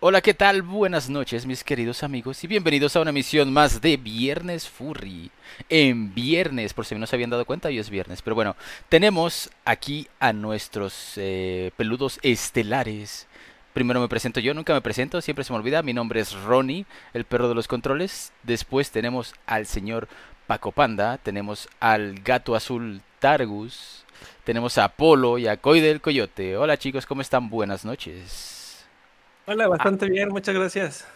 Hola, 0.00 0.20
¿qué 0.20 0.32
tal? 0.32 0.62
Buenas 0.62 1.10
noches, 1.10 1.44
mis 1.44 1.64
queridos 1.64 2.04
amigos, 2.04 2.44
y 2.44 2.46
bienvenidos 2.46 2.94
a 2.94 3.00
una 3.00 3.10
emisión 3.10 3.52
más 3.52 3.80
de 3.80 3.96
Viernes 3.96 4.68
Furry. 4.68 5.32
En 5.68 6.14
viernes, 6.14 6.72
por 6.72 6.86
si 6.86 6.94
no 6.94 7.04
se 7.04 7.16
habían 7.16 7.30
dado 7.30 7.44
cuenta, 7.44 7.66
hoy 7.66 7.80
es 7.80 7.90
viernes. 7.90 8.22
Pero 8.22 8.36
bueno, 8.36 8.54
tenemos 8.88 9.50
aquí 9.64 10.06
a 10.20 10.32
nuestros 10.32 11.14
eh, 11.16 11.72
peludos 11.76 12.20
estelares. 12.22 13.26
Primero 13.74 14.00
me 14.00 14.06
presento 14.06 14.38
yo, 14.38 14.54
nunca 14.54 14.72
me 14.72 14.80
presento, 14.80 15.20
siempre 15.20 15.44
se 15.44 15.52
me 15.52 15.58
olvida. 15.58 15.82
Mi 15.82 15.94
nombre 15.94 16.20
es 16.20 16.32
Ronnie, 16.32 16.86
el 17.12 17.24
perro 17.24 17.48
de 17.48 17.56
los 17.56 17.66
controles. 17.66 18.30
Después 18.44 18.92
tenemos 18.92 19.34
al 19.46 19.66
señor 19.66 20.06
Paco 20.46 20.70
Panda, 20.70 21.18
tenemos 21.18 21.68
al 21.80 22.20
gato 22.20 22.54
azul 22.54 23.02
Targus, 23.18 24.04
tenemos 24.44 24.78
a 24.78 24.90
Polo 24.90 25.38
y 25.38 25.48
a 25.48 25.56
Coide 25.56 25.90
el 25.90 26.00
Coyote. 26.00 26.56
Hola 26.56 26.78
chicos, 26.78 27.04
¿cómo 27.04 27.20
están? 27.20 27.50
Buenas 27.50 27.84
noches. 27.84 28.57
Hola, 29.50 29.66
bastante 29.66 30.10
bien, 30.10 30.28
muchas 30.28 30.54
gracias. 30.54 31.08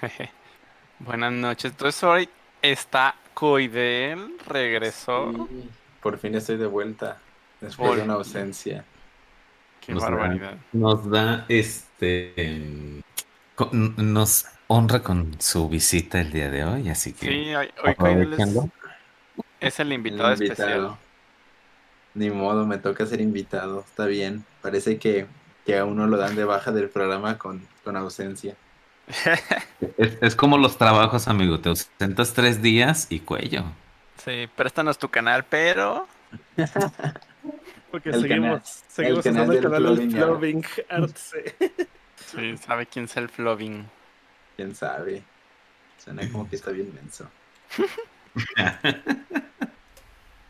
Buenas 0.98 1.32
noches. 1.32 1.70
Entonces 1.70 2.02
hoy 2.02 2.28
está 2.60 3.14
Coidel, 3.32 4.34
regresó. 4.48 5.30
Sí, 5.48 5.70
por 6.02 6.18
fin 6.18 6.34
estoy 6.34 6.56
de 6.56 6.66
vuelta 6.66 7.18
después 7.60 7.90
Por 7.90 7.98
de 7.98 8.02
una 8.02 8.14
ausencia. 8.14 8.84
Qué 9.86 9.92
Nos 9.92 10.02
da- 10.02 10.10
barbaridad. 10.10 10.56
Nos 10.72 11.08
da 11.08 11.46
este. 11.48 13.02
Nos 13.70 14.46
honra 14.66 15.00
con 15.04 15.40
su 15.40 15.68
visita 15.68 16.20
el 16.20 16.32
día 16.32 16.50
de 16.50 16.64
hoy, 16.64 16.88
así 16.88 17.12
que. 17.12 17.26
Sí, 17.26 17.54
hoy, 17.54 17.70
hoy 17.84 17.94
Coidel 17.94 18.34
es 19.60 19.78
el 19.78 19.92
invitado, 19.92 20.32
especial. 20.32 20.96
Ni 22.14 22.30
modo, 22.30 22.66
me 22.66 22.78
toca 22.78 23.06
ser 23.06 23.20
invitado. 23.20 23.84
Está 23.86 24.06
bien. 24.06 24.44
Parece 24.60 24.98
que, 24.98 25.28
que 25.66 25.76
a 25.76 25.84
uno 25.84 26.06
lo 26.06 26.16
dan 26.16 26.36
de 26.36 26.44
baja 26.44 26.70
del 26.72 26.88
programa 26.88 27.36
con, 27.38 27.60
con 27.84 27.96
ausencia. 27.96 28.54
Es, 29.98 30.16
es 30.20 30.34
como 30.36 30.56
los 30.58 30.78
trabajos, 30.78 31.28
amigo. 31.28 31.60
Te 31.60 31.68
ausentas 31.68 32.32
tres 32.32 32.62
días 32.62 33.06
y 33.10 33.20
cuello. 33.20 33.64
Sí, 34.24 34.48
préstanos 34.56 34.98
tu 34.98 35.08
canal, 35.10 35.44
pero 35.44 36.08
Porque 37.90 38.10
El 38.10 38.20
seguimos, 38.22 38.28
canal- 38.28 38.62
seguimos 38.88 39.26
el 39.26 39.32
canal 39.34 39.50
usando 39.50 39.52
el 39.52 39.60
del 39.60 39.70
canal 39.70 39.96
del 39.96 40.10
Flowing 40.10 40.64
Arts. 40.88 41.30
Flowing 41.30 42.56
sí, 42.58 42.64
sabe 42.66 42.86
quién 42.86 43.04
es 43.04 43.16
el 43.16 43.28
Floving. 43.28 43.86
Quién 44.56 44.74
sabe. 44.74 45.22
Suena 46.02 46.28
como 46.30 46.48
que 46.48 46.56
está 46.56 46.70
bien 46.72 46.92
menso. 46.94 47.28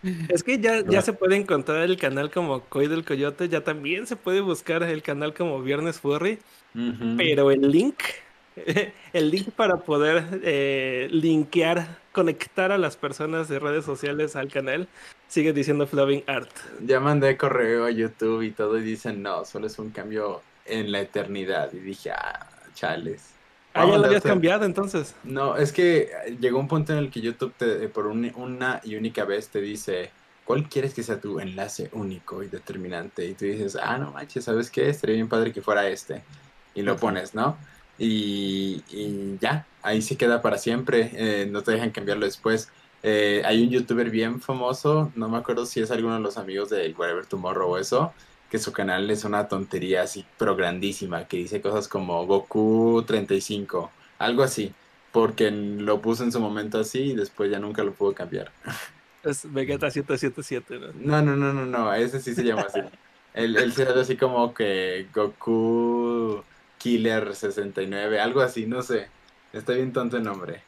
Es 0.29 0.43
que 0.43 0.59
ya, 0.59 0.85
ya 0.85 1.03
se 1.03 1.13
puede 1.13 1.37
encontrar 1.37 1.83
el 1.83 1.97
canal 1.97 2.31
como 2.31 2.61
Coy 2.61 2.87
del 2.87 3.05
Coyote, 3.05 3.49
ya 3.49 3.63
también 3.63 4.07
se 4.07 4.17
puede 4.17 4.41
buscar 4.41 4.83
el 4.83 5.03
canal 5.03 5.35
como 5.35 5.63
Viernes 5.63 6.01
Furry, 6.01 6.39
pero 7.17 7.51
el 7.51 7.71
link, 7.71 7.97
el 9.13 9.31
link 9.31 9.51
para 9.51 9.79
poder 9.79 10.41
eh, 10.43 11.09
linkear, 11.11 11.99
conectar 12.13 12.73
a 12.73 12.79
las 12.79 12.97
personas 12.97 13.49
de 13.49 13.59
redes 13.59 13.85
sociales 13.85 14.37
al 14.37 14.49
canal, 14.49 14.89
sigue 15.29 15.53
diciendo 15.53 15.87
Flowing 15.87 16.25
Art. 16.27 16.51
Ya 16.81 17.01
mandé 17.01 17.37
correo 17.37 17.85
a 17.85 17.91
YouTube 17.91 18.43
y 18.43 18.51
todo 18.51 18.79
y 18.79 18.83
dicen, 18.83 19.23
no, 19.23 19.45
solo 19.45 19.67
es 19.67 19.79
un 19.79 19.91
cambio 19.91 20.43
en 20.65 20.93
la 20.93 21.01
eternidad. 21.01 21.73
Y 21.73 21.79
dije, 21.79 22.11
ah, 22.11 22.47
chales. 22.75 23.36
Ah, 23.77 23.85
ya 23.87 23.99
lo 23.99 24.05
habías 24.07 24.23
cambiado 24.23 24.65
entonces. 24.65 25.15
No, 25.25 25.57
es 25.57 25.73
que 25.73 26.11
llegó 26.41 26.59
un 26.59 26.69
punto 26.69 26.93
en 26.93 26.99
el 26.99 27.11
que 27.11 27.21
YouTube 27.21 27.53
te, 27.57 27.89
por 27.89 28.07
un- 28.07 28.33
una 28.37 28.81
y 28.85 28.97
única 28.97 29.25
vez 29.25 29.49
te 29.49 29.61
dice, 29.61 30.11
¿cuál 30.45 30.69
quieres 30.69 30.95
que 30.95 31.03
sea 31.03 31.21
tu 31.21 31.41
enlace 31.41 31.89
único 31.93 32.43
y 32.43 32.49
determinante? 32.49 33.27
Y 33.27 33.35
tú 33.35 33.45
dices, 33.45 33.77
ah, 33.81 33.99
no 33.99 34.13
manches, 34.13 34.45
¿sabes 34.45 34.71
qué? 34.71 34.89
Estaría 34.89 35.17
bien 35.17 35.29
padre 35.29 35.53
que 35.53 35.63
fuera 35.63 35.89
este. 35.89 36.23
Y 36.75 36.83
lo 36.83 36.97
pones, 36.97 37.35
¿no? 37.35 37.57
Y, 37.99 38.83
y 38.91 39.39
ya, 39.41 39.67
ahí 39.83 40.03
se 40.03 40.17
queda 40.17 40.43
para 40.43 40.59
siempre, 40.59 41.11
eh, 41.15 41.47
no 41.51 41.63
te 41.63 41.73
dejan 41.73 41.91
cambiarlo 41.91 42.27
después. 42.27 42.69
Eh, 43.03 43.43
hay 43.45 43.63
un 43.63 43.71
youtuber 43.71 44.11
bien 44.11 44.41
famoso, 44.41 45.13
no 45.15 45.29
me 45.29 45.39
acuerdo 45.39 45.65
si 45.67 45.81
es 45.81 45.91
alguno 45.91 46.15
de 46.15 46.21
los 46.21 46.37
amigos 46.37 46.71
de 46.71 46.95
Whatever 46.97 47.25
Tomorrow 47.27 47.71
o 47.71 47.79
eso, 47.79 48.13
que 48.51 48.59
su 48.59 48.73
canal 48.73 49.11
es 49.11 49.25
una 49.25 49.49
tontería 49.49 50.03
así, 50.03 50.25
pero 50.39 50.57
grandísima, 50.57 51.27
que 51.27 51.39
dice 51.39 51.61
cosas 51.61 51.89
como 51.89 52.25
Goku 52.27 53.05
35, 53.07 53.91
algo 54.19 54.43
así, 54.43 54.73
porque 55.13 55.51
lo 55.51 56.01
puso 56.01 56.25
en 56.25 56.33
su 56.33 56.41
momento 56.41 56.79
así 56.79 57.13
y 57.13 57.15
después 57.15 57.51
ya 57.51 57.59
nunca 57.59 57.83
lo 57.83 57.93
pudo 57.93 58.15
cambiar. 58.15 58.53
Es 59.25 59.53
Vegeta 59.53 59.91
777, 59.91 60.79
¿no? 60.79 61.21
No, 61.21 61.21
no, 61.21 61.37
no, 61.37 61.53
no, 61.53 61.67
no, 61.67 61.93
ese 61.95 62.21
sí 62.21 62.33
se 62.33 62.45
llama 62.45 62.63
así. 62.63 62.79
Él, 63.35 63.57
él 63.57 63.73
se 63.73 63.85
llama 63.85 64.03
así 64.03 64.17
como 64.17 64.55
que 64.55 65.09
Goku 65.13 66.45
Killer 66.79 67.35
69, 67.35 68.21
algo 68.21 68.41
así, 68.41 68.67
no 68.67 68.83
sé. 68.83 69.11
Está 69.53 69.73
bien 69.73 69.93
tonto 69.93 70.17
el 70.17 70.23
nombre. 70.23 70.63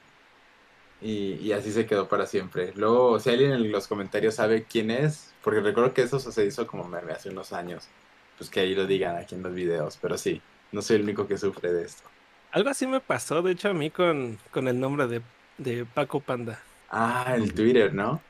Y, 1.00 1.34
y 1.34 1.53
así 1.53 1.71
se 1.71 1.87
quedó 1.87 2.09
para 2.09 2.27
siempre. 2.27 2.72
Luego, 2.75 3.21
si 3.21 3.31
alguien 3.31 3.53
en 3.53 3.71
los 3.71 3.87
comentarios 3.87 4.34
sabe 4.34 4.65
quién 4.65 4.91
es, 4.91 5.34
porque 5.43 5.60
recuerdo 5.60 5.94
que 5.94 6.03
eso 6.03 6.19
se 6.21 6.44
hizo 6.47 6.66
como 6.66 6.84
meme 6.84 7.12
hace 7.12 7.31
unos 7.31 7.53
años, 7.53 7.88
pues 8.37 8.50
que 8.50 8.60
ahí 8.60 8.75
lo 8.75 8.87
digan 8.87 9.16
aquí 9.16 9.34
en 9.34 9.43
los 9.43 9.54
videos. 9.54 9.97
Pero 10.00 10.19
sí, 10.19 10.43
no 10.72 10.82
soy 10.82 10.97
el 10.97 11.03
único 11.03 11.26
que 11.26 11.38
sufre 11.38 11.72
de 11.72 11.84
esto. 11.84 12.04
Algo 12.50 12.71
así 12.71 12.87
me 12.87 13.00
pasó, 13.00 13.43
de 13.43 13.53
hecho, 13.53 13.69
a 13.71 13.75
mí 13.75 13.91
con, 13.91 14.38
con 14.50 14.69
el 14.69 14.81
nombre 14.81 15.06
de, 15.06 15.22
de 15.59 15.84
Paco 15.84 16.21
Panda. 16.21 16.59
Ah, 16.91 17.34
el 17.37 17.53
Twitter, 17.54 17.93
¿no? 17.94 18.22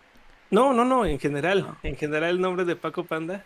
No, 0.51 0.73
no, 0.73 0.85
no, 0.85 1.05
en 1.07 1.19
general. 1.21 1.67
Ah. 1.69 1.79
En 1.83 1.97
general 1.97 2.31
el 2.31 2.41
nombre 2.41 2.65
de 2.65 2.77
Paco 2.77 3.05
Panda 3.05 3.45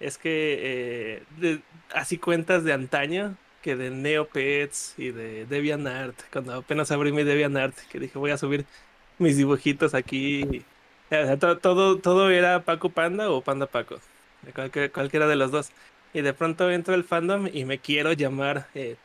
es 0.00 0.18
que 0.18 0.58
eh, 0.62 1.22
de- 1.38 1.62
así 1.94 2.18
cuentas 2.18 2.64
de 2.64 2.72
antaño 2.72 3.36
que 3.62 3.76
de 3.76 3.90
Neopets 3.90 4.94
y 4.98 5.10
de 5.10 5.46
DeviantArt. 5.46 6.16
Cuando 6.32 6.54
apenas 6.54 6.90
abrí 6.90 7.12
mi 7.12 7.24
DeviantArt, 7.24 7.76
que 7.90 8.00
dije 8.00 8.18
voy 8.18 8.30
a 8.32 8.38
subir 8.38 8.66
mis 9.18 9.36
dibujitos 9.36 9.94
aquí. 9.94 10.64
Todo, 11.60 11.98
todo 11.98 12.30
era 12.30 12.64
Paco 12.64 12.88
Panda 12.88 13.30
o 13.30 13.42
Panda 13.42 13.66
Paco. 13.66 13.96
cualquiera 14.92 15.26
de 15.26 15.36
los 15.36 15.50
dos. 15.50 15.70
Y 16.14 16.22
de 16.22 16.32
pronto 16.34 16.70
entro 16.70 16.94
al 16.94 17.04
fandom 17.04 17.48
y 17.52 17.64
me 17.64 17.78
quiero 17.78 18.12
llamar 18.12 18.68
eh. 18.74 18.96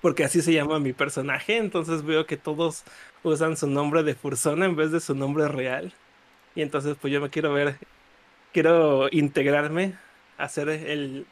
Porque 0.00 0.24
así 0.24 0.42
se 0.42 0.52
llama 0.52 0.78
mi 0.78 0.92
personaje. 0.92 1.56
Entonces 1.56 2.04
veo 2.04 2.26
que 2.26 2.36
todos 2.36 2.84
usan 3.22 3.56
su 3.56 3.66
nombre 3.66 4.02
de 4.02 4.14
Fursona 4.14 4.66
en 4.66 4.76
vez 4.76 4.92
de 4.92 5.00
su 5.00 5.14
nombre 5.14 5.48
real. 5.48 5.92
Y 6.54 6.62
entonces 6.62 6.96
pues 7.00 7.12
yo 7.12 7.20
me 7.20 7.30
quiero 7.30 7.52
ver, 7.52 7.78
quiero 8.52 9.08
integrarme, 9.12 9.96
hacer 10.38 10.68
el, 10.70 11.26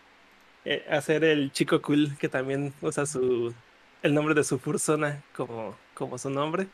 eh, 0.64 0.86
hacer 0.90 1.24
el 1.24 1.52
chico 1.52 1.82
cool 1.82 2.16
que 2.18 2.28
también 2.28 2.74
usa 2.82 3.06
su, 3.06 3.54
el 4.02 4.14
nombre 4.14 4.34
de 4.34 4.44
su 4.44 4.58
Fursona 4.58 5.24
como, 5.36 5.76
como 5.94 6.18
su 6.18 6.30
nombre. 6.30 6.68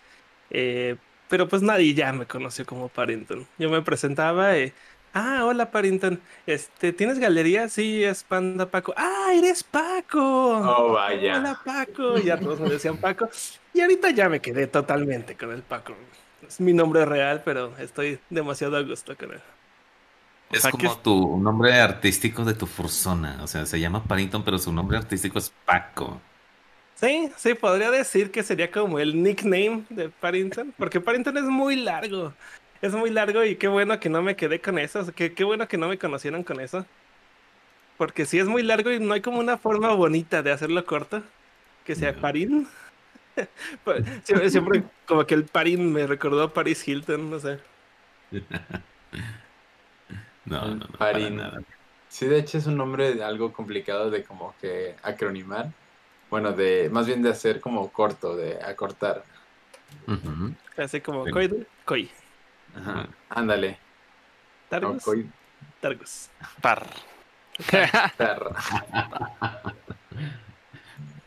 Eh, 0.50 0.96
pero 1.32 1.48
pues 1.48 1.62
nadie 1.62 1.94
ya 1.94 2.12
me 2.12 2.26
conoció 2.26 2.66
como 2.66 2.90
Paddington. 2.90 3.48
Yo 3.58 3.70
me 3.70 3.80
presentaba, 3.82 4.54
eh, 4.58 4.74
ah, 5.14 5.44
hola 5.46 5.70
Paddington, 5.70 6.22
este, 6.46 6.92
¿tienes 6.92 7.18
galería? 7.18 7.68
Sí, 7.70 8.04
es 8.04 8.22
Panda 8.24 8.70
Paco. 8.70 8.92
Ah, 8.98 9.32
eres 9.34 9.64
Paco. 9.64 10.20
Oh, 10.64 10.92
vaya. 10.92 11.38
Hola 11.38 11.62
Paco. 11.64 12.18
Y 12.18 12.24
ya 12.24 12.38
todos 12.42 12.60
me 12.60 12.68
decían 12.68 12.98
Paco. 12.98 13.28
Y 13.72 13.80
ahorita 13.80 14.10
ya 14.10 14.28
me 14.28 14.40
quedé 14.42 14.66
totalmente 14.66 15.36
con 15.36 15.52
el 15.52 15.62
Paco. 15.62 15.96
Es 16.46 16.60
mi 16.60 16.74
nombre 16.74 17.04
real, 17.06 17.42
pero 17.44 17.76
estoy 17.78 18.20
demasiado 18.28 18.76
a 18.76 18.82
gusto 18.82 19.16
con 19.16 19.32
él. 19.32 19.42
O 20.48 20.54
Es 20.54 20.60
sea, 20.60 20.70
como 20.70 21.00
tu 21.00 21.38
nombre 21.38 21.80
artístico 21.80 22.44
de 22.44 22.54
tu 22.54 22.66
fursona. 22.66 23.42
O 23.42 23.46
sea, 23.46 23.64
se 23.66 23.80
llama 23.80 24.06
Paddington, 24.06 24.44
pero 24.44 24.58
su 24.58 24.72
nombre 24.72 24.98
artístico 24.98 25.38
es 25.38 25.50
Paco. 25.50 26.20
Sí, 27.02 27.30
sí, 27.36 27.54
podría 27.54 27.90
decir 27.90 28.30
que 28.30 28.42
sería 28.44 28.70
como 28.70 28.98
el 29.00 29.22
nickname 29.22 29.84
de 29.90 30.08
Paddington, 30.08 30.72
porque 30.78 31.00
Paddington 31.00 31.36
es 31.36 31.44
muy 31.44 31.76
largo. 31.76 32.32
Es 32.80 32.92
muy 32.94 33.10
largo 33.10 33.44
y 33.44 33.56
qué 33.56 33.68
bueno 33.68 33.98
que 34.00 34.08
no 34.08 34.22
me 34.22 34.36
quedé 34.36 34.60
con 34.60 34.78
eso. 34.78 35.00
o 35.00 35.04
sea, 35.04 35.14
que- 35.14 35.34
qué 35.34 35.44
bueno 35.44 35.66
que 35.68 35.78
no 35.78 35.88
me 35.88 35.98
conocieron 35.98 36.44
con 36.44 36.60
eso. 36.60 36.86
Porque 37.96 38.26
si 38.26 38.38
es 38.38 38.46
muy 38.46 38.62
largo 38.62 38.90
y 38.90 38.98
no 39.00 39.14
hay 39.14 39.20
como 39.20 39.38
una 39.38 39.58
forma 39.58 39.92
bonita 39.94 40.42
de 40.42 40.50
hacerlo 40.52 40.84
corto, 40.84 41.22
que 41.84 41.94
sea. 41.94 42.14
Parín. 42.14 42.68
Pues, 43.84 44.04
siempre, 44.24 44.50
siempre 44.50 44.84
como 45.06 45.26
que 45.26 45.34
el 45.34 45.44
Parín 45.46 45.92
me 45.92 46.06
recordó 46.06 46.42
a 46.42 46.52
Paris 46.52 46.86
Hilton, 46.86 47.30
no 47.30 47.40
sé. 47.40 47.60
No, 50.44 50.74
no, 50.74 50.74
no, 50.76 50.86
Parín. 50.98 51.36
nada. 51.36 51.62
Sí, 52.08 52.26
de 52.26 52.38
hecho 52.38 52.58
es 52.58 52.66
un 52.66 52.76
nombre 52.76 53.14
de 53.14 53.24
algo 53.24 53.52
complicado 53.52 54.10
de 54.10 54.24
como 54.24 54.54
que 54.60 54.96
acronimar. 55.02 55.72
Bueno, 56.32 56.52
de 56.52 56.88
más 56.90 57.06
bien 57.06 57.20
de 57.20 57.28
hacer 57.28 57.60
como 57.60 57.90
corto, 57.92 58.34
de 58.34 58.58
acortar. 58.64 59.22
Ujú. 60.06 60.54
Así 60.78 61.02
como 61.02 61.24
Bien. 61.24 61.34
Coid, 61.34 61.52
Coy, 61.84 62.10
Ajá. 62.74 63.06
Ándale. 63.28 63.76
Targus, 64.70 64.94
No, 64.94 65.00
coi- 65.12 65.30
Targus. 65.82 66.30
par. 66.62 66.86
perra. 68.16 68.56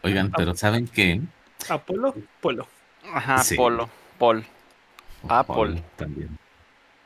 Oigan, 0.02 0.32
pero 0.36 0.56
¿saben 0.56 0.88
qué? 0.88 1.22
Apolo, 1.70 2.16
Polo. 2.42 2.68
Ajá, 3.14 3.44
Sí. 3.44 3.56
Polo. 3.56 3.88
Paul. 4.18 4.44
Apple. 5.30 5.54
Paul 5.56 5.84
también. 5.98 6.40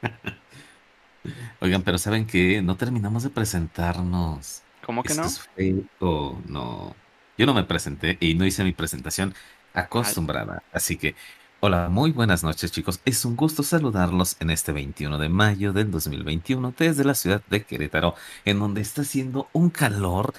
Oigan, 1.60 1.81
pero 1.81 1.98
¿saben 1.98 2.25
qué? 2.25 2.62
No 2.62 2.78
terminamos 2.78 3.24
de 3.24 3.30
presentarnos. 3.30 4.62
¿Cómo 4.86 5.04
que 5.04 5.10
¿Esto 5.10 5.22
no? 5.24 5.28
es 5.28 5.40
fake 5.54 5.86
o 6.00 6.40
no? 6.48 6.96
Yo 7.39 7.45
no 7.45 7.53
me 7.53 7.63
presenté 7.63 8.18
y 8.19 8.36
no 8.36 8.45
hice 8.45 8.65
mi 8.65 8.74
presentación 8.74 9.33
acostumbrada. 9.74 10.62
Así 10.74 10.97
que, 10.97 11.15
hola, 11.62 11.88
muy 11.88 12.12
buenas 12.12 12.44
noches 12.44 12.69
chicos. 12.69 13.00
Es 13.06 13.24
un 13.24 13.38
gusto 13.38 13.63
saludarlos 13.63 14.36
en 14.41 14.50
este 14.50 14.74
21 14.74 15.18
de 15.18 15.30
mayo 15.30 15.71
del 15.71 15.89
2021 15.89 16.74
desde 16.77 17.06
la 17.06 17.13
ciudad 17.13 17.41
de 17.50 17.63
Querétaro, 17.63 18.15
en 18.44 18.59
donde 18.59 18.81
está 18.81 19.03
haciendo 19.03 19.47
un 19.53 19.69
calor 19.69 20.33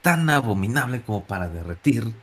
tan 0.00 0.30
abominable 0.30 1.02
como 1.02 1.22
para 1.22 1.50
derretir 1.50 2.14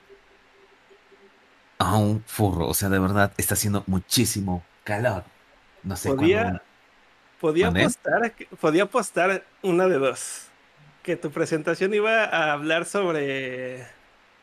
a 1.77 1.95
un 1.95 2.23
furro. 2.25 2.67
O 2.67 2.73
sea, 2.73 2.89
de 2.89 2.97
verdad, 2.97 3.31
está 3.37 3.53
haciendo 3.53 3.83
muchísimo 3.85 4.63
calor. 4.83 5.23
No 5.83 5.95
sé 5.95 6.09
Podía, 6.09 6.41
cuándo- 6.41 6.61
podía, 7.39 7.67
apostar, 7.67 8.33
podía 8.59 8.83
apostar 8.85 9.45
una 9.61 9.87
de 9.87 9.99
dos. 9.99 10.47
Que 11.03 11.15
tu 11.15 11.29
presentación 11.29 11.93
iba 11.93 12.23
a 12.23 12.53
hablar 12.53 12.85
sobre, 12.85 13.85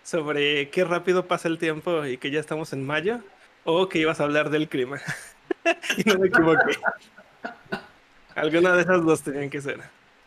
sobre 0.03 0.71
qué 0.71 0.85
rápido 0.85 1.27
pasa 1.29 1.49
el 1.49 1.59
tiempo 1.59 2.05
y 2.07 2.19
que 2.19 2.31
ya 2.31 2.41
estamos 2.41 2.73
en 2.73 2.87
mayo. 2.87 3.21
O 3.65 3.89
que 3.89 3.99
ibas 4.01 4.21
a 4.21 4.25
hablar 4.25 4.51
del 4.51 4.69
clima. 4.69 5.01
y 5.97 6.05
no 6.09 6.19
me 6.19 6.29
equivoqué. 6.29 6.73
Alguna 8.35 8.75
de 8.75 8.83
esas 8.83 9.03
dos 9.05 9.23
tenían 9.23 9.49
que 9.51 9.61
ser. 9.63 9.81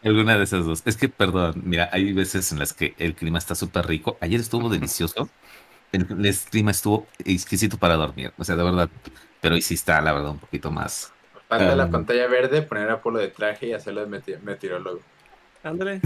Alguna 0.03 0.37
de 0.37 0.43
esas 0.43 0.65
dos. 0.65 0.83
Es 0.85 0.97
que, 0.97 1.09
perdón, 1.09 1.61
mira, 1.65 1.89
hay 1.91 2.13
veces 2.13 2.51
en 2.51 2.59
las 2.59 2.73
que 2.73 2.95
el 2.99 3.15
clima 3.15 3.39
está 3.39 3.55
súper 3.55 3.87
rico. 3.87 4.17
Ayer 4.21 4.39
estuvo 4.39 4.69
delicioso. 4.69 5.29
El, 5.91 6.25
el 6.25 6.35
clima 6.51 6.71
estuvo 6.71 7.07
exquisito 7.19 7.77
para 7.79 7.95
dormir. 7.95 8.33
O 8.37 8.43
sea, 8.43 8.55
de 8.55 8.63
verdad. 8.63 8.89
Pero 9.41 9.55
hoy 9.55 9.61
sí 9.61 9.75
está, 9.75 10.01
la 10.01 10.13
verdad, 10.13 10.31
un 10.31 10.39
poquito 10.39 10.71
más. 10.71 11.13
Falta 11.47 11.75
la 11.75 11.85
Um, 11.85 11.91
pantalla 11.91 12.27
verde, 12.27 12.61
poner 12.63 12.89
a 12.89 13.01
Polo 13.01 13.19
de 13.19 13.29
traje 13.29 13.67
y 13.67 13.73
hacerlo 13.73 14.01
de 14.01 14.07
meti- 14.07 14.39
meteorólogo. 14.41 15.01
Ándale. 15.63 16.05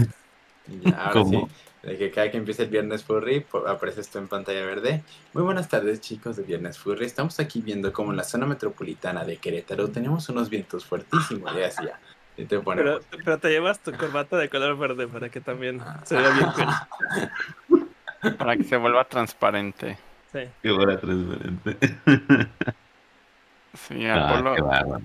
Ya, 0.66 0.96
ahora 1.06 1.22
¿Cómo? 1.22 1.24
sí, 1.24 1.52
de 1.82 1.96
que 1.96 2.10
cada 2.10 2.30
que 2.30 2.36
empiece 2.36 2.64
el 2.64 2.68
Viernes 2.68 3.04
Furry, 3.04 3.40
po- 3.40 3.66
apareces 3.66 4.08
tú 4.10 4.18
en 4.18 4.28
pantalla 4.28 4.64
verde. 4.66 5.02
Muy 5.32 5.42
buenas 5.42 5.68
tardes, 5.68 6.00
chicos 6.00 6.36
de 6.36 6.42
Viernes 6.42 6.78
Furry. 6.78 7.06
Estamos 7.06 7.40
aquí 7.40 7.62
viendo 7.62 7.92
cómo 7.92 8.10
en 8.10 8.16
la 8.18 8.24
zona 8.24 8.46
metropolitana 8.46 9.24
de 9.24 9.38
Querétaro 9.38 9.88
tenemos 9.88 10.28
unos 10.28 10.50
vientos 10.50 10.84
fuertísimos. 10.84 11.52
Y 12.36 12.44
te 12.44 12.58
pone, 12.60 12.82
Pero, 12.82 13.00
pero 13.24 13.38
te 13.38 13.48
llevas 13.50 13.80
tu 13.80 13.92
corbata 13.92 14.36
de 14.36 14.48
color 14.48 14.78
verde 14.78 15.06
para 15.08 15.28
que 15.30 15.40
también 15.40 15.80
se 16.04 16.16
vea 16.16 16.30
bien 16.30 16.48
cool. 17.68 17.88
Para 18.38 18.54
que 18.56 18.64
se 18.64 18.76
vuelva 18.76 19.04
transparente. 19.04 19.96
Sí. 20.30 20.40
Qué 20.62 20.70
buena 20.70 20.98
transparente. 21.00 21.76
Sí, 23.74 24.06
Ah, 24.06 24.28
Apolo, 24.38 24.66
bárbaro. 24.66 25.00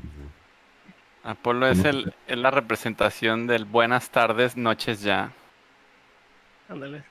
Apolo 1.23 1.67
es, 1.67 1.85
el, 1.85 2.13
es 2.27 2.37
la 2.37 2.51
representación 2.51 3.47
del 3.47 3.65
buenas 3.65 4.09
tardes, 4.09 4.57
noches 4.57 5.01
ya. 5.01 5.31
Ándale. 6.69 7.03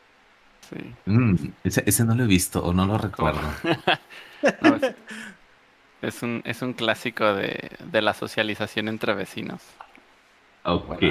Sí. 0.68 0.94
Mm, 1.06 1.34
ese, 1.64 1.82
ese 1.86 2.04
no 2.04 2.14
lo 2.14 2.24
he 2.24 2.26
visto 2.26 2.64
o 2.64 2.72
no 2.72 2.86
lo 2.86 2.98
recuerdo. 2.98 3.40
No, 4.60 4.76
es, 4.76 4.94
es 6.02 6.22
un, 6.22 6.42
es 6.44 6.60
un 6.60 6.74
clásico 6.74 7.32
de, 7.32 7.70
de 7.82 8.02
la 8.02 8.12
socialización 8.12 8.88
entre 8.88 9.14
vecinos. 9.14 9.62
Ok. 10.64 11.02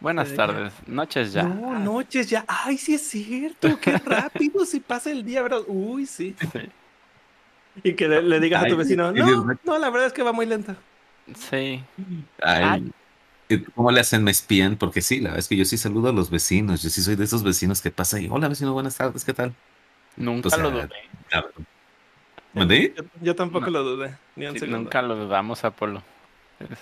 Buenas 0.00 0.34
tardes, 0.34 0.72
noches 0.86 1.32
ya. 1.32 1.44
No, 1.44 1.78
noches 1.78 2.28
ya. 2.28 2.44
Ay, 2.46 2.76
sí 2.76 2.94
es 2.94 3.06
cierto. 3.08 3.78
Qué 3.80 3.96
rápido 4.04 4.66
se 4.66 4.80
pasa 4.80 5.10
el 5.10 5.24
día, 5.24 5.42
¿verdad? 5.42 5.60
Uy, 5.66 6.04
sí. 6.04 6.34
Sí. 6.52 6.60
Y 7.82 7.94
que 7.94 8.08
le, 8.08 8.22
le 8.22 8.40
digas 8.40 8.64
a 8.64 8.66
tu 8.66 8.76
vecino, 8.76 9.12
no, 9.12 9.58
no, 9.64 9.78
la 9.78 9.90
verdad 9.90 10.08
es 10.08 10.12
que 10.12 10.22
va 10.22 10.32
muy 10.32 10.44
lento. 10.44 10.74
Sí. 11.34 11.82
Ay, 12.42 12.82
eh, 12.86 12.90
¿Cómo 13.74 13.90
le 13.90 14.00
hacen? 14.00 14.22
¿Me 14.24 14.30
espían? 14.30 14.76
Porque 14.76 15.00
sí, 15.02 15.18
la 15.18 15.30
verdad 15.30 15.40
es 15.40 15.48
que 15.48 15.56
yo 15.56 15.64
sí 15.64 15.76
saludo 15.76 16.08
a 16.10 16.12
los 16.12 16.30
vecinos. 16.30 16.82
Yo 16.82 16.90
sí 16.90 17.02
soy 17.02 17.16
de 17.16 17.24
esos 17.24 17.42
vecinos 17.42 17.80
que 17.82 17.90
pasa 17.90 18.20
y, 18.20 18.28
hola 18.28 18.48
vecino, 18.48 18.72
buenas 18.72 18.96
tardes, 18.96 19.24
¿qué 19.24 19.34
tal? 19.34 19.54
Nunca 20.16 20.48
O 20.48 20.50
sea, 20.50 20.58
lo 20.62 20.70
dudé. 20.70 20.88
¿Mandé? 22.54 22.94
Yo, 22.96 23.04
yo 23.22 23.34
tampoco 23.36 23.66
No. 23.66 23.72
lo 23.72 23.82
dudé, 23.84 24.16
ni 24.36 24.46
Sí, 24.58 24.66
nunca 24.66 25.02
lo 25.02 25.16
dudamos, 25.16 25.64
Apolo. 25.64 26.02
Es, 26.58 26.78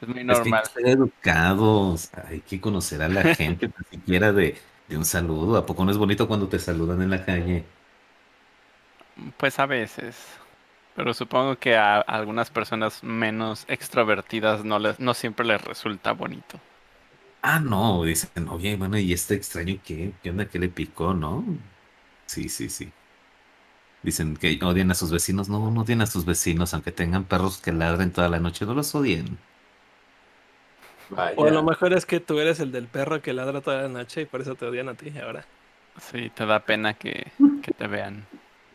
es 0.00 0.08
muy 0.08 0.20
Es 0.20 0.40
que 0.40 0.48
hay 0.48 0.52
normal. 0.52 0.62
que 0.64 0.70
ser 0.70 0.86
educados, 0.88 2.10
hay 2.14 2.40
que 2.40 2.60
conocer 2.60 3.02
a 3.02 3.08
la 3.08 3.22
gente, 3.34 3.68
ni 3.90 3.98
siquiera 3.98 4.32
de, 4.32 4.58
de 4.88 4.96
un 4.96 5.04
saludo. 5.04 5.56
¿A 5.56 5.66
poco 5.66 5.84
no 5.84 5.90
es 5.90 5.98
bonito 5.98 6.26
cuando 6.28 6.48
te 6.48 6.58
saludan 6.58 7.02
en 7.02 7.10
la 7.10 7.24
calle? 7.24 7.64
Pues 9.36 9.58
a 9.58 9.66
veces. 9.66 10.38
Pero 10.96 11.12
supongo 11.14 11.56
que 11.56 11.76
a 11.76 12.00
algunas 12.00 12.50
personas 12.50 13.02
menos 13.02 13.64
extrovertidas 13.68 14.64
no, 14.64 14.78
les, 14.78 15.00
no 15.00 15.14
siempre 15.14 15.44
les 15.46 15.62
resulta 15.62 16.12
bonito. 16.12 16.60
Ah, 17.42 17.60
no, 17.60 18.02
dicen, 18.04 18.48
oye, 18.48 18.76
bueno, 18.76 18.98
¿y 18.98 19.12
este 19.12 19.34
extraño 19.34 19.78
qué? 19.84 20.12
¿Qué 20.22 20.30
onda? 20.30 20.48
¿Qué 20.48 20.58
le 20.58 20.68
picó, 20.68 21.14
no? 21.14 21.44
Sí, 22.26 22.48
sí, 22.48 22.68
sí. 22.70 22.92
Dicen 24.02 24.36
que 24.36 24.56
odian 24.62 24.92
a 24.92 24.94
sus 24.94 25.10
vecinos. 25.10 25.48
No, 25.48 25.70
no 25.72 25.80
odian 25.80 26.00
a 26.02 26.06
sus 26.06 26.24
vecinos, 26.24 26.74
aunque 26.74 26.92
tengan 26.92 27.24
perros 27.24 27.58
que 27.58 27.72
ladren 27.72 28.12
toda 28.12 28.28
la 28.28 28.38
noche, 28.38 28.66
no 28.66 28.74
los 28.74 28.94
odien. 28.94 29.36
Vaya. 31.08 31.34
O 31.36 31.46
a 31.46 31.50
lo 31.50 31.62
mejor 31.62 31.92
es 31.92 32.06
que 32.06 32.20
tú 32.20 32.38
eres 32.40 32.60
el 32.60 32.72
del 32.72 32.88
perro 32.88 33.22
que 33.22 33.32
ladra 33.32 33.60
toda 33.60 33.82
la 33.82 33.88
noche 33.88 34.22
y 34.22 34.26
por 34.26 34.40
eso 34.40 34.54
te 34.54 34.66
odian 34.66 34.88
a 34.88 34.94
ti 34.94 35.12
ahora. 35.18 35.44
Sí, 36.00 36.30
te 36.30 36.46
da 36.46 36.64
pena 36.64 36.94
que, 36.94 37.32
que 37.62 37.72
te 37.72 37.86
vean. 37.86 38.26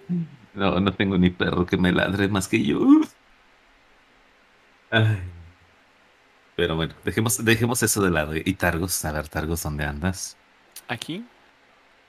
No, 0.54 0.80
no 0.80 0.94
tengo 0.94 1.18
ni 1.18 1.30
perro 1.30 1.66
que 1.66 1.78
me 1.78 1.92
ladre 1.92 2.28
más 2.28 2.48
que 2.48 2.64
yo. 2.64 2.80
Ay. 4.92 5.20
Pero 6.56 6.76
bueno, 6.76 6.94
dejemos, 7.06 7.44
dejemos 7.46 7.82
eso 7.84 8.02
de 8.02 8.10
lado. 8.12 8.34
Y 8.36 8.54
Targos, 8.56 9.04
a 9.06 9.12
ver, 9.12 9.28
Targos, 9.30 9.64
¿dónde 9.64 9.86
andas? 9.86 10.36
Aquí, 10.88 11.24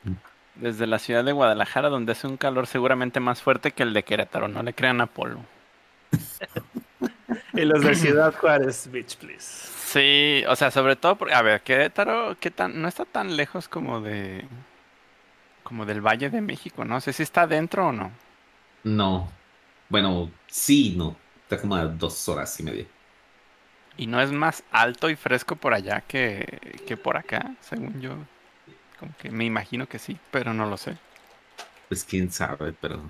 Mm. 0.02 0.14
desde 0.54 0.86
la 0.86 0.98
ciudad 0.98 1.22
de 1.24 1.32
Guadalajara, 1.32 1.90
donde 1.90 2.12
hace 2.12 2.26
un 2.26 2.38
calor 2.38 2.66
seguramente 2.66 3.20
más 3.20 3.42
fuerte 3.42 3.72
que 3.72 3.82
el 3.82 3.92
de 3.92 4.02
Querétaro. 4.02 4.48
No 4.48 4.62
le 4.62 4.72
crean 4.72 5.00
a 5.00 5.04
Apolo. 5.04 5.40
Y 7.52 7.64
los 7.64 7.82
de 7.82 7.94
Ciudad 7.94 8.32
Juárez, 8.34 8.88
bitch, 8.90 9.16
please. 9.16 9.68
Sí, 9.84 10.44
o 10.48 10.54
sea, 10.56 10.70
sobre 10.70 10.96
todo 10.96 11.16
porque, 11.16 11.34
a 11.34 11.42
ver, 11.42 11.60
Querétaro, 11.62 12.36
¿qué 12.40 12.50
tan, 12.50 12.80
no 12.80 12.88
está 12.88 13.04
tan 13.04 13.36
lejos 13.36 13.68
como 13.68 14.00
de, 14.00 14.44
como 15.64 15.84
del 15.84 16.00
Valle 16.00 16.30
de 16.30 16.40
México, 16.40 16.84
¿no? 16.84 17.00
sé 17.00 17.12
si 17.12 17.22
está 17.24 17.46
dentro 17.46 17.88
o 17.88 17.92
no. 17.92 18.12
No. 18.84 19.30
Bueno, 19.88 20.30
sí, 20.46 20.94
no. 20.96 21.16
Está 21.42 21.60
como 21.60 21.74
a 21.74 21.84
dos 21.84 22.28
horas 22.28 22.58
y 22.60 22.62
media. 22.62 22.86
Y 23.96 24.06
no 24.06 24.20
es 24.20 24.30
más 24.30 24.62
alto 24.70 25.10
y 25.10 25.16
fresco 25.16 25.56
por 25.56 25.74
allá 25.74 26.02
que, 26.02 26.80
que 26.86 26.96
por 26.96 27.16
acá, 27.16 27.54
según 27.60 28.00
yo. 28.00 28.16
Como 28.98 29.14
que 29.18 29.30
me 29.30 29.44
imagino 29.44 29.86
que 29.86 29.98
sí, 29.98 30.16
pero 30.30 30.54
no 30.54 30.66
lo 30.66 30.76
sé. 30.76 30.96
Pues 31.88 32.04
quién 32.04 32.30
sabe, 32.30 32.72
pero 32.72 33.02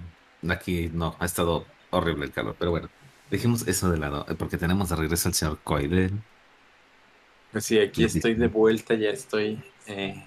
aquí 0.48 0.90
no, 0.92 1.16
ha 1.18 1.26
estado 1.26 1.66
horrible 1.90 2.26
el 2.26 2.32
calor. 2.32 2.56
Pero 2.58 2.70
bueno, 2.70 2.88
dejemos 3.30 3.66
eso 3.68 3.90
de 3.90 3.98
lado, 3.98 4.24
eh, 4.28 4.34
porque 4.34 4.56
tenemos 4.56 4.88
de 4.88 4.96
regreso 4.96 5.28
al 5.28 5.34
señor 5.34 5.58
Coidel. 5.62 6.12
Pues 7.52 7.66
sí, 7.66 7.78
aquí 7.78 8.04
estoy 8.04 8.34
de 8.34 8.46
vuelta, 8.46 8.94
ya 8.94 9.10
estoy, 9.10 9.62
eh, 9.86 10.24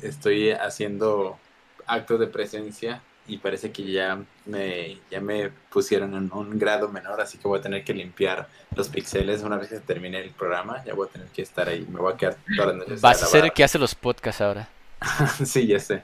estoy 0.00 0.50
haciendo 0.50 1.38
acto 1.86 2.18
de 2.18 2.26
presencia 2.26 3.02
y 3.32 3.38
parece 3.38 3.70
que 3.70 3.84
ya 3.90 4.22
me, 4.46 4.98
ya 5.10 5.20
me 5.20 5.50
pusieron 5.72 6.14
en 6.14 6.32
un 6.32 6.58
grado 6.58 6.88
menor, 6.88 7.20
así 7.20 7.38
que 7.38 7.46
voy 7.48 7.58
a 7.58 7.62
tener 7.62 7.84
que 7.84 7.94
limpiar 7.94 8.48
los 8.74 8.88
pixeles 8.88 9.42
una 9.42 9.56
vez 9.56 9.68
que 9.68 9.78
termine 9.80 10.18
el 10.20 10.30
programa, 10.30 10.84
ya 10.84 10.94
voy 10.94 11.08
a 11.08 11.12
tener 11.12 11.28
que 11.28 11.42
estar 11.42 11.68
ahí, 11.68 11.86
me 11.90 12.00
voy 12.00 12.12
a 12.12 12.16
quedar 12.16 12.36
todas 12.56 12.68
las 12.76 12.76
noches 12.76 13.00
Vas 13.00 13.22
a 13.22 13.26
ser 13.26 13.44
el 13.44 13.52
que 13.52 13.64
hace 13.64 13.78
los 13.78 13.94
podcasts 13.94 14.40
ahora. 14.40 14.68
Sí, 15.44 15.66
ya 15.66 15.78
sé. 15.78 16.02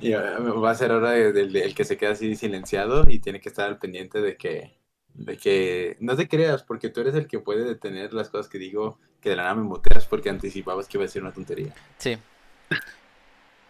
Y, 0.00 0.12
eh, 0.12 0.16
va 0.18 0.70
a 0.70 0.74
ser 0.74 0.92
hora 0.92 1.10
de- 1.10 1.32
del 1.32 1.52
del 1.52 1.74
que 1.74 1.84
se 1.84 1.96
queda 1.96 2.12
así 2.12 2.34
silenciado 2.36 3.04
y 3.08 3.18
tiene 3.18 3.40
que 3.40 3.48
estar 3.48 3.66
al 3.66 3.78
pendiente 3.78 4.20
de 4.20 4.36
que, 4.36 4.72
de 5.14 5.36
que 5.36 5.96
no 6.00 6.16
te 6.16 6.28
creas, 6.28 6.62
porque 6.62 6.88
tú 6.88 7.00
eres 7.00 7.14
el 7.14 7.26
que 7.26 7.38
puede 7.40 7.64
detener 7.64 8.12
las 8.12 8.28
cosas 8.28 8.48
que 8.48 8.58
digo, 8.58 8.98
que 9.20 9.30
de 9.30 9.36
la 9.36 9.42
nada 9.42 9.54
me 9.56 9.62
muteas 9.62 10.06
porque 10.06 10.30
anticipabas 10.30 10.86
que 10.88 10.96
iba 10.96 11.04
a 11.04 11.06
decir 11.08 11.22
una 11.22 11.32
tontería. 11.32 11.74
Sí. 11.98 12.16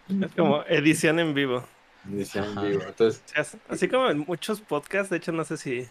Es 0.09 0.33
como 0.37 0.63
edición 0.69 1.19
en 1.19 1.35
vivo. 1.35 1.65
En 2.11 2.63
vivo. 2.63 2.83
Entonces, 2.87 3.23
Así 3.69 3.89
como 3.89 4.09
en 4.11 4.21
muchos 4.21 4.61
podcasts, 4.61 5.11
de 5.11 5.19
hecho 5.19 5.33
no 5.33 5.45
sé 5.45 5.57
si, 5.57 5.89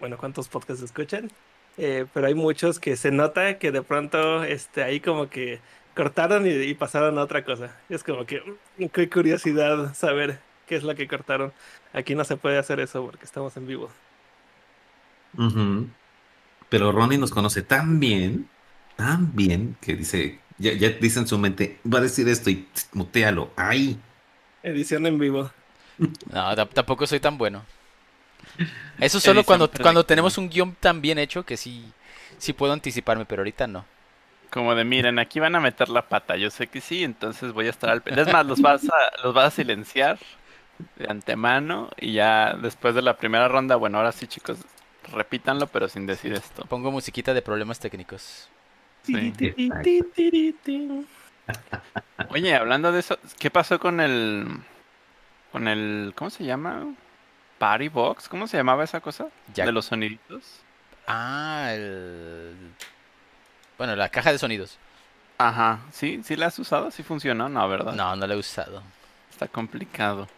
bueno, 0.00 0.16
cuántos 0.16 0.48
podcasts 0.48 0.82
escuchan, 0.82 1.30
eh, 1.76 2.06
pero 2.14 2.26
hay 2.26 2.34
muchos 2.34 2.78
que 2.78 2.96
se 2.96 3.10
nota 3.10 3.58
que 3.58 3.72
de 3.72 3.82
pronto 3.82 4.44
este, 4.44 4.82
ahí 4.82 5.00
como 5.00 5.28
que 5.28 5.60
cortaron 5.94 6.46
y, 6.46 6.50
y 6.50 6.74
pasaron 6.74 7.18
a 7.18 7.22
otra 7.22 7.44
cosa. 7.44 7.76
Es 7.88 8.04
como 8.04 8.24
que, 8.26 8.42
mm, 8.78 8.86
qué 8.86 9.10
curiosidad 9.10 9.94
saber 9.94 10.40
qué 10.66 10.76
es 10.76 10.82
lo 10.82 10.94
que 10.94 11.08
cortaron. 11.08 11.52
Aquí 11.92 12.14
no 12.14 12.24
se 12.24 12.36
puede 12.36 12.58
hacer 12.58 12.80
eso 12.80 13.04
porque 13.04 13.24
estamos 13.24 13.56
en 13.56 13.66
vivo. 13.66 13.90
Pero 16.68 16.92
Ronnie 16.92 17.18
nos 17.18 17.30
conoce 17.30 17.62
tan 17.62 18.00
bien, 18.00 18.48
tan 18.96 19.34
bien, 19.34 19.76
que 19.80 19.94
dice, 19.96 20.40
ya, 20.58 20.72
ya 20.72 20.90
dice 20.90 21.20
en 21.20 21.26
su 21.26 21.38
mente, 21.38 21.78
va 21.90 21.98
a 21.98 22.02
decir 22.02 22.28
esto 22.28 22.50
y 22.50 22.66
mutealo. 22.92 23.50
¡Ay! 23.56 23.98
Edición 24.66 25.06
en 25.06 25.16
vivo. 25.18 25.50
No, 25.98 26.54
tam- 26.56 26.68
tampoco 26.68 27.06
soy 27.06 27.20
tan 27.20 27.38
bueno. 27.38 27.64
Eso 28.98 29.20
solo 29.20 29.40
Edición 29.40 29.44
cuando, 29.44 29.70
cuando 29.80 30.04
tenemos 30.04 30.38
un 30.38 30.48
guion 30.50 30.74
tan 30.74 31.00
bien 31.00 31.18
hecho 31.18 31.44
que 31.44 31.56
sí, 31.56 31.84
sí 32.38 32.52
puedo 32.52 32.72
anticiparme, 32.72 33.24
pero 33.24 33.40
ahorita 33.42 33.68
no. 33.68 33.84
Como 34.50 34.74
de, 34.74 34.84
miren, 34.84 35.18
aquí 35.20 35.38
van 35.38 35.54
a 35.54 35.60
meter 35.60 35.88
la 35.88 36.02
pata. 36.08 36.36
Yo 36.36 36.50
sé 36.50 36.66
que 36.66 36.80
sí, 36.80 37.04
entonces 37.04 37.52
voy 37.52 37.68
a 37.68 37.70
estar 37.70 37.90
al. 37.90 38.02
Es 38.04 38.32
más, 38.32 38.44
los 38.44 38.60
vas 38.60 38.84
a, 38.88 39.22
los 39.24 39.32
vas 39.32 39.46
a 39.46 39.50
silenciar 39.56 40.18
de 40.96 41.08
antemano 41.08 41.88
y 41.96 42.12
ya 42.14 42.54
después 42.54 42.94
de 42.94 43.02
la 43.02 43.16
primera 43.16 43.46
ronda, 43.48 43.76
bueno, 43.76 43.98
ahora 43.98 44.12
sí, 44.12 44.26
chicos, 44.26 44.58
repítanlo, 45.12 45.68
pero 45.68 45.88
sin 45.88 46.06
decir 46.06 46.32
esto. 46.32 46.64
Pongo 46.64 46.90
musiquita 46.90 47.34
de 47.34 47.42
problemas 47.42 47.78
técnicos. 47.78 48.48
Sí. 49.04 49.32
Oye, 52.30 52.54
hablando 52.54 52.92
de 52.92 53.00
eso, 53.00 53.18
¿qué 53.38 53.50
pasó 53.50 53.78
con 53.78 54.00
el 54.00 54.46
con 55.52 55.68
el 55.68 56.12
¿cómo 56.14 56.30
se 56.30 56.44
llama? 56.44 56.84
Party 57.58 57.88
Box, 57.88 58.28
¿cómo 58.28 58.46
se 58.46 58.56
llamaba 58.56 58.84
esa 58.84 59.00
cosa? 59.00 59.28
Jack. 59.54 59.66
De 59.66 59.72
los 59.72 59.86
soniditos. 59.86 60.60
Ah, 61.06 61.70
el... 61.72 62.54
Bueno, 63.78 63.96
la 63.96 64.08
caja 64.08 64.32
de 64.32 64.38
sonidos. 64.38 64.78
Ajá, 65.38 65.80
¿sí? 65.92 66.20
¿Sí 66.24 66.36
la 66.36 66.46
has 66.46 66.58
usado? 66.58 66.90
¿Sí 66.90 67.02
funcionó? 67.02 67.48
No, 67.48 67.66
¿verdad? 67.68 67.94
No, 67.94 68.16
no 68.16 68.26
la 68.26 68.34
he 68.34 68.36
usado. 68.38 68.82
Está 69.30 69.48
complicado. 69.48 70.28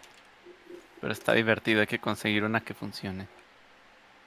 Pero 1.00 1.12
está 1.12 1.32
divertido, 1.32 1.80
hay 1.80 1.86
que 1.86 1.98
conseguir 2.00 2.44
una 2.44 2.60
que 2.60 2.74
funcione. 2.74 3.26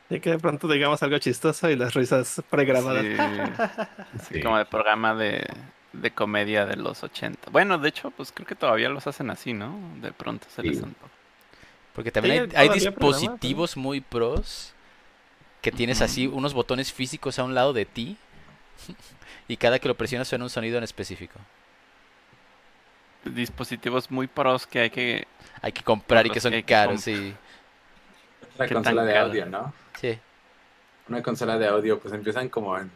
Y 0.09 0.19
que 0.19 0.31
de 0.31 0.39
pronto 0.39 0.67
digamos 0.67 1.01
algo 1.03 1.17
chistoso 1.19 1.69
y 1.69 1.75
las 1.75 1.93
risas 1.93 2.41
pregrabadas. 2.50 3.03
Sí, 3.03 4.33
Sí. 4.35 4.41
como 4.41 4.57
de 4.57 4.65
programa 4.65 5.13
de, 5.15 5.45
de 5.93 6.12
comedia 6.12 6.65
de 6.65 6.75
los 6.77 7.03
80. 7.03 7.50
Bueno, 7.51 7.77
de 7.77 7.89
hecho, 7.89 8.12
pues 8.12 8.31
creo 8.31 8.48
que 8.48 8.55
todavía 8.55 8.89
los 8.89 9.07
hacen 9.07 9.29
así, 9.29 9.53
¿no? 9.53 9.77
De 10.01 10.12
pronto 10.12 10.48
se 10.53 10.63
les 10.63 10.77
Sí. 10.77 10.83
antoja. 10.83 11.12
Porque 11.93 12.12
también 12.12 12.50
Sí, 12.50 12.55
hay, 12.55 12.67
programas, 12.69 12.83
dispositivos 12.83 13.75
muy 13.77 14.00
pros 14.01 14.74
que 15.62 15.71
tienes 15.71 16.01
así 16.01 16.25
unos 16.27 16.53
botones 16.53 16.93
físicos 16.93 17.38
a 17.38 17.43
un 17.43 17.53
lado 17.53 17.74
de 17.74 17.86
ti 17.86 18.17
y 19.50 19.57
cada 19.57 19.77
que 19.79 19.88
lo 19.89 19.95
presionas 19.95 20.27
suena 20.29 20.45
un 20.45 20.50
sonido 20.50 20.77
en 20.77 20.83
específico. 20.86 21.38
Dispositivos 23.25 24.10
muy 24.10 24.27
pros 24.27 24.65
que 24.65 24.79
hay 24.79 24.89
que... 24.89 25.27
Hay 25.62 25.71
que 25.74 25.83
comprar 25.83 26.25
y 26.25 26.31
que 26.31 26.39
son 26.39 26.51
que 26.51 26.57
hay 26.57 26.63
que 26.63 26.74
caros, 26.74 26.95
comp- 27.01 27.03
sí. 27.03 27.36
La 28.57 28.67
¿Qué 28.67 28.74
consola 28.74 29.03
de 29.03 29.17
audio, 29.17 29.45
¿no? 29.45 29.74
Sí. 30.00 30.17
Una 31.07 31.21
consola 31.21 31.57
de 31.60 31.67
audio, 31.67 32.00
pues 32.00 32.13
empiezan 32.13 32.50
como 32.50 32.75
en... 32.77 32.89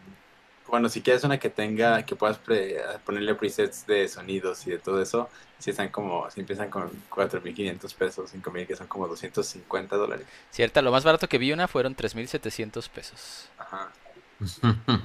Bueno, 0.68 0.90
si 0.90 1.02
quieres 1.02 1.24
una 1.24 1.38
que 1.38 1.50
tenga, 1.50 2.04
que 2.06 2.16
puedas 2.16 2.38
pre- 2.40 2.82
ponerle 3.06 3.36
presets 3.36 3.86
de 3.86 4.08
sonidos 4.08 4.66
y 4.68 4.72
de 4.72 4.80
todo 4.80 5.02
eso, 5.02 5.30
si 5.60 5.70
están 5.70 5.90
como, 5.90 6.30
si 6.32 6.40
empiezan 6.40 6.70
con 6.70 6.90
4.500 7.10 7.94
pesos, 7.94 8.34
5.000, 8.34 8.66
que 8.68 8.76
son 8.76 8.88
como 8.88 9.08
250 9.08 9.96
dólares. 9.96 10.26
Cierta, 10.52 10.82
lo 10.82 10.92
más 10.92 11.04
barato 11.04 11.30
que 11.30 11.38
vi 11.38 11.52
una 11.54 11.68
fueron 11.68 11.96
3.700 11.96 12.90
pesos. 12.90 13.50
Ajá. 13.58 13.92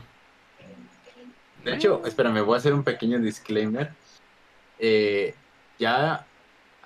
De 1.64 1.74
hecho, 1.74 2.02
espérame, 2.06 2.42
voy 2.42 2.54
a 2.54 2.58
hacer 2.58 2.72
un 2.72 2.82
pequeño 2.84 3.18
disclaimer. 3.18 3.92
Eh, 4.78 5.34
ya 5.78 6.24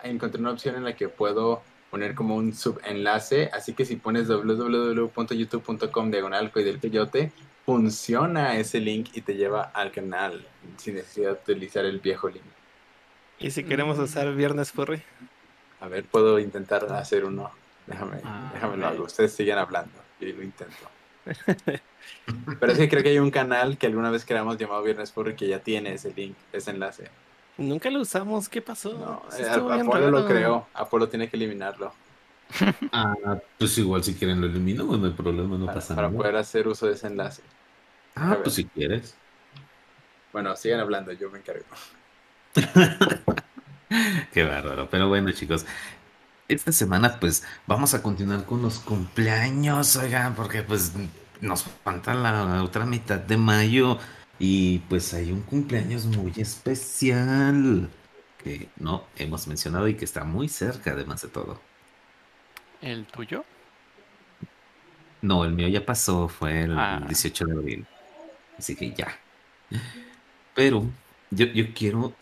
encontré 0.02 0.40
una 0.40 0.50
opción 0.50 0.74
en 0.74 0.82
la 0.84 0.96
que 0.96 1.08
puedo 1.08 1.62
poner 1.90 2.16
como 2.16 2.34
un 2.34 2.52
subenlace, 2.52 3.50
así 3.52 3.72
que 3.72 3.84
si 3.84 3.94
pones 3.96 4.26
www.youtube.com 4.26 6.10
diagonal 6.10 6.50
del 6.52 6.78
peyote, 6.80 7.30
funciona 7.64 8.56
ese 8.58 8.80
link 8.80 9.08
y 9.14 9.22
te 9.22 9.34
lleva 9.34 9.62
al 9.62 9.90
canal 9.90 10.46
sin 10.76 10.94
necesidad 10.96 11.30
de 11.44 11.52
utilizar 11.52 11.84
el 11.84 12.00
viejo 12.00 12.28
link. 12.28 12.44
Y 13.38 13.50
si 13.50 13.64
queremos 13.64 13.98
usar 13.98 14.32
Viernes 14.34 14.70
Furry. 14.72 15.02
A 15.80 15.88
ver, 15.88 16.04
puedo 16.04 16.38
intentar 16.38 16.84
hacer 16.92 17.24
uno. 17.24 17.50
Déjame, 17.86 18.18
Ah, 18.24 18.50
déjame 18.54 18.76
lo 18.76 18.86
hago. 18.86 19.04
Ustedes 19.04 19.32
sigan 19.34 19.58
hablando 19.58 19.92
y 20.20 20.32
lo 20.32 20.42
intento. 20.42 20.74
Pero 22.60 22.72
es 22.72 22.78
que 22.78 22.88
creo 22.88 23.02
que 23.02 23.08
hay 23.10 23.18
un 23.18 23.30
canal 23.30 23.76
que 23.78 23.86
alguna 23.86 24.10
vez 24.10 24.24
creamos 24.24 24.56
llamado 24.58 24.82
Viernes 24.82 25.12
Furry 25.12 25.34
que 25.34 25.48
ya 25.48 25.58
tiene 25.58 25.94
ese 25.94 26.12
link, 26.14 26.36
ese 26.52 26.70
enlace. 26.70 27.10
Nunca 27.56 27.90
lo 27.90 28.00
usamos, 28.00 28.48
¿qué 28.48 28.60
pasó? 28.60 28.92
No, 28.94 29.22
eh, 29.38 29.46
Apolo 29.48 30.10
lo 30.10 30.26
creó. 30.26 30.66
Apolo 30.74 31.08
tiene 31.08 31.28
que 31.28 31.36
eliminarlo 31.36 31.92
Ah, 32.92 33.14
pues 33.58 33.78
igual 33.78 34.02
si 34.04 34.14
quieren 34.14 34.40
lo 34.40 34.46
eliminamos, 34.46 34.98
no 34.98 35.06
hay 35.06 35.12
problema, 35.12 35.56
no 35.56 35.66
para, 35.66 35.76
pasa 35.76 35.94
para 35.94 36.08
nada. 36.08 36.18
poder 36.18 36.36
hacer 36.36 36.68
uso 36.68 36.86
de 36.86 36.92
ese 36.94 37.06
enlace. 37.06 37.42
Ah, 38.14 38.38
pues 38.42 38.54
si 38.56 38.64
quieres. 38.64 39.14
Bueno, 40.32 40.54
sigan 40.56 40.80
hablando, 40.80 41.12
yo 41.12 41.30
me 41.30 41.38
encargo. 41.38 41.64
Qué 44.32 44.44
bárbaro. 44.44 44.88
Pero 44.90 45.08
bueno, 45.08 45.30
chicos, 45.32 45.66
esta 46.48 46.72
semana 46.72 47.18
pues 47.20 47.44
vamos 47.66 47.94
a 47.94 48.02
continuar 48.02 48.44
con 48.44 48.62
los 48.62 48.78
cumpleaños, 48.80 49.96
oigan, 49.96 50.34
porque 50.34 50.62
pues 50.62 50.92
nos 51.40 51.64
falta 51.84 52.14
la 52.14 52.62
otra 52.62 52.84
mitad 52.86 53.18
de 53.18 53.36
mayo 53.36 53.98
y 54.38 54.78
pues 54.80 55.14
hay 55.14 55.30
un 55.32 55.42
cumpleaños 55.42 56.06
muy 56.06 56.32
especial 56.36 57.88
que 58.42 58.68
no 58.76 59.04
hemos 59.16 59.46
mencionado 59.46 59.88
y 59.88 59.94
que 59.94 60.04
está 60.04 60.24
muy 60.24 60.48
cerca 60.48 60.92
además 60.92 61.22
de 61.22 61.28
todo. 61.28 61.60
¿El 62.82 63.06
tuyo? 63.06 63.44
No, 65.22 65.44
el 65.44 65.52
mío 65.52 65.68
ya 65.68 65.84
pasó, 65.86 66.28
fue 66.28 66.62
el 66.62 66.78
Ah. 66.78 67.00
18 67.06 67.46
de 67.46 67.52
abril. 67.52 67.86
Así 68.58 68.74
que 68.76 68.92
ya. 68.94 69.08
Pero 70.54 70.90
yo, 71.30 71.46
yo 71.46 71.74
quiero 71.74 72.14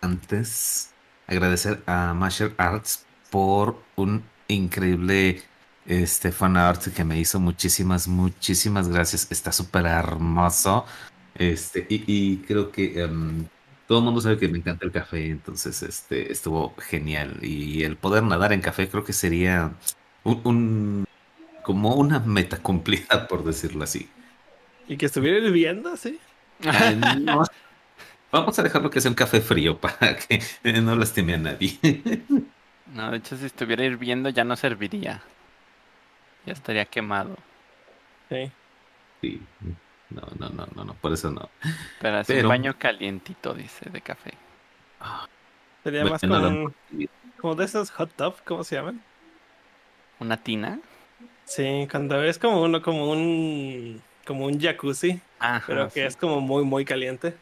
antes 0.00 0.94
agradecer 1.26 1.82
a 1.86 2.14
Masher 2.14 2.54
Arts 2.58 3.06
por 3.30 3.82
un 3.96 4.24
increíble 4.48 5.42
este 5.84 6.32
fan 6.32 6.56
art 6.56 6.88
que 6.94 7.04
me 7.04 7.18
hizo. 7.18 7.40
Muchísimas, 7.40 8.08
muchísimas 8.08 8.88
gracias. 8.88 9.26
Está 9.30 9.52
súper 9.52 9.86
hermoso. 9.86 10.84
Este, 11.34 11.86
y, 11.88 12.04
y 12.06 12.38
creo 12.42 12.70
que 12.72 13.00
em, 13.02 13.46
todo 13.86 13.98
el 13.98 14.04
mundo 14.04 14.20
sabe 14.20 14.38
que 14.38 14.48
me 14.48 14.58
encanta 14.58 14.84
el 14.86 14.92
café, 14.92 15.28
entonces 15.30 15.82
este 15.82 16.32
estuvo 16.32 16.74
genial. 16.78 17.38
Y 17.42 17.84
el 17.84 17.96
poder 17.96 18.22
nadar 18.24 18.52
en 18.52 18.60
café 18.60 18.88
creo 18.88 19.04
que 19.04 19.12
sería 19.12 19.72
un- 20.24 21.04
como 21.62 21.94
una 21.96 22.20
meta 22.20 22.62
cumplida, 22.62 23.26
por 23.28 23.44
decirlo 23.44 23.84
así. 23.84 24.08
Y 24.88 24.96
que 24.96 25.06
estuviera 25.06 25.38
hirviendo, 25.38 25.96
sí. 25.96 26.18
Ay, 26.64 26.96
no. 27.20 27.44
Vamos 28.32 28.58
a 28.58 28.62
dejarlo 28.62 28.90
que 28.90 29.00
sea 29.00 29.10
un 29.10 29.14
café 29.14 29.40
frío 29.40 29.78
para 29.78 30.16
que 30.16 30.40
no 30.82 30.96
lastime 30.96 31.34
a 31.34 31.38
nadie. 31.38 31.78
No, 32.94 33.10
de 33.10 33.18
hecho, 33.18 33.36
si 33.36 33.46
estuviera 33.46 33.84
hirviendo 33.84 34.28
ya 34.30 34.44
no 34.44 34.56
serviría. 34.56 35.22
Ya 36.46 36.52
estaría 36.52 36.84
quemado. 36.84 37.36
Sí. 38.28 38.50
Sí. 39.20 39.40
No, 40.10 40.22
no, 40.38 40.48
no, 40.50 40.66
no, 40.74 40.84
no, 40.84 40.94
por 40.94 41.12
eso 41.12 41.30
no. 41.30 41.48
Pero 42.00 42.20
es 42.20 42.26
Pero- 42.26 42.42
un 42.42 42.48
baño 42.48 42.74
calientito, 42.78 43.52
dice, 43.54 43.90
de 43.90 44.00
café. 44.00 44.32
Sería 45.84 46.00
Bueno, 46.02 46.14
más 46.14 46.22
no, 46.24 46.34
como, 46.36 46.50
no. 46.50 46.64
un- 46.66 47.08
como 47.38 47.54
de 47.54 47.64
esos 47.66 47.90
hot 47.90 48.10
tub, 48.16 48.34
¿cómo 48.44 48.64
se 48.64 48.76
llaman? 48.76 49.02
¿Una 50.18 50.36
tina? 50.38 50.80
Sí, 51.44 51.86
cuando 51.90 52.22
es 52.24 52.38
como 52.38 52.62
uno, 52.62 52.82
como 52.82 53.10
un, 53.10 54.02
como 54.28 54.46
un 54.46 54.60
jacuzzi, 54.60 55.20
Ajá, 55.40 55.64
pero 55.66 55.90
que 55.92 56.02
sí. 56.02 56.06
es 56.06 56.16
como 56.16 56.40
muy, 56.40 56.64
muy 56.64 56.84
caliente. 56.86 57.36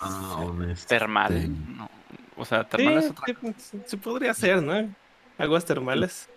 Ah, 0.00 0.36
honesto. 0.40 0.88
Termal. 0.88 1.50
No, 1.76 1.90
O 2.36 2.44
sea, 2.44 2.68
Sí, 2.76 2.78
termal 2.78 2.98
es 2.98 3.10
otra 3.10 3.26
sí, 3.26 3.34
sí, 3.58 3.82
sí 3.86 3.96
podría 3.96 4.34
ser, 4.34 4.62
¿no? 4.62 4.94
Aguas 5.38 5.64
termales. 5.64 6.30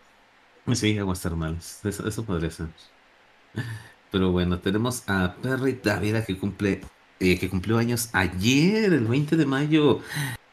Sí, 0.74 0.98
aguas 1.00 1.22
termales. 1.22 1.80
Eso, 1.86 2.08
eso 2.08 2.26
podría 2.26 2.52
ser. 2.52 2.68
Pero 4.12 4.32
bueno, 4.32 4.60
tenemos 4.60 5.04
a 5.08 5.36
Perry 5.42 5.80
Dávila 5.84 6.24
que 6.26 6.38
cumple, 6.38 6.82
eh, 7.20 7.40
que 7.40 7.50
cumplió 7.50 7.78
años 7.78 8.10
ayer, 8.14 8.94
el 8.94 9.08
20 9.08 9.36
de 9.38 9.46
mayo. 9.46 10.02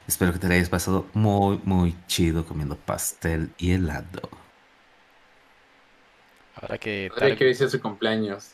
Espero 0.06 0.32
que 0.32 0.38
te 0.38 0.48
la 0.48 0.54
hayas 0.54 0.68
pasado 0.70 1.08
muy, 1.14 1.60
muy 1.64 1.96
chido 2.06 2.46
comiendo 2.46 2.76
pastel 2.76 3.54
y 3.58 3.72
helado. 3.72 4.43
Ahora 6.64 6.78
que 6.78 7.10
tal- 7.16 7.36
que 7.36 7.44
dice 7.46 7.68
su 7.68 7.80
cumpleaños. 7.80 8.52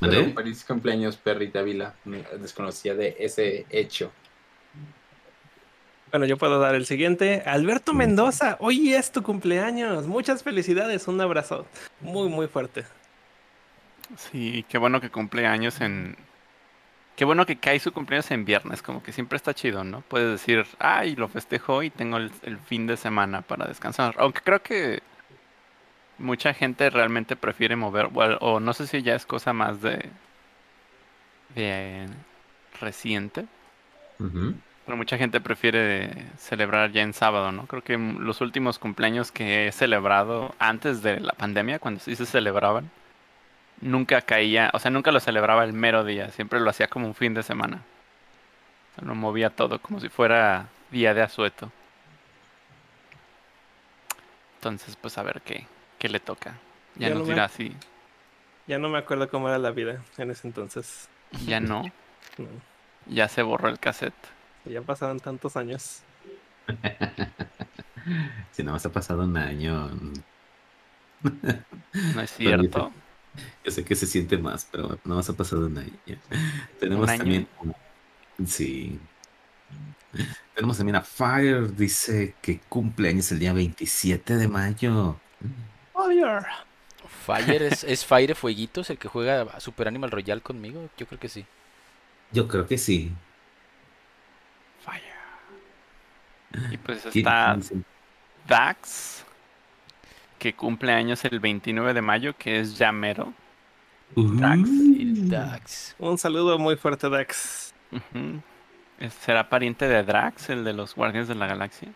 Feliz 0.00 0.64
cumpleaños, 0.64 1.16
Perry 1.16 1.48
Dávila. 1.48 1.94
Me 2.04 2.22
desconocía 2.40 2.94
de 2.94 3.16
ese 3.18 3.66
hecho. 3.70 4.12
Bueno, 6.10 6.26
yo 6.26 6.36
puedo 6.36 6.58
dar 6.58 6.74
el 6.74 6.84
siguiente. 6.84 7.42
Alberto 7.46 7.94
Mendoza, 7.94 8.56
hoy 8.60 8.92
es 8.92 9.12
tu 9.12 9.22
cumpleaños. 9.22 10.06
Muchas 10.06 10.42
felicidades, 10.42 11.08
un 11.08 11.20
abrazo 11.20 11.66
muy, 12.00 12.28
muy 12.28 12.48
fuerte. 12.48 12.84
Sí, 14.16 14.64
qué 14.68 14.76
bueno 14.76 15.00
que 15.00 15.08
cumple 15.10 15.46
años 15.46 15.80
en... 15.80 16.16
Qué 17.16 17.24
bueno 17.24 17.46
que 17.46 17.56
cae 17.56 17.78
su 17.78 17.92
cumpleaños 17.92 18.30
en 18.30 18.44
viernes, 18.44 18.82
como 18.82 19.02
que 19.02 19.12
siempre 19.12 19.36
está 19.36 19.54
chido, 19.54 19.84
¿no? 19.84 20.02
Puedes 20.02 20.30
decir, 20.32 20.66
ay, 20.78 21.14
lo 21.14 21.28
festejo 21.28 21.82
y 21.82 21.90
tengo 21.90 22.16
el, 22.16 22.30
el 22.42 22.58
fin 22.58 22.86
de 22.86 22.96
semana 22.96 23.42
para 23.42 23.66
descansar. 23.66 24.14
Aunque 24.18 24.40
creo 24.42 24.62
que 24.62 25.02
mucha 26.18 26.54
gente 26.54 26.90
realmente 26.90 27.36
prefiere 27.36 27.76
mover, 27.76 28.06
o, 28.14 28.54
o 28.54 28.60
no 28.60 28.72
sé 28.72 28.86
si 28.86 29.02
ya 29.02 29.14
es 29.14 29.26
cosa 29.26 29.52
más 29.52 29.80
de... 29.82 30.10
de 31.54 32.06
reciente, 32.80 33.46
pero 34.84 34.96
mucha 34.96 35.16
gente 35.18 35.40
prefiere 35.40 36.26
celebrar 36.38 36.90
ya 36.90 37.02
en 37.02 37.12
sábado, 37.12 37.52
¿no? 37.52 37.66
Creo 37.66 37.82
que 37.84 37.96
los 37.96 38.40
últimos 38.40 38.78
cumpleaños 38.78 39.30
que 39.30 39.68
he 39.68 39.72
celebrado 39.72 40.54
antes 40.58 41.02
de 41.02 41.20
la 41.20 41.32
pandemia, 41.32 41.78
cuando 41.78 42.00
sí 42.00 42.16
se 42.16 42.26
celebraban, 42.26 42.90
nunca 43.80 44.22
caía, 44.22 44.70
o 44.74 44.78
sea, 44.78 44.90
nunca 44.90 45.12
lo 45.12 45.20
celebraba 45.20 45.64
el 45.64 45.72
mero 45.72 46.04
día, 46.04 46.30
siempre 46.30 46.60
lo 46.60 46.70
hacía 46.70 46.88
como 46.88 47.06
un 47.06 47.14
fin 47.14 47.34
de 47.34 47.42
semana. 47.42 47.82
O 48.92 48.94
sea, 48.96 49.04
lo 49.08 49.14
movía 49.14 49.50
todo 49.50 49.80
como 49.80 50.00
si 50.00 50.08
fuera 50.08 50.68
día 50.90 51.14
de 51.14 51.22
asueto. 51.22 51.70
Entonces, 54.56 54.96
pues 54.96 55.18
a 55.18 55.22
ver 55.22 55.42
qué, 55.42 55.66
qué 56.02 56.08
le 56.08 56.18
toca. 56.18 56.54
Ya 56.96 57.10
nos 57.10 57.18
no 57.20 57.24
me- 57.26 57.30
dirá 57.34 57.48
si 57.48 57.72
Ya 58.66 58.78
no 58.80 58.88
me 58.88 58.98
acuerdo 58.98 59.28
cómo 59.30 59.48
era 59.48 59.58
la 59.58 59.70
vida 59.70 60.02
en 60.18 60.32
ese 60.32 60.48
entonces. 60.48 61.08
ya 61.46 61.60
no, 61.60 61.84
No, 62.38 62.48
ya 63.06 63.28
se 63.28 63.42
borró 63.42 63.68
el 63.68 63.78
cassette. 63.78 64.12
ya 64.64 64.82
pasaron 64.82 65.20
tantos 65.20 65.56
años. 65.56 66.00
Si 68.50 68.64
no 68.64 68.72
más 68.72 68.84
ha 68.84 68.90
pasado 68.90 69.22
un 69.22 69.36
año. 69.36 69.90
No 71.92 72.20
es 72.20 72.32
cierto. 72.32 72.90
Yo 73.64 73.70
sé 73.70 73.84
que 73.84 73.94
se 73.94 74.06
siente 74.06 74.36
más, 74.38 74.66
pero 74.72 74.98
no 75.04 75.14
más 75.14 75.28
ha 75.30 75.34
pasado 75.34 75.66
un 75.66 75.78
año. 75.78 75.92
Tenemos 76.80 77.04
¿Un 77.04 77.10
año? 77.10 77.18
también. 77.18 77.48
Sí. 78.44 78.98
Tenemos 80.56 80.76
también 80.76 80.96
a 80.96 81.00
Fire, 81.02 81.74
dice 81.76 82.34
que 82.42 82.58
cumple 82.68 83.08
años 83.10 83.30
el 83.30 83.38
día 83.38 83.52
27 83.52 84.36
de 84.36 84.48
mayo. 84.48 85.16
Fire. 86.12 86.46
Fire 87.24 87.62
es, 87.62 87.84
es 87.88 88.04
Fire 88.04 88.34
Fueguitos, 88.34 88.90
el 88.90 88.98
que 88.98 89.08
juega 89.08 89.42
a 89.42 89.60
Super 89.60 89.88
Animal 89.88 90.10
Royal 90.10 90.42
conmigo. 90.42 90.88
Yo 90.96 91.06
creo 91.06 91.18
que 91.20 91.28
sí. 91.28 91.44
Yo 92.32 92.48
creo 92.48 92.66
que 92.66 92.78
sí. 92.78 93.12
Fire. 94.84 96.72
Y 96.72 96.76
pues 96.78 97.02
¿Quién- 97.12 97.26
está 97.26 97.56
Dax, 98.46 99.24
que 100.38 100.54
cumple 100.54 100.92
años 100.92 101.24
el 101.24 101.38
29 101.40 101.94
de 101.94 102.02
mayo, 102.02 102.34
que 102.36 102.60
es 102.60 102.76
Yamero. 102.78 103.32
Dax. 104.16 105.94
Un 105.98 106.18
saludo 106.18 106.58
muy 106.58 106.76
fuerte, 106.76 107.08
Dax. 107.08 107.72
¿Será 109.20 109.48
pariente 109.48 109.88
de 109.88 110.02
Drax, 110.02 110.50
el 110.50 110.64
de 110.64 110.72
los 110.72 110.94
Guardianes 110.94 111.28
de 111.28 111.34
la 111.34 111.46
Galaxia? 111.46 111.88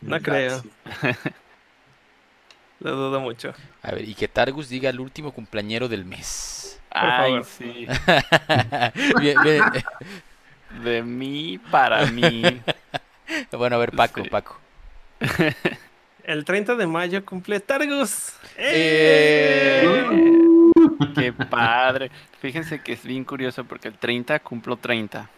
No 0.00 0.20
creo. 0.20 0.62
Lo 2.80 2.94
dudo 2.94 3.20
mucho. 3.20 3.54
A 3.82 3.90
ver, 3.92 4.08
y 4.08 4.14
que 4.14 4.28
Targus 4.28 4.68
diga 4.68 4.90
el 4.90 5.00
último 5.00 5.32
cumpleañero 5.32 5.88
del 5.88 6.04
mes. 6.04 6.80
Ay, 6.90 7.30
favor. 7.32 7.44
sí. 7.44 7.86
Bien, 9.20 9.36
bien. 9.42 9.62
De 10.84 11.02
mí 11.02 11.58
para 11.70 12.06
mí. 12.06 12.42
Bueno, 13.50 13.74
a 13.74 13.78
ver, 13.80 13.90
Paco, 13.90 14.22
Sí. 14.22 14.28
Paco. 14.30 14.60
El 16.22 16.44
30 16.44 16.76
de 16.76 16.86
mayo 16.86 17.24
cumple 17.24 17.58
Targus. 17.58 18.34
¡Eh! 18.56 19.84
Qué 21.14 21.32
padre. 21.32 22.10
Fíjense 22.40 22.80
que 22.82 22.92
es 22.92 23.02
bien 23.04 23.24
curioso 23.24 23.64
porque 23.64 23.88
el 23.88 23.94
30 23.98 24.38
cumplo 24.38 24.76
30. 24.76 25.28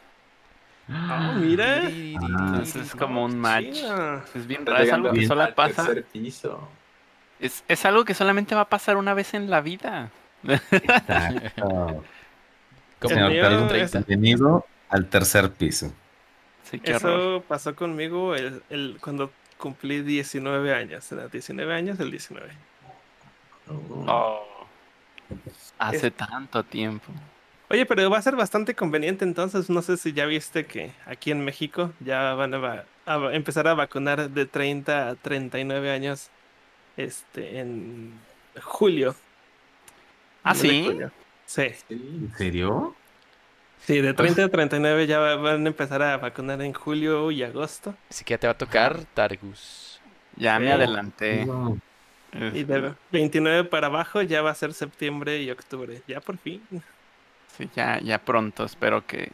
Oh, 0.91 1.33
mira. 1.37 1.89
Entonces 1.89 2.89
es 2.89 2.95
como 2.95 3.25
un 3.25 3.39
match. 3.39 3.73
Chido. 3.73 4.23
Es 4.35 4.47
bien 4.47 4.67
raro. 4.67 4.85
Es 4.85 4.93
algo 4.93 5.13
que 5.13 5.27
solo 5.27 5.55
pasa. 5.55 5.87
tercer 5.87 6.05
piso. 6.05 6.69
Es, 7.41 7.63
es 7.69 7.85
algo 7.85 8.05
que 8.05 8.15
solamente 8.15 8.55
va 8.55 8.63
a 8.63 8.69
pasar 8.69 8.97
una 8.97 9.15
vez 9.15 9.35
en 9.35 9.49
la 9.51 9.61
vida. 9.61 10.11
Exacto. 10.47 12.05
Como 13.01 13.29
bienvenido 13.29 14.67
al 14.89 15.07
tercer 15.09 15.53
piso. 15.53 15.93
Sí. 16.69 16.81
Eso 16.85 17.45
pasó 17.47 17.75
conmigo 17.77 18.35
el, 18.35 18.63
el- 18.71 18.99
cuando 19.01 19.31
cumplí 19.57 20.03
19 20.03 20.75
años. 20.75 21.11
Era 21.13 21.29
19 21.29 21.73
años, 21.75 22.01
el 22.01 22.11
19. 22.11 22.49
Oh. 24.07 24.45
Hace 25.79 26.09
Es- 26.09 26.15
tanto 26.15 26.65
tiempo. 26.65 27.13
Oye, 27.71 27.85
pero 27.87 28.09
va 28.11 28.19
a 28.19 28.23
ser 28.23 28.35
bastante 28.35 28.75
conveniente 28.75 29.25
entonces. 29.25 29.69
No 29.71 29.83
sé 29.83 29.97
si 29.97 30.13
ya 30.13 30.27
viste 30.27 30.67
que 30.67 30.91
aquí 31.07 31.31
en 31.31 31.45
México 31.45 31.93
ya 32.01 32.35
van 32.35 32.55
a, 32.55 32.59
va- 32.59 32.85
a 33.07 33.33
empezar 33.35 33.69
a 33.69 33.75
vacunar 33.75 34.31
de 34.31 34.47
30 34.47 35.09
a 35.11 35.15
39 35.15 35.91
años 35.93 36.31
este, 36.99 37.61
en 37.61 38.13
julio. 38.63 39.15
¿Ah, 40.43 40.55
sí? 40.55 40.85
julio. 40.85 41.11
Sí, 41.47 41.63
Sí. 41.71 41.85
¿En 41.91 42.35
serio? 42.37 42.95
sí, 43.81 44.01
de 44.03 44.13
30 44.13 44.45
a 44.45 44.49
39 44.49 45.07
ya 45.07 45.19
va- 45.19 45.37
van 45.37 45.65
a 45.65 45.69
empezar 45.69 46.03
a 46.03 46.17
vacunar 46.19 46.61
en 46.61 46.73
julio 46.75 47.31
y 47.31 47.43
agosto. 47.43 47.95
Así 48.11 48.25
que 48.25 48.35
ya 48.35 48.39
te 48.39 48.47
va 48.47 48.53
a 48.53 48.59
tocar 48.59 48.99
Targus. 49.15 50.01
Ya 50.37 50.59
me 50.59 50.67
Sí. 50.67 50.73
adelanté. 50.73 51.47
No. 51.47 51.79
Y 52.53 52.65
de 52.65 52.93
29 53.11 53.65
para 53.65 53.87
abajo 53.87 54.21
ya 54.21 54.43
va 54.43 54.51
a 54.51 54.55
ser 54.55 54.75
septiembre 54.75 55.41
y 55.43 55.51
octubre. 55.51 56.03
Ya 56.07 56.21
por 56.21 56.37
fin. 56.37 56.63
Sí, 57.57 57.71
ya, 57.75 57.99
ya 58.01 58.19
pronto 58.19 58.65
espero 58.65 59.07
que, 59.07 59.33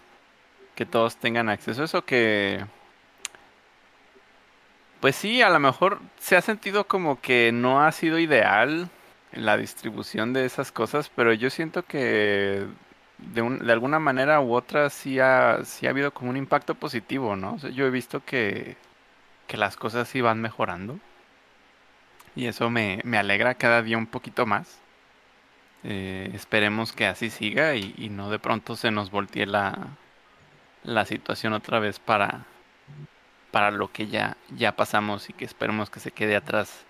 que 0.77 0.87
todos 0.87 1.17
tengan 1.17 1.49
acceso 1.49 1.83
a 1.83 1.85
eso 1.87 2.05
que... 2.05 2.65
Pues 5.05 5.17
sí, 5.17 5.43
a 5.43 5.51
lo 5.51 5.61
mejor 5.61 6.01
se 6.19 6.35
ha 6.35 6.41
sentido 6.41 6.87
como 6.87 7.21
que 7.21 7.53
no 7.53 7.83
ha 7.85 7.93
sido 7.93 8.19
ideal 8.19 8.89
la 9.33 9.59
distribución 9.59 10.33
de 10.33 10.47
esas 10.47 10.73
cosas, 10.73 11.11
pero 11.15 11.35
yo 11.35 11.51
siento 11.51 11.83
que 11.85 12.65
de, 13.19 13.43
un- 13.43 13.59
de 13.59 13.71
alguna 13.71 13.99
manera 13.99 14.41
u 14.41 14.55
otra 14.55 14.89
sí 14.89 15.21
ha, 15.21 15.59
sí 15.67 15.87
ha 15.87 15.91
habido 15.91 16.15
como 16.15 16.31
un 16.31 16.39
impacto 16.39 16.75
positivo, 16.75 17.37
¿no? 17.37 17.57
O 17.63 17.69
yo 17.69 17.85
he 17.87 17.91
visto 17.91 18.25
que, 18.25 18.79
que 19.49 19.59
las 19.59 19.77
cosas 19.77 20.09
sí 20.09 20.23
van 20.23 20.41
mejorando 20.41 20.99
y 22.37 22.47
eso 22.47 22.71
me, 22.71 23.01
me 23.05 23.19
alegra 23.19 23.55
cada 23.55 23.83
día 23.83 23.99
un 23.99 24.07
poquito 24.07 24.47
más. 24.47 24.79
Eh, 25.83 26.31
esperemos 26.35 26.93
que 26.93 27.07
así 27.07 27.29
siga 27.31 27.75
y, 27.75 27.95
y 27.99 28.09
no 28.09 28.31
de 28.31 28.39
pronto 28.39 28.75
se 28.75 28.91
nos 28.91 29.11
voltee 29.11 29.47
la, 29.47 29.89
la 30.85 31.05
situación 31.07 31.53
otra 31.55 31.79
vez 31.81 31.99
para, 31.99 32.47
para 33.55 33.71
lo 33.71 33.93
que 33.93 34.09
ya, 34.09 34.37
ya 34.57 34.75
pasamos 34.75 35.31
y 35.31 35.33
que 35.33 35.45
esperemos 35.45 35.89
que 35.89 36.01
se 36.01 36.11
quede 36.11 36.35
atrás 36.35 36.85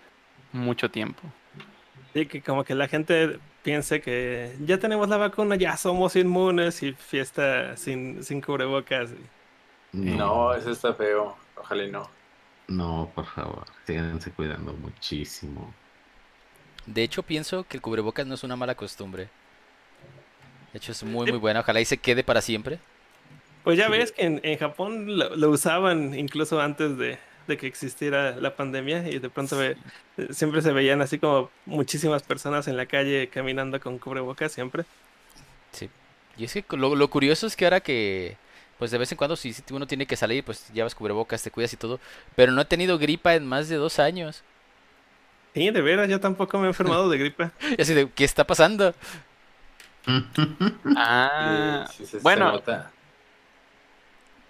mucho 0.51 0.91
tiempo. 0.91 1.21
Y 2.15 2.25
que 2.25 2.41
como 2.41 2.65
que 2.65 2.75
la 2.75 2.89
gente 2.89 3.39
piense 3.63 4.01
que 4.01 4.57
ya 4.65 4.79
tenemos 4.79 5.11
la 5.11 5.19
vacuna, 5.19 5.57
ya 5.57 5.77
somos 5.77 6.17
inmunes 6.17 6.83
y 6.83 6.95
fiesta 6.95 7.77
sin, 7.77 8.25
sin 8.25 8.41
cubrebocas. 8.41 9.11
No, 9.93 10.55
eso 10.55 10.71
está 10.71 10.95
feo. 10.95 11.37
Ojalá 11.55 11.85
y 11.85 11.91
no. 11.91 12.09
No, 12.69 13.13
por 13.15 13.27
favor, 13.27 13.67
síganse 13.87 14.31
cuidando 14.31 14.73
muchísimo. 14.73 15.71
De 16.87 17.03
hecho, 17.03 17.23
pienso 17.23 17.65
que 17.65 17.77
el 17.77 17.83
cubrebocas 17.83 18.27
no 18.27 18.37
es 18.37 18.43
una 18.43 18.57
mala 18.57 18.75
costumbre. 18.75 19.29
De 20.73 20.79
hecho, 20.79 20.93
es 20.93 21.05
muy, 21.05 21.31
muy 21.31 21.39
buena. 21.39 21.61
Ojalá 21.61 21.83
y 21.83 21.85
se 21.85 21.99
quede 21.99 22.25
para 22.25 22.41
siempre. 22.41 22.79
Pues 23.65 23.79
ya 23.79 23.87
Sí. 23.87 23.93
ves 23.93 24.13
que 24.13 24.23
en, 24.25 24.41
en 24.45 24.59
Japón 24.59 25.19
lo, 25.19 25.35
lo 25.37 25.51
usaban 25.51 26.15
incluso 26.19 26.61
antes 26.61 26.99
de, 26.99 27.19
de 27.49 27.57
que 27.57 27.67
existiera 27.67 28.37
la 28.37 28.55
pandemia 28.57 29.09
y 29.09 29.19
de 29.19 29.31
pronto 29.31 29.57
ve- 29.57 29.79
siempre 30.31 30.63
se 30.63 30.73
veían 30.73 31.03
así 31.03 31.19
como 31.19 31.51
muchísimas 31.67 32.23
personas 32.23 32.69
en 32.69 32.77
la 32.77 32.87
calle 32.87 33.29
caminando 33.31 33.81
con 33.81 33.99
cubrebocas 33.99 34.53
siempre. 34.53 34.85
Sí. 35.73 35.91
Y 36.37 36.45
es 36.45 36.53
que 36.53 36.65
lo, 36.77 36.95
lo 36.95 37.11
curioso 37.11 37.47
es 37.47 37.57
que 37.57 37.65
ahora 37.65 37.81
que, 37.81 38.37
pues 38.79 38.91
de 38.91 38.99
vez 38.99 39.11
en 39.13 39.19
cuando, 39.19 39.37
si, 39.37 39.53
si 39.53 39.63
uno 39.73 39.87
tiene 39.87 40.07
que 40.07 40.17
salir, 40.17 40.45
pues 40.45 40.69
llevas 40.73 40.95
cubrebocas, 40.95 41.43
te 41.43 41.51
cuidas 41.51 41.73
y 41.73 41.77
todo. 41.77 42.01
Pero 42.37 42.53
no 42.53 42.61
he 42.63 42.65
tenido 42.67 42.99
gripa 42.99 43.35
en 43.35 43.47
más 43.47 43.69
de 43.69 43.77
dos 43.77 43.99
años. 43.99 44.45
Sí, 45.55 45.71
de 45.71 45.81
veras, 45.83 46.09
yo 46.09 46.19
tampoco 46.21 46.59
me 46.59 46.65
he 46.67 46.69
enfermado 46.69 47.09
de 47.09 47.19
gripe. 47.19 47.51
Y 47.79 47.81
así 47.83 47.95
de, 47.95 48.11
¿qué 48.11 48.25
está 48.25 48.45
pasando? 48.47 48.95
Ah, 50.97 51.87
Sí, 51.91 52.05
sí, 52.05 52.07
se- 52.07 52.19
se 52.19 52.19
bueno, 52.23 52.53
nota. 52.53 52.94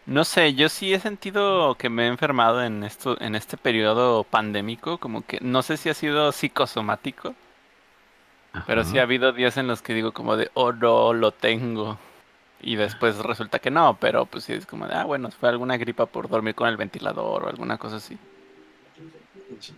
No 0.07 0.25
sé, 0.25 0.55
yo 0.55 0.69
sí 0.69 0.93
he 0.93 1.01
sentido 1.01 1.77
que 1.77 1.88
me 1.88 2.05
he 2.05 2.09
enfermado 2.09 2.62
en 2.62 2.85
esto, 2.85 3.21
en 3.21 3.35
este 3.35 3.57
periodo 3.57 4.25
pandémico, 4.25 4.99
como 4.99 5.25
que 5.25 5.38
no 5.40 5.62
sé 5.62 5.77
si 5.77 5.88
ha 5.88 5.95
sido 5.95 6.31
psicosomático, 6.33 7.35
pero 8.67 8.85
sí 8.85 8.99
ha 8.99 9.03
habido 9.03 9.33
días 9.33 9.57
en 9.57 9.67
los 9.67 9.83
que 9.83 9.95
digo 9.95 10.12
como 10.12 10.37
de, 10.37 10.51
oh 10.55 10.73
no, 10.73 11.12
lo 11.12 11.33
tengo. 11.33 11.99
Y 12.61 12.77
después 12.77 13.19
resulta 13.19 13.59
que 13.59 13.71
no, 13.71 13.97
pero 14.01 14.27
pues 14.27 14.45
sí 14.45 14.53
es 14.53 14.64
como 14.64 14.87
de, 14.87 14.95
ah, 14.95 15.05
bueno, 15.05 15.31
fue 15.31 15.49
alguna 15.49 15.77
gripa 15.77 16.07
por 16.07 16.29
dormir 16.29 16.55
con 16.55 16.69
el 16.69 16.77
ventilador 16.77 17.45
o 17.45 17.49
alguna 17.49 17.79
cosa 17.79 17.97
así. 17.97 18.17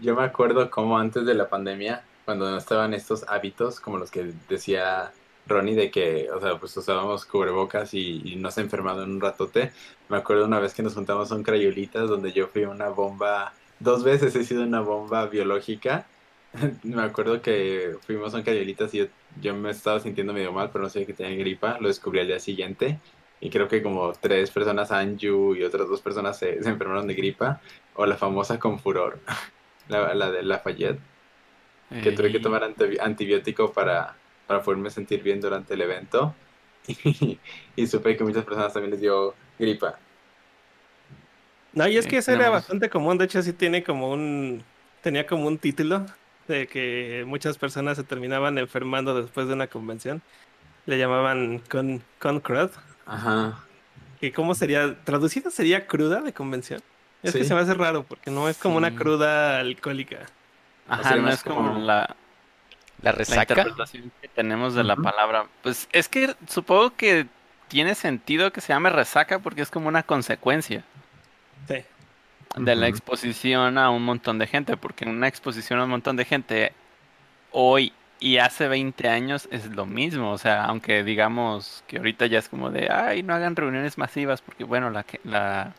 Yo 0.00 0.14
me 0.14 0.24
acuerdo 0.24 0.70
como 0.70 0.98
antes 0.98 1.24
de 1.26 1.34
la 1.34 1.48
pandemia, 1.48 2.02
cuando 2.24 2.50
no 2.50 2.56
estaban 2.56 2.94
estos 2.94 3.24
hábitos, 3.28 3.80
como 3.80 3.98
los 3.98 4.10
que 4.10 4.32
decía 4.48 5.12
Ronnie, 5.46 5.74
de 5.74 5.90
que, 5.90 6.30
o 6.30 6.40
sea, 6.40 6.58
pues 6.58 6.76
usábamos 6.76 7.24
cubrebocas 7.24 7.94
y, 7.94 8.22
y 8.24 8.36
nos 8.36 8.58
enfermado 8.58 9.02
en 9.04 9.10
un 9.12 9.20
ratote. 9.20 9.72
Me 10.08 10.16
acuerdo 10.16 10.44
una 10.46 10.60
vez 10.60 10.74
que 10.74 10.82
nos 10.82 10.94
juntamos 10.94 11.30
un 11.30 11.42
crayolitas 11.42 12.08
donde 12.08 12.32
yo 12.32 12.48
fui 12.48 12.64
una 12.64 12.88
bomba, 12.88 13.52
dos 13.80 14.04
veces 14.04 14.34
he 14.36 14.44
sido 14.44 14.62
una 14.64 14.80
bomba 14.80 15.26
biológica. 15.26 16.06
me 16.84 17.02
acuerdo 17.02 17.42
que 17.42 17.96
fuimos 18.06 18.34
a 18.34 18.38
un 18.38 18.42
crayolitas 18.42 18.92
y 18.94 18.98
yo, 18.98 19.06
yo 19.40 19.54
me 19.54 19.70
estaba 19.70 20.00
sintiendo 20.00 20.32
medio 20.32 20.52
mal, 20.52 20.70
pero 20.72 20.84
no 20.84 20.90
sabía 20.90 21.06
que 21.06 21.12
tenía 21.14 21.36
gripa. 21.36 21.78
Lo 21.80 21.88
descubrí 21.88 22.20
al 22.20 22.26
día 22.26 22.40
siguiente. 22.40 22.98
Y 23.40 23.50
creo 23.50 23.68
que 23.68 23.82
como 23.82 24.12
tres 24.14 24.50
personas, 24.50 24.90
Anju 24.90 25.54
y 25.56 25.62
otras 25.62 25.88
dos 25.88 26.00
personas 26.00 26.38
se, 26.38 26.62
se 26.62 26.68
enfermaron 26.70 27.06
de 27.06 27.14
gripa. 27.14 27.60
O 27.94 28.06
la 28.06 28.16
famosa 28.16 28.58
con 28.58 28.78
furor. 28.80 29.20
La, 29.88 30.14
la 30.14 30.32
de 30.32 30.42
Lafayette, 30.42 30.98
que 32.02 32.10
tuve 32.12 32.32
que 32.32 32.40
tomar 32.40 32.62
antibi- 32.62 32.98
antibiótico 33.00 33.72
para, 33.72 34.16
para 34.46 34.62
poderme 34.62 34.90
sentir 34.90 35.22
bien 35.22 35.40
durante 35.40 35.74
el 35.74 35.80
evento. 35.82 36.34
Y, 36.88 37.38
y 37.74 37.86
supe 37.88 38.16
que 38.16 38.22
muchas 38.22 38.44
personas 38.44 38.72
también 38.72 38.92
les 38.92 39.00
dio 39.00 39.34
gripa. 39.58 39.98
No, 41.72 41.86
y 41.88 41.96
es 41.96 42.06
que 42.06 42.18
eso 42.18 42.32
era 42.32 42.48
bastante 42.48 42.88
común. 42.88 43.18
De 43.18 43.24
hecho, 43.24 43.42
sí 43.42 43.52
tiene 43.52 43.82
como 43.82 44.10
un. 44.10 44.62
Tenía 45.02 45.26
como 45.26 45.46
un 45.46 45.58
título 45.58 46.06
de 46.48 46.66
que 46.68 47.24
muchas 47.26 47.58
personas 47.58 47.96
se 47.96 48.04
terminaban 48.04 48.56
enfermando 48.58 49.20
después 49.20 49.46
de 49.48 49.54
una 49.54 49.66
convención. 49.66 50.22
Le 50.86 50.96
llamaban 50.98 51.58
con, 51.68 52.02
con 52.18 52.40
crud. 52.40 52.70
Ajá. 53.04 53.58
¿Y 54.20 54.30
cómo 54.30 54.54
sería? 54.54 54.96
¿Traducido 55.04 55.50
sería 55.50 55.86
cruda 55.86 56.22
de 56.22 56.32
convención? 56.32 56.80
Es 57.22 57.32
que 57.34 57.44
se 57.44 57.54
me 57.54 57.60
hace 57.60 57.74
raro 57.74 58.04
porque 58.04 58.30
no 58.30 58.48
es 58.48 58.56
como 58.56 58.76
una 58.76 58.94
cruda 58.94 59.58
alcohólica. 59.58 60.26
Ajá, 60.88 61.16
no 61.16 61.28
es 61.28 61.42
como 61.42 61.56
como- 61.72 61.78
la, 61.80 62.14
La 63.02 63.12
la 63.12 63.18
resaca. 63.18 63.54
interpretación 63.54 64.10
que 64.20 64.28
tenemos 64.28 64.74
de 64.74 64.84
la 64.84 64.96
palabra. 64.96 65.46
Pues 65.62 65.88
es 65.92 66.08
que 66.08 66.34
supongo 66.48 66.94
que 66.96 67.26
tiene 67.68 67.94
sentido 67.94 68.52
que 68.52 68.60
se 68.60 68.72
llame 68.72 68.90
resaca 68.90 69.38
porque 69.40 69.62
es 69.62 69.70
como 69.70 69.88
una 69.88 70.02
consecuencia 70.02 70.84
Sí. 71.68 71.82
de 72.56 72.76
la 72.76 72.88
exposición 72.88 73.76
a 73.76 73.90
un 73.90 74.04
montón 74.04 74.38
de 74.38 74.46
gente, 74.46 74.76
porque 74.76 75.04
una 75.04 75.28
exposición 75.28 75.80
a 75.80 75.84
un 75.84 75.90
montón 75.90 76.16
de 76.16 76.24
gente 76.24 76.72
hoy 77.50 77.92
y 78.18 78.38
hace 78.38 78.66
20 78.68 79.08
años 79.10 79.46
es 79.50 79.66
lo 79.66 79.84
mismo, 79.84 80.30
o 80.32 80.38
sea, 80.38 80.64
aunque 80.64 81.04
digamos 81.04 81.84
que 81.86 81.98
ahorita 81.98 82.24
ya 82.26 82.38
es 82.38 82.48
como 82.48 82.70
de, 82.70 82.88
ay, 82.90 83.22
no 83.22 83.34
hagan 83.34 83.56
reuniones 83.56 83.98
masivas 83.98 84.40
porque 84.40 84.64
bueno, 84.64 84.88
la, 84.90 85.02
que- 85.02 85.20
la 85.24 85.74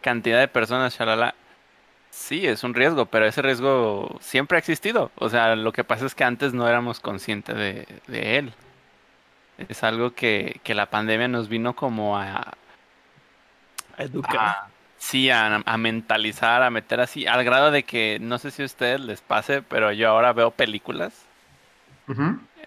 cantidad 0.00 0.40
de 0.40 0.48
personas, 0.48 0.96
shalala, 0.98 1.34
sí, 2.12 2.46
es 2.46 2.62
un 2.64 2.74
riesgo, 2.74 3.06
pero 3.06 3.26
ese 3.26 3.42
riesgo 3.42 4.16
siempre 4.20 4.56
ha 4.56 4.60
existido, 4.60 5.10
o 5.16 5.28
sea, 5.28 5.56
lo 5.56 5.72
que 5.72 5.84
pasa 5.84 6.06
es 6.06 6.14
que 6.14 6.24
antes 6.24 6.54
no 6.54 6.68
éramos 6.68 7.00
conscientes 7.00 7.56
de, 7.56 7.86
de 8.06 8.38
él. 8.38 8.54
Es 9.56 9.82
algo 9.82 10.14
que, 10.14 10.60
que 10.62 10.74
la 10.74 10.90
pandemia 10.90 11.26
nos 11.26 11.48
vino 11.48 11.74
como 11.74 12.18
a, 12.18 12.52
A 13.96 14.02
educar. 14.04 14.42
a- 14.42 14.68
sí, 14.98 15.30
a, 15.30 15.56
a 15.64 15.76
mentalizar, 15.78 16.62
a 16.62 16.70
meter 16.70 17.00
así, 17.00 17.26
al 17.26 17.44
grado 17.44 17.70
de 17.70 17.84
que 17.84 18.18
no 18.20 18.38
sé 18.38 18.50
si 18.50 18.62
a 18.62 18.66
ustedes 18.66 19.00
les 19.00 19.20
pase, 19.20 19.62
pero 19.62 19.92
yo 19.92 20.08
ahora 20.08 20.32
veo 20.32 20.50
películas, 20.50 21.28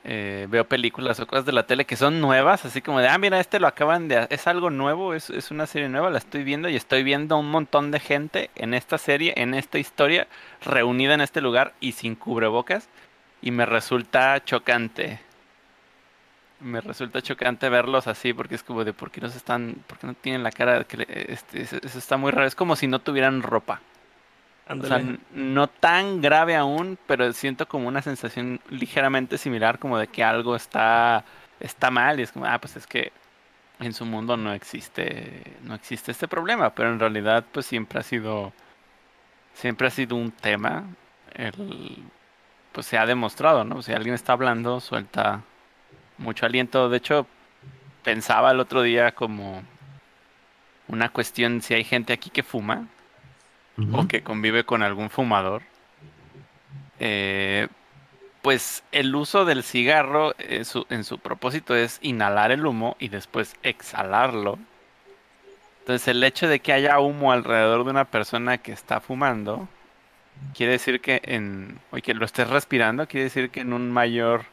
eh, 0.06 0.48
veo 0.50 0.66
películas 0.66 1.20
o 1.20 1.28
cosas 1.28 1.46
de 1.46 1.52
la 1.52 1.66
tele 1.66 1.86
que 1.86 1.96
son 1.96 2.22
nuevas, 2.22 2.64
así 2.66 2.82
como 2.82 3.00
de, 3.00 3.08
ah, 3.10 3.18
mira, 3.18 3.40
este 3.40 3.60
lo 3.60 3.68
acaban 3.68 4.08
de, 4.08 4.28
es 4.30 4.48
algo 4.48 4.70
nuevo, 4.70 5.14
es, 5.14 5.30
es 5.30 5.52
una 5.52 5.66
serie 5.68 5.90
nueva, 5.90 6.10
la 6.10 6.20
estoy 6.20 6.44
viendo 6.44 6.70
y 6.70 6.76
estoy 6.76 7.04
viendo 7.04 7.38
un 7.38 7.50
montón 7.50 7.92
de 7.92 8.00
gente 8.00 8.50
en 8.56 8.74
esta 8.74 8.98
serie, 8.98 9.34
en 9.36 9.54
esta 9.54 9.80
historia, 9.80 10.28
reunida 10.62 11.14
en 11.16 11.22
este 11.22 11.42
lugar 11.42 11.74
y 11.80 11.94
sin 11.94 12.16
cubrebocas, 12.16 12.88
y 13.42 13.52
me 13.52 13.66
resulta 13.66 14.44
chocante. 14.44 15.20
Me 16.62 16.80
resulta 16.82 17.22
chocante 17.22 17.68
verlos 17.70 18.08
así 18.08 18.34
porque 18.34 18.56
es 18.56 18.64
como 18.64 18.84
de 18.86 18.94
por 18.94 19.12
qué 19.12 19.22
no 19.22 19.30
se 19.30 19.38
están, 19.38 19.76
por 19.88 19.98
qué 19.98 20.08
no 20.08 20.14
tienen 20.14 20.42
la 20.44 20.52
cara 20.52 20.84
que 20.86 20.98
le- 20.98 21.34
este, 21.34 21.62
eso 21.62 21.78
está 22.00 22.18
muy 22.18 22.32
raro, 22.32 22.48
es 22.48 22.56
como 22.56 22.76
si 22.76 22.88
no 22.88 23.00
tuvieran 23.00 23.42
ropa. 23.44 23.82
No 24.68 25.68
tan 25.68 26.22
grave 26.22 26.56
aún, 26.56 26.98
pero 27.06 27.32
siento 27.34 27.68
como 27.68 27.88
una 27.88 28.02
sensación 28.02 28.60
ligeramente 28.70 29.38
similar, 29.38 29.78
como 29.78 30.00
de 30.00 30.08
que 30.08 30.24
algo 30.24 30.56
está, 30.56 31.24
está 31.60 31.92
mal. 31.92 32.20
Y 32.20 32.24
es 32.24 32.32
como, 32.32 32.46
ah, 32.46 32.60
pues 32.60 32.76
es 32.76 32.88
que 32.88 33.12
en 33.80 33.94
su 33.94 34.06
mundo 34.06 34.38
no 34.38 34.54
existe, 34.54 35.44
no 35.64 35.76
existe 35.76 36.12
este 36.12 36.28
problema. 36.28 36.72
Pero 36.74 36.92
en 36.92 37.00
realidad, 37.00 37.46
pues 37.52 37.68
siempre 37.68 38.00
ha 38.00 38.04
sido, 38.04 38.54
siempre 39.54 39.88
ha 39.88 39.92
sido 39.92 40.16
un 40.16 40.32
tema. 40.32 40.86
El, 41.34 42.04
pues 42.72 42.88
se 42.88 42.98
ha 42.98 43.06
demostrado, 43.06 43.64
¿no? 43.66 43.84
Si 43.84 43.94
alguien 43.94 44.16
está 44.16 44.34
hablando, 44.34 44.80
suelta 44.80 45.44
mucho 46.18 46.46
aliento. 46.48 46.90
De 46.90 46.98
hecho, 46.98 47.28
pensaba 48.04 48.52
el 48.52 48.60
otro 48.60 48.82
día 48.82 49.14
como 49.14 49.62
una 50.88 51.10
cuestión, 51.10 51.62
si 51.62 51.76
hay 51.76 51.84
gente 51.84 52.14
aquí 52.14 52.30
que 52.32 52.44
fuma 52.44 52.88
o 53.94 54.08
que 54.08 54.24
convive 54.24 54.64
con 54.64 54.84
algún 54.84 55.10
fumador, 55.10 55.62
eh, 57.00 57.68
pues 58.42 58.84
el 58.92 59.14
uso 59.16 59.44
del 59.46 59.64
cigarro 59.64 60.34
eh, 60.38 60.64
su- 60.66 60.86
en 60.90 61.04
su 61.04 61.18
propósito 61.20 61.76
es 61.76 62.00
inhalar 62.02 62.52
el 62.52 62.66
humo 62.66 62.96
y 63.00 63.10
después 63.10 63.56
exhalarlo. 63.64 64.60
Entonces 65.80 66.08
el 66.08 66.24
hecho 66.24 66.48
de 66.48 66.60
que 66.60 66.74
haya 66.74 67.00
humo 67.00 67.32
alrededor 67.32 67.84
de 67.84 67.92
una 67.92 68.06
persona 68.06 68.58
que 68.60 68.72
está 68.72 69.00
fumando, 69.02 69.68
quiere 70.56 70.74
decir 70.74 71.02
que 71.02 71.22
en, 71.24 71.80
o 71.92 71.98
que 71.98 72.14
lo 72.14 72.26
estés 72.26 72.50
respirando, 72.50 73.08
quiere 73.08 73.26
decir 73.26 73.50
que 73.50 73.62
en 73.62 73.74
un 73.74 73.92
mayor 73.92 74.46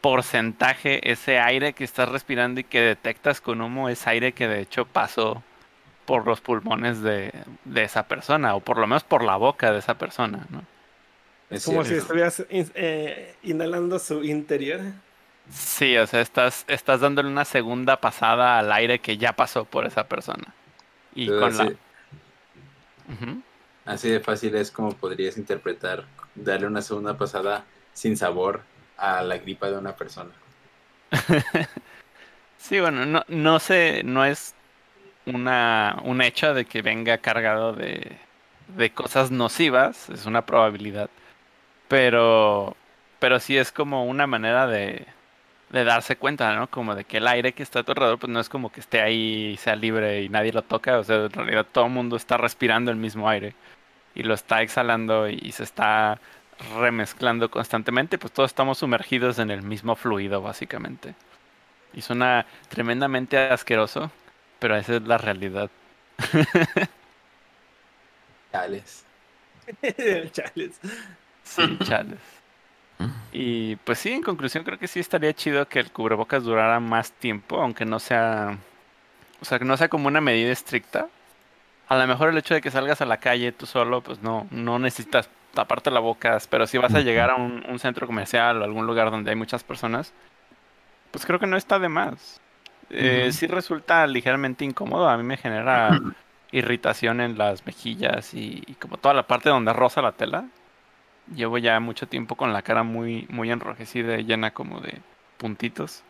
porcentaje 0.00 1.10
ese 1.10 1.38
aire 1.38 1.74
que 1.74 1.84
estás 1.84 2.08
respirando 2.08 2.60
y 2.60 2.64
que 2.64 2.80
detectas 2.80 3.40
con 3.40 3.60
humo 3.60 3.88
es 3.88 4.06
aire 4.06 4.32
que 4.32 4.48
de 4.48 4.60
hecho 4.60 4.86
pasó 4.86 5.42
por 6.10 6.26
los 6.26 6.40
pulmones 6.40 7.02
de, 7.02 7.32
de 7.64 7.84
esa 7.84 8.08
persona, 8.08 8.56
o 8.56 8.60
por 8.60 8.78
lo 8.78 8.88
menos 8.88 9.04
por 9.04 9.22
la 9.22 9.36
boca 9.36 9.70
de 9.72 9.78
esa 9.78 9.94
persona, 9.94 10.44
¿no? 10.50 10.64
Es 11.50 11.64
Como 11.64 11.84
si 11.84 11.94
estuvieras 11.94 12.44
in- 12.48 12.70
eh, 12.74 13.34
inhalando 13.42 13.98
su 13.98 14.22
interior. 14.24 14.80
Sí, 15.52 15.96
o 15.96 16.06
sea, 16.06 16.20
estás, 16.20 16.64
estás 16.68 17.00
dándole 17.00 17.28
una 17.28 17.44
segunda 17.44 18.00
pasada 18.00 18.58
al 18.58 18.72
aire 18.72 19.00
que 19.00 19.16
ya 19.18 19.32
pasó 19.34 19.64
por 19.64 19.86
esa 19.86 20.08
persona. 20.08 20.54
Y 21.14 21.32
con 21.32 21.56
la... 21.58 21.64
así, 21.64 21.78
Ujú. 23.08 23.42
así 23.84 24.08
de 24.10 24.20
fácil 24.20 24.54
es 24.56 24.70
como 24.72 24.98
podrías 24.98 25.36
interpretar 25.36 26.10
darle 26.34 26.66
una 26.66 26.82
segunda 26.82 27.16
pasada 27.18 27.70
sin 27.92 28.16
sabor 28.16 28.70
a 28.96 29.22
la 29.22 29.38
gripa 29.38 29.70
de 29.70 29.78
una 29.78 29.96
persona. 29.96 30.42
Sí, 32.58 32.80
bueno, 32.80 33.06
no, 33.06 33.24
no 33.28 33.58
sé, 33.60 34.02
no 34.04 34.24
es 34.24 34.56
una, 35.34 35.98
un 36.04 36.22
hecho 36.22 36.54
de 36.54 36.64
que 36.64 36.82
venga 36.82 37.18
cargado 37.18 37.72
de, 37.72 38.18
cosas 38.94 39.30
nocivas, 39.30 40.08
es 40.10 40.26
una 40.26 40.46
probabilidad, 40.46 41.10
pero, 41.88 42.76
pero 43.18 43.40
sí 43.40 43.56
es 43.58 43.72
como 43.72 44.06
una 44.06 44.26
manera 44.26 44.66
de, 44.66 45.06
de 45.70 45.84
darse 45.84 46.16
cuenta, 46.16 46.54
¿no? 46.54 46.68
Como 46.68 46.94
de 46.94 47.04
que 47.04 47.18
el 47.18 47.26
aire 47.28 47.52
que 47.52 47.62
está 47.62 47.80
a 47.80 47.82
tu 47.82 47.92
alrededor, 47.92 48.18
pues 48.18 48.32
no 48.32 48.40
es 48.40 48.48
como 48.48 48.70
que 48.72 48.80
esté 48.80 49.00
ahí 49.00 49.52
y 49.54 49.56
sea 49.56 49.76
libre 49.76 50.22
y 50.22 50.28
nadie 50.28 50.52
lo 50.52 50.62
toca, 50.62 50.98
o 50.98 51.04
sea, 51.04 51.16
en 51.16 51.30
realidad 51.32 51.66
todo 51.70 51.86
el 51.86 51.92
mundo 51.92 52.16
está 52.16 52.36
respirando 52.36 52.90
el 52.90 52.96
mismo 52.96 53.28
aire 53.28 53.54
y 54.14 54.22
lo 54.22 54.34
está 54.34 54.62
exhalando 54.62 55.28
y 55.28 55.52
se 55.52 55.64
está 55.64 56.20
remezclando 56.78 57.50
constantemente, 57.50 58.18
pues 58.18 58.32
todos 58.32 58.50
estamos 58.50 58.78
sumergidos 58.78 59.38
en 59.38 59.50
el 59.50 59.62
mismo 59.62 59.96
fluido, 59.96 60.42
básicamente. 60.42 61.14
Y 61.92 62.02
suena 62.02 62.46
tremendamente 62.68 63.38
asqueroso, 63.38 64.10
pero 64.60 64.76
esa 64.76 64.96
es 64.96 65.02
la 65.02 65.18
realidad. 65.18 65.70
Chales. 68.52 69.04
Chales. 70.32 70.80
Sí, 71.42 71.78
chales. 71.84 72.18
Y 73.32 73.76
pues 73.76 73.98
sí, 73.98 74.12
en 74.12 74.22
conclusión 74.22 74.62
creo 74.62 74.78
que 74.78 74.86
sí 74.86 75.00
estaría 75.00 75.32
chido 75.32 75.66
que 75.68 75.80
el 75.80 75.90
cubrebocas 75.90 76.44
durara 76.44 76.80
más 76.80 77.12
tiempo, 77.12 77.60
aunque 77.60 77.84
no 77.84 77.98
sea, 77.98 78.58
o 79.40 79.44
sea, 79.44 79.58
que 79.58 79.64
no 79.64 79.76
sea 79.76 79.88
como 79.88 80.08
una 80.08 80.20
medida 80.20 80.52
estricta. 80.52 81.08
A 81.88 81.96
lo 81.96 82.06
mejor 82.06 82.28
el 82.28 82.38
hecho 82.38 82.54
de 82.54 82.60
que 82.60 82.70
salgas 82.70 83.00
a 83.00 83.06
la 83.06 83.16
calle 83.16 83.52
tú 83.52 83.66
solo, 83.66 84.02
pues 84.02 84.22
no, 84.22 84.46
no 84.50 84.78
necesitas 84.78 85.28
taparte 85.54 85.90
la 85.90 86.00
boca, 86.00 86.38
pero 86.50 86.66
si 86.66 86.78
vas 86.78 86.94
a 86.94 87.00
llegar 87.00 87.30
a 87.30 87.36
un, 87.36 87.64
un 87.68 87.78
centro 87.78 88.06
comercial 88.06 88.60
o 88.60 88.64
algún 88.64 88.86
lugar 88.86 89.10
donde 89.10 89.30
hay 89.30 89.36
muchas 89.36 89.64
personas, 89.64 90.12
pues 91.10 91.26
creo 91.26 91.40
que 91.40 91.46
no 91.46 91.56
está 91.56 91.78
de 91.78 91.88
más. 91.88 92.40
Eh. 92.90 93.30
Sí 93.32 93.46
resulta 93.46 94.06
ligeramente 94.06 94.64
incómodo, 94.64 95.08
a 95.08 95.16
mí 95.16 95.22
me 95.22 95.36
genera 95.36 96.00
irritación 96.52 97.20
en 97.20 97.38
las 97.38 97.64
mejillas 97.64 98.34
y, 98.34 98.62
y 98.66 98.74
como 98.74 98.96
toda 98.96 99.14
la 99.14 99.26
parte 99.26 99.48
donde 99.48 99.72
roza 99.72 100.02
la 100.02 100.12
tela. 100.12 100.46
Llevo 101.34 101.58
ya 101.58 101.78
mucho 101.78 102.08
tiempo 102.08 102.34
con 102.34 102.52
la 102.52 102.62
cara 102.62 102.82
muy, 102.82 103.26
muy 103.30 103.50
enrojecida 103.50 104.18
y 104.18 104.24
llena 104.24 104.52
como 104.52 104.80
de 104.80 104.98
puntitos. 105.38 106.02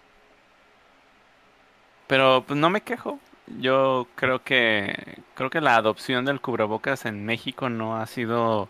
Pero 2.07 2.45
pues 2.47 2.59
no 2.59 2.71
me 2.71 2.81
quejo. 2.81 3.21
Yo 3.59 4.09
creo 4.15 4.43
que 4.43 5.19
creo 5.35 5.51
que 5.51 5.61
la 5.61 5.77
adopción 5.77 6.25
del 6.25 6.41
cubrebocas 6.41 7.07
en 7.07 7.25
México 7.25 7.69
no 7.69 7.97
ha 7.97 8.07
sido 8.07 8.69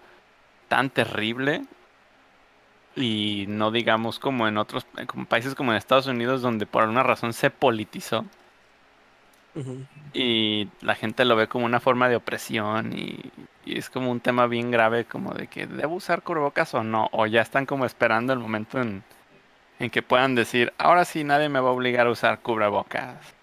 tan 0.69 0.91
terrible 0.91 1.65
y 2.97 3.47
no 3.49 3.71
digamos 3.71 4.19
como 4.19 4.49
en 4.49 4.59
otros 4.59 4.87
como 5.07 5.25
países 5.27 5.55
como 5.55 5.73
en 5.73 5.79
Estados 5.79 6.07
Unidos 6.07 6.43
donde 6.43 6.67
por 6.67 6.83
alguna 6.83 7.03
razón 7.03 7.33
se 7.33 7.51
politizó 7.51 8.25
y 10.13 10.69
la 10.81 10.95
gente 10.95 11.25
lo 11.25 11.37
ve 11.37 11.49
como 11.49 11.67
una 11.67 11.81
forma 11.81 12.09
de 12.09 12.17
opresión 12.17 12.93
y, 12.97 13.33
y 13.65 13.79
es 13.79 13.91
como 13.91 14.11
un 14.11 14.21
tema 14.21 14.47
bien 14.47 14.71
grave 14.71 15.05
como 15.05 15.35
de 15.35 15.49
que 15.49 15.67
debo 15.67 15.97
usar 15.97 16.23
cubrebocas 16.23 16.75
o 16.75 16.83
no, 16.85 17.09
o 17.13 17.27
ya 17.27 17.43
están 17.43 17.67
como 17.67 17.85
esperando 17.85 18.33
el 18.33 18.39
momento 18.39 18.81
en, 18.81 19.03
en 19.79 19.91
que 19.91 20.03
puedan 20.03 20.35
decir, 20.35 20.73
ahora 20.79 21.05
sí 21.05 21.25
nadie 21.25 21.49
me 21.49 21.61
va 21.61 21.71
a 21.71 21.73
obligar 21.73 22.07
a 22.07 22.11
usar 22.11 22.41
cubrebocas. 22.41 23.35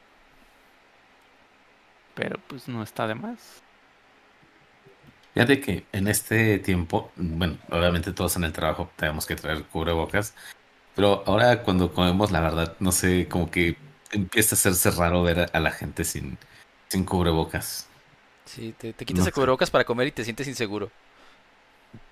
Pero 2.16 2.40
pues 2.48 2.68
no 2.68 2.84
está 2.84 3.08
de 3.08 3.16
más. 3.16 3.62
Fíjate 5.38 5.62
que 5.62 5.86
en 5.92 6.08
este 6.08 6.58
tiempo, 6.58 7.12
bueno, 7.16 7.60
obviamente 7.70 8.12
todos 8.12 8.36
en 8.38 8.44
el 8.44 8.54
trabajo 8.54 8.90
tenemos 8.96 9.28
que 9.28 9.36
traer 9.36 9.66
cubrebocas. 9.66 10.34
Pero 10.96 11.22
ahora 11.28 11.62
cuando 11.62 11.94
comemos, 11.94 12.32
la 12.32 12.42
verdad, 12.42 12.76
no 12.80 12.92
sé, 12.92 13.28
como 13.28 13.52
que 13.52 13.78
empieza 14.12 14.56
a 14.56 14.58
hacerse 14.58 14.90
raro 14.90 15.22
ver 15.22 15.52
a, 15.54 15.60
la 15.60 15.70
gente 15.70 16.06
sin, 16.06 16.40
sin 16.90 17.06
cubrebocas. 17.06 17.88
Sí, 18.46 18.74
te, 18.80 18.94
te 18.94 19.06
quitas 19.06 19.20
No 19.20 19.26
el 19.28 19.32
sé. 19.32 19.36
cubrebocas 19.36 19.70
para 19.70 19.86
comer 19.86 20.08
y 20.08 20.12
te 20.12 20.24
sientes 20.24 20.48
inseguro. 20.48 20.90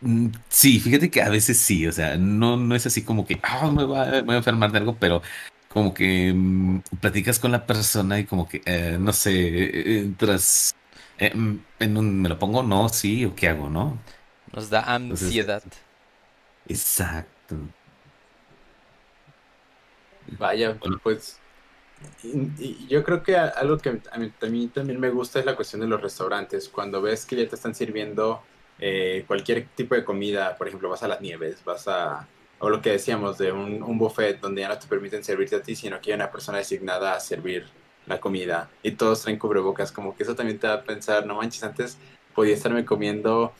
Mm, 0.02 0.28
Sí, 0.50 0.80
fíjate 0.80 1.10
que 1.10 1.24
a 1.24 1.30
veces 1.30 1.58
sí, 1.58 1.88
o 1.88 1.92
sea, 1.92 2.18
no, 2.18 2.58
no 2.58 2.76
es 2.76 2.86
así 2.86 3.04
como 3.04 3.26
que, 3.26 3.40
ah, 3.42 3.72
me 3.72 3.86
voy 3.86 3.98
a, 3.98 4.06
me 4.06 4.22
voy 4.22 4.36
a 4.36 4.38
enfermar 4.38 4.72
de 4.72 4.78
algo, 4.78 5.00
pero 5.00 5.24
como 5.68 5.96
que 5.96 6.32
mm, 6.32 6.82
platicas 7.02 7.40
con 7.40 7.52
la 7.52 7.66
persona 7.66 8.20
y 8.20 8.26
como 8.26 8.48
que, 8.48 8.62
eh, 8.66 8.98
no 9.00 9.14
sé, 9.14 9.32
eh, 9.34 10.00
entras 10.02 10.75
eh, 11.18 11.34
mm, 11.36 11.68
en 11.80 11.98
un, 11.98 12.22
¿me 12.22 12.30
lo 12.30 12.40
pongo? 12.40 12.64
No, 12.64 12.90
sí, 12.90 13.26
o 13.26 13.36
qué 13.36 13.50
hago, 13.50 13.70
¿no? 13.70 14.04
Nos 14.54 14.70
da 14.70 14.82
Entonces, 15.10 15.36
ansiedad. 15.36 15.64
Exacto. 16.66 17.74
Vaya, 20.28 20.80
Bueno. 20.80 21.00
pues 21.04 21.44
y, 22.24 22.54
y 22.58 22.88
yo 22.88 23.04
creo 23.04 23.24
que 23.24 23.38
a- 23.38 23.48
algo 23.50 23.78
que 23.82 23.90
a 24.12 24.18
mí, 24.20 24.34
a 24.42 24.48
mí 24.48 24.70
también 24.70 25.00
me 25.00 25.10
gusta 25.12 25.40
es 25.40 25.46
la 25.46 25.56
cuestión 25.56 25.82
de 25.82 25.88
los 25.88 26.02
restaurantes. 26.02 26.70
Cuando 26.70 27.02
ves 27.02 27.26
que 27.26 27.36
ya 27.38 27.48
te 27.50 27.56
están 27.56 27.76
sirviendo 27.76 28.48
eh, 28.80 29.26
cualquier 29.28 29.70
tipo 29.76 29.96
de 29.96 30.06
comida, 30.06 30.58
por 30.58 30.68
ejemplo, 30.68 30.90
vas 30.90 31.04
a 31.04 31.08
las 31.10 31.22
nieves, 31.22 31.64
vas 31.64 31.88
a... 31.88 32.30
O 32.60 32.70
lo 32.70 32.82
que 32.82 32.92
decíamos 32.92 33.38
de 33.38 33.52
un, 33.52 33.84
un 33.84 33.98
buffet 34.00 34.40
donde 34.42 34.62
ya 34.62 34.70
no 34.70 34.80
te 34.80 34.88
permiten 34.88 35.24
servirte 35.24 35.58
a 35.58 35.64
ti, 35.64 35.76
sino 35.76 36.02
que 36.02 36.12
hay 36.12 36.16
una 36.16 36.32
persona 36.32 36.60
designada 36.60 37.16
a 37.16 37.20
servir 37.20 37.74
la 38.08 38.20
comida 38.20 38.70
y 38.84 38.92
todos 38.92 39.22
traen 39.24 39.40
cubrebocas, 39.40 39.92
como 39.92 40.16
que 40.16 40.24
eso 40.24 40.36
también 40.36 40.60
te 40.60 40.68
da 40.68 40.76
a 40.76 40.84
pensar, 40.84 41.26
no 41.26 41.36
manches, 41.36 41.64
antes 41.64 41.98
podía 42.34 42.54
estarme 42.54 42.86
comiendo 42.86 43.54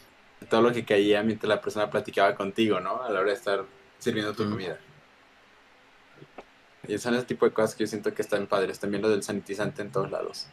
todo 0.50 0.62
lo 0.62 0.72
que 0.74 0.86
caía 0.86 1.24
mientras 1.24 1.50
la 1.50 1.62
persona 1.62 1.90
platicaba 1.90 2.36
contigo, 2.36 2.80
¿no? 2.80 3.02
A 3.04 3.10
la 3.10 3.20
hora 3.22 3.30
de 3.30 3.36
estar 3.36 3.66
sirviendo 4.00 4.34
tu 4.36 4.46
Mm. 4.46 4.50
comida. 4.50 4.78
Y 6.88 6.98
son 7.00 7.16
ese 7.16 7.26
tipo 7.26 7.46
de 7.46 7.54
cosas 7.54 7.76
que 7.76 7.84
yo 7.84 7.88
siento 7.88 8.14
que 8.14 8.22
están 8.22 8.46
padres. 8.48 8.80
También 8.80 9.02
lo 9.02 9.10
del 9.10 9.24
sanitizante 9.24 9.82
en 9.82 9.92
todos 9.92 10.12
lados. 10.12 10.48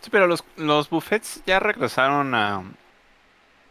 Sí, 0.00 0.10
pero 0.10 0.26
los, 0.26 0.44
los 0.56 0.90
buffets 0.90 1.42
ya 1.46 1.58
regresaron 1.58 2.34
a, 2.34 2.62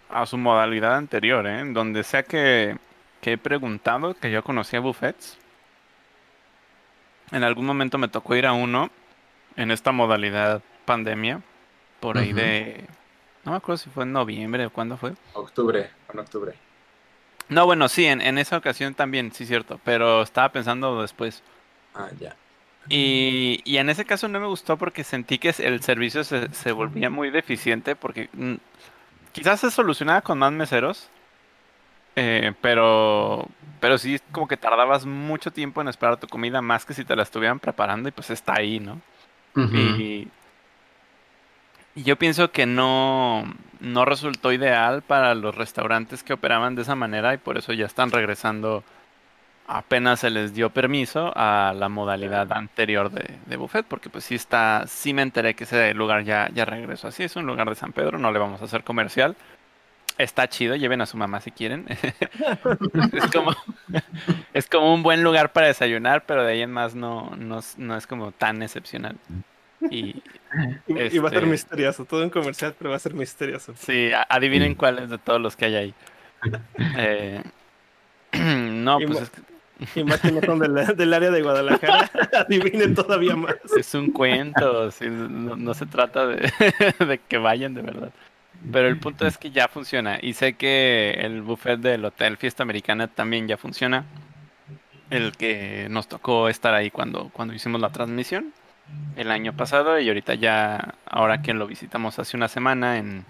a 0.09 0.25
su 0.25 0.37
modalidad 0.37 0.95
anterior, 0.95 1.45
¿eh? 1.47 1.63
Donde 1.71 2.03
sea 2.03 2.23
que, 2.23 2.77
que 3.21 3.33
he 3.33 3.37
preguntado, 3.37 4.15
que 4.15 4.31
yo 4.31 4.43
conocía 4.43 4.79
buffets. 4.79 5.37
En 7.31 7.43
algún 7.43 7.65
momento 7.65 7.97
me 7.97 8.07
tocó 8.07 8.35
ir 8.35 8.45
a 8.45 8.53
uno 8.53 8.89
en 9.55 9.71
esta 9.71 9.91
modalidad 9.91 10.61
pandemia, 10.85 11.41
por 11.99 12.17
ahí 12.17 12.33
de... 12.33 12.85
No 13.43 13.51
me 13.51 13.57
acuerdo 13.57 13.77
si 13.77 13.89
fue 13.89 14.03
en 14.03 14.13
noviembre 14.13 14.65
o 14.65 14.69
cuándo 14.69 14.97
fue. 14.97 15.13
Octubre, 15.33 15.89
en 16.13 16.19
octubre. 16.19 16.53
No, 17.49 17.65
bueno, 17.65 17.87
sí, 17.87 18.05
en, 18.05 18.21
en 18.21 18.37
esa 18.37 18.57
ocasión 18.57 18.93
también, 18.93 19.31
sí, 19.31 19.45
cierto, 19.45 19.79
pero 19.83 20.21
estaba 20.21 20.51
pensando 20.51 21.01
después. 21.01 21.43
Ah, 21.95 22.09
ya. 22.19 22.35
Y, 22.89 23.61
y 23.65 23.77
en 23.77 23.89
ese 23.89 24.05
caso 24.05 24.27
no 24.27 24.39
me 24.39 24.47
gustó 24.47 24.77
porque 24.77 25.03
sentí 25.03 25.39
que 25.39 25.53
el 25.59 25.81
servicio 25.81 26.23
se, 26.23 26.53
se 26.53 26.71
volvía 26.71 27.09
muy 27.09 27.29
deficiente 27.29 27.95
porque 27.95 28.29
mm, 28.33 28.55
quizás 29.33 29.59
se 29.59 29.71
solucionaba 29.71 30.21
con 30.21 30.39
más 30.39 30.51
meseros, 30.51 31.09
eh, 32.19 32.51
pero, 32.61 33.47
pero 33.79 33.99
sí 33.99 34.19
como 34.31 34.47
que 34.47 34.57
tardabas 34.57 35.05
mucho 35.05 35.51
tiempo 35.51 35.81
en 35.81 35.87
esperar 35.87 36.17
tu 36.17 36.27
comida 36.27 36.63
más 36.63 36.83
que 36.83 36.95
si 36.95 37.05
te 37.05 37.15
la 37.15 37.21
estuvieran 37.21 37.59
preparando 37.59 38.09
y 38.09 38.11
pues 38.11 38.31
está 38.31 38.55
ahí, 38.55 38.79
¿no? 38.79 38.99
Y, 39.55 40.27
y 41.95 42.03
yo 42.03 42.15
pienso 42.15 42.51
que 42.51 42.65
no, 42.65 43.43
no 43.79 44.05
resultó 44.05 44.51
ideal 44.51 45.03
para 45.03 45.35
los 45.35 45.55
restaurantes 45.55 46.23
que 46.23 46.33
operaban 46.33 46.73
de 46.75 46.81
esa 46.81 46.95
manera 46.95 47.35
y 47.35 47.37
por 47.37 47.57
eso 47.57 47.71
ya 47.73 47.85
están 47.85 48.11
regresando 48.11 48.83
apenas 49.67 50.21
se 50.21 50.29
les 50.31 50.53
dio 50.53 50.71
permiso 50.71 51.31
a 51.35 51.73
la 51.75 51.89
modalidad 51.89 52.51
anterior 52.53 53.11
de, 53.11 53.37
de 53.45 53.57
buffet, 53.57 53.85
porque 53.85 54.09
pues 54.09 54.23
sí 54.23 54.35
está, 54.35 54.85
sí 54.87 55.13
me 55.13 55.21
enteré 55.21 55.55
que 55.55 55.65
ese 55.65 55.93
lugar 55.93 56.23
ya, 56.23 56.49
ya 56.53 56.65
regresó 56.65 57.09
así, 57.09 57.23
es 57.23 57.35
un 57.35 57.45
lugar 57.45 57.69
de 57.69 57.75
San 57.75 57.93
Pedro, 57.93 58.17
no 58.17 58.31
le 58.31 58.39
vamos 58.39 58.61
a 58.61 58.65
hacer 58.65 58.83
comercial. 58.83 59.35
Está 60.17 60.47
chido, 60.49 60.75
lleven 60.75 61.01
a 61.01 61.05
su 61.05 61.15
mamá 61.17 61.39
si 61.41 61.51
quieren. 61.51 61.85
es 63.13 63.31
como 63.33 63.55
es 64.53 64.67
como 64.67 64.93
un 64.93 65.03
buen 65.03 65.23
lugar 65.23 65.53
para 65.53 65.67
desayunar, 65.67 66.25
pero 66.25 66.43
de 66.43 66.53
ahí 66.53 66.61
en 66.61 66.71
más 66.71 66.95
no, 66.95 67.35
no, 67.37 67.59
es- 67.59 67.77
no 67.77 67.95
es 67.95 68.07
como 68.07 68.31
tan 68.31 68.61
excepcional. 68.63 69.15
Y 69.91 70.21
Y, 70.87 71.15
y 71.15 71.19
va 71.19 71.27
a 71.27 71.31
ser 71.31 71.39
Este- 71.43 71.51
misterioso. 71.51 72.05
Todo 72.05 72.23
un 72.23 72.29
comercial, 72.29 72.73
pero 72.77 72.89
va 72.89 72.95
a 72.95 72.99
ser 72.99 73.13
misterioso. 73.13 73.73
sí, 73.77 74.09
adivinen 74.29 74.73
cuáles 74.75 75.09
de 75.09 75.17
todos 75.17 75.39
los 75.41 75.55
que 75.55 75.65
hay 75.65 75.75
ahí. 75.75 75.93
Eh, 76.97 77.43
no, 78.33 78.99
Y 79.01 79.05
pues 79.07 79.21
es 79.21 79.29
que- 79.29 79.99
Y 79.99 80.03
más 80.03 80.19
que 80.21 80.31
no 80.31 80.41
son 80.41 80.57
del, 80.59 80.73
del 80.97 81.13
área 81.13 81.29
de 81.29 81.41
Guadalajara, 81.43 82.09
adivinen 82.39 82.95
todavía 82.95 83.35
más. 83.35 83.55
Es 83.77 83.93
un 83.93 84.09
cuento, 84.11 84.89
sí, 84.91 85.05
no, 85.07 85.55
no 85.55 85.73
se 85.75 85.85
trata 85.85 86.25
de, 86.25 86.51
de 87.05 87.19
que 87.27 87.37
vayan 87.37 87.75
de 87.75 87.81
verdad. 87.83 88.09
Pero 88.71 88.87
el 88.87 88.97
punto 88.99 89.25
es 89.27 89.37
que 89.37 89.51
ya 89.51 89.67
funciona. 89.67 90.19
Y 90.21 90.33
sé 90.33 90.53
que 90.53 91.11
el 91.19 91.41
buffet 91.41 91.79
del 91.79 92.03
Hotel 92.05 92.37
Fiesta 92.37 92.63
Americana 92.63 93.07
también 93.07 93.47
ya 93.47 93.57
funciona. 93.57 94.05
El 95.09 95.37
que 95.37 95.87
nos 95.89 96.07
tocó 96.07 96.49
estar 96.49 96.73
ahí 96.73 96.91
cuando, 96.91 97.29
cuando 97.29 97.53
hicimos 97.53 97.79
la 97.79 97.91
transmisión 97.91 98.53
el 99.15 99.31
año 99.31 99.53
pasado. 99.53 99.99
Y 99.99 100.07
ahorita 100.07 100.33
ya, 100.35 100.95
ahora 101.05 101.41
que 101.41 101.53
lo 101.53 101.67
visitamos 101.67 102.19
hace 102.19 102.35
una 102.35 102.47
semana 102.47 102.97
en, 102.97 103.25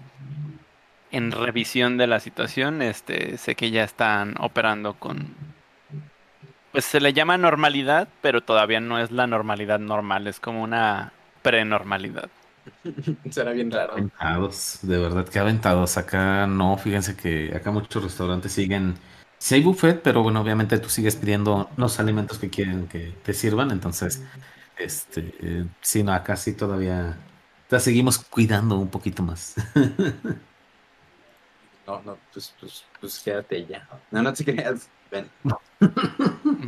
en 1.10 1.32
revisión 1.32 1.96
de 1.96 2.06
la 2.06 2.20
situación, 2.20 2.82
este, 2.82 3.38
sé 3.38 3.54
que 3.54 3.70
ya 3.70 3.84
están 3.84 4.34
operando 4.38 4.94
con... 4.94 5.34
Pues 6.72 6.84
se 6.84 7.00
le 7.00 7.12
llama 7.12 7.38
normalidad, 7.38 8.08
pero 8.20 8.42
todavía 8.42 8.80
no 8.80 8.98
es 8.98 9.10
la 9.10 9.26
normalidad 9.26 9.78
normal, 9.78 10.26
es 10.26 10.38
como 10.38 10.62
una 10.62 11.12
prenormalidad. 11.42 12.28
Será 13.30 13.52
bien 13.52 13.70
raro. 13.70 13.92
Aventados, 13.92 14.78
de 14.82 14.98
verdad 14.98 15.28
que 15.28 15.38
aventados. 15.38 15.96
Acá 15.96 16.46
no, 16.46 16.76
fíjense 16.76 17.16
que 17.16 17.54
acá 17.54 17.70
muchos 17.70 18.02
restaurantes 18.02 18.52
siguen. 18.52 18.94
Sí 19.38 19.54
hay 19.54 19.62
buffet, 19.62 20.02
pero 20.02 20.22
bueno, 20.22 20.40
obviamente 20.40 20.78
tú 20.78 20.88
sigues 20.88 21.16
pidiendo 21.16 21.70
los 21.76 22.00
alimentos 22.00 22.38
que 22.38 22.50
quieren 22.50 22.88
que 22.88 23.14
te 23.22 23.32
sirvan. 23.32 23.70
Entonces, 23.70 24.22
este, 24.76 25.34
eh, 25.40 25.66
sí, 25.80 26.02
no, 26.02 26.12
acá 26.12 26.36
sí 26.36 26.54
todavía 26.54 27.16
la 27.70 27.80
seguimos 27.80 28.18
cuidando 28.18 28.78
un 28.78 28.88
poquito 28.88 29.22
más. 29.22 29.54
No, 31.86 32.02
no, 32.02 32.18
pues, 32.34 32.54
pues, 32.60 32.84
pues 33.00 33.18
quédate 33.20 33.64
ya. 33.64 33.88
No, 34.10 34.22
no 34.22 34.30
te 34.34 34.44
creas. 34.44 34.90
Ven. 35.10 35.26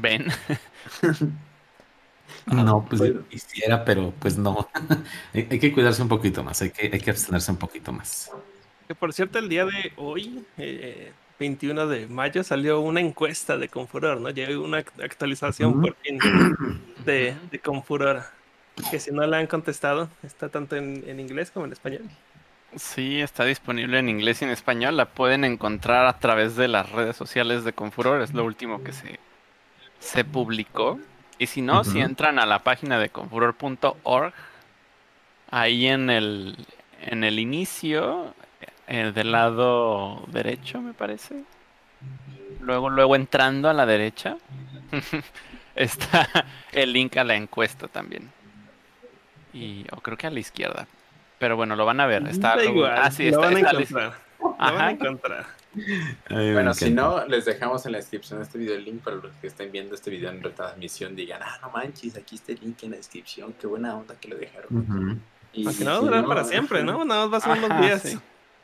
¿Ven? 0.00 0.24
No, 2.50 2.84
pues 2.88 3.00
bueno. 3.00 3.20
quisiera, 3.28 3.84
pero 3.84 4.12
pues 4.18 4.36
no. 4.38 4.68
Hay, 5.34 5.46
hay 5.50 5.58
que 5.60 5.72
cuidarse 5.72 6.02
un 6.02 6.08
poquito 6.08 6.42
más, 6.42 6.60
hay 6.62 6.70
que, 6.70 6.90
hay 6.92 7.00
que 7.00 7.10
abstenerse 7.10 7.50
un 7.52 7.58
poquito 7.58 7.92
más. 7.92 8.30
Que 8.88 8.94
por 8.94 9.12
cierto, 9.12 9.38
el 9.38 9.48
día 9.48 9.64
de 9.66 9.92
hoy, 9.96 10.44
eh, 10.58 11.12
21 11.38 11.86
de 11.86 12.06
mayo, 12.08 12.42
salió 12.42 12.80
una 12.80 13.00
encuesta 13.00 13.56
de 13.56 13.68
Confuror, 13.68 14.20
¿no? 14.20 14.30
Llegó 14.30 14.64
una 14.64 14.78
act- 14.80 15.02
actualización 15.02 15.80
por 15.80 15.96
fin 16.02 16.18
de, 17.04 17.36
de 17.50 17.58
Confuror. 17.60 18.24
Que 18.90 18.98
si 18.98 19.10
no 19.12 19.26
la 19.26 19.38
han 19.38 19.46
contestado, 19.46 20.08
está 20.22 20.48
tanto 20.48 20.74
en, 20.76 21.04
en 21.06 21.20
inglés 21.20 21.50
como 21.50 21.66
en 21.66 21.72
español. 21.72 22.02
Sí, 22.76 23.20
está 23.20 23.44
disponible 23.44 23.98
en 23.98 24.08
inglés 24.08 24.42
y 24.42 24.44
en 24.44 24.50
español. 24.50 24.96
La 24.96 25.06
pueden 25.06 25.44
encontrar 25.44 26.06
a 26.06 26.18
través 26.18 26.56
de 26.56 26.68
las 26.68 26.90
redes 26.90 27.16
sociales 27.16 27.64
de 27.64 27.72
Confuror. 27.72 28.22
Es 28.22 28.32
lo 28.32 28.44
último 28.44 28.82
que 28.82 28.92
se, 28.92 29.18
se 29.98 30.24
publicó. 30.24 30.98
Y 31.40 31.46
si 31.46 31.62
no, 31.62 31.82
si 31.84 32.00
entran 32.00 32.38
a 32.38 32.44
la 32.44 32.58
página 32.60 32.98
de 32.98 33.08
confuror.org, 33.08 34.32
ahí 35.50 35.86
en 35.86 36.10
el, 36.10 36.54
en 37.00 37.24
el 37.24 37.38
inicio, 37.38 38.34
eh, 38.86 39.10
del 39.14 39.32
lado 39.32 40.22
derecho, 40.28 40.82
me 40.82 40.92
parece. 40.92 41.42
Luego, 42.60 42.90
luego 42.90 43.16
entrando 43.16 43.70
a 43.70 43.72
la 43.72 43.86
derecha, 43.86 44.36
está 45.74 46.28
el 46.72 46.92
link 46.92 47.16
a 47.16 47.24
la 47.24 47.36
encuesta 47.36 47.88
también. 47.88 48.30
Y, 49.54 49.86
o 49.92 50.00
creo 50.02 50.18
que 50.18 50.26
a 50.26 50.30
la 50.30 50.40
izquierda. 50.40 50.86
Pero 51.38 51.56
bueno, 51.56 51.74
lo 51.74 51.86
van 51.86 52.00
a 52.00 52.06
ver. 52.06 52.26
Está 52.28 52.54
Da 52.56 52.64
igual, 52.64 52.94
ah, 53.02 53.10
sí, 53.10 53.30
lo 53.30 53.42
está, 53.42 53.46
van 53.46 53.56
a 53.56 53.60
está 53.60 53.72
la- 53.72 53.80
encontrar. 53.80 54.12
Lo 54.40 54.54
van 54.58 54.80
a 54.80 54.90
encontrar. 54.90 55.46
Bueno, 56.28 56.74
si 56.74 56.90
no, 56.90 57.24
les 57.26 57.44
dejamos 57.44 57.86
en 57.86 57.92
la 57.92 57.98
descripción 57.98 58.38
de 58.40 58.44
este 58.44 58.58
video 58.58 58.74
el 58.74 58.84
link 58.84 59.02
para 59.02 59.16
los 59.16 59.32
que 59.40 59.46
estén 59.46 59.70
viendo 59.70 59.94
este 59.94 60.10
video 60.10 60.30
en 60.30 60.42
retransmisión. 60.42 61.14
Digan, 61.14 61.40
ah, 61.42 61.58
no 61.62 61.70
manches, 61.70 62.16
aquí 62.16 62.34
está 62.36 62.52
el 62.52 62.60
link 62.60 62.82
en 62.82 62.90
la 62.92 62.96
descripción. 62.96 63.54
Qué 63.60 63.66
buena 63.66 63.94
onda 63.96 64.14
que 64.20 64.28
lo 64.28 64.36
dejaron. 64.36 65.20
Y 65.52 65.64
Porque 65.64 65.84
no 65.84 65.90
va 65.92 65.96
a 65.96 66.00
durar 66.00 66.26
para 66.26 66.44
siempre, 66.44 66.82
¿no? 66.82 67.04
Nada 67.04 67.26
más 67.26 67.32
va 67.32 67.52
a 67.52 67.56
ser 67.56 67.64
unos 67.64 67.80
días. 67.80 68.02
sí. 68.02 68.18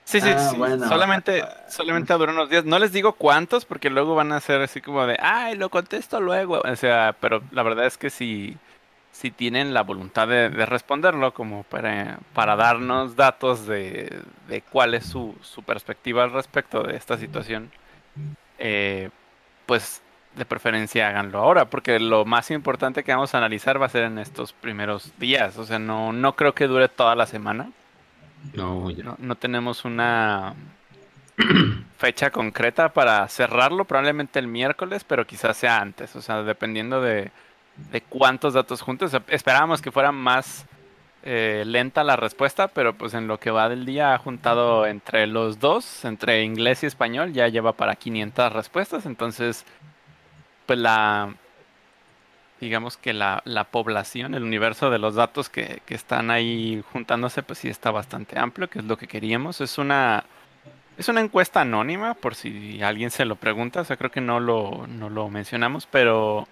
Sí, 0.04 0.20
sí, 0.20 0.28
Ah, 0.30 0.38
sí. 0.38 0.56
bueno. 0.56 0.88
Solamente, 0.88 1.42
solamente 1.68 2.12
duró 2.14 2.30
unos 2.30 2.48
días. 2.48 2.64
No 2.64 2.78
les 2.78 2.92
digo 2.92 3.14
cuántos, 3.14 3.64
porque 3.64 3.90
luego 3.90 4.14
van 4.14 4.30
a 4.30 4.38
ser 4.38 4.60
así 4.60 4.80
como 4.80 5.04
de, 5.04 5.16
ay, 5.20 5.56
lo 5.56 5.68
contesto 5.68 6.20
luego. 6.20 6.60
O 6.64 6.76
sea, 6.76 7.16
pero 7.20 7.42
la 7.50 7.64
verdad 7.64 7.86
es 7.86 7.98
que 7.98 8.08
si, 8.08 8.56
si 9.16 9.30
tienen 9.30 9.72
la 9.72 9.82
voluntad 9.82 10.28
de, 10.28 10.50
de 10.50 10.66
responderlo, 10.66 11.32
como 11.32 11.62
para, 11.62 12.18
para 12.34 12.54
darnos 12.54 13.16
datos 13.16 13.66
de, 13.66 14.20
de 14.46 14.60
cuál 14.60 14.92
es 14.92 15.06
su, 15.06 15.34
su 15.40 15.62
perspectiva 15.62 16.22
al 16.22 16.32
respecto 16.32 16.82
de 16.82 16.96
esta 16.96 17.16
situación, 17.16 17.70
eh, 18.58 19.08
pues 19.64 20.02
de 20.34 20.44
preferencia 20.44 21.08
háganlo 21.08 21.38
ahora, 21.38 21.64
porque 21.64 21.98
lo 21.98 22.26
más 22.26 22.50
importante 22.50 23.04
que 23.04 23.14
vamos 23.14 23.34
a 23.34 23.38
analizar 23.38 23.80
va 23.80 23.86
a 23.86 23.88
ser 23.88 24.02
en 24.02 24.18
estos 24.18 24.52
primeros 24.52 25.10
días. 25.18 25.56
O 25.56 25.64
sea, 25.64 25.78
no, 25.78 26.12
no 26.12 26.36
creo 26.36 26.54
que 26.54 26.66
dure 26.66 26.90
toda 26.90 27.14
la 27.14 27.24
semana. 27.24 27.70
No, 28.52 28.90
ya. 28.90 29.02
No, 29.02 29.16
no 29.18 29.34
tenemos 29.36 29.86
una 29.86 30.54
fecha 31.96 32.30
concreta 32.30 32.90
para 32.92 33.26
cerrarlo, 33.28 33.86
probablemente 33.86 34.38
el 34.38 34.46
miércoles, 34.46 35.04
pero 35.04 35.26
quizás 35.26 35.56
sea 35.56 35.80
antes. 35.80 36.14
O 36.16 36.20
sea, 36.20 36.42
dependiendo 36.42 37.00
de, 37.00 37.30
de 37.90 38.00
cuántos 38.00 38.54
datos 38.54 38.82
juntos. 38.82 39.12
Esperábamos 39.28 39.82
que 39.82 39.92
fuera 39.92 40.12
más 40.12 40.66
eh, 41.22 41.64
lenta 41.66 42.04
la 42.04 42.16
respuesta, 42.16 42.68
pero 42.68 42.94
pues 42.96 43.14
en 43.14 43.26
lo 43.26 43.40
que 43.40 43.50
va 43.50 43.68
del 43.68 43.84
día 43.84 44.14
ha 44.14 44.18
juntado 44.18 44.86
entre 44.86 45.26
los 45.26 45.58
dos, 45.58 46.04
entre 46.04 46.44
inglés 46.44 46.82
y 46.82 46.86
español, 46.86 47.32
ya 47.32 47.48
lleva 47.48 47.72
para 47.72 47.96
500 47.96 48.52
respuestas. 48.52 49.06
Entonces, 49.06 49.64
pues 50.66 50.78
la, 50.78 51.34
digamos 52.60 52.96
que 52.96 53.12
la, 53.12 53.42
la 53.44 53.64
población, 53.64 54.34
el 54.34 54.42
universo 54.44 54.90
de 54.90 54.98
los 54.98 55.14
datos 55.14 55.48
que, 55.48 55.82
que 55.84 55.94
están 55.94 56.30
ahí 56.30 56.82
juntándose, 56.92 57.42
pues 57.42 57.58
sí 57.58 57.68
está 57.68 57.90
bastante 57.90 58.38
amplio, 58.38 58.68
que 58.70 58.78
es 58.78 58.84
lo 58.84 58.96
que 58.96 59.08
queríamos. 59.08 59.60
Es 59.60 59.78
una, 59.78 60.24
es 60.96 61.08
una 61.08 61.20
encuesta 61.20 61.60
anónima, 61.60 62.14
por 62.14 62.34
si 62.34 62.82
alguien 62.82 63.10
se 63.10 63.24
lo 63.24 63.36
pregunta. 63.36 63.80
O 63.80 63.84
sea, 63.84 63.96
creo 63.96 64.10
que 64.10 64.20
no 64.20 64.40
lo, 64.40 64.86
no 64.86 65.10
lo 65.10 65.28
mencionamos, 65.28 65.86
pero 65.90 66.46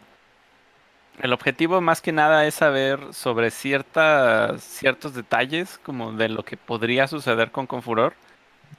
el 1.21 1.33
objetivo 1.33 1.81
más 1.81 2.01
que 2.01 2.13
nada 2.13 2.47
es 2.47 2.55
saber 2.55 2.99
sobre 3.13 3.51
ciertas, 3.51 4.63
ciertos 4.63 5.15
detalles, 5.15 5.79
como 5.83 6.13
de 6.13 6.29
lo 6.29 6.45
que 6.45 6.57
podría 6.57 7.07
suceder 7.07 7.51
con 7.51 7.67
Confuror. 7.67 8.15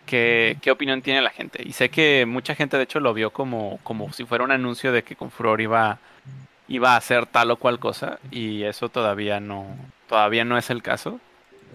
¿Qué, 0.06 0.58
qué 0.62 0.70
opinión 0.70 1.02
tiene 1.02 1.22
la 1.22 1.32
gente? 1.32 1.64
Y 1.66 1.74
sé 1.74 1.90
que 1.90 2.26
mucha 2.28 2.54
gente 2.54 2.78
de 2.78 2.84
hecho 2.84 3.00
lo 3.00 3.14
vio 3.14 3.32
como, 3.32 3.80
como 3.84 4.12
si 4.14 4.26
fuera 4.26 4.44
un 4.44 4.52
anuncio 4.52 4.92
de 4.92 5.04
que 5.04 5.16
Confuror 5.16 5.62
iba, 5.62 6.00
iba 6.68 6.94
a 6.94 6.98
hacer 6.98 7.26
tal 7.26 7.52
o 7.52 7.58
cual 7.58 7.80
cosa. 7.80 8.20
Y 8.32 8.64
eso 8.64 8.90
todavía 8.90 9.40
no, 9.40 9.76
todavía 10.08 10.46
no 10.46 10.58
es 10.58 10.70
el 10.70 10.84
caso. 10.84 11.20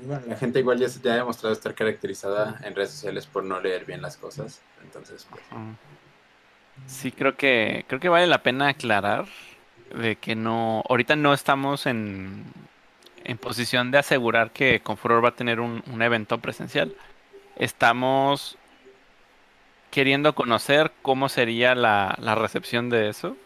Bueno, 0.02 0.22
la 0.28 0.36
gente 0.36 0.60
igual 0.60 0.78
ya, 0.78 0.86
ya 1.02 1.14
ha 1.14 1.16
demostrado 1.16 1.52
estar 1.52 1.74
caracterizada 1.74 2.60
en 2.62 2.74
redes 2.74 2.90
sociales 2.90 3.26
por 3.26 3.44
no 3.44 3.60
leer 3.60 3.84
bien 3.84 4.02
las 4.02 4.16
cosas. 4.16 4.60
Entonces, 4.84 5.26
pues. 5.28 5.42
Sí, 6.86 7.12
creo 7.12 7.36
que, 7.36 7.84
creo 7.88 8.00
que 8.00 8.08
vale 8.08 8.26
la 8.26 8.42
pena 8.42 8.68
aclarar 8.68 9.26
de 9.94 10.16
que 10.16 10.34
no, 10.34 10.82
ahorita 10.88 11.16
no 11.16 11.32
estamos 11.32 11.86
en, 11.86 12.44
en 13.24 13.38
posición 13.38 13.90
de 13.90 13.98
asegurar 13.98 14.50
que 14.50 14.80
Confuror 14.80 15.24
va 15.24 15.30
a 15.30 15.36
tener 15.36 15.60
un, 15.60 15.82
un 15.92 16.02
evento 16.02 16.38
presencial. 16.38 16.94
Estamos 17.56 18.56
queriendo 19.90 20.34
conocer 20.34 20.92
cómo 21.02 21.28
sería 21.28 21.74
la, 21.74 22.16
la 22.20 22.34
recepción 22.34 22.90
de 22.90 23.08
eso. 23.08 23.36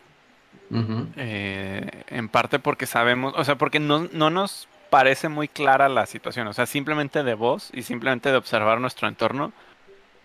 Eh, 1.17 2.05
en 2.09 2.29
parte 2.29 2.59
porque 2.59 2.87
sabemos, 2.87 3.35
o 3.37 3.45
sea, 3.45 3.57
porque 3.57 3.79
no, 3.79 4.09
no 4.13 4.31
nos 4.31 4.67
parece 4.91 5.29
muy 5.29 5.49
clara 5.49 5.89
la 5.89 6.07
situación. 6.07 6.47
O 6.49 6.53
sea, 6.53 6.67
simplemente 6.67 7.23
de 7.23 7.35
voz 7.35 7.71
y 7.73 7.83
simplemente 7.83 8.31
de 8.31 8.37
observar 8.37 8.81
nuestro 8.81 9.09
entorno, 9.09 9.53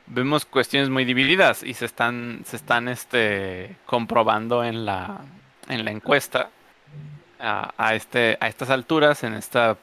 vemos 0.07 0.45
cuestiones 0.45 0.89
muy 0.89 1.05
divididas 1.05 1.63
y 1.63 1.73
se 1.73 1.85
están, 1.85 2.41
se 2.45 2.55
están 2.55 2.87
este, 2.87 3.75
comprobando 3.85 4.63
en 4.63 4.85
la, 4.85 5.21
en 5.69 5.85
la 5.85 5.91
encuesta 5.91 6.49
a, 7.39 7.73
a 7.77 7.95
este, 7.95 8.37
a 8.41 8.47
estas 8.47 8.69
alturas, 8.69 9.23
en 9.23 9.33
esta 9.33 9.77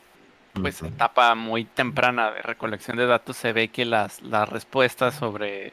pues 0.60 0.82
etapa 0.82 1.34
muy 1.34 1.64
temprana 1.64 2.30
de 2.30 2.42
recolección 2.42 2.96
de 2.96 3.06
datos 3.06 3.36
se 3.36 3.52
ve 3.52 3.68
que 3.68 3.84
las, 3.84 4.22
las 4.22 4.48
respuestas 4.48 5.14
sobre, 5.14 5.72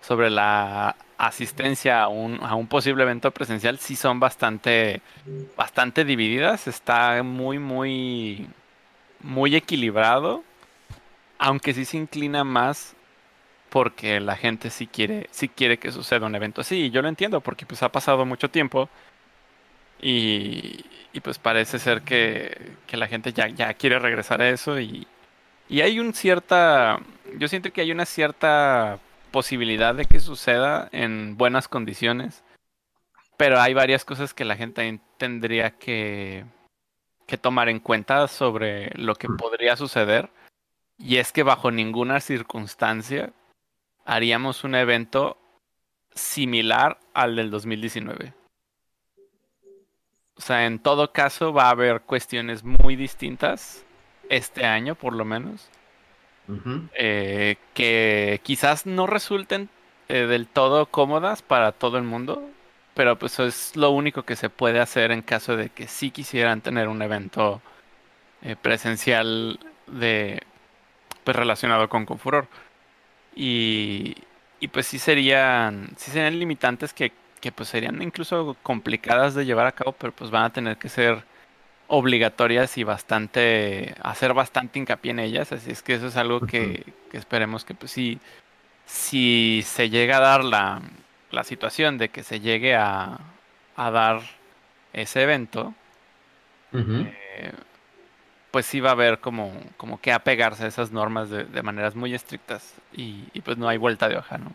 sobre 0.00 0.30
la 0.30 0.96
asistencia 1.18 2.02
a 2.02 2.08
un, 2.08 2.38
a 2.42 2.54
un 2.54 2.66
posible 2.66 3.02
evento 3.02 3.30
presencial 3.30 3.78
sí 3.78 3.96
son 3.96 4.20
bastante, 4.20 5.00
bastante 5.56 6.04
divididas. 6.04 6.66
Está 6.66 7.22
muy, 7.22 7.58
muy, 7.58 8.46
muy 9.20 9.54
equilibrado. 9.56 10.42
Aunque 11.38 11.74
sí 11.74 11.84
se 11.84 11.96
inclina 11.96 12.44
más 12.44 12.94
porque 13.68 14.20
la 14.20 14.36
gente 14.36 14.70
sí 14.70 14.86
quiere, 14.86 15.28
sí 15.30 15.48
quiere 15.48 15.78
que 15.78 15.92
suceda 15.92 16.26
un 16.26 16.34
evento 16.34 16.60
así. 16.60 16.86
Y 16.86 16.90
yo 16.90 17.02
lo 17.02 17.08
entiendo 17.08 17.40
porque 17.40 17.66
pues 17.66 17.82
ha 17.82 17.90
pasado 17.90 18.24
mucho 18.24 18.48
tiempo. 18.50 18.88
Y, 20.06 20.84
y, 21.14 21.20
pues 21.20 21.38
parece 21.38 21.78
ser 21.78 22.02
que, 22.02 22.72
que 22.86 22.98
la 22.98 23.06
gente 23.06 23.32
ya, 23.32 23.48
ya 23.48 23.72
quiere 23.72 23.98
regresar 23.98 24.42
a 24.42 24.50
eso 24.50 24.78
y, 24.78 25.06
y 25.66 25.80
hay 25.80 25.98
un 25.98 26.12
cierta, 26.12 27.00
yo 27.38 27.48
siento 27.48 27.72
que 27.72 27.80
hay 27.80 27.90
una 27.90 28.04
cierta 28.04 28.98
posibilidad 29.30 29.94
de 29.94 30.04
que 30.04 30.20
suceda 30.20 30.90
en 30.92 31.38
buenas 31.38 31.68
condiciones, 31.68 32.44
pero 33.38 33.58
hay 33.58 33.72
varias 33.72 34.04
cosas 34.04 34.34
que 34.34 34.44
la 34.44 34.56
gente 34.56 35.00
tendría 35.16 35.70
que, 35.70 36.44
que 37.26 37.38
tomar 37.38 37.70
en 37.70 37.80
cuenta 37.80 38.28
sobre 38.28 38.90
lo 38.96 39.14
que 39.14 39.28
podría 39.28 39.74
suceder 39.76 40.28
y 40.98 41.16
es 41.16 41.32
que 41.32 41.42
bajo 41.42 41.70
ninguna 41.70 42.20
circunstancia 42.20 43.32
haríamos 44.04 44.64
un 44.64 44.74
evento 44.74 45.38
similar 46.14 47.00
al 47.14 47.36
del 47.36 47.50
2019. 47.50 48.43
O 50.36 50.42
sea, 50.42 50.66
en 50.66 50.78
todo 50.78 51.12
caso 51.12 51.52
va 51.52 51.64
a 51.64 51.70
haber 51.70 52.00
cuestiones 52.02 52.64
muy 52.64 52.96
distintas 52.96 53.84
este 54.28 54.66
año, 54.66 54.94
por 54.94 55.14
lo 55.14 55.24
menos, 55.24 55.68
eh, 56.94 57.56
que 57.72 58.40
quizás 58.42 58.84
no 58.86 59.06
resulten 59.06 59.68
eh, 60.08 60.26
del 60.26 60.46
todo 60.48 60.86
cómodas 60.86 61.42
para 61.42 61.72
todo 61.72 61.98
el 61.98 62.04
mundo, 62.04 62.42
pero 62.94 63.18
pues 63.18 63.32
eso 63.34 63.46
es 63.46 63.76
lo 63.76 63.90
único 63.90 64.24
que 64.24 64.36
se 64.36 64.50
puede 64.50 64.80
hacer 64.80 65.12
en 65.12 65.22
caso 65.22 65.56
de 65.56 65.70
que 65.70 65.86
sí 65.88 66.10
quisieran 66.10 66.60
tener 66.60 66.88
un 66.88 67.00
evento 67.02 67.62
eh, 68.42 68.56
presencial 68.56 69.58
de 69.86 70.42
pues 71.24 71.36
relacionado 71.36 71.88
con 71.88 72.06
Confuror. 72.06 72.48
Y, 73.36 74.16
y 74.60 74.68
pues 74.68 74.86
sí 74.86 74.98
serían, 74.98 75.90
sí 75.96 76.10
serían 76.10 76.38
limitantes 76.38 76.92
que, 76.94 77.12
que 77.44 77.52
pues 77.52 77.68
serían 77.68 78.00
incluso 78.00 78.56
complicadas 78.62 79.34
de 79.34 79.44
llevar 79.44 79.66
a 79.66 79.72
cabo, 79.72 79.92
pero 79.92 80.14
pues 80.14 80.30
van 80.30 80.44
a 80.44 80.52
tener 80.54 80.78
que 80.78 80.88
ser 80.88 81.24
obligatorias 81.88 82.78
y 82.78 82.84
bastante, 82.84 83.94
hacer 84.00 84.32
bastante 84.32 84.78
hincapié 84.78 85.10
en 85.10 85.18
ellas, 85.18 85.52
así 85.52 85.70
es 85.70 85.82
que 85.82 85.92
eso 85.92 86.06
es 86.06 86.16
algo 86.16 86.40
que, 86.40 86.86
que 87.10 87.18
esperemos 87.18 87.66
que 87.66 87.74
pues 87.74 87.92
sí, 87.92 88.18
si 88.86 89.62
se 89.66 89.90
llega 89.90 90.16
a 90.16 90.20
dar 90.20 90.42
la, 90.42 90.80
la 91.30 91.44
situación 91.44 91.98
de 91.98 92.08
que 92.08 92.22
se 92.22 92.40
llegue 92.40 92.76
a, 92.76 93.18
a 93.76 93.90
dar 93.90 94.22
ese 94.94 95.24
evento, 95.24 95.74
eh, 96.72 97.52
pues 98.52 98.64
sí 98.64 98.80
va 98.80 98.88
a 98.88 98.92
haber 98.92 99.18
como, 99.18 99.52
como 99.76 100.00
que 100.00 100.12
apegarse 100.12 100.64
a 100.64 100.68
esas 100.68 100.92
normas 100.92 101.28
de, 101.28 101.44
de 101.44 101.62
maneras 101.62 101.94
muy 101.94 102.14
estrictas 102.14 102.74
y, 102.94 103.24
y, 103.34 103.42
pues 103.42 103.58
no 103.58 103.68
hay 103.68 103.76
vuelta 103.76 104.08
de 104.08 104.16
hoja, 104.16 104.38
¿no? 104.38 104.54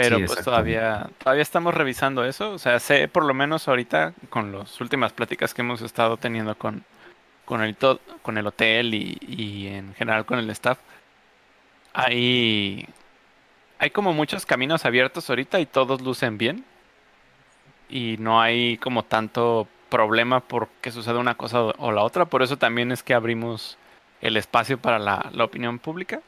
Pero 0.00 0.18
Sí, 0.18 0.24
pues 0.26 0.44
todavía, 0.44 1.10
todavía 1.18 1.42
estamos 1.42 1.74
revisando 1.74 2.24
eso, 2.24 2.52
o 2.52 2.58
sea, 2.58 2.78
sé 2.78 3.08
por 3.08 3.24
lo 3.24 3.34
menos 3.34 3.66
ahorita 3.66 4.14
con 4.30 4.52
las 4.52 4.80
últimas 4.80 5.12
pláticas 5.12 5.54
que 5.54 5.62
hemos 5.62 5.82
estado 5.82 6.16
teniendo 6.16 6.56
con, 6.56 6.84
con, 7.44 7.62
el, 7.62 7.76
con 8.22 8.38
el 8.38 8.46
hotel 8.46 8.94
y, 8.94 9.18
y 9.26 9.66
en 9.66 9.94
general 9.94 10.24
con 10.24 10.38
el 10.38 10.48
staff, 10.50 10.78
hay, 11.92 12.88
hay 13.80 13.90
como 13.90 14.12
muchos 14.12 14.46
caminos 14.46 14.84
abiertos 14.84 15.28
ahorita 15.28 15.58
y 15.58 15.66
todos 15.66 16.00
lucen 16.00 16.38
bien. 16.38 16.64
Y 17.88 18.16
no 18.18 18.40
hay 18.40 18.76
como 18.78 19.02
tanto 19.02 19.66
problema 19.88 20.40
por 20.40 20.68
que 20.80 20.92
suceda 20.92 21.18
una 21.18 21.34
cosa 21.36 21.62
o 21.62 21.74
o 21.78 21.90
la 21.90 22.02
otra. 22.02 22.26
Por 22.26 22.42
eso 22.42 22.56
también 22.58 22.92
es 22.92 23.02
que 23.02 23.14
abrimos 23.14 23.78
el 24.20 24.36
espacio 24.36 24.78
para 24.78 24.98
la, 24.98 25.30
la 25.32 25.44
opinión 25.44 25.78
pública, 25.78 26.20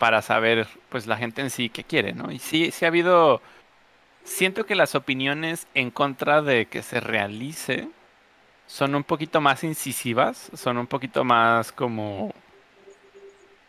para 0.00 0.22
saber 0.22 0.66
pues 0.88 1.06
la 1.06 1.18
gente 1.18 1.42
en 1.42 1.50
sí 1.50 1.68
qué 1.68 1.84
quiere, 1.84 2.14
¿no? 2.14 2.32
Y 2.32 2.38
sí, 2.38 2.70
sí 2.70 2.86
ha 2.86 2.88
habido, 2.88 3.42
siento 4.24 4.64
que 4.64 4.74
las 4.74 4.94
opiniones 4.94 5.66
en 5.74 5.90
contra 5.90 6.40
de 6.40 6.64
que 6.66 6.82
se 6.82 7.00
realice 7.00 7.86
son 8.66 8.94
un 8.94 9.04
poquito 9.04 9.42
más 9.42 9.62
incisivas, 9.62 10.50
son 10.54 10.78
un 10.78 10.86
poquito 10.86 11.22
más 11.22 11.70
como... 11.70 12.32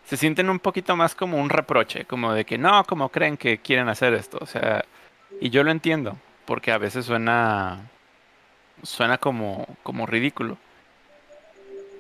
Se 0.06 0.16
sienten 0.16 0.50
un 0.50 0.60
poquito 0.60 0.96
más 0.96 1.16
como 1.16 1.38
un 1.38 1.50
reproche, 1.50 2.06
como 2.06 2.32
de 2.34 2.46
que 2.46 2.58
no, 2.58 2.86
como 2.86 3.10
creen 3.10 3.36
que 3.36 3.58
quieren 3.58 3.90
hacer 3.90 4.14
esto, 4.14 4.38
o 4.40 4.46
sea, 4.46 4.86
y 5.42 5.50
yo 5.50 5.64
lo 5.66 5.72
entiendo, 5.72 6.18
porque 6.46 6.72
a 6.72 6.78
veces 6.78 7.06
suena 7.06 7.90
suena 8.84 9.18
como, 9.18 9.68
como 9.84 10.06
ridículo. 10.06 10.58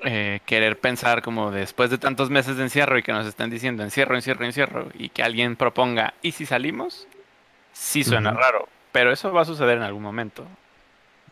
Eh, 0.04 0.39
querer 0.47 0.80
pensar 0.80 1.22
como 1.22 1.52
después 1.52 1.91
de 1.91 1.99
tantos 1.99 2.32
meses 2.32 2.58
de 2.58 2.64
encierro 2.64 2.97
y 2.97 3.04
que 3.04 3.12
nos 3.12 3.28
están 3.28 3.52
diciendo 3.52 3.84
encierro, 3.84 4.16
encierro, 4.16 4.45
encierro 4.45 4.88
y 4.95 5.10
que 5.10 5.22
alguien 5.22 5.56
proponga 5.56 6.16
¿y 6.24 6.32
si 6.32 6.47
salimos? 6.47 7.08
Sí 7.72 8.04
suena 8.04 8.32
raro, 8.32 8.68
pero 8.91 9.12
eso 9.12 9.32
va 9.32 9.43
a 9.43 9.45
suceder 9.45 9.78
en 9.78 9.84
algún 9.84 10.02
momento. 10.02 10.47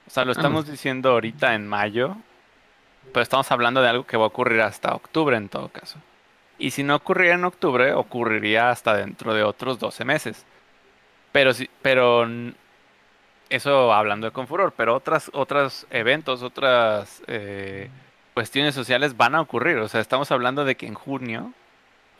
O 0.05 0.11
sea, 0.11 0.23
lo 0.23 0.31
estamos 0.31 0.65
Vamos. 0.65 0.71
diciendo 0.71 1.09
ahorita 1.11 1.55
en 1.55 1.67
mayo, 1.67 2.15
pero 3.11 3.23
estamos 3.23 3.51
hablando 3.51 3.81
de 3.81 3.89
algo 3.89 4.05
que 4.05 4.17
va 4.17 4.25
a 4.25 4.27
ocurrir 4.27 4.61
hasta 4.61 4.93
octubre 4.93 5.35
en 5.35 5.49
todo 5.49 5.69
caso. 5.69 5.97
Y 6.59 6.69
si 6.71 6.83
no 6.83 6.95
ocurriera 6.95 7.35
en 7.35 7.45
octubre, 7.45 7.93
ocurriría 7.93 8.69
hasta 8.69 8.93
dentro 8.93 9.33
de 9.33 9.41
otros 9.43 9.79
12 9.79 10.05
meses. 10.05 10.45
Pero 11.31 11.53
sí, 11.53 11.67
pero 11.81 12.27
eso 13.49 13.93
hablando 13.93 14.27
de 14.27 14.31
Confuror, 14.31 14.73
pero 14.77 14.95
otras, 14.95 15.31
otros 15.33 15.87
eventos, 15.89 16.43
otras 16.43 17.23
eh, 17.27 17.89
cuestiones 18.39 18.73
sociales 18.73 19.17
van 19.17 19.35
a 19.35 19.41
ocurrir. 19.41 19.79
O 19.79 19.89
sea, 19.89 19.99
estamos 19.99 20.31
hablando 20.31 20.63
de 20.63 20.75
que 20.75 20.87
en 20.87 20.93
junio, 20.93 21.51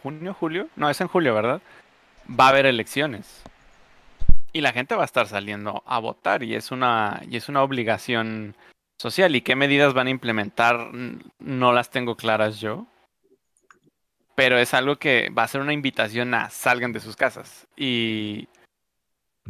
junio, 0.04 0.36
julio, 0.38 0.68
no, 0.76 0.90
es 0.90 1.00
en 1.00 1.08
julio, 1.08 1.34
¿verdad? 1.34 1.62
Va 2.30 2.48
a 2.48 2.50
haber 2.50 2.66
elecciones. 2.66 3.42
Y 4.52 4.60
la 4.60 4.74
gente 4.74 4.96
va 4.96 5.04
a 5.04 5.06
estar 5.06 5.28
saliendo 5.28 5.82
a 5.86 5.98
votar 6.00 6.44
y 6.44 6.56
es 6.56 6.72
una, 6.72 7.22
y 7.26 7.38
es 7.38 7.48
una 7.48 7.64
obligación 7.64 8.54
social. 8.98 9.34
¿Y 9.34 9.40
qué 9.40 9.56
medidas 9.56 9.94
van 9.94 10.08
a 10.08 10.10
implementar? 10.10 10.92
No 11.40 11.72
las 11.72 11.90
tengo 11.90 12.18
claras 12.18 12.60
yo. 12.60 12.86
Pero 14.36 14.58
es 14.58 14.74
algo 14.74 14.98
que 14.98 15.30
va 15.30 15.44
a 15.44 15.48
ser 15.48 15.62
una 15.62 15.72
invitación 15.72 16.34
a 16.34 16.50
salgan 16.50 16.92
de 16.92 17.00
sus 17.00 17.16
casas. 17.16 17.66
Y 17.78 18.50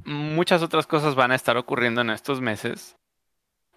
muchas 0.06 0.62
otras 0.62 0.86
cosas 0.86 1.16
van 1.16 1.32
a 1.32 1.36
estar 1.36 1.58
ocurriendo 1.58 2.02
en 2.02 2.12
estos 2.12 2.42
meses 2.42 2.96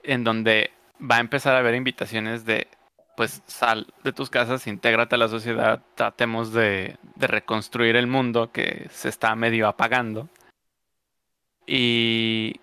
en 0.03 0.25
donde 0.25 0.73
va 1.01 1.17
a 1.17 1.21
empezar 1.21 1.55
a 1.55 1.61
haber 1.61 1.75
invitaciones 1.75 2.45
de 2.45 2.69
pues 3.17 3.43
sal 3.47 3.93
de 4.05 4.13
tus 4.13 4.31
casas, 4.31 4.67
intégrate 4.67 5.15
a 5.15 5.19
la 5.19 5.29
sociedad, 5.29 5.83
tratemos 5.95 6.53
de, 6.53 6.97
de 7.17 7.27
reconstruir 7.27 7.97
el 7.97 8.07
mundo 8.07 8.53
que 8.53 8.89
se 8.91 9.09
está 9.09 9.35
medio 9.35 9.69
apagando. 9.69 10.29
Y 11.67 12.61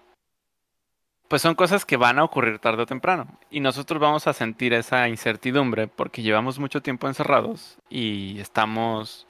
pues 1.29 1.43
son 1.43 1.55
cosas 1.55 1.85
que 1.85 1.95
van 1.95 2.17
a 2.17 2.23
ocurrir 2.23 2.59
tarde 2.59 2.83
o 2.83 2.85
temprano. 2.87 3.39
Y 3.51 3.59
nosotros 3.59 4.01
vamos 4.01 4.25
a 4.27 4.33
sentir 4.33 4.73
esa 4.73 5.07
incertidumbre 5.07 5.87
porque 5.87 6.23
llevamos 6.23 6.59
mucho 6.59 6.81
tiempo 6.81 7.07
encerrados 7.07 7.77
y 7.87 8.39
estamos 8.39 9.27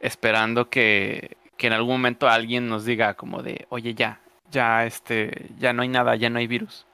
esperando 0.00 0.68
que, 0.68 1.36
que 1.56 1.68
en 1.68 1.72
algún 1.72 1.92
momento 1.92 2.28
alguien 2.28 2.68
nos 2.68 2.84
diga 2.84 3.14
como 3.14 3.42
de, 3.42 3.66
oye, 3.68 3.94
ya, 3.94 4.20
ya, 4.50 4.84
este, 4.86 5.50
ya 5.58 5.72
no 5.72 5.82
hay 5.82 5.88
nada, 5.88 6.16
ya 6.16 6.30
no 6.30 6.40
hay 6.40 6.48
virus. 6.48 6.86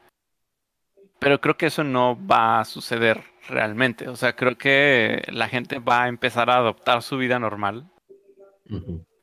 Pero 1.19 1.41
creo 1.41 1.57
que 1.57 1.67
eso 1.67 1.83
no 1.83 2.19
va 2.27 2.61
a 2.61 2.65
suceder 2.67 3.25
realmente. 3.49 4.09
O 4.09 4.17
sea, 4.17 4.35
creo 4.35 4.57
que 4.57 5.23
la 5.29 5.49
gente 5.49 5.79
va 5.79 6.05
a 6.05 6.09
empezar 6.09 6.51
a 6.51 6.57
adoptar 6.57 7.03
su 7.03 7.17
vida 7.19 7.39
normal 7.39 7.91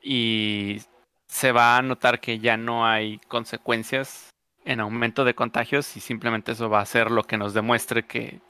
y 0.02 0.80
se 1.26 1.52
va 1.52 1.76
a 1.76 1.82
notar 1.82 2.20
que 2.20 2.38
ya 2.38 2.56
no 2.56 2.86
hay 2.86 3.18
consecuencias 3.28 4.30
en 4.64 4.80
aumento 4.80 5.24
de 5.24 5.34
contagios 5.34 5.96
y 5.96 6.00
simplemente 6.00 6.52
eso 6.52 6.70
va 6.70 6.80
a 6.80 6.86
ser 6.86 7.10
lo 7.10 7.24
que 7.24 7.36
nos 7.36 7.52
demuestre 7.54 8.06
que, 8.06 8.40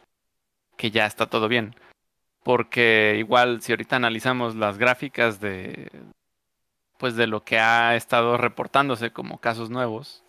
que 0.77 0.91
ya 0.91 1.07
está 1.07 1.27
todo 1.27 1.49
bien. 1.49 1.75
Porque 2.43 3.17
igual 3.19 3.63
si 3.63 3.73
ahorita 3.73 3.97
analizamos 3.97 4.55
las 4.55 4.79
gráficas 4.79 5.41
de 5.41 5.91
pues 6.99 7.17
de 7.17 7.27
lo 7.27 7.45
que 7.45 7.59
ha 7.59 7.97
estado 7.97 8.37
reportándose 8.37 9.11
como 9.11 9.39
casos 9.39 9.69
nuevos, 9.69 10.23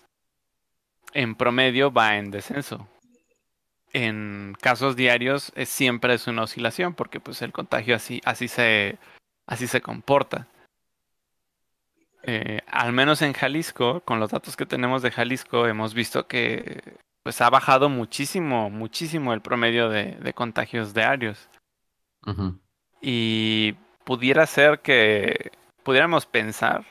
en 1.14 1.36
promedio 1.36 1.92
va 1.92 2.18
en 2.18 2.32
descenso. 2.32 2.88
En 3.98 4.58
casos 4.60 4.98
diarios 4.98 5.54
es, 5.56 5.70
siempre 5.70 6.14
es 6.14 6.28
una 6.28 6.44
oscilación 6.44 6.96
porque 6.96 7.22
pues 7.22 7.42
el 7.42 7.54
contagio 7.54 7.96
así, 7.96 8.20
así, 8.26 8.50
se, 8.50 8.98
así 9.48 9.68
se 9.68 9.80
comporta. 9.80 10.50
Eh, 12.24 12.60
al 12.68 12.92
menos 12.92 13.22
en 13.22 13.32
Jalisco, 13.32 14.02
con 14.02 14.20
los 14.20 14.32
datos 14.32 14.58
que 14.58 14.66
tenemos 14.66 15.02
de 15.02 15.12
Jalisco, 15.12 15.66
hemos 15.66 15.94
visto 15.94 16.28
que 16.28 16.98
pues 17.24 17.40
ha 17.40 17.50
bajado 17.50 17.88
muchísimo, 17.88 18.70
muchísimo 18.70 19.34
el 19.34 19.40
promedio 19.40 19.88
de, 19.88 20.34
contagios 20.34 20.94
diarios. 20.94 21.48
Y 23.00 23.76
pudiera 24.04 24.46
ser 24.46 24.82
que 24.82 25.54
pudiéramos 25.84 26.26
pensar, 26.26 26.84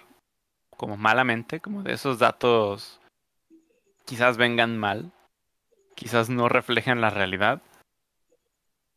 como 0.70 0.96
malamente, 0.96 1.60
como 1.60 1.82
de 1.82 1.92
esos 1.92 2.18
datos 2.18 2.98
quizás 4.06 4.38
vengan 4.38 4.78
mal, 4.78 5.12
quizás 5.94 6.30
no 6.30 6.48
reflejen 6.48 7.00
la 7.00 7.10
realidad, 7.10 7.62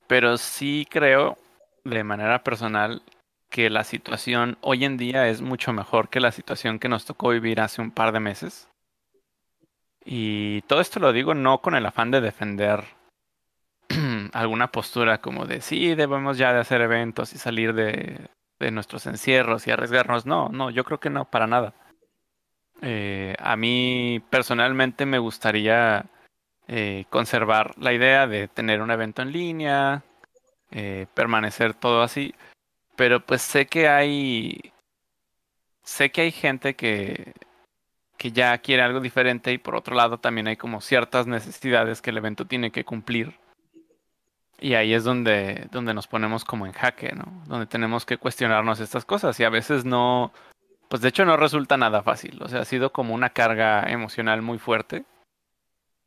pero 0.08 0.38
sí 0.38 0.88
creo 0.90 1.38
de 1.84 2.04
manera 2.04 2.44
personal 2.44 3.02
que 3.50 3.70
la 3.70 3.84
situación 3.84 4.58
hoy 4.62 4.86
en 4.86 4.98
día 4.98 5.28
es 5.30 5.42
mucho 5.42 5.74
mejor 5.74 6.10
que 6.10 6.20
la 6.20 6.32
situación 6.32 6.80
que 6.80 6.90
nos 6.90 7.06
tocó 7.06 7.30
vivir 7.30 7.62
hace 7.62 7.82
un 7.82 7.92
par 7.92 8.12
de 8.12 8.20
meses. 8.20 8.70
Y 10.04 10.62
todo 10.64 10.80
esto 10.80 11.00
lo 11.00 11.12
digo 11.14 11.34
no 11.34 11.62
con 11.62 11.76
el 11.76 11.86
afán 11.86 12.12
de 12.12 12.22
defender 12.22 12.84
alguna 14.34 14.72
postura 14.72 15.20
como 15.20 15.46
de 15.46 15.62
sí, 15.62 15.96
debemos 15.96 16.38
ya 16.38 16.54
de 16.54 16.60
hacer 16.60 16.82
eventos 16.82 17.34
y 17.34 17.38
salir 17.38 17.74
de, 17.74 18.30
nuestros 18.72 19.06
encierros 19.06 19.68
y 19.68 19.72
arriesgarnos. 19.72 20.26
No, 20.26 20.50
no, 20.50 20.70
yo 20.70 20.84
creo 20.84 21.00
que 21.00 21.10
no, 21.10 21.26
para 21.26 21.48
nada. 21.48 21.74
Eh, 22.82 23.36
a 23.40 23.56
mí 23.56 24.22
personalmente 24.30 25.06
me 25.06 25.20
gustaría 25.20 26.06
eh, 26.68 27.06
conservar 27.10 27.74
la 27.78 27.94
idea 27.94 28.28
de 28.28 28.48
tener 28.50 28.82
un 28.82 28.92
evento 28.92 29.22
en 29.22 29.32
línea, 29.32 30.04
eh, 30.72 31.08
permanecer 31.14 31.74
todo 31.74 32.02
así, 32.02 32.36
pero 32.98 33.26
pues 33.26 33.42
sé 33.42 33.68
que 33.68 33.88
hay. 33.88 34.74
Sé 35.84 36.12
que 36.12 36.22
hay 36.22 36.32
gente 36.32 36.76
que, 36.76 37.34
que 38.18 38.32
ya 38.34 38.58
quiere 38.58 38.84
algo 38.84 39.00
diferente 39.00 39.54
y 39.54 39.58
por 39.58 39.76
otro 39.76 39.96
lado 39.96 40.20
también 40.20 40.48
hay 40.48 40.58
como 40.58 40.82
ciertas 40.82 41.28
necesidades 41.28 42.02
que 42.02 42.10
el 42.10 42.18
evento 42.18 42.46
tiene 42.46 42.72
que 42.72 42.84
cumplir. 42.84 43.40
Y 44.60 44.74
ahí 44.74 44.94
es 44.94 45.04
donde, 45.04 45.68
donde 45.72 45.94
nos 45.94 46.08
ponemos 46.08 46.44
como 46.44 46.66
en 46.66 46.74
jaque, 46.74 47.14
¿no? 47.14 47.44
Donde 47.46 47.68
tenemos 47.68 48.06
que 48.06 48.18
cuestionarnos 48.18 48.80
estas 48.80 49.06
cosas 49.06 49.40
y 49.40 49.44
a 49.46 49.50
veces 49.50 49.86
no, 49.86 50.34
pues 50.90 51.02
de 51.02 51.10
hecho 51.10 51.26
no 51.26 51.38
resulta 51.38 51.78
nada 51.78 52.04
fácil. 52.04 52.42
O 52.42 52.50
sea, 52.50 52.62
ha 52.62 52.66
sido 52.66 52.92
como 52.92 53.14
una 53.14 53.30
carga 53.30 53.84
emocional 53.90 54.42
muy 54.42 54.58
fuerte 54.58 55.06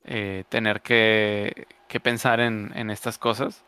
eh, 0.05 0.45
tener 0.49 0.81
que, 0.81 1.67
que 1.89 2.01
pensar 2.01 2.41
en, 2.41 2.73
en 2.75 2.91
estas 2.91 3.19
cosas. 3.19 3.65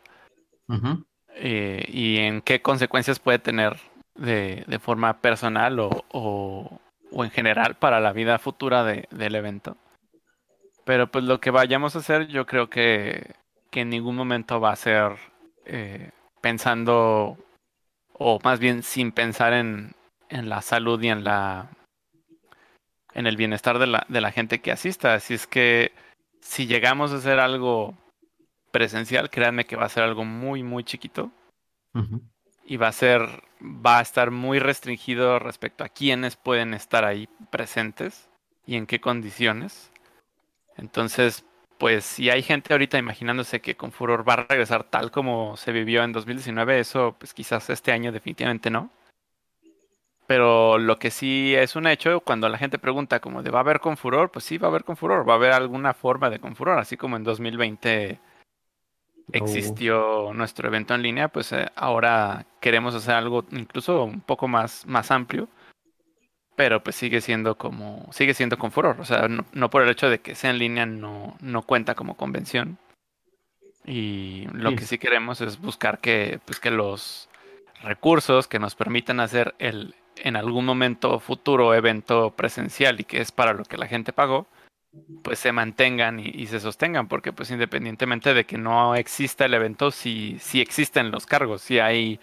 Eh, 1.35 1.85
y 1.87 2.17
en 2.17 2.41
qué 2.41 2.61
consecuencias 2.61 3.19
puede 3.19 3.39
tener 3.39 3.77
de, 4.15 4.63
de 4.67 4.79
forma 4.79 5.19
personal 5.21 5.79
o, 5.79 6.05
o, 6.11 6.79
en 7.23 7.31
general 7.31 7.75
para 7.75 7.99
la 7.99 8.13
vida 8.13 8.39
futura 8.39 8.83
de, 8.83 9.07
del 9.11 9.35
evento. 9.35 9.77
Pero 10.85 11.07
pues 11.07 11.23
lo 11.23 11.39
que 11.39 11.51
vayamos 11.51 11.95
a 11.95 11.99
hacer 11.99 12.27
yo 12.27 12.45
creo 12.45 12.69
que, 12.69 13.35
que 13.71 13.81
en 13.81 13.89
ningún 13.89 14.15
momento 14.15 14.59
va 14.59 14.71
a 14.71 14.75
ser 14.75 15.17
eh, 15.65 16.11
pensando 16.41 17.37
o 18.13 18.39
más 18.43 18.59
bien 18.59 18.83
sin 18.83 19.11
pensar 19.11 19.53
en, 19.53 19.93
en 20.29 20.49
la 20.49 20.61
salud 20.61 21.01
y 21.01 21.09
en 21.09 21.23
la 21.23 21.69
en 23.13 23.27
el 23.27 23.37
bienestar 23.37 23.79
de 23.79 23.87
la, 23.87 24.05
de 24.09 24.21
la 24.21 24.31
gente 24.31 24.59
que 24.59 24.71
asista. 24.71 25.13
Así 25.13 25.35
es 25.35 25.47
que 25.47 25.91
si 26.43 26.67
llegamos 26.67 27.11
a 27.11 27.15
hacer 27.15 27.39
algo 27.39 27.97
presencial, 28.71 29.29
créanme 29.29 29.65
que 29.65 29.75
va 29.75 29.85
a 29.85 29.89
ser 29.89 30.03
algo 30.03 30.25
muy, 30.25 30.61
muy 30.61 30.83
chiquito. 30.83 31.31
Y 32.65 32.77
va 32.77 32.87
a 32.87 32.91
ser, 32.91 33.21
va 33.61 33.99
a 33.99 34.01
estar 34.01 34.31
muy 34.31 34.59
restringido 34.59 35.37
respecto 35.37 35.83
a 35.83 35.89
quiénes 35.89 36.35
pueden 36.35 36.73
estar 36.73 37.05
ahí 37.05 37.29
presentes 37.51 38.29
y 38.65 38.75
en 38.75 38.87
qué 38.87 38.99
condiciones. 38.99 39.91
Entonces, 40.75 41.45
pues 41.77 42.03
si 42.03 42.29
hay 42.29 42.41
gente 42.41 42.73
ahorita 42.73 42.97
imaginándose 42.97 43.61
que 43.61 43.75
con 43.75 43.91
furor 43.91 44.27
va 44.27 44.33
a 44.33 44.45
regresar 44.47 44.85
tal 44.85 45.11
como 45.11 45.55
se 45.57 45.71
vivió 45.71 46.03
en 46.03 46.13
2019, 46.13 46.79
eso 46.79 47.15
pues 47.19 47.33
quizás 47.33 47.69
este 47.69 47.91
año 47.91 48.11
definitivamente 48.11 48.69
no. 48.69 48.89
Pero 50.33 50.79
lo 50.79 50.97
que 50.97 51.11
sí 51.11 51.53
es 51.53 51.75
un 51.75 51.85
hecho, 51.85 52.19
cuando 52.21 52.49
la 52.49 52.57
gente 52.57 52.79
pregunta 52.79 53.19
como 53.19 53.43
de 53.43 53.51
va 53.51 53.59
a 53.59 53.61
haber 53.61 53.79
con 53.79 53.97
furor, 53.97 54.31
pues 54.31 54.43
sí 54.43 54.57
va 54.57 54.67
a 54.67 54.71
haber 54.71 54.83
con 54.83 54.97
furor, 54.97 55.29
va 55.29 55.33
a 55.33 55.35
haber 55.35 55.51
alguna 55.51 55.93
forma 55.93 56.31
de 56.31 56.39
con 56.39 56.55
furor, 56.55 56.79
así 56.79 56.97
como 56.97 57.17
en 57.17 57.23
2020 57.23 58.19
existió 59.31 60.33
nuestro 60.33 60.67
evento 60.67 60.95
en 60.95 61.03
línea, 61.03 61.27
pues 61.27 61.51
eh, 61.51 61.69
ahora 61.75 62.47
queremos 62.61 62.95
hacer 62.95 63.13
algo 63.13 63.45
incluso 63.51 64.05
un 64.05 64.21
poco 64.21 64.47
más, 64.47 64.87
más 64.87 65.11
amplio, 65.11 65.49
pero 66.55 66.83
pues 66.83 66.95
sigue 66.95 67.21
siendo 67.21 67.55
como, 67.55 68.11
sigue 68.11 68.33
siendo 68.33 68.57
con 68.57 68.71
furor, 68.71 68.99
o 68.99 69.05
sea, 69.05 69.27
no, 69.27 69.69
por 69.69 69.83
el 69.83 69.89
hecho 69.89 70.09
de 70.09 70.17
que 70.17 70.33
sea 70.33 70.49
en 70.49 70.57
línea 70.57 70.87
no, 70.87 71.37
no 71.41 71.61
cuenta 71.61 71.93
como 71.93 72.17
convención. 72.17 72.79
Y 73.85 74.47
lo 74.51 74.75
que 74.75 74.85
sí 74.85 74.97
queremos 74.97 75.41
es 75.41 75.61
buscar 75.61 75.99
que, 75.99 76.39
pues, 76.45 76.59
que 76.59 76.71
los 76.71 77.29
recursos 77.83 78.47
que 78.47 78.57
nos 78.57 78.73
permitan 78.73 79.19
hacer 79.19 79.53
el 79.59 79.93
en 80.17 80.35
algún 80.35 80.65
momento 80.65 81.19
futuro 81.19 81.73
evento 81.73 82.31
presencial 82.31 82.99
y 82.99 83.03
que 83.03 83.21
es 83.21 83.31
para 83.31 83.53
lo 83.53 83.63
que 83.63 83.77
la 83.77 83.87
gente 83.87 84.13
pagó, 84.13 84.47
pues 85.23 85.39
se 85.39 85.51
mantengan 85.51 86.19
y, 86.19 86.45
se 86.47 86.59
sostengan, 86.59 87.07
porque 87.07 87.33
pues 87.33 87.49
independientemente 87.51 88.33
de 88.33 88.45
que 88.45 88.57
no 88.57 88.95
exista 88.95 89.45
el 89.45 89.53
evento, 89.53 89.91
sí, 89.91 90.37
sí 90.39 90.61
existen 90.61 91.11
los 91.11 91.25
cargos, 91.25 91.61
sí 91.61 91.79
hay, 91.79 92.19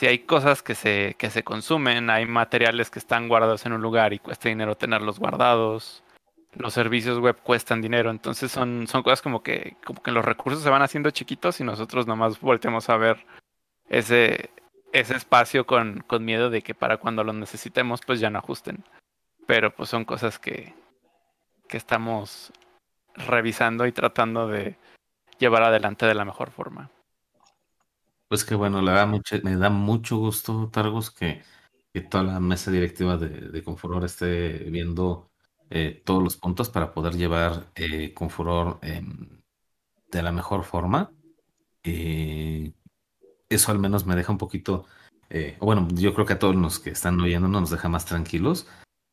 hay 0.00 0.20
cosas 0.20 0.62
que 0.62 0.74
se, 0.74 1.14
que 1.18 1.30
se 1.30 1.42
consumen, 1.42 2.08
hay 2.08 2.26
materiales 2.26 2.90
que 2.90 2.98
están 2.98 3.28
guardados 3.28 3.66
en 3.66 3.74
un 3.74 3.82
lugar 3.82 4.12
y 4.12 4.18
cuesta 4.18 4.48
dinero 4.48 4.76
tenerlos 4.76 5.18
guardados, 5.18 6.02
los 6.54 6.72
servicios 6.72 7.18
web 7.18 7.36
cuestan 7.42 7.82
dinero, 7.82 8.10
entonces 8.10 8.50
son, 8.50 8.86
son 8.86 9.02
cosas 9.02 9.20
como 9.20 9.42
que, 9.42 9.76
como 9.84 10.02
que 10.02 10.12
los 10.12 10.24
recursos 10.24 10.62
se 10.62 10.70
van 10.70 10.82
haciendo 10.82 11.10
chiquitos 11.10 11.60
y 11.60 11.64
nosotros 11.64 12.06
nomás 12.06 12.40
volteamos 12.40 12.88
a 12.88 12.96
ver 12.96 13.26
ese, 13.88 14.50
ese 14.94 15.16
espacio 15.16 15.66
con, 15.66 16.04
con 16.06 16.24
miedo 16.24 16.50
de 16.50 16.62
que 16.62 16.74
para 16.74 16.98
cuando 16.98 17.24
lo 17.24 17.32
necesitemos 17.32 18.00
pues 18.06 18.20
ya 18.20 18.30
no 18.30 18.38
ajusten. 18.38 18.84
Pero 19.46 19.74
pues 19.74 19.90
son 19.90 20.04
cosas 20.04 20.38
que, 20.38 20.72
que 21.68 21.76
estamos 21.76 22.52
revisando 23.14 23.86
y 23.86 23.92
tratando 23.92 24.46
de 24.48 24.78
llevar 25.38 25.64
adelante 25.64 26.06
de 26.06 26.14
la 26.14 26.24
mejor 26.24 26.52
forma. 26.52 26.90
Pues 28.28 28.44
que 28.44 28.54
bueno, 28.54 28.80
le 28.80 28.92
da 28.92 29.04
mucho, 29.04 29.36
me 29.42 29.56
da 29.56 29.68
mucho 29.68 30.16
gusto, 30.16 30.70
Targos, 30.72 31.10
que, 31.10 31.42
que 31.92 32.00
toda 32.00 32.22
la 32.22 32.40
mesa 32.40 32.70
directiva 32.70 33.16
de, 33.16 33.28
de 33.28 33.62
Confuror 33.64 34.04
esté 34.04 34.58
viendo 34.70 35.28
eh, 35.70 36.02
todos 36.04 36.22
los 36.22 36.36
puntos 36.36 36.70
para 36.70 36.92
poder 36.92 37.14
llevar 37.14 37.72
eh, 37.74 38.14
Confuror 38.14 38.78
em, 38.82 39.42
de 40.06 40.22
la 40.22 40.30
mejor 40.30 40.62
forma. 40.62 41.10
Eh, 41.82 42.72
eso 43.56 43.72
al 43.72 43.78
menos 43.78 44.06
me 44.06 44.16
deja 44.16 44.32
un 44.32 44.38
poquito, 44.38 44.86
eh, 45.30 45.56
bueno, 45.60 45.88
yo 45.92 46.14
creo 46.14 46.26
que 46.26 46.34
a 46.34 46.38
todos 46.38 46.56
los 46.56 46.78
que 46.78 46.90
están 46.90 47.20
oyendo 47.20 47.48
nos 47.48 47.70
deja 47.70 47.88
más 47.88 48.04
tranquilos. 48.04 48.66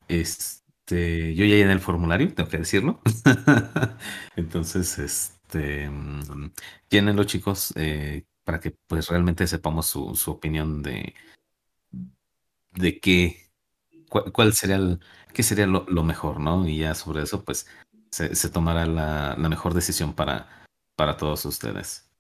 Este, 0.07 1.35
yo 1.35 1.45
ya 1.45 1.55
llené 1.55 1.73
el 1.73 1.79
formulario, 1.79 2.33
tengo 2.33 2.49
que 2.49 2.59
decirlo. 2.59 3.01
Entonces, 4.35 4.99
este, 4.99 5.89
mm, 5.89 6.51
llénenlo, 6.89 7.23
chicos, 7.23 7.73
eh, 7.75 8.25
para 8.43 8.59
que 8.59 8.71
pues 8.87 9.07
realmente 9.09 9.47
sepamos 9.47 9.85
su, 9.87 10.15
su 10.15 10.31
opinión 10.31 10.81
de, 10.83 11.13
de 12.73 12.99
qué, 12.99 13.49
cuál, 14.09 14.31
cuál 14.31 14.53
sería 14.53 14.75
el, 14.77 14.99
qué 15.33 15.43
sería 15.43 15.67
lo, 15.67 16.03
mejor, 16.03 16.39
¿no? 16.39 16.67
Y 16.67 16.79
ya 16.79 16.95
sobre 16.95 17.23
eso, 17.23 17.43
pues, 17.43 17.67
se, 18.11 18.35
se 18.35 18.49
tomará 18.49 18.85
la, 18.85 19.35
la 19.37 19.49
mejor 19.49 19.73
decisión 19.73 20.13
para, 20.13 20.65
para 20.95 21.17
todos 21.17 21.45
ustedes. 21.45 22.10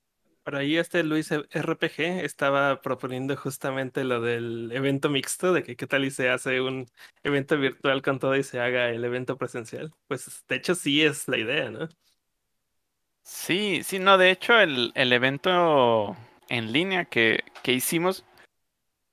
Por 0.43 0.55
ahí 0.55 0.77
este 0.77 1.03
Luis 1.03 1.31
RPG 1.31 2.23
estaba 2.23 2.81
proponiendo 2.81 3.37
justamente 3.37 4.03
lo 4.03 4.21
del 4.21 4.71
evento 4.71 5.09
mixto, 5.09 5.53
de 5.53 5.63
que 5.63 5.75
qué 5.75 5.85
tal 5.85 6.05
y 6.05 6.11
se 6.11 6.29
hace 6.29 6.61
un 6.61 6.87
evento 7.23 7.57
virtual 7.57 8.01
con 8.01 8.17
todo 8.17 8.35
y 8.35 8.43
se 8.43 8.59
haga 8.59 8.89
el 8.89 9.05
evento 9.05 9.37
presencial. 9.37 9.93
Pues 10.07 10.43
de 10.47 10.55
hecho 10.55 10.73
sí 10.73 11.03
es 11.03 11.27
la 11.27 11.37
idea, 11.37 11.69
¿no? 11.69 11.87
Sí, 13.23 13.81
sí, 13.83 13.99
no, 13.99 14.17
de 14.17 14.31
hecho 14.31 14.59
el, 14.59 14.91
el 14.95 15.13
evento 15.13 16.17
en 16.49 16.71
línea 16.73 17.05
que, 17.05 17.43
que 17.61 17.71
hicimos, 17.71 18.25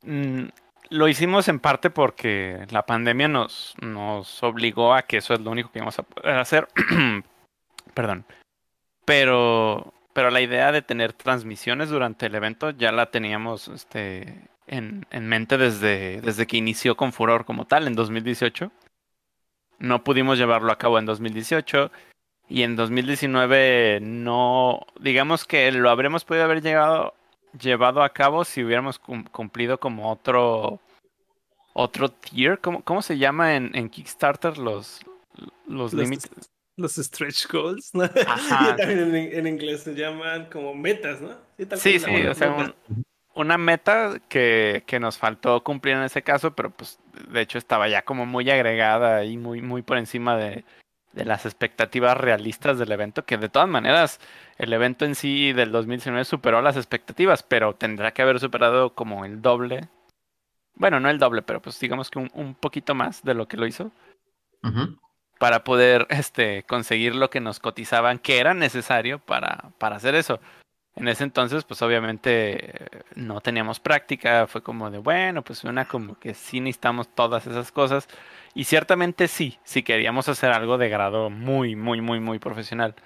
mm, 0.03 0.47
lo 0.91 1.09
hicimos 1.09 1.49
en 1.49 1.61
parte 1.61 1.91
porque 1.91 2.67
la 2.71 2.87
pandemia 2.87 3.29
nos, 3.29 3.75
nos 3.81 4.43
obligó 4.43 4.95
a 4.95 5.03
que 5.03 5.19
eso 5.19 5.35
es 5.35 5.41
lo 5.41 5.51
único 5.51 5.71
que 5.71 5.79
íbamos 5.79 5.99
a 5.99 6.41
hacer. 6.41 6.69
Perdón. 7.95 8.25
Pero, 9.05 9.88
pero 10.19 10.33
la 10.33 10.41
idea 10.41 10.73
de 10.73 10.83
tener 10.83 11.13
transmisiones 11.13 11.91
durante 11.91 12.27
el 12.27 12.35
evento 12.35 12.71
ya 12.71 12.91
la 12.91 13.13
teníamos 13.13 13.69
este, 13.69 14.49
en, 14.67 15.07
en 15.13 15.29
mente 15.29 15.57
desde, 15.57 16.21
desde 16.21 16.45
que 16.49 16.57
inició 16.57 16.97
con 16.97 17.13
Furor 17.13 17.45
como 17.45 17.67
tal 17.69 17.87
en 17.87 17.95
2018. 17.95 18.73
No 19.79 20.03
pudimos 20.03 20.37
llevarlo 20.37 20.73
a 20.73 20.77
cabo 20.77 20.99
en 20.99 21.07
2018 21.07 21.93
y 22.49 22.63
en 22.65 22.75
2019 22.75 24.01
no, 24.03 24.81
digamos 24.99 25.45
que 25.45 25.71
lo 25.71 25.89
habremos 25.89 26.25
podido 26.25 26.47
haber 26.47 26.63
llegado, 26.63 27.15
llevado 27.57 28.03
a 28.03 28.09
cabo 28.13 28.45
si 28.45 28.65
hubiéramos 28.65 28.99
cum- 28.99 29.23
cumplido 29.31 29.79
como 29.79 30.11
otro, 30.11 30.81
otro 31.75 32.09
tier. 32.11 32.59
¿Cómo, 32.59 32.83
cómo 32.83 33.03
se 33.03 33.19
llama 33.19 33.55
en, 33.55 33.71
en 33.77 33.89
Kickstarter 33.89 34.59
los, 34.59 34.99
los 35.69 35.93
Los, 35.93 35.95
límites? 35.95 36.51
Los 36.79 36.95
stretch 36.95 37.49
goals, 37.51 37.91
¿no? 37.95 38.05
Ajá. 38.27 38.77
También 38.79 39.15
en, 39.15 39.39
en 39.39 39.47
inglés 39.47 39.83
se 39.83 39.95
llaman 39.95 40.47
como 40.51 40.75
metas, 40.75 41.21
¿no? 41.21 41.31
Sí, 41.77 41.99
sí, 41.99 42.27
o 42.27 42.35
sea, 42.35 42.51
un- 42.53 42.75
una 43.35 43.59
meta 43.59 44.21
que, 44.29 44.83
que 44.87 44.99
nos 44.99 45.17
faltó 45.19 45.63
cumplir 45.63 45.95
en 45.95 46.03
ese 46.03 46.23
caso, 46.23 46.55
pero 46.55 46.71
pues 46.71 46.99
de 47.31 47.41
hecho 47.41 47.59
estaba 47.59 47.89
ya 47.89 48.03
como 48.03 48.27
muy 48.27 48.49
agregada 48.51 49.25
y 49.25 49.37
muy, 49.37 49.61
muy 49.63 49.83
por 49.83 49.97
encima 49.99 50.37
de, 50.37 50.65
de 51.13 51.25
las 51.25 51.47
expectativas 51.47 52.17
realistas 52.17 52.79
del 52.79 52.91
evento, 52.91 53.25
que 53.25 53.37
de 53.39 53.49
todas 53.49 53.69
maneras 53.69 54.19
el 54.57 54.73
evento 54.73 55.05
en 55.05 55.15
sí 55.15 55.53
del 55.53 55.71
2019 55.71 56.25
superó 56.25 56.63
las 56.63 56.77
expectativas, 56.77 57.43
pero 57.45 57.75
tendrá 57.77 58.13
que 58.13 58.23
haber 58.23 58.41
superado 58.41 58.95
como 58.95 59.25
el 59.25 59.41
doble. 59.41 59.89
Bueno, 60.75 60.99
no 60.99 61.09
el 61.11 61.19
doble, 61.19 61.43
pero 61.43 61.61
pues 61.63 61.79
digamos 61.79 62.11
que 62.11 62.19
un, 62.19 62.31
un 62.35 62.55
poquito 62.55 62.95
más 62.95 63.23
de 63.23 63.35
lo 63.35 63.47
que 63.47 63.57
lo 63.57 63.67
hizo 63.67 63.93
Ujú. 64.65 64.97
Para 65.39 65.65
poder 65.65 66.07
este, 66.11 66.65
conseguir 66.65 67.15
lo 67.15 67.31
que 67.31 67.41
nos 67.41 67.61
cotizaban 67.61 68.19
que 68.19 68.39
era 68.39 68.55
necesario 68.55 69.19
para, 69.19 69.71
para 69.79 69.97
hacer 69.97 70.15
eso. 70.15 70.41
En 70.99 71.07
ese 71.07 71.23
entonces, 71.23 71.63
pues 71.63 71.81
obviamente 71.83 72.75
no 73.15 73.41
teníamos 73.41 73.79
práctica, 73.79 74.49
fue 74.49 74.63
como 74.63 74.91
de, 74.91 74.99
bueno, 74.99 75.43
pues 75.43 75.63
una 75.63 75.87
como 75.87 76.19
que 76.19 76.35
sí 76.35 76.59
necesitamos 76.59 77.09
todas 77.15 77.47
esas 77.47 77.71
cosas. 77.71 78.09
Y 78.53 78.65
ciertamente 78.65 79.29
sí, 79.29 79.59
sí 79.63 79.85
queríamos 79.85 80.29
hacer 80.29 80.51
algo 80.51 80.77
de 80.77 80.89
grado 80.89 81.31
muy, 81.31 81.77
muy, 81.77 82.01
muy, 82.01 82.19
muy 82.19 82.41
profesional. 82.41 82.97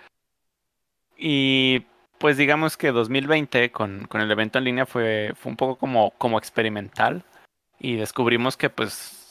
Y 1.18 1.80
pues 2.18 2.38
digamos 2.38 2.78
que 2.78 2.92
2020 2.92 3.70
con, 3.72 4.06
con 4.06 4.22
el 4.22 4.30
evento 4.30 4.58
en 4.58 4.64
línea 4.64 4.86
fue, 4.86 5.32
fue 5.36 5.50
un 5.50 5.56
poco 5.56 5.76
como, 5.76 6.12
como 6.12 6.38
experimental. 6.38 7.24
Y 7.78 7.96
descubrimos 7.96 8.56
que 8.56 8.70
pues 8.70 9.21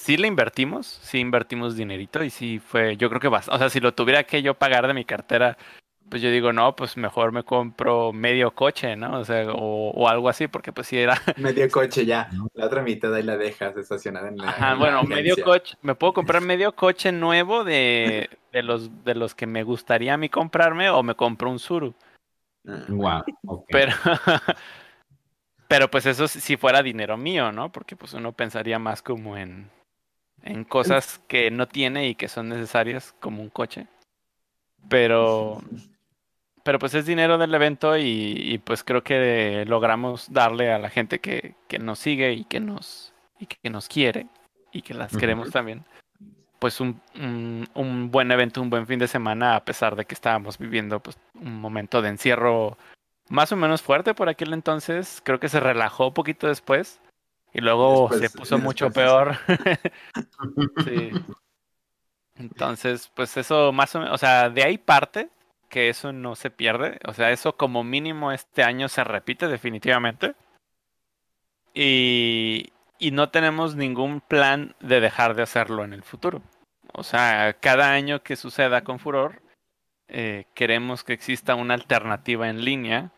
sí 0.00 0.16
le 0.16 0.26
invertimos, 0.26 0.86
sí 1.02 1.18
invertimos 1.18 1.76
dinerito 1.76 2.24
y 2.24 2.30
sí 2.30 2.58
fue, 2.58 2.96
yo 2.96 3.08
creo 3.10 3.20
que 3.20 3.28
bastante, 3.28 3.56
o 3.56 3.58
sea, 3.58 3.70
si 3.70 3.80
lo 3.80 3.92
tuviera 3.92 4.24
que 4.24 4.42
yo 4.42 4.54
pagar 4.54 4.86
de 4.86 4.94
mi 4.94 5.04
cartera, 5.04 5.58
pues 6.08 6.22
yo 6.22 6.30
digo, 6.30 6.52
no, 6.52 6.74
pues 6.74 6.96
mejor 6.96 7.32
me 7.32 7.44
compro 7.44 8.12
medio 8.12 8.52
coche, 8.52 8.96
¿no? 8.96 9.20
O 9.20 9.24
sea, 9.24 9.52
o, 9.52 9.90
o 9.90 10.08
algo 10.08 10.28
así, 10.28 10.48
porque 10.48 10.72
pues 10.72 10.86
sí 10.86 10.98
era, 10.98 11.20
Medio 11.36 11.70
coche 11.70 12.06
ya. 12.06 12.30
La 12.54 12.66
otra 12.66 12.82
mitad 12.82 13.14
ahí 13.14 13.22
la 13.22 13.36
dejas 13.36 13.76
estacionada 13.76 14.28
en 14.28 14.38
la. 14.38 14.48
ajá, 14.48 14.72
en 14.72 14.72
la 14.72 14.74
bueno, 14.78 15.04
medio 15.04 15.36
coche, 15.44 15.76
me 15.82 15.94
puedo 15.94 16.14
comprar 16.14 16.42
medio 16.42 16.74
coche 16.74 17.12
nuevo 17.12 17.62
de, 17.62 18.30
de 18.52 18.62
los, 18.62 19.04
de 19.04 19.14
los 19.14 19.34
que 19.34 19.46
me 19.46 19.62
gustaría 19.62 20.14
a 20.14 20.16
mí 20.16 20.30
comprarme 20.30 20.88
o 20.88 21.02
me 21.02 21.14
compro 21.14 21.50
un 21.50 21.58
Suru, 21.58 21.94
Ah, 22.66 22.84
Guau, 22.88 23.22
ok. 23.46 23.68
pero, 23.70 23.92
pero 25.68 25.90
pues 25.90 26.06
eso 26.06 26.26
si 26.26 26.40
si 26.40 26.56
fuera 26.56 26.82
dinero 26.82 27.16
mío, 27.16 27.52
¿no? 27.52 27.70
Porque 27.70 27.96
pues 27.96 28.14
uno 28.14 28.32
pensaría 28.32 28.78
más 28.78 29.02
como 29.02 29.36
en, 29.36 29.70
en 30.42 30.64
cosas 30.64 31.20
que 31.28 31.50
no 31.50 31.68
tiene 31.68 32.08
y 32.08 32.14
que 32.14 32.28
son 32.28 32.48
necesarias 32.48 33.14
como 33.20 33.42
un 33.42 33.50
coche. 33.50 33.86
Pero, 34.88 35.62
pero 36.62 36.78
pues 36.78 36.94
es 36.94 37.06
dinero 37.06 37.38
del 37.38 37.54
evento 37.54 37.96
y, 37.96 38.04
y, 38.04 38.58
pues 38.58 38.82
creo 38.82 39.02
que 39.02 39.64
logramos 39.66 40.32
darle 40.32 40.72
a 40.72 40.78
la 40.78 40.90
gente 40.90 41.20
que, 41.20 41.54
que 41.68 41.78
nos 41.78 41.98
sigue 41.98 42.32
y 42.32 42.44
que 42.44 42.60
nos, 42.60 43.12
y 43.38 43.46
que 43.46 43.70
nos 43.70 43.88
quiere 43.88 44.26
y 44.72 44.82
que 44.82 44.94
las 44.94 45.16
queremos 45.16 45.50
también. 45.50 45.84
Pues 46.58 46.80
un, 46.80 47.00
un, 47.14 47.68
un 47.74 48.10
buen 48.10 48.30
evento, 48.30 48.60
un 48.60 48.70
buen 48.70 48.86
fin 48.86 48.98
de 48.98 49.08
semana, 49.08 49.56
a 49.56 49.64
pesar 49.64 49.96
de 49.96 50.04
que 50.04 50.14
estábamos 50.14 50.58
viviendo 50.58 51.00
pues, 51.00 51.18
un 51.34 51.60
momento 51.60 52.02
de 52.02 52.10
encierro 52.10 52.76
más 53.30 53.52
o 53.52 53.56
menos 53.56 53.80
fuerte 53.80 54.14
por 54.14 54.28
aquel 54.28 54.52
entonces. 54.52 55.22
Creo 55.24 55.40
que 55.40 55.48
se 55.48 55.60
relajó 55.60 56.08
un 56.08 56.14
poquito 56.14 56.46
después. 56.48 57.00
Y 57.52 57.60
luego 57.60 58.08
Después- 58.10 58.30
se 58.30 58.38
puso 58.38 58.58
mucho 58.58 58.90
peor. 58.90 59.36
Sí. 60.84 61.10
Entonces, 62.36 63.10
pues 63.14 63.36
eso 63.36 63.70
más 63.72 63.94
o 63.94 63.98
menos, 64.00 64.14
o 64.14 64.18
sea, 64.18 64.48
de 64.48 64.62
ahí 64.62 64.78
parte 64.78 65.28
que 65.68 65.88
eso 65.88 66.12
no 66.12 66.34
se 66.36 66.50
pierde. 66.50 66.98
O 67.06 67.12
sea, 67.12 67.30
eso 67.30 67.56
como 67.56 67.84
mínimo 67.84 68.32
este 68.32 68.62
año 68.62 68.88
se 68.88 69.04
repite 69.04 69.46
definitivamente. 69.46 70.34
Y, 71.74 72.72
y 72.98 73.10
no 73.12 73.30
tenemos 73.30 73.76
ningún 73.76 74.20
plan 74.20 74.74
de 74.80 75.00
dejar 75.00 75.34
de 75.34 75.42
hacerlo 75.42 75.84
en 75.84 75.92
el 75.92 76.02
futuro. 76.02 76.42
O 76.92 77.02
sea, 77.04 77.54
cada 77.60 77.92
año 77.92 78.22
que 78.22 78.36
suceda 78.36 78.82
con 78.82 78.98
Furor, 78.98 79.42
eh, 80.08 80.46
queremos 80.54 81.04
que 81.04 81.12
exista 81.12 81.54
una 81.54 81.74
alternativa 81.74 82.48
en 82.48 82.64
línea 82.64 83.12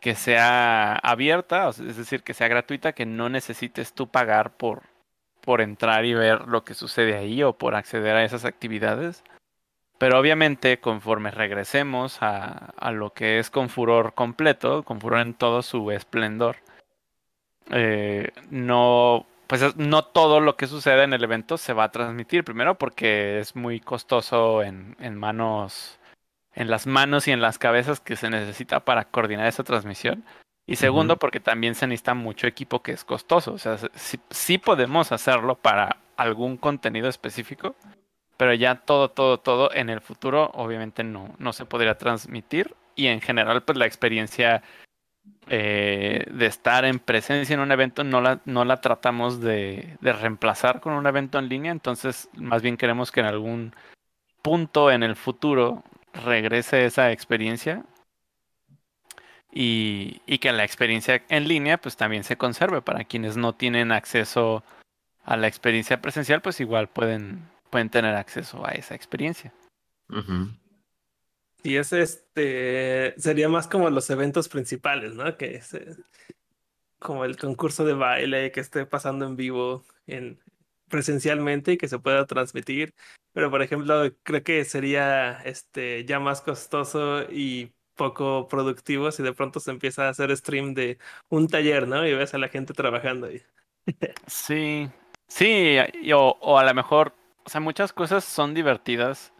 que 0.00 0.14
sea 0.14 0.94
abierta, 0.96 1.68
es 1.68 1.96
decir, 1.96 2.22
que 2.22 2.34
sea 2.34 2.48
gratuita, 2.48 2.92
que 2.92 3.06
no 3.06 3.28
necesites 3.28 3.92
tú 3.92 4.08
pagar 4.08 4.52
por, 4.56 4.82
por 5.42 5.60
entrar 5.60 6.04
y 6.06 6.14
ver 6.14 6.48
lo 6.48 6.64
que 6.64 6.74
sucede 6.74 7.16
ahí 7.16 7.42
o 7.42 7.52
por 7.52 7.74
acceder 7.74 8.16
a 8.16 8.24
esas 8.24 8.44
actividades. 8.44 9.22
Pero 9.98 10.18
obviamente, 10.18 10.80
conforme 10.80 11.30
regresemos 11.30 12.22
a, 12.22 12.72
a 12.78 12.90
lo 12.92 13.12
que 13.12 13.38
es 13.38 13.50
con 13.50 13.68
furor 13.68 14.14
completo, 14.14 14.82
con 14.82 14.98
furor 15.00 15.20
en 15.20 15.34
todo 15.34 15.60
su 15.62 15.90
esplendor, 15.90 16.56
eh, 17.70 18.30
no, 18.50 19.26
pues 19.46 19.62
es- 19.62 19.76
no 19.76 20.02
todo 20.04 20.40
lo 20.40 20.56
que 20.56 20.66
sucede 20.66 21.04
en 21.04 21.12
el 21.12 21.22
evento 21.24 21.58
se 21.58 21.72
va 21.74 21.84
a 21.84 21.92
transmitir. 21.92 22.44
Primero 22.44 22.76
porque 22.76 23.38
es 23.40 23.54
muy 23.54 23.80
costoso 23.80 24.62
en, 24.62 24.96
en 25.00 25.16
manos, 25.16 25.98
en 26.54 26.70
las 26.70 26.86
manos 26.86 27.28
y 27.28 27.32
en 27.32 27.40
las 27.40 27.58
cabezas 27.58 28.00
que 28.00 28.16
se 28.16 28.30
necesita 28.30 28.80
para 28.80 29.04
coordinar 29.04 29.46
esa 29.46 29.64
transmisión. 29.64 30.24
Y 30.66 30.76
segundo, 30.76 31.16
porque 31.16 31.40
también 31.40 31.74
se 31.74 31.86
necesita 31.86 32.14
mucho 32.14 32.46
equipo 32.46 32.80
que 32.80 32.92
es 32.92 33.04
costoso. 33.04 33.52
O 33.52 33.58
sea, 33.58 33.76
sí, 33.94 34.20
sí 34.30 34.58
podemos 34.58 35.10
hacerlo 35.10 35.56
para 35.56 35.96
algún 36.16 36.56
contenido 36.56 37.08
específico, 37.08 37.74
pero 38.36 38.54
ya 38.54 38.76
todo, 38.76 39.10
todo, 39.10 39.38
todo 39.38 39.72
en 39.74 39.90
el 39.90 40.00
futuro 40.00 40.50
obviamente 40.54 41.02
no, 41.02 41.34
no 41.38 41.52
se 41.52 41.64
podría 41.64 41.98
transmitir. 41.98 42.74
Y 42.94 43.06
en 43.06 43.20
general, 43.20 43.62
pues 43.62 43.78
la 43.78 43.86
experiencia 43.86 44.62
eh, 45.48 46.24
de 46.30 46.46
estar 46.46 46.84
en 46.84 47.00
presencia 47.00 47.54
en 47.54 47.60
un 47.60 47.72
evento 47.72 48.04
no 48.04 48.20
la, 48.20 48.40
no 48.44 48.64
la 48.64 48.80
tratamos 48.80 49.40
de, 49.40 49.96
de 50.00 50.12
reemplazar 50.12 50.80
con 50.80 50.92
un 50.92 51.06
evento 51.06 51.38
en 51.38 51.48
línea. 51.48 51.72
Entonces, 51.72 52.28
más 52.36 52.62
bien 52.62 52.76
queremos 52.76 53.10
que 53.10 53.20
en 53.20 53.26
algún 53.26 53.74
punto 54.42 54.90
en 54.90 55.02
el 55.02 55.16
futuro 55.16 55.82
regrese 56.12 56.84
esa 56.84 57.12
experiencia 57.12 57.84
y, 59.52 60.20
y 60.26 60.38
que 60.38 60.52
la 60.52 60.64
experiencia 60.64 61.22
en 61.28 61.48
línea 61.48 61.78
pues 61.78 61.96
también 61.96 62.24
se 62.24 62.36
conserve 62.36 62.82
para 62.82 63.04
quienes 63.04 63.36
no 63.36 63.54
tienen 63.54 63.92
acceso 63.92 64.62
a 65.24 65.36
la 65.36 65.48
experiencia 65.48 66.00
presencial 66.00 66.42
pues 66.42 66.60
igual 66.60 66.88
pueden, 66.88 67.48
pueden 67.70 67.90
tener 67.90 68.14
acceso 68.14 68.66
a 68.66 68.72
esa 68.72 68.94
experiencia. 68.94 69.52
Y 71.62 71.76
ese 71.76 72.02
este 72.02 73.14
sería 73.16 73.48
más 73.48 73.68
como 73.68 73.90
los 73.90 74.08
eventos 74.10 74.48
principales, 74.48 75.14
¿no? 75.14 75.36
Que 75.36 75.56
es 75.56 75.74
eh, 75.74 75.96
como 76.98 77.24
el 77.24 77.36
concurso 77.36 77.84
de 77.84 77.94
baile 77.94 78.50
que 78.50 78.60
esté 78.60 78.86
pasando 78.86 79.26
en 79.26 79.36
vivo 79.36 79.84
en 80.06 80.40
presencialmente 80.90 81.72
y 81.72 81.78
que 81.78 81.88
se 81.88 81.98
pueda 81.98 82.26
transmitir. 82.26 82.94
Pero 83.32 83.50
por 83.50 83.62
ejemplo, 83.62 84.12
creo 84.22 84.42
que 84.42 84.64
sería 84.64 85.40
este 85.44 86.04
ya 86.04 86.20
más 86.20 86.42
costoso 86.42 87.22
y 87.30 87.72
poco 87.94 88.48
productivo 88.48 89.10
si 89.12 89.22
de 89.22 89.32
pronto 89.32 89.60
se 89.60 89.70
empieza 89.70 90.06
a 90.06 90.08
hacer 90.10 90.34
stream 90.36 90.74
de 90.74 90.98
un 91.28 91.48
taller, 91.48 91.86
¿no? 91.86 92.06
Y 92.06 92.14
ves 92.14 92.34
a 92.34 92.38
la 92.38 92.48
gente 92.48 92.74
trabajando 92.74 93.26
ahí. 93.26 93.42
Sí, 94.26 94.88
sí, 95.26 95.76
o, 96.14 96.36
o 96.40 96.58
a 96.58 96.64
lo 96.64 96.74
mejor, 96.74 97.14
o 97.44 97.48
sea, 97.48 97.60
muchas 97.60 97.92
cosas 97.92 98.24
son 98.24 98.54
divertidas 98.54 99.32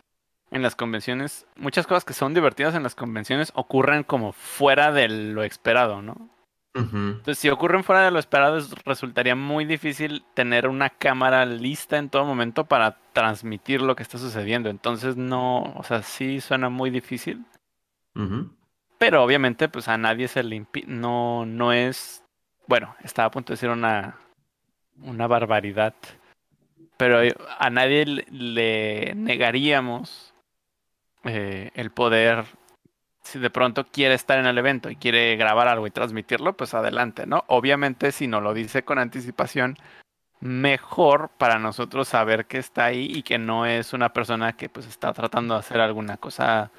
en 0.50 0.62
las 0.62 0.74
convenciones, 0.74 1.46
muchas 1.56 1.86
cosas 1.86 2.04
que 2.04 2.12
son 2.12 2.34
divertidas 2.34 2.74
en 2.74 2.82
las 2.82 2.94
convenciones 2.94 3.52
ocurren 3.54 4.02
como 4.02 4.32
fuera 4.32 4.92
de 4.92 5.08
lo 5.08 5.44
esperado, 5.44 6.02
¿no? 6.02 6.28
Entonces, 7.18 7.38
si 7.38 7.48
ocurren 7.50 7.84
fuera 7.84 8.02
de 8.02 8.10
lo 8.10 8.18
esperado, 8.18 8.56
es- 8.56 8.70
resultaría 8.84 9.34
muy 9.34 9.64
difícil 9.64 10.24
tener 10.34 10.66
una 10.68 10.88
cámara 10.90 11.44
lista 11.44 11.98
en 11.98 12.08
todo 12.08 12.24
momento 12.24 12.64
para 12.64 12.98
transmitir 13.12 13.82
lo 13.82 13.96
que 13.96 14.02
está 14.02 14.18
sucediendo. 14.18 14.70
Entonces, 14.70 15.16
no, 15.16 15.62
o 15.74 15.82
sea, 15.82 16.02
sí 16.02 16.40
suena 16.40 16.68
muy 16.68 16.90
difícil. 16.90 17.44
Pero 18.98 19.22
obviamente, 19.24 19.68
pues 19.68 19.88
a 19.88 19.96
nadie 19.98 20.28
se 20.28 20.42
le 20.42 20.56
impide, 20.56 20.86
no, 20.86 21.46
no 21.46 21.72
es, 21.72 22.22
bueno, 22.66 22.94
estaba 23.02 23.26
a 23.28 23.30
punto 23.30 23.52
de 23.52 23.54
decir 23.56 23.70
una, 23.70 24.18
una 25.02 25.26
barbaridad, 25.26 25.94
pero 26.96 27.22
eh, 27.22 27.34
a 27.58 27.70
nadie 27.70 28.04
le- 28.06 28.26
le 28.30 29.14
negaríamos 29.14 30.34
eh, 31.24 31.70
el 31.74 31.90
poder, 31.90 32.44
si 33.22 33.38
de 33.38 33.50
pronto 33.50 33.86
quiere 33.86 34.14
estar 34.14 34.38
en 34.38 34.46
el 34.46 34.58
evento 34.58 34.90
y 34.90 34.96
quiere 34.96 35.36
grabar 35.36 35.68
algo 35.68 35.86
y 35.86 35.90
transmitirlo, 35.90 36.56
pues 36.56 36.74
adelante, 36.74 37.26
¿no? 37.26 37.44
Obviamente, 37.48 38.12
si 38.12 38.26
no 38.26 38.40
lo 38.40 38.54
dice 38.54 38.82
con 38.82 38.98
anticipación, 38.98 39.76
mejor 40.40 41.30
para 41.38 41.58
nosotros 41.58 42.08
saber 42.08 42.46
que 42.46 42.58
está 42.58 42.86
ahí 42.86 43.06
y 43.10 43.22
que 43.22 43.38
no 43.38 43.66
es 43.66 43.92
una 43.92 44.12
persona 44.12 44.54
que 44.54 44.68
pues 44.68 44.86
está 44.86 45.12
tratando 45.12 45.54
de 45.54 45.60
hacer 45.60 45.80
alguna 45.80 46.16
cosa 46.16 46.70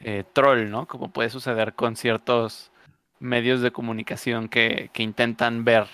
eh, 0.00 0.24
troll, 0.32 0.70
¿no? 0.70 0.86
Como 0.86 1.10
puede 1.10 1.30
suceder 1.30 1.74
con 1.74 1.96
ciertos 1.96 2.70
medios 3.18 3.62
de 3.62 3.72
comunicación 3.72 4.48
que, 4.48 4.90
que 4.92 5.02
intentan 5.02 5.64
ver, 5.64 5.86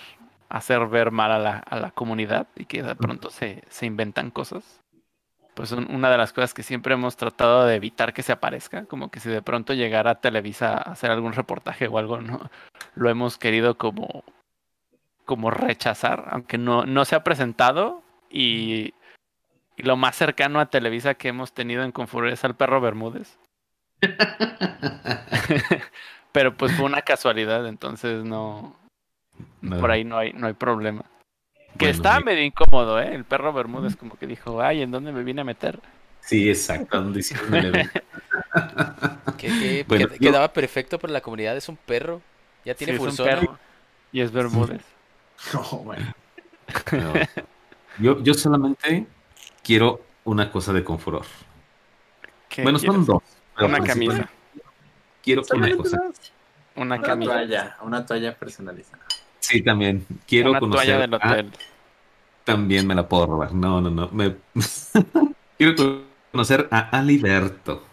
hacer 0.49 0.87
ver 0.87 1.11
mal 1.11 1.31
a 1.31 1.39
la, 1.39 1.57
a 1.57 1.79
la 1.79 1.91
comunidad 1.91 2.47
y 2.55 2.65
que 2.65 2.83
de 2.83 2.95
pronto 2.95 3.29
se, 3.29 3.63
se 3.69 3.85
inventan 3.85 4.29
cosas. 4.29 4.81
Pues 5.55 5.71
un- 5.71 5.89
una 5.89 6.09
de 6.11 6.17
las 6.17 6.33
cosas 6.33 6.53
que 6.53 6.63
siempre 6.63 6.93
hemos 6.93 7.15
tratado 7.17 7.65
de 7.65 7.75
evitar 7.75 8.13
que 8.13 8.21
se 8.23 8.31
aparezca, 8.33 8.85
como 8.85 9.09
que 9.09 9.19
si 9.19 9.29
de 9.29 9.41
pronto 9.41 9.73
llegara 9.73 10.11
a 10.11 10.19
Televisa 10.21 10.73
a 10.73 10.91
hacer 10.91 11.09
algún 11.11 11.33
reportaje 11.33 11.87
o 11.87 11.97
algo, 11.97 12.19
¿no? 12.21 12.49
Lo 12.95 13.09
hemos 13.09 13.37
querido 13.37 13.77
como, 13.77 14.23
como 15.25 15.49
rechazar, 15.51 16.25
aunque 16.29 16.57
no, 16.57 16.85
no 16.85 17.05
se 17.05 17.15
ha 17.15 17.23
presentado 17.23 18.03
y, 18.29 18.93
y 19.77 19.83
lo 19.83 19.95
más 19.95 20.15
cercano 20.15 20.59
a 20.59 20.65
Televisa 20.67 21.13
que 21.15 21.29
hemos 21.29 21.53
tenido 21.53 21.83
en 21.83 21.91
Confur 21.93 22.27
es 22.27 22.43
al 22.43 22.55
perro 22.55 22.81
Bermúdez. 22.81 23.39
Pero 26.31 26.55
pues 26.57 26.73
fue 26.73 26.85
una 26.85 27.01
casualidad, 27.01 27.65
entonces 27.67 28.23
no. 28.23 28.75
No. 29.61 29.79
Por 29.79 29.89
ahí 29.91 30.03
no 30.03 30.17
hay, 30.17 30.33
no 30.33 30.47
hay 30.47 30.53
problema. 30.53 31.05
Que 31.77 31.91
Bueno, 31.93 32.17
mi- 32.19 32.23
medio 32.23 32.43
incómodo, 32.43 32.99
¿eh? 33.01 33.13
El 33.13 33.25
perro 33.25 33.51
Bermúdez 33.53 33.95
como 33.95 34.17
que 34.17 34.27
dijo, 34.27 34.61
ay, 34.61 34.81
¿en 34.81 34.91
dónde 34.91 35.11
me 35.11 35.23
vine 35.23 35.41
a 35.41 35.43
meter? 35.43 35.79
Sí, 36.21 36.49
exacto. 36.49 37.01
¿dónde 37.01 37.19
hicieron 37.19 37.53
el 37.53 37.65
evento? 37.67 37.99
Que, 39.37 39.47
que- 39.47 39.85
Bueno, 39.87 40.07
que- 40.07 40.13
yo- 40.15 40.31
quedaba 40.31 40.47
perfecto 40.53 40.97
para 40.97 41.13
la 41.13 41.21
comunidad. 41.21 41.55
Es 41.57 41.67
un 41.69 41.77
perro. 41.77 42.21
Ya 42.63 42.73
tiene 42.75 42.93
Sí, 42.93 42.95
es 42.97 43.01
un 43.01 43.07
fursona. 43.09 43.39
perro. 43.41 43.59
Y 44.11 44.21
es 44.21 44.31
Bermúdez. 44.31 44.81
No, 45.53 45.61
bueno. 45.83 46.13
No. 46.91 47.13
Yo, 47.99 48.21
yo 48.21 48.33
solamente 48.33 49.05
quiero 49.63 50.01
una 50.25 50.51
cosa 50.51 50.73
de 50.73 50.83
Confuror. 50.83 51.25
¿Qué 52.49 52.61
Bueno, 52.63 52.77
son 52.77 53.05
dos. 53.05 53.23
pero 53.55 53.67
Una 53.67 53.79
camisa. 53.81 54.29
Quiero 55.23 55.43
una 55.53 55.77
cosa. 55.77 56.01
Una 56.75 56.95
Una 56.95 57.01
camisa. 57.01 57.31
toalla, 57.31 57.77
una 57.83 58.05
toalla 58.05 58.35
personalizada. 58.35 59.04
Sí, 59.47 59.61
también. 59.61 60.05
Quiero 60.27 60.51
Una 60.51 60.59
conocer. 60.59 60.85
toalla 60.87 60.99
del 61.01 61.13
a- 61.13 61.17
hotel. 61.17 61.51
También 62.43 62.85
me 62.87 62.95
la 62.95 63.07
puedo 63.07 63.25
robar. 63.27 63.53
No, 63.53 63.81
no, 63.81 63.89
no. 63.89 64.09
Me... 64.11 64.35
quiero 65.57 66.01
conocer 66.31 66.67
a 66.71 66.89
Aliberto. 66.97 67.83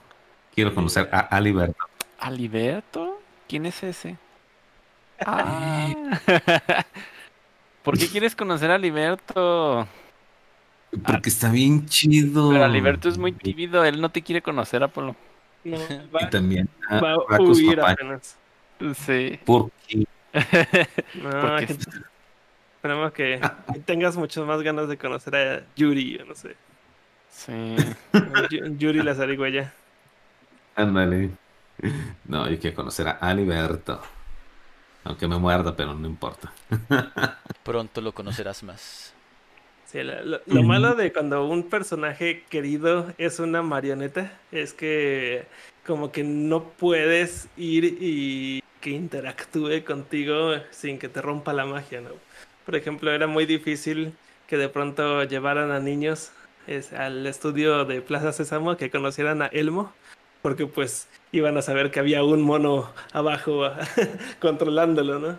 Quiero 0.55 0.75
conocer 0.75 1.09
a 1.13 1.21
Aliberto. 1.21 1.85
¿Aliberto? 2.19 3.21
¿Quién 3.49 3.67
es 3.67 3.83
ese? 3.83 4.17
Ah. 5.25 5.89
¿Por 7.83 7.99
qué 7.99 8.07
quieres 8.09 8.37
conocer 8.37 8.71
a 8.71 8.77
Aliberto? 8.77 9.87
Porque 11.07 11.31
está 11.31 11.51
bien 11.51 11.87
chido. 11.87 12.51
Pero 12.51 12.65
Aliberto 12.65 13.09
es 13.09 13.19
muy 13.19 13.33
tímido, 13.33 13.85
él 13.85 14.01
no 14.01 14.11
te 14.11 14.23
quiere 14.23 14.43
conocer, 14.43 14.83
Apolo. 14.83 15.17
No, 15.65 15.77
Y 15.77 16.09
va, 16.15 16.29
también 16.29 16.69
a 16.89 17.01
va 17.01 17.13
a 17.15 17.41
huir 17.41 17.81
apenas. 17.81 18.37
Sí. 19.07 19.39
Porque 19.45 20.05
No, 20.33 21.57
que- 21.59 21.77
esperemos 22.77 23.13
que 23.13 23.41
tengas 23.85 24.17
muchas 24.17 24.45
más 24.45 24.63
ganas 24.63 24.89
de 24.89 24.97
conocer 24.99 25.37
a 25.37 25.63
Yuri, 25.77 26.19
yo 26.19 26.25
no 26.25 26.35
sé. 26.35 26.57
sí. 27.31 27.77
Yu- 28.51 28.77
Yuri 28.79 29.03
la 29.03 29.15
zarigüeya. 29.15 29.73
Ándale. 30.77 31.31
No, 32.27 32.49
yo 32.49 32.59
quiero 32.59 32.77
conocer 32.77 33.09
a 33.09 33.13
Aliberto. 33.13 34.01
Aunque 35.05 35.27
me 35.27 35.37
muerda, 35.39 35.75
pero 35.75 35.95
no 35.95 36.07
importa. 36.07 36.53
Pronto 37.65 38.01
lo 38.01 38.13
conocerás 38.13 38.63
más. 38.63 39.13
Sí, 39.87 40.03
lo, 40.03 40.15
lo- 40.25 40.41
lo 40.47 40.61
Ujú. 40.61 40.63
malo 40.63 40.95
de 40.95 41.13
cuando 41.13 41.45
un 41.47 41.69
personaje 41.69 42.45
querido 42.49 43.13
es 43.19 43.39
una 43.41 43.63
marioneta 43.63 44.33
es 44.53 44.73
que 44.73 45.45
como 45.87 46.13
que 46.13 46.23
no 46.25 46.63
puedes 46.65 47.49
ir 47.57 47.85
y 48.01 48.63
que 48.83 48.91
interactúe 48.91 49.85
contigo 49.87 50.55
sin 50.71 50.99
que 50.99 51.09
te 51.09 51.23
rompa 51.23 51.55
la 51.55 51.65
magia, 51.65 52.03
¿no? 52.03 52.11
Por 52.67 52.77
ejemplo, 52.77 53.11
era 53.13 53.27
muy 53.27 53.47
difícil 53.47 54.13
que 54.47 54.59
de 54.59 54.69
pronto 54.69 55.25
llevaran 55.25 55.71
a 55.71 55.81
niños 55.81 56.33
al 56.97 57.27
estudio 57.27 57.85
de 57.87 58.03
Plaza 58.03 58.33
Sésamo 58.33 58.77
que 58.77 58.91
conocieran 58.91 59.41
a 59.41 59.47
Elmo, 59.47 59.93
porque 60.43 60.67
pues 60.67 61.09
iban 61.31 61.57
a 61.57 61.63
saber 61.63 61.91
que 61.91 62.01
había 62.01 62.25
un 62.25 62.43
mono 62.43 62.93
abajo 63.13 63.71
controlándolo, 64.41 65.19
¿no? 65.19 65.39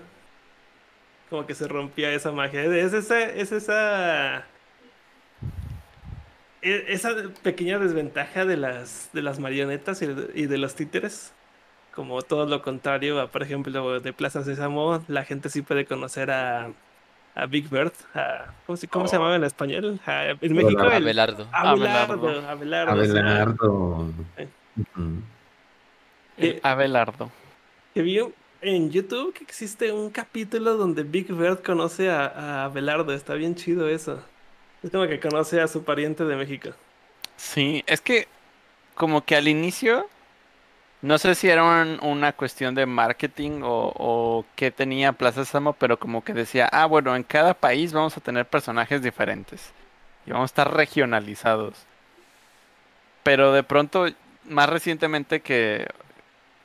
Como 1.29 1.45
que 1.45 1.53
se 1.53 1.67
rompía 1.67 2.13
esa 2.13 2.31
magia. 2.31 2.63
Es 2.63 2.93
esa, 2.93 3.23
es 3.23 3.51
esa, 3.51 4.45
e- 6.61 6.85
esa 6.87 7.13
pequeña 7.41 7.77
desventaja 7.79 8.45
de 8.45 8.57
las, 8.57 9.09
de 9.13 9.21
las 9.21 9.39
marionetas 9.39 10.01
y 10.01 10.45
de 10.47 10.57
los 10.57 10.75
títeres. 10.75 11.33
Como 11.95 12.21
todo 12.23 12.45
lo 12.47 12.61
contrario 12.61 13.21
a, 13.21 13.27
por 13.27 13.43
ejemplo, 13.43 13.99
de 13.99 14.13
Plaza 14.13 14.43
Sésamo, 14.43 15.03
la 15.07 15.23
gente 15.25 15.49
sí 15.49 15.61
puede 15.61 15.85
conocer 15.85 16.31
a, 16.31 16.69
a 17.35 17.45
Big 17.45 17.69
Bird. 17.69 17.91
a- 18.15 18.45
¿cómo, 18.65 18.77
se, 18.77 18.87
cómo 18.87 19.07
se 19.07 19.15
llamaba 19.17 19.35
en 19.35 19.43
español? 19.43 19.99
A- 20.05 20.29
en 20.29 20.53
México, 20.55 20.81
el, 20.85 20.91
Abelardo. 21.03 21.47
Abelardo. 21.51 22.27
Abelardo. 22.47 22.49
Abelardo, 22.49 23.03
sí. 23.05 23.09
Abelardo. 23.11 24.07
Eh. 24.37 24.47
El 26.37 26.59
Abelardo. 26.63 27.29
Que 27.93 28.01
vi 28.01 28.19
en 28.61 28.89
YouTube 28.91 29.33
que 29.33 29.43
existe 29.43 29.91
un 29.91 30.09
capítulo 30.09 30.77
donde 30.77 31.03
Big 31.03 31.31
Bird 31.31 31.61
conoce 31.61 32.09
a, 32.09 32.25
a 32.25 32.63
Abelardo. 32.65 33.13
Está 33.13 33.35
bien 33.35 33.55
chido 33.55 33.87
eso. 33.87 34.19
Es 34.81 34.89
como 34.89 35.07
que 35.07 35.19
conoce 35.19 35.61
a 35.61 35.67
su 35.67 35.83
pariente 35.83 36.25
de 36.25 36.35
México. 36.35 36.69
Sí, 37.37 37.83
es 37.85 38.01
que 38.01 38.27
como 38.95 39.23
que 39.23 39.35
al 39.35 39.47
inicio, 39.47 40.07
no 41.03 41.19
sé 41.19 41.35
si 41.35 41.49
era 41.49 41.63
un- 41.63 41.99
una 42.03 42.33
cuestión 42.33 42.75
de 42.75 42.87
marketing 42.87 43.61
o, 43.63 43.93
o 43.95 44.45
qué 44.55 44.71
tenía 44.71 45.13
Plaza 45.13 45.45
Sésamo, 45.45 45.73
pero 45.73 45.99
como 45.99 46.23
que 46.23 46.33
decía, 46.33 46.67
ah, 46.71 46.87
bueno, 46.87 47.15
en 47.15 47.23
cada 47.23 47.53
país 47.55 47.93
vamos 47.93 48.17
a 48.17 48.21
tener 48.21 48.47
personajes 48.47 49.03
diferentes 49.03 49.73
y 50.25 50.31
vamos 50.31 50.45
a 50.51 50.53
estar 50.53 50.73
regionalizados. 50.75 51.75
Pero 53.23 53.53
de 53.53 53.63
pronto, 53.63 54.07
más 54.45 54.69
recientemente 54.69 55.41
que 55.41 55.87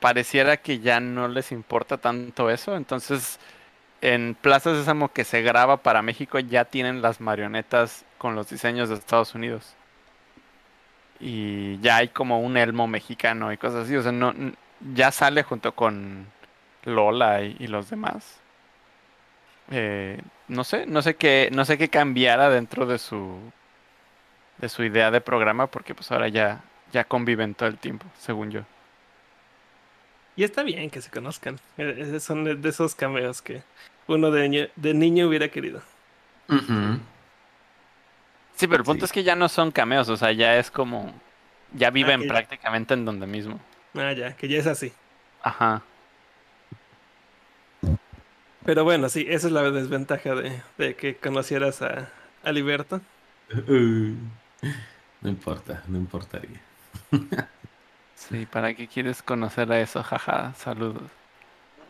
pareciera 0.01 0.59
que 0.59 0.81
ya 0.81 1.01
no 1.01 1.29
les 1.29 1.53
importa 1.53 1.99
tanto 1.99 2.51
eso, 2.51 2.77
entonces 2.77 3.41
en 4.03 4.37
Plaza 4.41 4.75
Sésamo 4.77 5.13
que 5.13 5.25
se 5.25 5.43
graba 5.43 5.79
para 5.79 6.03
México 6.03 6.41
ya 6.41 6.67
tienen 6.67 7.03
las 7.03 7.21
marionetas 7.23 8.07
con 8.19 8.37
los 8.37 8.51
diseños 8.51 8.91
de 8.91 8.97
Estados 8.97 9.35
Unidos. 9.37 9.77
Y 11.21 11.79
ya 11.81 11.97
hay 11.97 12.09
como 12.09 12.41
un 12.41 12.57
elmo 12.57 12.87
mexicano 12.87 13.53
y 13.53 13.57
cosas 13.57 13.85
así. 13.85 13.97
O 13.97 14.03
sea, 14.03 14.13
no, 14.13 14.33
ya 14.95 15.11
sale 15.11 15.43
junto 15.43 15.73
con 15.75 16.27
Lola 16.85 17.43
y, 17.43 17.57
y 17.59 17.67
los 17.67 17.91
demás. 17.91 18.39
Eh, 19.71 20.21
no 20.49 20.65
sé, 20.65 20.87
no 20.87 21.03
sé 21.03 21.17
qué, 21.17 21.51
no 21.53 21.65
sé 21.65 21.77
qué 21.77 21.89
cambiara 21.89 22.49
dentro 22.49 22.87
de 22.87 22.99
su 22.99 23.39
de 24.59 24.69
su 24.69 24.83
idea 24.83 25.11
de 25.13 25.21
programa, 25.21 25.69
porque 25.69 25.95
pues 25.95 26.11
ahora 26.11 26.27
ya, 26.29 26.61
ya 26.93 27.05
conviven 27.05 27.55
todo 27.55 27.69
el 27.69 27.79
tiempo, 27.79 28.07
según 28.19 28.51
yo. 28.51 28.63
Y 30.35 30.43
está 30.45 30.63
bien 30.65 30.91
que 30.91 31.01
se 31.01 31.11
conozcan. 31.11 31.61
Eh, 31.77 32.19
Son 32.21 32.43
de 32.45 32.69
esos 32.69 32.95
cameos 32.97 33.41
que 33.43 33.63
uno 34.09 34.31
de, 34.33 34.49
niño- 34.49 34.69
de 34.75 34.95
niño 34.95 35.29
hubiera 35.29 35.49
querido. 35.49 35.81
Ujú. 36.49 36.99
Sí, 38.59 38.67
pero 38.67 38.79
el 38.81 38.85
punto 38.85 39.07
Sí. 39.07 39.11
es 39.11 39.13
que 39.13 39.23
ya 39.23 39.37
no 39.37 39.49
son 39.49 39.71
cameos, 39.71 40.09
o 40.09 40.17
sea, 40.17 40.33
ya 40.33 40.57
es 40.59 40.69
como, 40.71 41.15
ya 41.73 41.91
viven 41.91 42.23
ya- 42.23 42.29
prácticamente 42.29 42.93
en 42.95 43.05
donde 43.05 43.27
mismo. 43.27 43.61
Ah, 43.95 44.13
ya, 44.13 44.35
que 44.37 44.49
ya 44.49 44.59
es 44.59 44.67
así. 44.67 44.93
Ajá. 45.43 45.83
Pero 48.65 48.83
bueno, 48.85 49.09
sí, 49.09 49.25
esa 49.29 49.47
es 49.47 49.53
la 49.53 49.71
desventaja 49.71 50.35
de, 50.35 50.61
de 50.77 50.95
que 50.97 51.17
conocieras 51.17 51.81
a, 51.83 52.09
a 52.43 52.53
Liberto. 52.53 53.01
Uh, 53.55 54.15
No 55.23 55.29
importa, 55.29 55.83
no 55.89 55.97
importaría. 55.97 56.61
Sí, 58.17 58.45
¿para 58.47 58.75
qué 58.75 58.89
quieres 58.89 59.23
conocer 59.23 59.71
a 59.73 59.81
eso? 59.81 60.03
Jaja, 60.03 60.53
saludos. 60.55 61.11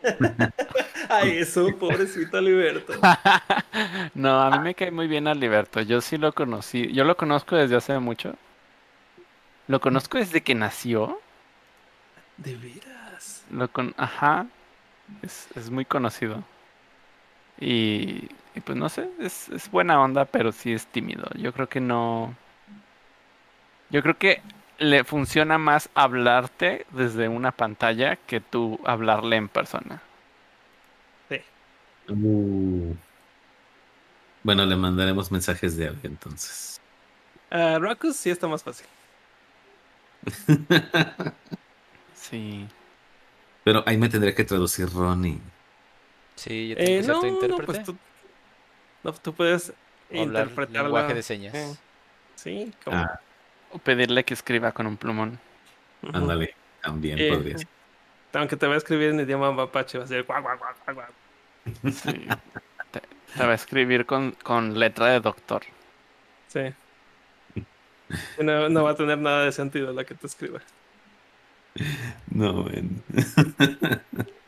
Ay, 1.09 1.39
eso, 1.39 1.77
pobrecito 1.77 2.39
Liberto. 2.39 2.93
No, 4.13 4.41
a 4.41 4.51
mí 4.51 4.59
me 4.59 4.75
cae 4.75 4.91
muy 4.91 5.07
bien 5.07 5.27
Aliberto. 5.27 5.81
Yo 5.81 6.01
sí 6.01 6.17
lo 6.17 6.33
conocí. 6.33 6.91
Yo 6.93 7.03
lo 7.03 7.17
conozco 7.17 7.55
desde 7.55 7.75
hace 7.75 7.97
mucho. 7.99 8.35
Lo 9.67 9.79
conozco 9.79 10.17
desde 10.17 10.41
que 10.41 10.55
nació. 10.55 11.21
De 12.37 12.55
veras. 12.55 13.45
Lo 13.51 13.71
con... 13.71 13.93
Ajá. 13.97 14.47
Es, 15.21 15.49
es 15.55 15.69
muy 15.71 15.85
conocido. 15.85 16.43
Y, 17.59 18.29
y 18.55 18.61
pues 18.63 18.77
no 18.77 18.89
sé, 18.89 19.09
es, 19.19 19.49
es 19.49 19.69
buena 19.69 20.01
onda, 20.01 20.25
pero 20.25 20.51
sí 20.51 20.73
es 20.73 20.87
tímido. 20.87 21.27
Yo 21.35 21.53
creo 21.53 21.67
que 21.69 21.81
no. 21.81 22.35
Yo 23.89 24.01
creo 24.01 24.17
que 24.17 24.41
le 24.77 25.03
funciona 25.03 25.57
más 25.57 25.89
hablarte 25.93 26.85
desde 26.91 27.27
una 27.27 27.51
pantalla 27.51 28.15
que 28.15 28.39
tú 28.39 28.79
hablarle 28.85 29.35
en 29.35 29.49
persona. 29.49 30.01
Uh. 32.09 32.95
Bueno, 34.43 34.65
le 34.65 34.75
mandaremos 34.75 35.31
mensajes 35.31 35.75
de 35.77 35.87
audio 35.87 36.01
entonces. 36.09 36.81
A 37.51 37.77
Rackus 37.79 38.17
sí 38.17 38.29
está 38.31 38.47
más 38.47 38.63
fácil. 38.63 38.87
Sí. 42.13 42.75
Pero 43.63 43.83
ahí 43.87 43.97
me 43.97 44.09
tendría 44.09 44.35
que 44.35 44.43
traducir 44.43 44.89
Ronnie. 44.89 45.39
Sí, 46.35 46.69
yo 46.69 46.77
tengo 46.77 46.93
Eh, 46.93 46.97
que 46.97 47.03
ser 47.03 47.15
no, 47.15 47.19
tu 47.19 47.27
no, 47.27 47.27
intérprete. 47.27 47.65
pues 47.65 47.83
tú, 47.83 47.97
no, 49.03 49.13
tú 49.13 49.33
puedes 49.35 49.73
interpretarlo. 50.09 50.89
lenguaje 50.89 51.13
de 51.13 51.23
señas. 51.23 51.53
eh, 51.55 51.75
Sí, 52.35 52.73
como. 52.83 52.97
Ah, 52.97 53.19
O 53.69 53.79
pedirle 53.79 54.25
que 54.25 54.33
escriba 54.33 54.71
con 54.73 54.87
un 54.87 54.97
plumón. 54.97 55.39
ándale, 56.13 56.55
también 56.81 57.17
Eh, 57.19 57.29
podría 57.29 57.57
ser. 57.57 57.67
Aunque 58.33 58.57
te 58.57 58.67
va 58.67 58.75
a 58.75 58.77
escribir 58.77 59.09
en 59.09 59.19
idioma 59.21 59.51
mapache, 59.51 59.97
va 59.99 60.03
a 60.05 60.07
ser 60.07 60.23
guau, 60.25 60.41
guau, 60.41 60.57
guau, 60.57 60.95
guau. 60.95 61.07
Sí. 61.91 62.27
te, 62.91 63.01
te 63.35 63.45
va 63.45 63.51
a 63.51 63.55
escribir 63.55 64.05
con, 64.05 64.31
con 64.43 64.77
letra 64.79 65.07
de 65.07 65.19
doctor. 65.19 65.63
Sí. 66.47 66.73
No, 68.41 68.69
no 68.69 68.83
va 68.83 68.91
a 68.91 68.95
tener 68.95 69.17
nada 69.19 69.45
de 69.45 69.51
sentido 69.51 69.93
lo 69.93 70.05
que 70.05 70.15
te 70.15 70.27
escriba. 70.27 70.61
No, 72.31 72.63
ven. 72.63 73.03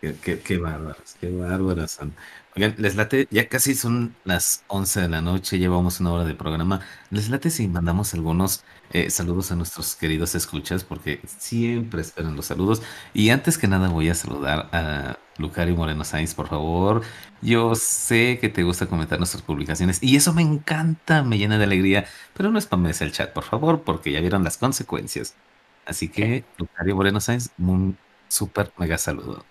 qué, 0.00 0.14
qué, 0.16 0.40
qué 0.40 0.58
bárbaros, 0.58 1.16
qué 1.20 1.30
bárbaros 1.30 1.90
son. 1.92 2.14
Oigan, 2.56 2.74
les 2.78 2.96
late, 2.96 3.26
ya 3.30 3.48
casi 3.48 3.74
son 3.74 4.16
las 4.24 4.64
11 4.68 5.02
de 5.02 5.08
la 5.08 5.20
noche, 5.20 5.58
llevamos 5.58 6.00
una 6.00 6.12
hora 6.12 6.24
de 6.24 6.34
programa. 6.34 6.80
Les 7.10 7.28
late 7.28 7.50
si 7.50 7.68
mandamos 7.68 8.14
algunos 8.14 8.64
eh, 8.90 9.10
saludos 9.10 9.52
a 9.52 9.56
nuestros 9.56 9.94
queridos 9.96 10.34
escuchas, 10.34 10.84
porque 10.84 11.20
siempre 11.26 12.00
esperan 12.00 12.36
los 12.36 12.46
saludos. 12.46 12.82
Y 13.12 13.30
antes 13.30 13.58
que 13.58 13.68
nada 13.68 13.88
voy 13.88 14.08
a 14.08 14.14
saludar 14.14 14.68
a 14.72 15.18
Lucario 15.38 15.76
Moreno 15.76 16.04
Sainz, 16.04 16.34
por 16.34 16.48
favor. 16.48 17.02
Yo 17.42 17.74
sé 17.74 18.38
que 18.40 18.48
te 18.48 18.62
gusta 18.62 18.86
comentar 18.86 19.18
nuestras 19.18 19.42
publicaciones 19.42 20.02
y 20.02 20.16
eso 20.16 20.32
me 20.32 20.42
encanta, 20.42 21.22
me 21.22 21.38
llena 21.38 21.58
de 21.58 21.64
alegría, 21.64 22.06
pero 22.34 22.50
no 22.50 22.60
spames 22.60 23.00
el 23.02 23.12
chat, 23.12 23.32
por 23.32 23.44
favor, 23.44 23.84
porque 23.84 24.12
ya 24.12 24.20
vieron 24.20 24.44
las 24.44 24.56
consecuencias. 24.58 25.36
Así 25.84 26.08
que, 26.08 26.44
Lucario 26.58 26.96
Moreno 26.96 27.20
Sainz, 27.20 27.50
un 27.58 27.98
súper 28.28 28.72
mega 28.78 28.98
saludo. 28.98 29.46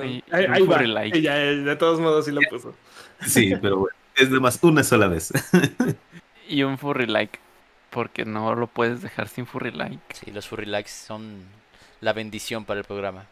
Ahí 0.00 0.22
ahí 0.32 0.62
va. 0.66 0.82
like. 0.82 1.20
Ya, 1.20 1.40
eh, 1.42 1.56
de 1.56 1.76
todos 1.76 2.00
modos 2.00 2.24
sí 2.24 2.32
lo 2.32 2.40
puso. 2.50 2.74
Sí, 3.26 3.54
pero 3.60 3.78
bueno, 3.78 3.96
es 4.16 4.30
de 4.30 4.40
más 4.40 4.58
una 4.62 4.82
sola 4.82 5.08
vez. 5.08 5.32
Y 6.48 6.62
un 6.62 6.78
furry 6.78 7.06
like. 7.06 7.40
Porque 7.90 8.24
no 8.24 8.54
lo 8.54 8.68
puedes 8.68 9.02
dejar 9.02 9.26
sin 9.26 9.46
furry 9.46 9.72
like. 9.72 9.98
Sí, 10.14 10.30
los 10.30 10.46
furry 10.46 10.66
likes 10.66 10.90
son 10.90 11.42
la 12.00 12.12
bendición 12.12 12.64
para 12.64 12.80
el 12.80 12.86
programa. 12.86 13.26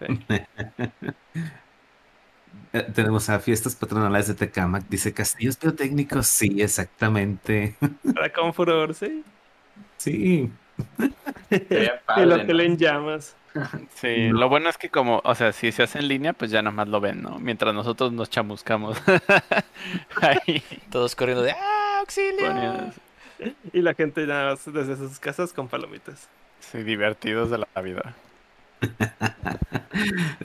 Eh, 2.72 2.86
Tenemos 2.94 3.28
a 3.30 3.40
Fiestas 3.40 3.74
Patronales 3.74 4.28
de 4.28 4.34
Tecamac, 4.34 4.84
dice 4.88 5.12
Castillos 5.12 5.58
Biotécnicos, 5.58 6.26
sí, 6.28 6.62
exactamente. 6.62 7.76
Para 8.14 8.32
con 8.32 8.54
furor, 8.54 8.94
sí. 8.94 9.24
Sí, 9.96 10.50
¿no? 12.38 12.46
tele 12.46 12.64
en 12.66 12.76
llamas. 12.78 13.36
Sí, 13.94 14.30
lo 14.30 14.48
bueno 14.48 14.68
es 14.68 14.76
que 14.76 14.88
como, 14.90 15.20
o 15.24 15.34
sea, 15.36 15.52
si 15.52 15.70
se 15.70 15.84
hace 15.84 16.00
en 16.00 16.08
línea, 16.08 16.32
pues 16.32 16.50
ya 16.50 16.60
nomás 16.60 16.88
lo 16.88 17.00
ven, 17.00 17.22
¿no? 17.22 17.38
Mientras 17.38 17.72
nosotros 17.72 18.10
nos 18.12 18.28
chamuscamos. 18.28 19.00
Ahí. 20.20 20.60
Todos 20.90 21.14
corriendo 21.14 21.44
de 21.44 21.52
¡Ah, 21.52 21.98
auxilio! 22.00 22.46
poniendo- 22.48 22.92
Y 23.72 23.80
la 23.80 23.94
gente 23.94 24.26
ya 24.26 24.56
desde 24.66 24.96
sus 24.96 25.20
casas 25.20 25.52
con 25.52 25.68
palomitas. 25.68 26.28
Sí, 26.58 26.82
divertidos 26.82 27.50
de 27.50 27.58
la 27.58 27.80
vida. 27.80 28.14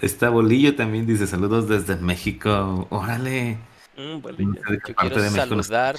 está 0.01 0.29
Bolillo 0.29 0.75
también, 0.75 1.07
dice 1.07 1.25
saludos 1.25 1.67
desde 1.67 1.95
México. 1.95 2.85
Órale. 2.91 3.57
Mm, 3.97 4.01
No 4.11 4.19
bolillo. 4.19 4.53
sé 4.65 4.71
de 4.71 4.79
qué 4.79 4.91
Yo 4.91 4.95
parte 4.95 5.09
quiero 5.15 5.23
de 5.23 5.29
saludar. 5.31 5.95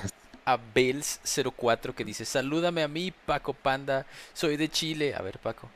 A 0.53 0.59
Bels04 0.75 1.95
que 1.95 2.05
dice, 2.05 2.25
salúdame 2.25 2.83
a 2.83 2.89
mí, 2.89 3.13
Paco 3.27 3.55
Panda, 3.55 4.07
soy 4.33 4.57
de 4.57 4.69
Chile. 4.69 5.15
A 5.15 5.23
ver, 5.23 5.39
Paco. 5.39 5.69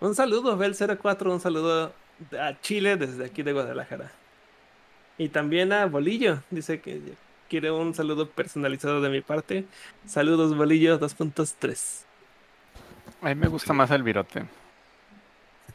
Un 0.00 0.14
saludo, 0.14 0.56
Bel04, 0.58 1.30
un 1.30 1.40
saludo 1.40 1.92
a 2.38 2.60
Chile 2.60 2.96
desde 2.96 3.24
aquí 3.24 3.42
de 3.42 3.52
Guadalajara. 3.52 4.10
Y 5.18 5.28
también 5.28 5.72
a 5.72 5.86
Bolillo, 5.86 6.42
dice 6.50 6.80
que 6.80 7.00
quiere 7.48 7.70
un 7.70 7.94
saludo 7.94 8.28
personalizado 8.28 9.00
de 9.00 9.10
mi 9.10 9.20
parte. 9.20 9.66
Saludos, 10.06 10.56
Bolillo 10.56 10.98
2.3. 10.98 12.04
A 13.20 13.28
mí 13.28 13.34
me 13.34 13.48
gusta 13.48 13.72
más 13.72 13.90
el 13.90 14.02
virote. 14.02 14.46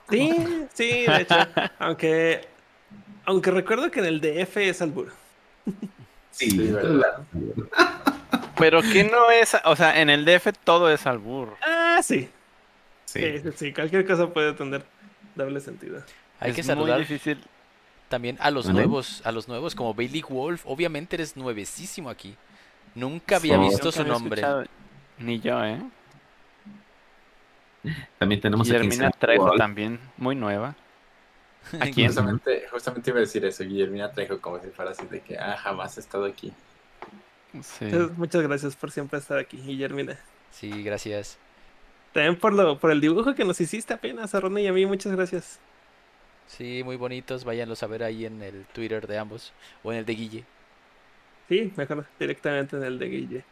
Sí, 0.09 0.33
sí, 0.73 1.05
de 1.05 1.21
hecho. 1.21 1.35
aunque, 1.79 2.47
aunque 3.25 3.51
recuerdo 3.51 3.91
que 3.91 3.99
en 3.99 4.05
el 4.05 4.21
DF 4.21 4.57
es 4.57 4.81
albur. 4.81 5.11
Sí, 6.31 6.49
Sí, 6.49 6.57
¿verdad? 6.71 7.25
Pero 8.57 8.81
que 8.81 9.03
no 9.03 9.29
es, 9.31 9.55
o 9.65 9.75
sea, 9.75 9.99
en 10.01 10.09
el 10.09 10.25
DF 10.25 10.51
todo 10.63 10.89
es 10.91 11.05
albur. 11.05 11.55
Ah, 11.61 11.99
sí. 12.03 12.29
Sí. 13.05 13.19
Sí, 13.21 13.39
sí, 13.39 13.49
sí, 13.55 13.73
Cualquier 13.73 14.05
cosa 14.05 14.27
puede 14.27 14.53
tener 14.53 14.83
doble 15.35 15.59
sentido. 15.59 16.01
Hay 16.39 16.49
Es 16.51 16.55
que 16.55 16.63
muy 16.63 16.67
saludar 16.67 16.99
difícil. 16.99 17.41
también 18.09 18.37
a 18.41 18.51
los 18.51 18.67
¿Vale? 18.67 18.79
nuevos, 18.79 19.21
a 19.25 19.31
los 19.31 19.47
nuevos 19.47 19.73
como 19.75 19.93
Bailey 19.93 20.21
Wolf. 20.27 20.63
Obviamente 20.65 21.15
eres 21.15 21.35
nuevecísimo 21.37 22.09
aquí. 22.09 22.35
Nunca 22.93 23.37
había 23.37 23.55
Sí. 23.55 23.61
visto 23.61 23.85
Nunca 23.85 23.91
su 23.91 24.01
había 24.01 24.13
nombre. 24.13 24.41
escuchado- 24.41 24.65
Ni 25.19 25.39
yo, 25.39 25.63
¿eh? 25.63 25.79
También 28.17 28.41
tenemos 28.41 28.67
a 28.69 28.73
Guillermina 28.73 29.11
Trejo 29.11 29.51
también, 29.57 29.99
muy 30.17 30.35
nueva. 30.35 30.75
¿A 31.79 31.85
quién? 31.87 32.07
Justamente, 32.07 32.65
justamente 32.71 33.09
iba 33.11 33.17
a 33.19 33.21
decir 33.21 33.45
eso, 33.45 33.63
Guillermina 33.63 34.11
Trejo, 34.11 34.39
como 34.41 34.59
si 34.59 34.67
fuera 34.69 34.91
así 34.91 35.05
de 35.05 35.21
que, 35.21 35.37
ah, 35.37 35.55
jamás 35.57 35.97
he 35.97 35.99
estado 35.99 36.25
aquí. 36.25 36.51
Sí. 37.63 37.85
Entonces, 37.85 38.17
muchas 38.17 38.41
gracias 38.41 38.75
por 38.75 38.91
siempre 38.91 39.19
estar 39.19 39.37
aquí, 39.37 39.57
Guillermina. 39.57 40.17
Sí, 40.51 40.83
gracias. 40.83 41.37
También 42.13 42.37
por, 42.37 42.53
lo, 42.53 42.79
por 42.79 42.91
el 42.91 43.01
dibujo 43.01 43.35
que 43.35 43.43
nos 43.43 43.59
hiciste 43.59 43.93
apenas 43.93 44.33
a 44.35 44.39
Ronnie 44.39 44.63
y 44.63 44.67
a 44.67 44.73
mí, 44.73 44.85
muchas 44.85 45.11
gracias. 45.11 45.59
Sí, 46.47 46.81
muy 46.83 46.95
bonitos. 46.95 47.43
Váyanlos 47.43 47.83
a 47.83 47.87
ver 47.87 48.03
ahí 48.03 48.25
en 48.25 48.41
el 48.41 48.65
Twitter 48.67 49.05
de 49.07 49.17
ambos 49.17 49.53
o 49.83 49.91
en 49.91 49.99
el 49.99 50.05
de 50.05 50.13
Guille. 50.15 50.45
Sí, 51.49 51.73
mejor 51.75 52.05
directamente 52.19 52.77
en 52.77 52.83
el 52.83 52.99
de 52.99 53.05
Guille. 53.07 53.45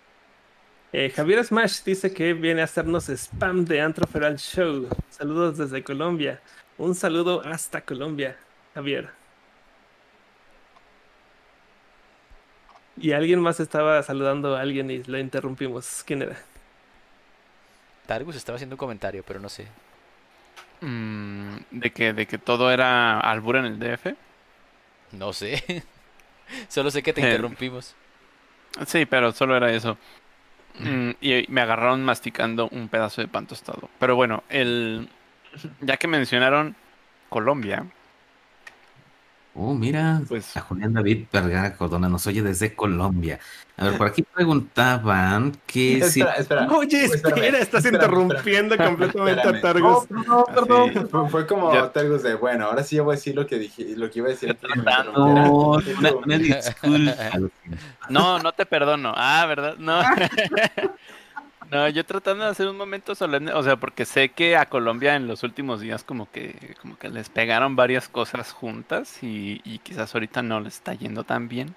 Eh, 0.94 1.10
Javier 1.10 1.44
Smash 1.44 1.84
dice 1.84 2.14
que 2.14 2.34
viene 2.34 2.62
a 2.62 2.66
hacernos 2.66 3.10
spam 3.10 3.66
de 3.66 3.82
Antro 3.82 4.08
Feral 4.08 4.38
Show. 4.38 4.88
Saludos 5.10 5.58
desde 5.58 5.84
Colombia. 5.84 6.42
Un 6.78 6.96
saludo 6.96 7.42
hasta 7.44 7.82
Colombia, 7.82 8.38
Javier. 8.74 9.23
Y 13.04 13.12
alguien 13.12 13.40
más 13.40 13.60
estaba 13.60 14.02
saludando 14.02 14.56
a 14.56 14.62
alguien 14.62 14.90
y 14.90 15.04
lo 15.04 15.20
interrumpimos. 15.20 16.04
¿Quién 16.08 16.24
era? 16.24 16.38
Targus 18.06 18.36
estaba 18.38 18.56
haciendo 18.56 18.76
un 18.76 18.78
comentario, 18.78 19.24
pero 19.26 19.40
no 19.42 19.50
sé. 19.50 19.68
Mm, 20.82 21.58
de 21.72 21.92
que, 21.94 22.14
de 22.14 22.28
que 22.28 22.38
todo 22.38 22.72
era 22.72 23.20
albur 23.20 23.56
en 23.58 23.66
el 23.66 23.80
DF. 23.80 24.16
No 25.12 25.34
sé. 25.34 25.86
Solo 26.70 26.92
sé 26.92 27.04
que 27.04 27.14
te 27.14 27.22
Eh, 27.22 27.24
interrumpimos. 27.24 27.96
Sí, 28.88 29.06
pero 29.06 29.32
solo 29.32 29.56
era 29.56 29.72
eso. 29.72 29.98
Mm, 30.80 31.12
y 31.22 31.46
me 31.50 31.62
agarraron 31.62 32.04
masticando 32.06 32.70
un 32.70 32.90
pedazo 32.90 33.22
de 33.22 33.30
pan 33.30 33.48
tostado. 33.48 33.90
Pero 34.00 34.16
bueno, 34.16 34.44
el 34.50 35.10
ya 35.82 35.98
que 35.98 36.08
mencionaron 36.08 36.76
Colombia, 37.30 37.86
Oh, 39.56 39.76
mira, 39.76 40.22
Pues- 40.28 40.58
a 40.58 40.62
Julián 40.62 40.94
David 40.94 41.26
Vergara 41.32 41.76
Cordona 41.76 42.10
nos 42.10 42.26
oye 42.26 42.42
desde 42.42 42.74
Colombia. 42.74 43.40
A 43.78 43.86
ver, 43.86 43.98
por 44.00 44.08
aquí 44.08 44.24
preguntaban 44.36 45.56
que 45.68 46.02
si... 46.10 46.22
Espera, 46.22 46.34
espera. 46.40 46.68
Oye, 46.72 47.06
espérame, 47.06 47.38
espera, 47.44 47.60
estás 47.60 47.86
espérame, 47.86 48.04
interrumpiendo 48.04 48.74
espérame. 48.76 48.92
completamente 48.98 49.42
a 49.42 49.52
Espérame. 49.52 49.62
Targus. 49.62 50.10
No, 50.28 50.46
perdón, 50.46 50.82
Así. 50.90 50.94
perdón. 51.00 51.10
Fue, 51.10 51.30
fue 51.30 51.48
como 51.48 51.72
Ya. 51.74 51.92
Targus 51.92 52.24
de, 52.24 52.34
bueno, 52.36 52.66
ahora 52.66 52.84
sí 52.84 52.96
yo 52.96 53.04
voy 53.04 53.14
a 53.14 53.16
decir 53.18 53.36
lo 53.36 53.46
que 53.46 53.60
dije, 53.60 53.94
lo 53.96 54.10
que 54.10 54.20
iba 54.20 54.28
a 54.28 54.32
decir 54.32 54.50
antes 54.50 54.62
de 54.64 54.70
que 54.70 54.80
me 54.80 54.86
No, 54.86 55.80
interrumpieran. 55.80 56.00
una, 56.00 56.26
una 56.26 56.38
disculpa. 56.40 57.14
no, 58.10 58.40
no 58.40 58.52
te 58.54 58.66
perdono. 58.66 59.14
Ah, 59.16 59.46
¿verdad? 59.48 59.76
No. 59.78 60.02
No, 61.74 61.90
yo 61.90 62.06
tratando 62.06 62.44
de 62.44 62.52
hacer 62.52 62.68
un 62.68 62.78
momento 62.78 63.16
solemne, 63.16 63.52
o 63.52 63.64
sea, 63.64 63.78
porque 63.78 64.06
sé 64.06 64.30
que 64.30 64.56
a 64.56 64.68
Colombia 64.68 65.16
en 65.16 65.28
los 65.28 65.42
últimos 65.42 65.82
días 65.82 66.04
como 66.04 66.30
que 66.32 66.76
como 66.80 67.00
que 67.00 67.10
les 67.10 67.30
pegaron 67.30 67.76
varias 67.76 68.08
cosas 68.08 68.52
juntas 68.52 69.24
y, 69.24 69.60
y 69.66 69.80
quizás 69.80 70.14
ahorita 70.14 70.44
no 70.44 70.60
les 70.60 70.76
está 70.76 70.94
yendo 70.94 71.24
tan 71.24 71.48
bien. 71.50 71.74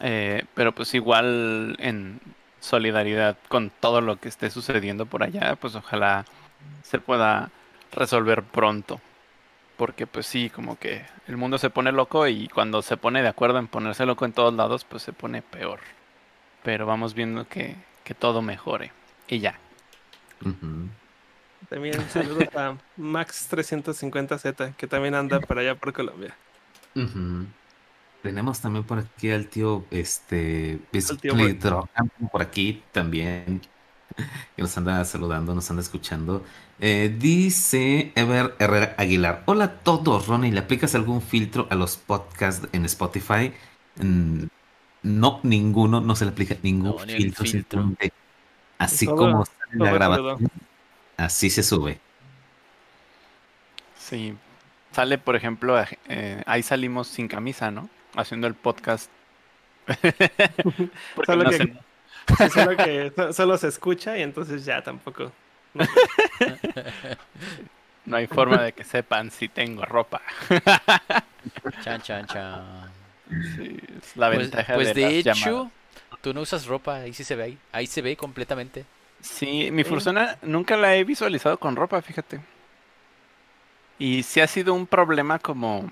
Eh, 0.00 0.44
pero 0.54 0.72
pues 0.72 0.94
igual 0.94 1.76
en 1.80 2.18
solidaridad 2.60 3.36
con 3.48 3.68
todo 3.68 4.00
lo 4.00 4.16
que 4.16 4.28
esté 4.28 4.48
sucediendo 4.48 5.04
por 5.04 5.22
allá, 5.22 5.56
pues 5.56 5.74
ojalá 5.74 6.24
se 6.82 6.98
pueda 6.98 7.50
resolver 7.92 8.42
pronto. 8.42 9.02
Porque 9.76 10.06
pues 10.06 10.26
sí, 10.26 10.48
como 10.50 10.78
que 10.78 11.04
el 11.28 11.36
mundo 11.36 11.58
se 11.58 11.68
pone 11.70 11.92
loco 11.92 12.26
y 12.28 12.48
cuando 12.48 12.80
se 12.80 12.96
pone 12.96 13.22
de 13.22 13.28
acuerdo 13.28 13.58
en 13.58 13.68
ponerse 13.68 14.06
loco 14.06 14.24
en 14.24 14.32
todos 14.32 14.54
lados, 14.54 14.84
pues 14.86 15.02
se 15.02 15.12
pone 15.12 15.42
peor. 15.42 15.80
Pero 16.62 16.86
vamos 16.86 17.14
viendo 17.14 17.46
que, 17.48 17.76
que 18.04 18.14
todo 18.14 18.42
mejore. 18.42 18.92
Y 19.26 19.40
ya. 19.40 19.58
También 21.68 22.08
saludos 22.10 22.54
a 22.54 22.76
Max350Z, 22.98 24.74
que 24.76 24.86
también 24.86 25.14
anda 25.14 25.40
por 25.40 25.58
allá 25.58 25.74
por 25.74 25.92
Colombia. 25.92 26.36
Tenemos 28.22 28.60
también 28.60 28.84
por 28.84 28.98
aquí 28.98 29.30
al 29.30 29.48
tío, 29.48 29.84
este, 29.90 30.80
Drogan, 30.92 32.10
por 32.30 32.42
aquí 32.42 32.82
también, 32.92 33.60
que 34.56 34.62
nos 34.62 34.76
anda 34.76 35.04
saludando, 35.04 35.54
nos 35.54 35.70
anda 35.70 35.82
escuchando. 35.82 36.44
Eh, 36.80 37.14
dice 37.18 38.12
Ever 38.14 38.54
Herrera 38.58 38.94
Aguilar, 38.98 39.42
hola 39.46 39.64
a 39.64 39.78
todos, 39.80 40.26
Ronnie, 40.26 40.52
¿le 40.52 40.60
aplicas 40.60 40.94
algún 40.94 41.22
filtro 41.22 41.66
a 41.70 41.74
los 41.74 41.96
podcasts 41.96 42.68
en 42.72 42.84
Spotify? 42.84 43.52
Mm, 43.96 44.44
no, 45.04 45.38
ninguno, 45.44 46.00
no 46.00 46.16
se 46.16 46.24
le 46.24 46.32
aplica 46.32 46.56
ningún 46.62 46.96
No, 46.96 47.06
ni 47.06 47.12
filtro, 47.30 47.44
así 48.78 49.06
Todo- 49.06 49.16
como 49.16 49.44
sale 49.46 49.58
la 49.72 49.78
todo 49.86 49.94
grabación, 49.94 50.50
así 51.16 51.48
se 51.50 51.62
sube. 51.62 52.00
Sí. 53.96 54.34
Sale, 54.92 55.18
por 55.18 55.34
ejemplo, 55.36 55.76
eh, 56.08 56.42
ahí 56.46 56.62
salimos 56.62 57.06
sin 57.08 57.26
camisa, 57.28 57.70
¿no? 57.70 57.88
Haciendo 58.16 58.46
el 58.46 58.54
podcast. 58.54 59.10
Solo 61.26 61.44
no, 61.44 61.50
que- 61.50 61.56
se- 61.58 62.48
solo 62.50 62.76
que 62.76 63.12
so- 63.14 63.32
solo 63.32 63.58
se 63.58 63.68
escucha 63.68 64.16
y 64.18 64.22
entonces 64.22 64.64
ya 64.64 64.82
tampoco. 64.82 65.30
no 68.06 68.16
hay 68.16 68.26
forma 68.26 68.62
de 68.62 68.72
que 68.72 68.84
sepan 68.84 69.30
si 69.30 69.48
tengo 69.48 69.84
ropa. 69.84 70.22
Chan, 71.82 72.00
chan, 72.00 72.26
chan. 72.26 72.90
Sí, 73.28 73.78
es 73.98 74.16
la 74.16 74.30
Pues, 74.30 74.38
ventaja 74.40 74.74
pues 74.74 74.92
de, 74.94 74.94
de, 74.94 75.00
las 75.02 75.12
hecho, 75.12 75.32
llamadas. 75.34 75.72
tú 76.20 76.34
no 76.34 76.40
usas 76.42 76.66
ropa, 76.66 76.96
ahí 76.96 77.12
sí 77.14 77.24
se 77.24 77.36
ve 77.36 77.42
ahí. 77.44 77.58
Ahí 77.72 77.86
se 77.86 78.02
ve 78.02 78.16
completamente. 78.16 78.86
Sí, 79.20 79.70
mi 79.72 79.84
fursona 79.84 80.38
nunca 80.42 80.76
la 80.76 80.94
he 80.96 81.04
visualizado 81.04 81.58
con 81.58 81.76
ropa, 81.76 82.00
fíjate. 82.02 82.40
Y 83.98 84.22
sí 84.24 84.40
ha 84.40 84.46
sido 84.46 84.74
un 84.74 84.86
problema 84.86 85.38
como, 85.38 85.90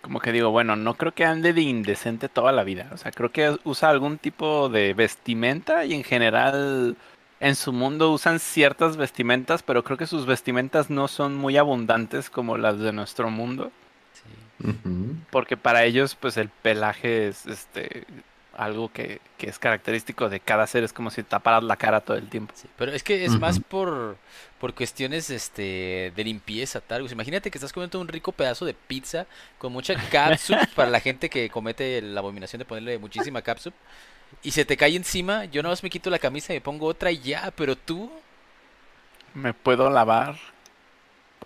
como 0.00 0.20
que 0.20 0.32
digo, 0.32 0.50
bueno, 0.50 0.76
no 0.76 0.94
creo 0.94 1.12
que 1.12 1.24
ande 1.24 1.52
de 1.52 1.60
indecente 1.62 2.28
toda 2.28 2.52
la 2.52 2.64
vida. 2.64 2.88
O 2.92 2.96
sea, 2.96 3.12
creo 3.12 3.30
que 3.30 3.58
usa 3.64 3.90
algún 3.90 4.18
tipo 4.18 4.68
de 4.68 4.94
vestimenta 4.94 5.84
y 5.84 5.94
en 5.94 6.04
general 6.04 6.96
en 7.40 7.54
su 7.56 7.72
mundo 7.72 8.10
usan 8.12 8.40
ciertas 8.40 8.96
vestimentas, 8.96 9.62
pero 9.62 9.84
creo 9.84 9.98
que 9.98 10.06
sus 10.06 10.24
vestimentas 10.26 10.88
no 10.90 11.08
son 11.08 11.36
muy 11.36 11.56
abundantes 11.58 12.30
como 12.30 12.56
las 12.58 12.78
de 12.78 12.92
nuestro 12.92 13.30
mundo. 13.30 13.70
Porque 15.30 15.56
para 15.56 15.84
ellos, 15.84 16.14
pues 16.14 16.36
el 16.36 16.48
pelaje 16.48 17.28
es 17.28 17.46
este 17.46 18.06
algo 18.56 18.90
que, 18.90 19.20
que 19.36 19.48
es 19.48 19.58
característico 19.58 20.28
de 20.30 20.40
cada 20.40 20.66
ser, 20.66 20.82
es 20.82 20.92
como 20.92 21.10
si 21.10 21.22
taparas 21.22 21.62
la 21.62 21.76
cara 21.76 22.00
todo 22.00 22.16
el 22.16 22.28
tiempo. 22.28 22.54
Sí, 22.56 22.68
pero 22.76 22.90
es 22.90 23.02
que 23.02 23.24
es 23.24 23.38
más 23.38 23.60
por, 23.60 24.16
por 24.58 24.74
cuestiones 24.74 25.28
este, 25.28 26.12
de 26.16 26.24
limpieza, 26.24 26.80
Targus. 26.80 27.12
Imagínate 27.12 27.50
que 27.50 27.58
estás 27.58 27.72
comiendo 27.72 28.00
un 28.00 28.08
rico 28.08 28.32
pedazo 28.32 28.64
de 28.64 28.72
pizza 28.72 29.26
con 29.58 29.72
mucha 29.72 29.94
catsup 30.10 30.56
para 30.74 30.90
la 30.90 31.00
gente 31.00 31.28
que 31.28 31.50
comete 31.50 32.00
la 32.00 32.20
abominación 32.20 32.58
de 32.58 32.64
ponerle 32.64 32.98
muchísima 32.98 33.42
catsup 33.42 33.74
y 34.42 34.50
se 34.50 34.64
te 34.64 34.76
cae 34.76 34.96
encima. 34.96 35.44
Yo 35.44 35.62
nada 35.62 35.72
más 35.72 35.82
me 35.82 35.90
quito 35.90 36.08
la 36.08 36.18
camisa 36.18 36.52
y 36.52 36.56
me 36.56 36.62
pongo 36.62 36.86
otra 36.86 37.10
y 37.10 37.18
ya, 37.18 37.52
pero 37.54 37.76
tú. 37.76 38.10
Me 39.34 39.52
puedo 39.52 39.90
lavar. 39.90 40.36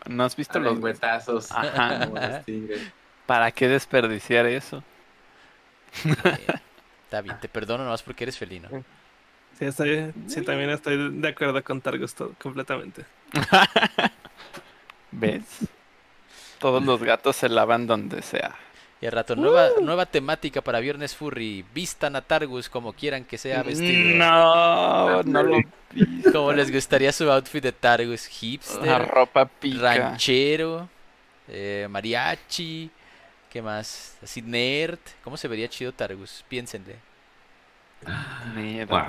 ¿No 0.07 0.25
has 0.25 0.37
visto 0.37 0.61
los 0.61 0.75
Lengüetazos. 0.75 1.51
Ajá. 1.51 2.09
¿Para 3.31 3.53
qué 3.53 3.69
desperdiciar 3.69 4.45
eso? 4.47 4.83
eh, 6.05 6.47
está 7.05 7.21
bien, 7.21 7.39
te 7.41 7.49
perdono 7.49 7.79
nada 7.85 7.93
más 7.93 8.03
porque 8.03 8.25
eres 8.25 8.37
felino. 8.37 8.69
Sí, 9.57 9.67
estoy, 9.67 10.13
sí, 10.27 10.43
también 10.43 10.69
estoy 10.71 11.13
de 11.13 11.29
acuerdo 11.29 11.63
con 11.63 11.81
Targus 11.81 12.13
todo, 12.13 12.33
completamente. 12.43 13.05
¿Ves? 15.13 15.45
Todos 16.59 16.83
los 16.83 17.05
gatos 17.05 17.37
se 17.37 17.49
lavan 17.49 17.87
donde 17.87 18.21
sea. 18.21 18.57
Y 19.01 19.07
al 19.07 19.13
rato, 19.13 19.37
nueva, 19.37 19.69
nueva 19.81 20.07
temática 20.07 20.61
para 20.61 20.81
Viernes 20.81 21.15
Furry. 21.15 21.65
Vistan 21.73 22.17
a 22.17 22.23
Targus 22.23 22.69
como 22.69 22.95
quieran 22.95 23.25
que 23.25 23.39
sea 23.39 23.63
vestido. 23.63 24.17
No, 24.17 25.23
no 25.23 25.43
lo. 25.45 25.57
Como 26.33 26.53
les 26.53 26.73
gustaría 26.73 27.13
su 27.13 27.31
outfit 27.31 27.63
de 27.63 27.71
Targus. 27.71 28.27
La 28.27 28.33
Hipster, 28.33 29.09
ropa 29.09 29.45
pica. 29.47 29.95
ranchero, 29.95 30.89
eh, 31.47 31.87
mariachi. 31.89 32.91
¿Qué 33.51 33.61
más? 33.61 34.17
Así 34.23 34.43
nerd. 34.43 34.99
¿Cómo 35.25 35.37
se 35.37 35.49
vería 35.49 35.69
chido 35.69 35.93
Targus? 35.93 36.45
Piénsenle. 36.49 36.97
Wow. 38.87 39.03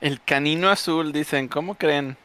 El 0.00 0.20
canino 0.22 0.70
azul, 0.70 1.12
dicen. 1.12 1.48
¿Cómo 1.48 1.74
creen? 1.74 2.16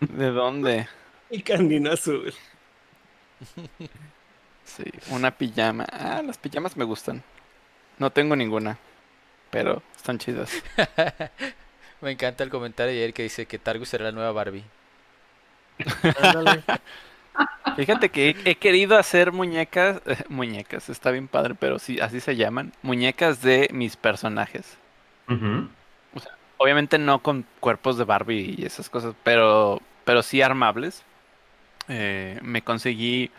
¿De 0.00 0.30
dónde? 0.30 0.88
Y 1.32 1.40
Canino 1.40 1.90
Azul. 1.90 2.34
Sí, 4.64 4.84
una 5.08 5.30
pijama. 5.30 5.86
Ah, 5.90 6.20
las 6.22 6.36
pijamas 6.36 6.76
me 6.76 6.84
gustan. 6.84 7.22
No 7.98 8.10
tengo 8.10 8.36
ninguna, 8.36 8.76
pero 9.50 9.82
están 9.96 10.18
chidas. 10.18 10.62
Me 12.02 12.10
encanta 12.10 12.44
el 12.44 12.50
comentario 12.50 12.92
de 12.92 12.98
ayer 12.98 13.14
que 13.14 13.22
dice 13.22 13.46
que 13.46 13.58
Targus 13.58 13.88
será 13.88 14.04
la 14.04 14.12
nueva 14.12 14.32
Barbie. 14.32 14.64
Fíjate 17.76 18.10
que 18.10 18.30
he, 18.30 18.50
he 18.50 18.54
querido 18.56 18.98
hacer 18.98 19.32
muñecas, 19.32 20.00
muñecas, 20.28 20.88
está 20.88 21.10
bien 21.10 21.28
padre, 21.28 21.54
pero 21.58 21.78
sí, 21.78 22.00
así 22.00 22.20
se 22.20 22.36
llaman, 22.36 22.72
muñecas 22.82 23.42
de 23.42 23.68
mis 23.72 23.96
personajes. 23.96 24.76
Obviamente 26.58 26.98
no 26.98 27.20
con 27.20 27.46
cuerpos 27.60 27.96
de 27.96 28.04
Barbie 28.04 28.54
y 28.58 28.66
esas 28.66 28.90
cosas, 28.90 29.14
pero, 29.24 29.80
pero 30.04 30.22
sí 30.22 30.42
armables. 30.42 31.02
Eh, 31.88 32.38
me 32.42 32.62
conseguí, 32.62 33.30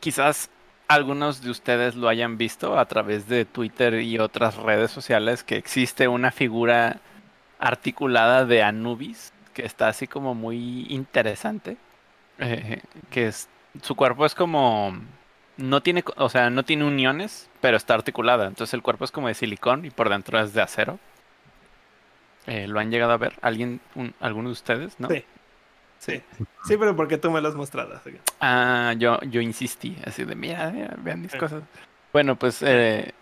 quizás 0.00 0.50
algunos 0.88 1.42
de 1.42 1.50
ustedes 1.50 1.94
lo 1.94 2.08
hayan 2.08 2.38
visto 2.38 2.78
a 2.78 2.86
través 2.86 3.28
de 3.28 3.44
Twitter 3.44 3.94
y 4.00 4.18
otras 4.18 4.56
redes 4.56 4.90
sociales, 4.90 5.44
que 5.44 5.56
existe 5.56 6.08
una 6.08 6.32
figura 6.32 7.00
articulada 7.58 8.44
de 8.44 8.62
Anubis, 8.62 9.32
que 9.54 9.64
está 9.64 9.88
así 9.88 10.06
como 10.06 10.34
muy 10.34 10.86
interesante. 10.88 11.76
Eh, 12.38 12.80
que 13.10 13.26
es, 13.28 13.48
su 13.82 13.94
cuerpo 13.94 14.24
es 14.26 14.34
como, 14.34 14.96
no 15.56 15.82
tiene, 15.82 16.04
o 16.16 16.28
sea, 16.28 16.50
no 16.50 16.64
tiene 16.64 16.84
uniones, 16.84 17.48
pero 17.60 17.76
está 17.76 17.94
articulada. 17.94 18.46
Entonces 18.46 18.74
el 18.74 18.82
cuerpo 18.82 19.04
es 19.04 19.10
como 19.10 19.28
de 19.28 19.34
silicón 19.34 19.84
y 19.84 19.90
por 19.90 20.08
dentro 20.08 20.38
es 20.40 20.52
de 20.54 20.62
acero. 20.62 20.98
Eh, 22.46 22.66
¿Lo 22.66 22.80
han 22.80 22.90
llegado 22.90 23.12
a 23.12 23.16
ver? 23.18 23.34
¿Alguien, 23.42 23.80
un- 23.94 24.14
alguno 24.20 24.48
de 24.48 24.52
ustedes? 24.54 24.98
¿No? 24.98 25.08
Sí. 25.08 25.24
Sí. 25.98 26.22
Sí, 26.64 26.76
pero 26.76 26.94
porque 26.94 27.18
tú 27.18 27.30
me 27.30 27.40
lo 27.40 27.48
has 27.48 27.54
mostrado. 27.56 27.94
así 27.96 28.12
que- 28.12 28.20
Ah, 28.40 28.94
yo, 28.96 29.20
yo 29.22 29.40
insistí, 29.40 29.96
así 30.06 30.24
de, 30.24 30.34
mira, 30.36 30.70
mira, 30.70 30.94
vean 30.98 31.20
mis 31.20 31.32
Sí. 31.32 31.38
cosas. 31.38 31.62
Bueno, 32.12 32.36
pues 32.36 32.62
eh, 32.62 33.12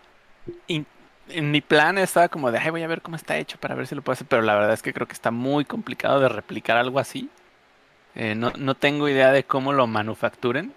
in- 0.67 0.85
en 1.29 1.51
mi 1.51 1.59
plan 1.59 1.97
estaba 1.97 2.29
como 2.29 2.51
de, 2.51 2.59
ay, 2.59 2.69
voy 2.69 2.83
a 2.83 2.87
ver 2.87 3.01
cómo 3.01 3.15
está 3.17 3.35
hecho 3.37 3.57
para 3.59 3.73
ver 3.75 3.87
si 3.87 3.95
lo 3.95 4.01
puedo 4.03 4.13
hacer, 4.13 4.27
pero 4.27 4.43
la 4.43 4.53
verdad 4.55 4.73
es 4.73 4.81
que 4.83 4.93
creo 4.93 5.07
que 5.07 5.13
está 5.13 5.31
muy 5.31 5.65
complicado 5.65 6.19
de 6.21 6.29
replicar 6.29 6.77
algo 6.77 6.99
así. 6.99 7.29
Eh, 8.15 8.35
no, 8.35 8.51
no 8.57 8.75
tengo 8.75 9.07
idea 9.07 9.31
de 9.31 9.43
cómo 9.43 9.73
lo 9.73 9.87
manufacturen. 9.87 10.73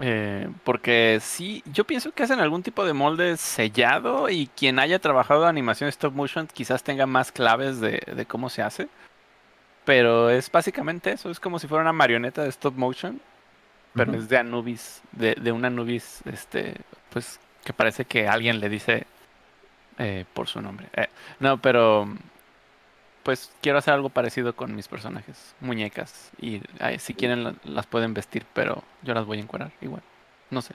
Eh, 0.00 0.48
porque 0.64 1.18
sí, 1.20 1.62
yo 1.72 1.84
pienso 1.84 2.10
que 2.10 2.24
hacen 2.24 2.40
algún 2.40 2.64
tipo 2.64 2.84
de 2.84 2.92
molde 2.92 3.36
sellado 3.36 4.28
y 4.28 4.48
quien 4.48 4.80
haya 4.80 4.98
trabajado 4.98 5.46
animación 5.46 5.88
stop 5.88 6.14
motion 6.14 6.48
quizás 6.52 6.82
tenga 6.82 7.06
más 7.06 7.30
claves 7.30 7.80
de, 7.80 8.02
de 8.14 8.26
cómo 8.26 8.50
se 8.50 8.62
hace. 8.62 8.88
Pero 9.84 10.30
es 10.30 10.50
básicamente 10.50 11.12
eso, 11.12 11.30
es 11.30 11.38
como 11.38 11.58
si 11.58 11.68
fuera 11.68 11.82
una 11.82 11.92
marioneta 11.92 12.42
de 12.42 12.48
stop 12.48 12.74
motion, 12.74 13.20
pero 13.94 14.14
es 14.14 14.28
de 14.28 14.38
Anubis, 14.38 15.02
de, 15.12 15.34
de 15.34 15.52
un 15.52 15.64
Anubis, 15.64 16.22
este, 16.24 16.74
pues 17.10 17.38
que 17.62 17.72
parece 17.72 18.04
que 18.04 18.26
alguien 18.26 18.60
le 18.60 18.68
dice 18.68 19.06
eh, 19.98 20.24
por 20.32 20.48
su 20.48 20.60
nombre. 20.60 20.88
Eh, 20.94 21.08
no, 21.38 21.58
pero 21.58 22.08
pues 23.24 23.52
quiero 23.62 23.78
hacer 23.78 23.94
algo 23.94 24.10
parecido 24.10 24.56
con 24.56 24.76
mis 24.76 24.88
personajes, 24.88 25.56
muñecas. 25.60 26.32
Y 26.40 26.62
ay, 26.80 26.98
si 27.00 27.14
quieren 27.14 27.44
la- 27.44 27.56
las 27.64 27.86
pueden 27.86 28.14
vestir, 28.14 28.46
pero 28.54 28.84
yo 29.02 29.14
las 29.14 29.26
voy 29.26 29.38
a 29.38 29.42
encuadrar 29.42 29.72
igual. 29.82 30.02
No 30.50 30.62
sé. 30.62 30.74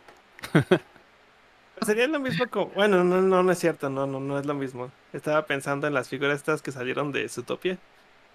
Sería 1.81 2.07
lo 2.07 2.19
mismo 2.19 2.49
como. 2.49 2.67
Bueno, 2.71 3.03
no, 3.03 3.21
no, 3.21 3.43
no 3.43 3.51
es 3.51 3.59
cierto, 3.59 3.89
no, 3.89 4.05
no, 4.05 4.19
no 4.19 4.37
es 4.39 4.45
lo 4.45 4.53
mismo. 4.53 4.91
Estaba 5.13 5.45
pensando 5.45 5.87
en 5.87 5.93
las 5.93 6.09
figuras 6.09 6.35
estas 6.37 6.61
que 6.61 6.71
salieron 6.71 7.11
de 7.11 7.27
Zootopia. 7.29 7.79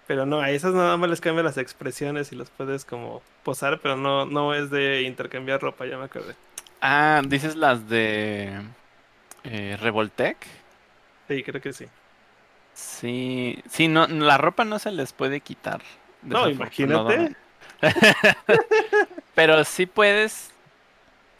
Pero 0.06 0.26
no, 0.26 0.40
a 0.40 0.50
esas 0.50 0.74
nada 0.74 0.96
más 0.98 1.10
les 1.10 1.20
cambian 1.22 1.46
las 1.46 1.58
expresiones 1.58 2.32
y 2.32 2.36
los 2.36 2.50
puedes 2.50 2.84
como 2.86 3.22
posar, 3.44 3.80
pero 3.82 3.96
no, 3.96 4.26
no 4.26 4.54
es 4.54 4.70
de 4.70 5.02
intercambiar 5.02 5.60
ropa, 5.62 5.86
ya 5.86 5.98
me 5.98 6.04
acordé. 6.06 6.36
Ah, 6.80 7.22
dices 7.26 7.56
las 7.56 7.88
de 7.88 8.62
eh, 9.44 9.76
Revoltech. 9.80 10.46
Sí, 11.28 11.42
creo 11.42 11.60
que 11.60 11.72
sí. 11.72 11.90
Sí, 12.74 13.62
sí, 13.68 13.88
no, 13.88 14.06
la 14.08 14.36
ropa 14.36 14.64
no 14.64 14.78
se 14.78 14.90
les 14.90 15.12
puede 15.12 15.40
quitar. 15.40 15.80
No, 16.22 16.48
imagínate. 16.48 17.36
Pero 19.34 19.64
sí 19.64 19.86
puedes, 19.86 20.50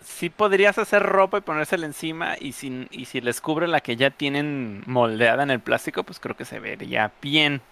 sí 0.05 0.31
podrías 0.31 0.79
hacer 0.79 1.03
ropa 1.03 1.39
y 1.39 1.41
ponérsela 1.43 1.87
encima 1.87 2.37
y 2.41 2.53
si, 2.53 2.87
y 2.91 3.07
si 3.07 3.21
les 3.21 3.41
cubre 3.41 3.67
la 3.67 3.81
que 3.81 3.97
ya 3.97 4.11
tienen 4.11 4.83
moldeada 4.87 5.43
en 5.43 5.51
el 5.51 5.61
plástico, 5.61 6.05
pues 6.05 6.21
creo 6.21 6.37
que 6.37 6.45
se 6.45 6.61
vería 6.61 7.13
bien. 7.21 7.63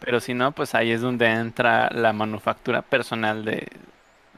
Pero 0.00 0.20
si 0.20 0.34
no, 0.34 0.52
pues 0.52 0.74
ahí 0.74 0.92
es 0.92 1.00
donde 1.02 1.26
entra 1.26 1.90
la 1.90 2.12
manufactura 2.12 2.82
personal 2.82 3.44
de, 3.44 3.68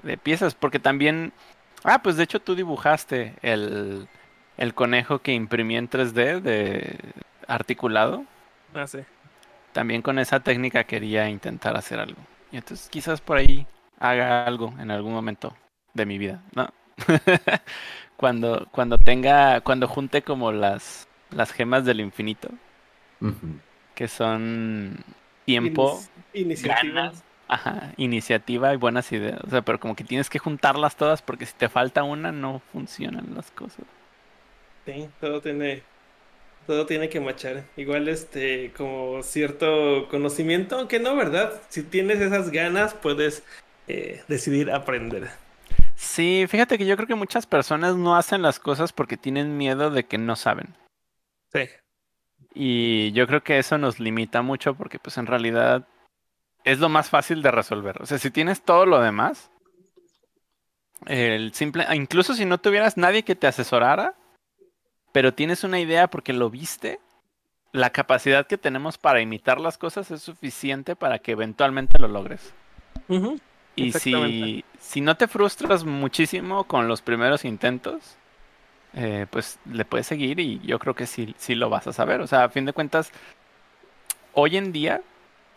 de 0.03 0.16
piezas. 0.18 0.55
Porque 0.55 0.79
también, 0.81 1.33
ah, 1.85 2.03
pues 2.03 2.16
de 2.16 2.25
hecho 2.25 2.41
tú 2.41 2.55
dibujaste 2.55 3.35
el, 3.43 4.09
el 4.57 4.75
conejo 4.75 5.20
que 5.20 5.33
imprimí 5.35 5.77
en 5.77 5.89
3D 5.91 6.41
de 6.41 6.99
articulado. 7.47 8.25
Ah, 8.75 8.87
sí. 8.87 8.99
También 9.73 10.03
con 10.03 10.18
esa 10.18 10.41
técnica 10.41 10.85
quería 10.85 11.29
intentar 11.29 11.77
hacer 11.77 11.99
algo. 11.99 12.20
Y 12.51 12.57
entonces 12.59 12.89
quizás 12.91 13.20
por 13.20 13.39
ahí 13.39 13.66
haga 13.99 14.45
algo 14.47 14.75
en 14.79 14.91
algún 14.91 15.12
momento 15.14 15.57
de 15.95 16.07
mi 16.07 16.18
vida, 16.18 16.43
¿no? 16.55 16.68
cuando, 18.16 18.68
cuando 18.70 18.99
tenga, 18.99 19.61
cuando 19.62 19.89
junte 19.89 20.23
como 20.23 20.53
las, 20.53 21.09
las 21.31 21.53
gemas 21.53 21.85
del 21.85 22.01
infinito, 22.01 22.51
que 23.95 24.09
son 24.09 25.05
tiempo, 25.45 26.09
Iniciativa. 26.33 27.03
ganas, 27.05 27.25
ajá, 27.49 27.93
iniciativa 27.97 28.73
y 28.75 28.77
buenas 28.77 29.11
ideas. 29.12 29.41
O 29.45 29.51
sea, 29.51 29.62
pero 29.62 29.81
como 29.81 29.95
que 29.97 30.05
tienes 30.05 30.31
que 30.31 30.39
juntarlas 30.39 30.97
todas 30.97 31.23
porque 31.23 31.47
si 31.47 31.55
te 31.55 31.68
falta 31.68 32.03
una 32.05 32.33
no 32.33 32.61
funcionan 32.73 33.35
las 33.35 33.51
cosas. 33.51 33.85
Sí, 34.85 35.09
todo 35.20 35.41
tiene, 35.41 35.83
todo 36.67 36.87
tiene 36.87 37.09
que 37.09 37.21
machar. 37.21 37.65
Igual 37.77 38.09
este, 38.09 38.73
como 38.77 39.23
cierto 39.23 40.09
conocimiento, 40.09 40.79
aunque 40.79 40.99
no, 40.99 41.17
¿verdad? 41.17 41.61
Si 41.69 41.83
tienes 41.83 42.21
esas 42.21 42.51
ganas, 42.51 42.95
puedes 42.95 43.43
eh, 43.89 44.23
decidir 44.29 44.71
aprender. 44.71 45.31
Sí, 45.95 46.47
fíjate 46.49 46.79
que 46.79 46.87
yo 46.87 46.97
creo 46.97 47.07
que 47.07 47.15
muchas 47.15 47.47
personas 47.47 47.97
no 47.97 48.17
hacen 48.17 48.43
las 48.43 48.59
cosas 48.59 48.93
porque 48.93 49.17
tienen 49.17 49.57
miedo 49.57 49.91
de 49.91 50.05
que 50.05 50.19
no 50.19 50.37
saben. 50.37 50.75
Sí, 51.53 51.69
Y 52.55 53.13
yo 53.13 53.27
creo 53.27 53.43
que 53.43 53.59
eso 53.59 53.79
nos 53.79 54.01
limita 54.01 54.43
mucho 54.43 54.75
porque 54.75 54.99
pues 54.99 55.19
en 55.19 55.27
realidad 55.27 55.87
es 56.65 56.79
lo 56.79 56.89
más 56.89 57.11
fácil 57.11 57.43
de 57.43 57.51
resolver. 57.51 58.01
O 58.01 58.07
sea, 58.07 58.19
si 58.19 58.31
tienes 58.31 58.63
todo 58.63 58.87
lo 58.87 59.01
demás, 59.01 59.51
el 61.07 61.53
simple, 61.55 61.85
incluso 61.95 62.35
si 62.35 62.45
no 62.45 62.59
tuvieras 62.59 62.97
nadie 62.97 63.23
que 63.23 63.35
te 63.35 63.47
asesorara, 63.47 64.15
pero 65.13 65.35
tienes 65.35 65.65
una 65.65 65.81
idea 65.81 66.09
porque 66.09 66.33
lo 66.33 66.51
viste, 66.51 67.01
la 67.73 67.91
capacidad 67.91 68.47
que 68.47 68.59
tenemos 68.59 68.99
para 68.99 69.21
imitar 69.21 69.61
las 69.61 69.79
cosas 69.79 70.11
es 70.11 70.23
suficiente 70.23 70.97
para 70.97 71.19
que 71.21 71.33
eventualmente 71.33 71.99
lo 71.99 72.09
logres. 72.09 72.55
Y 73.75 73.93
si, 73.93 74.65
si 74.79 75.01
no 75.01 75.17
te 75.17 75.29
frustras 75.29 75.85
muchísimo 75.85 76.65
con 76.65 76.89
los 76.89 77.01
primeros 77.03 77.45
intentos, 77.45 78.17
eh, 78.95 79.27
pues 79.31 79.59
le 79.65 79.85
puedes 79.85 80.07
seguir 80.07 80.41
y 80.41 80.61
yo 80.61 80.79
creo 80.79 80.95
que 80.95 81.07
sí, 81.07 81.35
sí 81.39 81.55
lo 81.55 81.71
vas 81.71 81.87
a 81.87 81.93
saber. 81.93 82.21
O 82.21 82.27
sea, 82.27 82.45
a 82.45 82.49
fin 82.51 82.67
de 82.67 82.73
cuentas, 82.75 83.11
hoy 84.33 84.57
en 84.57 84.73
día, 84.73 85.03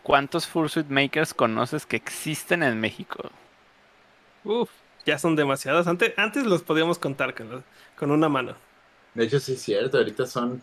¿cuántos 0.02 0.46
Fursuit 0.46 0.88
Makers 0.88 1.34
conoces 1.34 1.86
que 1.86 1.96
existen 1.96 2.62
en 2.62 2.80
México? 2.80 3.30
Uf, 4.44 4.70
ya 5.04 5.18
son 5.18 5.36
demasiados. 5.36 5.86
Antes, 5.86 6.14
antes 6.16 6.46
los 6.46 6.62
podíamos 6.62 6.98
contar 6.98 7.34
con, 7.34 7.50
los- 7.50 7.64
con 7.96 8.10
una 8.10 8.28
mano. 8.28 8.56
De 9.16 9.24
hecho, 9.24 9.40
sí 9.40 9.54
es 9.54 9.62
cierto, 9.62 9.96
ahorita 9.96 10.26
son 10.26 10.62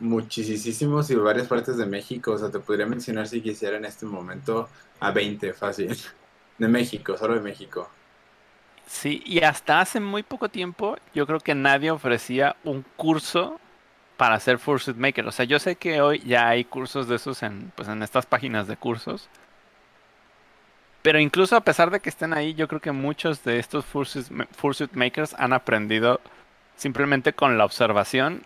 muchísimos 0.00 1.08
y 1.10 1.14
varias 1.14 1.46
partes 1.46 1.76
de 1.76 1.86
México. 1.86 2.32
O 2.32 2.38
sea, 2.38 2.50
te 2.50 2.58
podría 2.58 2.86
mencionar 2.86 3.28
si 3.28 3.40
quisiera 3.40 3.76
en 3.76 3.84
este 3.84 4.04
momento 4.04 4.68
a 5.00 5.12
20, 5.12 5.52
fácil. 5.52 5.96
De 6.58 6.68
México, 6.68 7.16
solo 7.16 7.34
de 7.34 7.40
México. 7.40 7.88
Sí, 8.86 9.22
y 9.24 9.40
hasta 9.40 9.80
hace 9.80 10.00
muy 10.00 10.22
poco 10.22 10.48
tiempo 10.48 10.96
yo 11.14 11.26
creo 11.26 11.40
que 11.40 11.54
nadie 11.54 11.90
ofrecía 11.90 12.56
un 12.64 12.84
curso 12.96 13.58
para 14.16 14.38
ser 14.38 14.58
Fursuit 14.58 14.96
Maker. 14.96 15.26
O 15.26 15.32
sea, 15.32 15.44
yo 15.44 15.58
sé 15.58 15.76
que 15.76 16.00
hoy 16.00 16.20
ya 16.20 16.48
hay 16.48 16.64
cursos 16.64 17.08
de 17.08 17.16
esos 17.16 17.42
en, 17.42 17.72
pues, 17.74 17.88
en 17.88 18.02
estas 18.02 18.26
páginas 18.26 18.66
de 18.66 18.76
cursos. 18.76 19.28
Pero 21.02 21.18
incluso 21.18 21.56
a 21.56 21.62
pesar 21.62 21.90
de 21.90 22.00
que 22.00 22.10
estén 22.10 22.32
ahí, 22.32 22.54
yo 22.54 22.68
creo 22.68 22.80
que 22.80 22.92
muchos 22.92 23.42
de 23.44 23.58
estos 23.58 23.84
Fursuit, 23.84 24.26
Fursuit 24.52 24.92
Makers 24.92 25.34
han 25.38 25.52
aprendido 25.52 26.20
simplemente 26.76 27.32
con 27.32 27.58
la 27.58 27.64
observación 27.64 28.42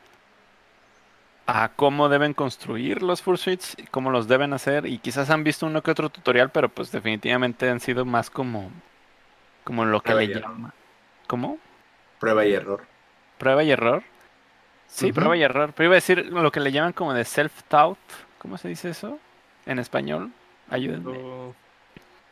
a 1.47 1.69
cómo 1.77 2.09
deben 2.09 2.35
construir 2.35 3.03
los 3.03 3.23
Fursuits, 3.23 3.77
y 3.79 3.85
cómo 3.85 4.11
los 4.11 4.27
deben 4.27 4.53
hacer. 4.53 4.87
Y 4.87 4.99
quizás 4.99 5.31
han 5.31 5.45
visto 5.45 5.67
uno 5.67 5.83
que 5.83 5.91
otro 5.93 6.09
tutorial, 6.11 6.51
pero 6.51 6.69
pues 6.69 6.91
definitivamente 6.91 7.69
han 7.71 7.79
sido 7.81 8.05
más 8.05 8.31
como, 8.31 8.71
como 9.65 9.85
lo 9.85 10.01
que 10.01 10.07
Prueba 10.13 10.21
le 10.23 10.27
y 10.27 10.31
error. 10.33 10.43
llama. 10.53 10.75
¿Cómo? 11.29 11.59
Prueba 12.19 12.45
y 12.47 12.53
error. 12.53 12.83
¿Prueba 13.39 13.63
y 13.63 13.71
error? 13.71 14.03
Sí, 14.89 15.13
prueba 15.13 15.37
y 15.37 15.43
error. 15.43 15.73
Pero 15.77 15.87
iba 15.89 15.95
a 15.95 15.97
decir 16.03 16.27
lo 16.33 16.51
que 16.51 16.61
le 16.61 16.73
llaman 16.73 16.93
como 16.93 17.13
de 17.15 17.25
self-taught. 17.25 17.99
¿Cómo 18.39 18.57
se 18.59 18.69
dice 18.69 18.91
eso? 18.91 19.19
En 19.67 19.79
español. 19.79 20.31
Ayúdenme. 20.71 21.19
O- 21.19 21.55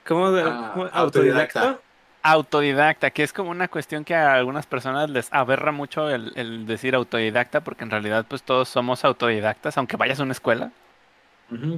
¿Cómo 0.07 0.31
de, 0.33 0.43
Ah, 0.43 0.71
cómo- 0.75 0.89
autodidacta. 0.93 1.61
autodidacta? 1.61 1.79
Autodidacta, 2.27 3.11
que 3.11 3.23
es 3.23 3.35
como 3.35 3.51
una 3.51 3.69
cuestión 3.69 4.05
que 4.05 4.15
a 4.15 4.35
algunas 4.35 4.67
personas 4.67 5.11
les 5.11 5.31
aberra 5.33 5.73
mucho 5.73 6.09
el, 6.11 6.33
el 6.37 6.67
decir 6.67 6.95
autodidacta, 6.95 7.63
porque 7.63 7.85
en 7.85 7.91
realidad 7.91 8.25
pues 8.29 8.43
todos 8.43 8.69
somos 8.71 9.05
autodidactas, 9.05 9.77
aunque 9.79 9.99
vayas 9.99 10.21
a 10.21 10.23
una 10.25 10.33
escuela. 10.33 10.73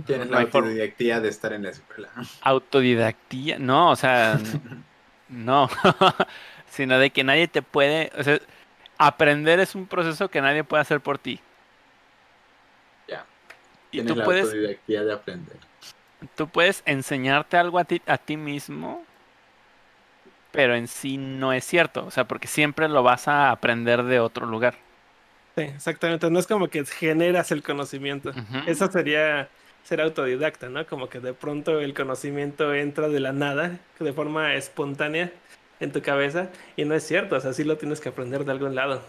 Tienes 0.06 0.30
No 0.30 0.38
la 0.38 0.46
forma. 0.46 0.70
autodidactía 0.70 1.20
de 1.20 1.28
estar 1.28 1.52
en 1.52 1.64
la 1.64 1.70
escuela. 1.70 2.10
Autodidactía, 2.40 3.58
no, 3.58 3.90
o 3.90 3.96
sea, 3.96 4.38
no, 5.28 5.68
sino 6.66 6.98
de 6.98 7.10
que 7.10 7.24
nadie 7.24 7.48
te 7.48 7.62
puede, 7.62 8.12
o 8.18 8.22
sea, 8.24 8.40
aprender 8.98 9.60
es 9.60 9.74
un 9.74 9.88
proceso 9.88 10.30
que 10.30 10.40
nadie 10.40 10.64
puede 10.64 10.82
hacer 10.82 11.00
por 11.00 11.18
ti. 11.18 11.44
Ya. 13.08 13.26
Y 13.90 14.02
tú 14.02 14.14
la 14.16 14.24
puedes, 14.24 14.44
autodidactía 14.44 15.04
de 15.04 15.12
aprender. 15.12 15.58
tú 16.34 16.48
puedes 16.48 16.82
enseñarte 16.86 17.56
algo 17.56 17.78
a 17.78 17.84
ti, 17.84 18.02
a 18.06 18.18
ti 18.18 18.36
mismo, 18.36 19.05
pero 20.56 20.74
en 20.74 20.88
sí 20.88 21.18
no 21.18 21.52
es 21.52 21.66
cierto, 21.66 22.06
o 22.06 22.10
sea, 22.10 22.26
porque 22.26 22.48
siempre 22.48 22.88
lo 22.88 23.02
vas 23.02 23.28
a 23.28 23.50
aprender 23.50 24.02
de 24.04 24.20
otro 24.20 24.46
lugar. 24.46 24.74
Sí, 25.54 25.64
exactamente. 25.64 26.30
No 26.30 26.38
es 26.38 26.46
como 26.46 26.68
que 26.68 26.82
generas 26.86 27.52
el 27.52 27.62
conocimiento. 27.62 28.32
Eso 28.66 28.90
sería 28.90 29.50
ser 29.84 30.00
autodidacta, 30.00 30.70
¿no? 30.70 30.86
Como 30.86 31.10
que 31.10 31.20
de 31.20 31.34
pronto 31.34 31.80
el 31.80 31.92
conocimiento 31.92 32.72
entra 32.72 33.08
de 33.08 33.20
la 33.20 33.32
nada, 33.32 33.78
de 34.00 34.12
forma 34.14 34.54
espontánea 34.54 35.30
en 35.78 35.92
tu 35.92 36.00
cabeza. 36.00 36.48
Y 36.74 36.86
no 36.86 36.94
es 36.94 37.06
cierto, 37.06 37.36
o 37.36 37.40
sea, 37.40 37.52
sí 37.52 37.62
lo 37.62 37.76
tienes 37.76 38.00
que 38.00 38.08
aprender 38.08 38.46
de 38.46 38.52
algún 38.52 38.74
lado. 38.74 39.02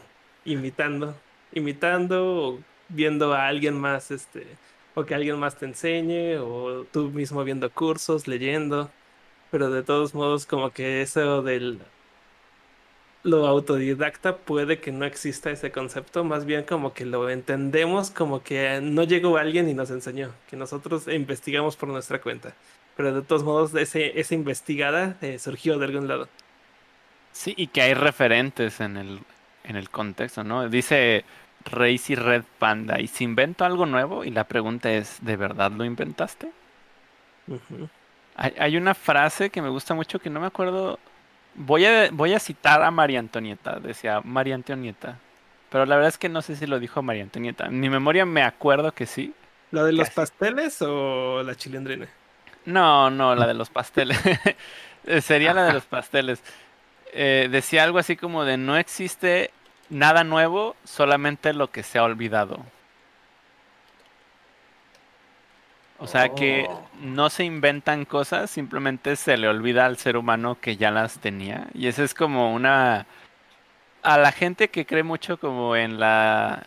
Imitando. 0.44 1.16
Imitando 1.54 2.26
o 2.26 2.60
viendo 2.90 3.34
a 3.34 3.48
alguien 3.48 3.80
más, 3.80 4.12
este, 4.12 4.48
o 4.96 5.06
que 5.06 5.16
alguien 5.16 5.40
más 5.40 5.58
te 5.58 5.66
enseñe, 5.66 6.40
o 6.40 6.86
tú 6.92 7.10
mismo 7.10 7.42
viendo 7.46 7.70
cursos, 7.72 8.28
leyendo. 8.28 8.92
Pero 9.52 9.70
de 9.70 9.84
todos 9.84 10.14
modos, 10.14 10.46
como 10.46 10.72
que 10.72 11.02
eso 11.02 11.42
del 11.42 11.80
lo 13.24 13.46
autodidacta 13.46 14.38
puede 14.38 14.80
que 14.80 14.92
no 14.92 15.06
exista 15.06 15.52
ese 15.52 15.72
concepto, 15.72 16.24
más 16.24 16.46
bien 16.46 16.64
como 16.64 16.94
que 16.94 17.06
lo 17.06 17.30
entendemos 17.30 18.10
como 18.10 18.42
que 18.42 18.80
no 18.82 19.04
llegó 19.04 19.38
alguien 19.38 19.68
y 19.70 19.74
nos 19.74 19.92
enseñó, 19.92 20.32
que 20.50 20.56
nosotros 20.56 21.08
investigamos 21.08 21.76
por 21.76 21.90
nuestra 21.90 22.22
cuenta. 22.22 22.54
Pero 22.96 23.14
de 23.14 23.22
todos 23.22 23.44
modos, 23.44 23.76
ese, 23.76 24.20
esa 24.20 24.34
investigada 24.34 25.18
eh, 25.22 25.40
surgió 25.40 25.78
de 25.78 25.86
algún 25.86 26.08
lado. 26.08 26.30
Sí, 27.32 27.54
y 27.56 27.68
que 27.68 27.82
hay 27.82 27.94
referentes 27.94 28.80
en 28.80 28.98
el, 28.98 29.20
en 29.64 29.76
el 29.76 29.90
contexto, 29.90 30.44
¿no? 30.44 30.68
Dice 30.70 31.24
Racy 31.66 32.16
Red 32.16 32.44
Panda, 32.58 33.00
¿y 33.00 33.08
si 33.08 33.24
invento 33.26 33.66
algo 33.66 33.86
nuevo? 33.86 34.24
Y 34.24 34.32
la 34.32 34.46
pregunta 34.46 34.92
es, 34.92 35.18
¿de 35.22 35.36
verdad 35.36 35.72
lo 35.72 35.86
inventaste? 35.86 36.52
Ujú. 37.48 37.90
Hay, 38.38 38.54
hay 38.58 38.78
una 38.78 38.94
frase 38.94 39.50
que 39.50 39.62
me 39.62 39.70
gusta 39.70 39.94
mucho 39.94 40.20
que 40.20 40.30
no 40.30 40.40
me 40.40 40.48
acuerdo. 40.48 41.00
Voy 41.56 41.86
a, 41.86 42.10
voy 42.12 42.34
a 42.34 42.40
citar 42.40 42.84
a 42.84 42.92
María 42.92 43.20
Antonieta, 43.20 43.80
decía 43.80 44.22
María 44.24 44.56
Antonieta. 44.56 45.18
Pero 45.70 45.86
la 45.86 45.96
verdad 45.96 46.10
es 46.10 46.18
que 46.18 46.30
no 46.30 46.42
sé 46.42 46.56
si 46.56 46.66
lo 46.66 46.80
dijo 46.80 47.02
María 47.02 47.24
Antonieta. 47.24 47.66
En 47.66 47.80
mi 47.80 47.90
memoria 47.90 48.26
me 48.26 48.44
acuerdo 48.44 48.94
que 48.94 49.06
sí. 49.06 49.34
¿La 49.72 49.84
de 49.84 49.92
los 49.92 50.08
Casi. 50.08 50.16
pasteles 50.16 50.82
o 50.82 51.44
la 51.44 51.56
chilindrina? 51.56 52.08
No, 52.66 53.10
no, 53.10 53.36
la 53.36 53.48
de 53.48 53.54
los 53.54 53.70
pasteles. 53.70 54.18
Sería 55.22 55.54
la 55.54 55.66
de 55.66 55.74
los 55.74 55.84
pasteles. 55.86 56.42
Eh, 57.14 57.48
decía 57.52 57.84
algo 57.84 57.98
así 57.98 58.16
como 58.16 58.46
de 58.46 58.58
no 58.58 58.78
existe 58.78 59.52
nada 59.90 60.24
nuevo, 60.24 60.76
solamente 60.84 61.54
lo 61.54 61.72
que 61.72 61.84
se 61.84 61.98
ha 61.98 62.04
olvidado. 62.04 62.66
O 66.00 66.06
sea 66.08 66.30
que 66.30 66.66
Oh. 66.70 66.88
no 67.02 67.30
se 67.30 67.44
inventan 67.44 68.06
cosas, 68.06 68.50
simplemente 68.52 69.16
se 69.16 69.36
le 69.38 69.48
olvida 69.48 69.86
al 69.86 69.98
ser 69.98 70.16
humano 70.18 70.58
que 70.62 70.78
ya 70.78 70.92
las 70.92 71.20
tenía. 71.20 71.68
Y 71.74 71.88
esa 71.88 72.04
es 72.04 72.14
como 72.14 72.54
una... 72.54 73.06
A 74.04 74.18
la 74.18 74.32
gente 74.32 74.70
que 74.70 74.86
cree 74.86 75.04
mucho 75.04 75.38
como 75.40 75.76
en 75.76 76.00
la, 76.00 76.64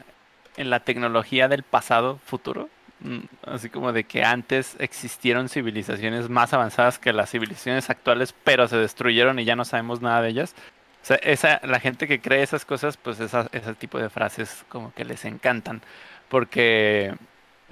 en 0.57 0.69
la 0.69 0.81
tecnología 0.81 1.47
del 1.49 1.63
pasado 1.63 2.19
futuro, 2.27 2.69
mm, 3.01 3.19
así 3.47 3.71
como 3.71 3.93
de 3.93 4.05
que 4.05 4.25
antes 4.25 4.77
existieron 4.81 5.49
civilizaciones 5.49 6.29
más 6.29 6.53
avanzadas 6.53 6.99
que 6.99 7.13
las 7.13 7.31
civilizaciones 7.31 7.89
actuales, 7.89 8.35
pero 8.45 8.67
se 8.69 8.77
destruyeron 8.79 9.39
y 9.39 9.45
ya 9.45 9.55
no 9.57 9.65
sabemos 9.65 10.03
nada 10.03 10.23
de 10.23 10.29
ellas. 10.31 10.55
O 11.03 11.07
sea, 11.07 11.17
esa, 11.23 11.61
la 11.65 11.81
gente 11.81 12.07
que 12.09 12.21
cree 12.21 12.43
esas 12.43 12.65
cosas, 12.67 12.97
pues 12.99 13.21
esa- 13.21 13.49
ese 13.53 13.75
tipo 13.75 13.99
de 13.99 14.11
frases 14.11 14.65
como 14.69 14.93
que 14.93 15.05
les 15.07 15.25
encantan, 15.25 15.81
porque 16.29 17.15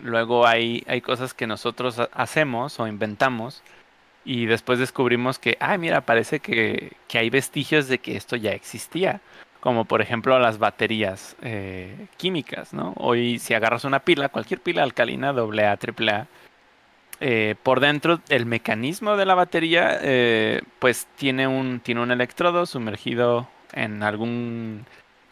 luego 0.03 0.47
hay, 0.47 0.85
hay 0.87 1.01
cosas 1.01 1.35
que 1.35 1.47
nosotros 1.47 1.99
ha- 1.99 2.09
hacemos 2.13 2.79
o 2.81 2.87
inventamos 2.87 3.63
y 4.25 4.47
después 4.47 4.79
descubrimos 4.79 5.39
que, 5.39 5.57
ah, 5.61 5.77
mira, 5.79 6.03
parece 6.03 6.41
que, 6.41 6.93
que 7.09 7.19
hay 7.19 7.31
vestigios 7.31 7.89
de 7.89 7.99
que 7.99 8.17
esto 8.17 8.37
ya 8.37 8.53
existía, 8.53 9.21
como 9.61 9.85
por 9.87 10.03
ejemplo 10.03 10.39
las 10.39 10.59
baterías 10.59 11.37
eh, 11.43 12.07
químicas, 12.17 12.73
¿no? 12.75 12.93
Hoy 12.97 13.39
si 13.39 13.55
agarras 13.55 13.85
una 13.85 14.01
pila, 14.01 14.29
cualquier 14.29 14.61
pila 14.61 14.83
alcalina, 14.83 15.31
AA, 15.31 15.79
AAA, 15.79 16.27
eh, 17.21 17.57
por 17.63 17.81
dentro 17.81 18.21
el 18.29 18.47
mecanismo 18.47 19.17
de 19.17 19.27
la 19.27 19.35
batería 19.35 19.99
eh, 20.03 20.63
pues 20.79 21.09
tiene 21.17 21.49
un, 21.49 21.81
tiene 21.81 22.01
un 22.03 22.13
electrodo 22.13 22.65
sumergido 22.67 23.49
en 23.73 24.05
algún 24.05 24.87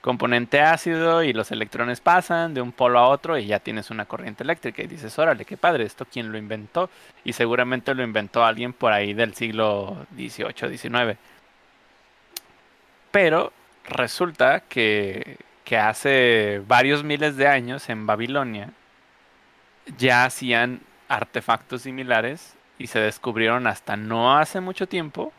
componente 0.06 0.60
ácido 0.60 1.24
y 1.24 1.32
los 1.32 1.50
electrones 1.50 2.00
pasan 2.00 2.54
de 2.54 2.60
un 2.60 2.70
polo 2.70 3.00
a 3.00 3.08
otro 3.08 3.38
y 3.38 3.46
ya 3.46 3.58
tienes 3.58 3.90
una 3.90 4.04
corriente 4.04 4.44
eléctrica 4.44 4.80
y 4.80 4.86
dices, 4.86 5.18
órale, 5.18 5.44
qué 5.44 5.56
padre, 5.56 5.82
¿esto 5.82 6.06
quién 6.06 6.30
lo 6.30 6.38
inventó? 6.38 6.88
Y 7.24 7.32
seguramente 7.32 7.92
lo 7.92 8.04
inventó 8.04 8.44
alguien 8.44 8.72
por 8.72 8.92
ahí 8.92 9.14
del 9.14 9.34
siglo 9.34 10.06
XVIII, 10.14 10.78
XIX. 10.78 11.18
Pero 13.10 13.52
resulta 13.88 14.60
que, 14.60 15.38
que 15.64 15.76
hace 15.76 16.62
varios 16.68 17.02
miles 17.02 17.36
de 17.36 17.48
años 17.48 17.88
en 17.88 18.06
Babilonia 18.06 18.70
ya 19.98 20.24
hacían 20.24 20.82
artefactos 21.08 21.82
similares 21.82 22.54
y 22.78 22.86
se 22.86 23.00
descubrieron 23.00 23.66
hasta 23.66 23.96
no 23.96 24.38
hace 24.38 24.60
mucho 24.60 24.86
tiempo, 24.86 25.32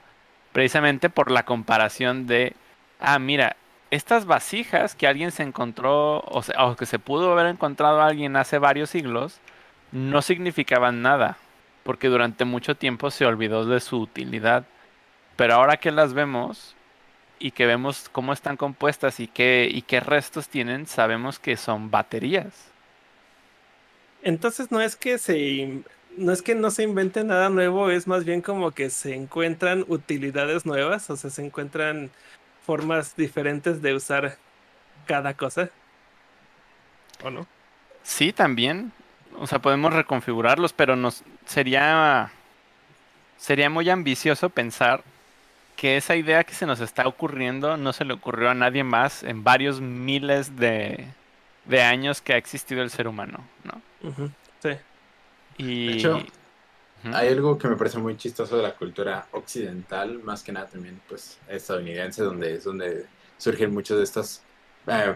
precisamente 0.52 1.10
por 1.10 1.32
la 1.32 1.44
comparación 1.44 2.28
de, 2.28 2.54
ah, 3.00 3.18
mira, 3.18 3.56
estas 3.92 4.26
vasijas 4.26 4.96
que 4.96 5.08
alguien 5.08 5.32
se 5.32 5.44
encontró, 5.44 6.20
o, 6.20 6.76
que 6.78 6.86
se 6.86 7.00
pudo 7.00 7.32
haber 7.32 7.48
encontrado 7.48 8.02
alguien 8.02 8.36
hace 8.36 8.58
varios 8.58 8.90
siglos, 8.90 9.40
no 9.92 10.22
significaban 10.22 11.02
nada, 11.02 11.38
porque 11.84 12.10
durante 12.10 12.46
mucho 12.46 12.76
tiempo 12.76 13.12
se 13.12 13.26
olvidó 13.26 13.66
de 13.66 13.80
su 13.80 14.00
utilidad. 14.00 14.66
Pero 15.36 15.56
ahora 15.56 15.78
que 15.78 15.92
las 15.92 16.14
vemos 16.14 16.76
y 17.40 17.52
que 17.52 17.66
vemos 17.66 18.10
cómo 18.12 18.34
están 18.34 18.58
compuestas 18.58 19.20
y 19.20 19.28
qué, 19.28 19.70
y 19.72 19.84
qué 19.84 20.00
restos 20.00 20.50
tienen, 20.50 20.88
sabemos 20.88 21.40
que 21.40 21.56
son 21.56 21.92
baterías. 21.92 22.72
Entonces 24.24 24.72
no 24.72 24.82
es 24.82 24.96
que 24.96 25.18
se 25.18 25.84
no 26.18 26.32
es 26.32 26.42
que 26.42 26.56
no 26.56 26.72
se 26.72 26.84
invente 26.84 27.24
nada 27.24 27.50
nuevo, 27.50 27.92
es 27.92 28.08
más 28.08 28.26
bien 28.26 28.42
como 28.42 28.72
que 28.72 28.90
se 28.90 29.14
encuentran 29.14 29.86
utilidades 29.88 30.66
nuevas, 30.66 31.10
o 31.12 31.16
sea, 31.16 31.30
se 31.30 31.46
encuentran 31.46 32.10
formas 32.68 33.16
diferentes 33.16 33.82
de 33.82 33.96
usar 33.96 34.38
cada 35.08 35.34
cosa. 35.34 35.70
¿O 37.24 37.32
no? 37.32 37.48
Sí, 38.04 38.34
también. 38.34 38.92
O 39.40 39.48
sea, 39.48 39.60
podemos 39.60 39.94
reconfigurarlos, 39.94 40.74
pero 40.74 40.96
nos 40.96 41.24
sería 41.46 42.30
sería 43.38 43.70
muy 43.70 43.90
ambicioso 43.90 44.50
pensar 44.50 45.04
que 45.78 45.96
esa 45.96 46.16
idea 46.16 46.44
que 46.44 46.54
se 46.54 46.66
nos 46.66 46.82
está 46.82 47.08
ocurriendo 47.08 47.78
no 47.78 47.94
se 47.94 48.04
le 48.04 48.14
ocurrió 48.14 48.50
a 48.50 48.56
nadie 48.56 48.84
más 48.84 49.24
en 49.24 49.44
varios 49.44 49.80
miles 49.80 50.58
de, 50.58 51.08
de 51.66 51.82
años 51.84 52.20
que 52.20 52.34
ha 52.34 52.38
existido 52.38 52.82
el 52.82 52.90
ser 52.90 53.08
humano, 53.08 53.46
¿no? 53.64 53.82
Sí. 54.62 54.72
Y 55.58 55.88
De 55.88 55.94
hecho, 55.94 56.26
Hay 57.04 57.30
algo 57.30 57.58
que 57.58 57.68
me 57.68 57.78
parece 57.78 58.00
muy 58.00 58.18
chistoso 58.18 58.58
de 58.58 58.64
la 58.64 58.76
cultura 58.76 59.30
occidental, 59.32 60.20
más 60.24 60.44
que 60.44 60.52
nada 60.52 60.68
también 60.70 61.02
pues 61.08 61.40
estadounidense, 61.48 62.24
donde 62.24 62.56
es 62.56 62.64
donde 62.66 63.06
surgen 63.38 63.72
muchas 63.74 63.98
de 63.98 64.04
estas, 64.04 64.48
eh, 64.88 65.16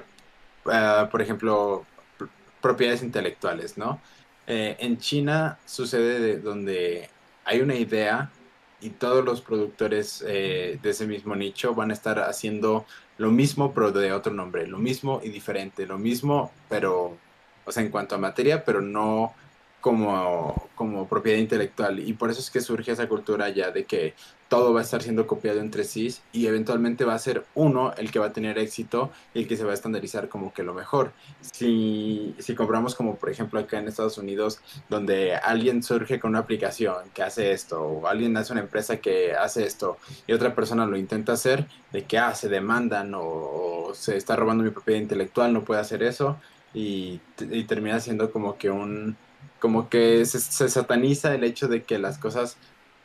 eh, 0.72 1.08
por 1.12 1.22
ejemplo, 1.22 1.86
pr- 2.18 2.30
propiedades 2.62 3.04
intelectuales, 3.04 3.78
¿no? 3.78 4.02
Eh, 4.48 4.78
en 4.80 4.98
China 5.00 5.60
sucede 5.66 6.20
de- 6.20 6.40
donde 6.40 7.10
hay 7.44 7.62
una 7.62 7.76
idea 7.76 8.32
y 8.80 8.92
todos 8.92 9.24
los 9.26 9.42
productores 9.42 10.24
eh, 10.28 10.80
de 10.82 10.90
ese 10.90 11.08
mismo 11.08 11.36
nicho 11.36 11.76
van 11.76 11.92
a 11.92 11.94
estar 11.94 12.20
haciendo 12.20 12.86
lo 13.18 13.32
mismo 13.32 13.74
pero 13.74 13.92
de 13.92 14.14
otro 14.14 14.34
nombre, 14.34 14.68
lo 14.68 14.78
mismo 14.80 15.22
y 15.24 15.30
diferente, 15.30 15.86
lo 15.86 15.98
mismo 16.00 16.52
pero, 16.70 17.22
o 17.66 17.72
sea, 17.72 17.84
en 17.84 17.90
cuanto 17.92 18.16
a 18.16 18.18
materia, 18.18 18.64
pero 18.66 18.82
no 18.82 19.36
como, 19.82 20.70
como 20.76 21.08
propiedad 21.08 21.40
intelectual. 21.40 22.00
Y 22.00 22.14
por 22.14 22.30
eso 22.30 22.40
es 22.40 22.50
que 22.50 22.62
surge 22.62 22.92
esa 22.92 23.10
cultura 23.10 23.50
ya 23.50 23.72
de 23.72 23.86
que 23.86 24.14
todo 24.48 24.74
va 24.74 24.82
a 24.82 24.84
estar 24.84 25.02
siendo 25.02 25.28
copiado 25.28 25.62
entre 25.62 25.86
sí 25.86 26.14
y 26.34 26.46
eventualmente 26.46 27.06
va 27.06 27.14
a 27.14 27.20
ser 27.20 27.46
uno 27.56 27.94
el 27.98 28.12
que 28.12 28.20
va 28.20 28.28
a 28.28 28.34
tener 28.34 28.58
éxito 28.58 29.10
y 29.34 29.40
el 29.40 29.48
que 29.48 29.56
se 29.56 29.64
va 29.64 29.72
a 29.72 29.74
estandarizar 29.74 30.28
como 30.28 30.54
que 30.54 30.62
lo 30.62 30.74
mejor. 30.74 31.14
Si, 31.40 32.36
si 32.38 32.54
compramos 32.54 32.94
como 32.94 33.16
por 33.16 33.30
ejemplo 33.30 33.62
acá 33.62 33.80
en 33.80 33.88
Estados 33.88 34.18
Unidos, 34.18 34.60
donde 34.90 35.36
alguien 35.36 35.82
surge 35.84 36.20
con 36.20 36.32
una 36.32 36.40
aplicación 36.40 37.10
que 37.14 37.24
hace 37.24 37.54
esto, 37.54 37.82
o 37.82 38.08
alguien 38.08 38.36
hace 38.36 38.52
una 38.52 38.62
empresa 38.62 38.98
que 38.98 39.34
hace 39.36 39.66
esto 39.66 39.98
y 40.28 40.34
otra 40.34 40.54
persona 40.54 40.86
lo 40.86 40.98
intenta 40.98 41.32
hacer, 41.32 41.66
de 41.94 42.04
que 42.04 42.18
ah, 42.18 42.36
se 42.36 42.50
demandan 42.50 43.14
o, 43.16 43.94
se 43.94 44.18
está 44.18 44.36
robando 44.36 44.66
mi 44.66 44.72
propiedad 44.72 45.00
intelectual, 45.00 45.54
no 45.54 45.64
puede 45.64 45.80
hacer 45.80 46.04
eso 46.04 46.38
y 46.74 47.20
termina 47.68 48.02
siendo 48.02 48.32
como 48.32 48.58
que 48.58 48.70
un 48.70 49.16
como 49.60 49.90
que 49.90 50.26
se, 50.26 50.40
se, 50.40 50.70
sataniza 50.70 51.34
el 51.36 51.44
hecho 51.44 51.68
de 51.68 51.84
que 51.84 52.00
las 52.00 52.18
cosas 52.18 52.58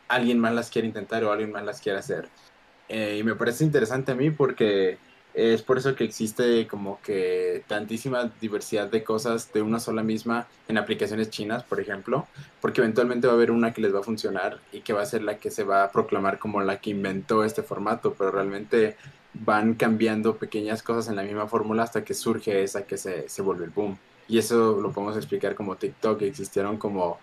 alguien 0.09 0.39
más 0.39 0.55
las 0.55 0.71
quiere 0.71 0.89
intentar 0.89 1.25
o 1.25 1.33
alguien 1.33 1.53
más 1.53 1.65
las 1.65 1.81
quiere 1.81 1.99
hacer. 1.99 2.29
Eh, 2.89 3.19
y 3.21 3.25
me 3.25 3.35
parece 3.35 3.65
interesante 3.65 4.13
a 4.13 4.15
mí 4.15 4.31
porque 4.31 4.99
es 5.37 5.61
por 5.61 5.77
eso 5.77 5.95
que 5.95 6.05
existe 6.05 6.67
como 6.67 6.99
que 7.03 7.63
tantísima 7.67 8.33
diversidad 8.41 8.91
de 8.91 9.05
cosas 9.05 9.53
de 9.53 9.61
una 9.61 9.81
sola 9.81 10.03
misma 10.03 10.47
en 10.67 10.79
aplicaciones 10.79 11.29
chinas, 11.29 11.63
por 11.63 11.79
ejemplo, 11.79 12.27
porque 12.63 12.81
eventualmente 12.81 13.27
va 13.27 13.35
a 13.35 13.37
haber 13.37 13.51
una 13.51 13.75
que 13.75 13.83
les 13.83 13.95
va 13.95 14.01
a 14.01 14.03
funcionar 14.03 14.61
y 14.73 14.81
que 14.81 14.95
va 14.95 15.03
a 15.03 15.07
ser 15.07 15.23
la 15.23 15.39
que 15.39 15.51
se 15.51 15.63
va 15.63 15.85
a 15.85 15.93
proclamar 15.93 16.39
como 16.39 16.63
la 16.63 16.81
que 16.81 16.91
inventó 16.91 17.45
este 17.45 17.63
formato, 17.63 18.15
pero 18.15 18.31
realmente 18.31 18.97
van 19.35 19.75
cambiando 19.75 20.37
pequeñas 20.37 20.83
cosas 20.83 21.09
en 21.09 21.17
la 21.17 21.23
misma 21.23 21.47
fórmula 21.49 21.83
hasta 21.83 22.03
que 22.03 22.15
surge 22.15 22.63
esa 22.63 22.87
que 22.87 22.97
se, 22.97 23.29
se 23.29 23.43
vuelve 23.43 23.67
el 23.67 23.71
boom. 23.71 23.99
Y 24.29 24.39
eso 24.39 24.81
lo 24.81 24.93
podemos 24.93 25.17
explicar 25.17 25.55
como 25.55 25.77
TikTok, 25.77 26.23
existieron 26.23 26.79
como 26.79 27.19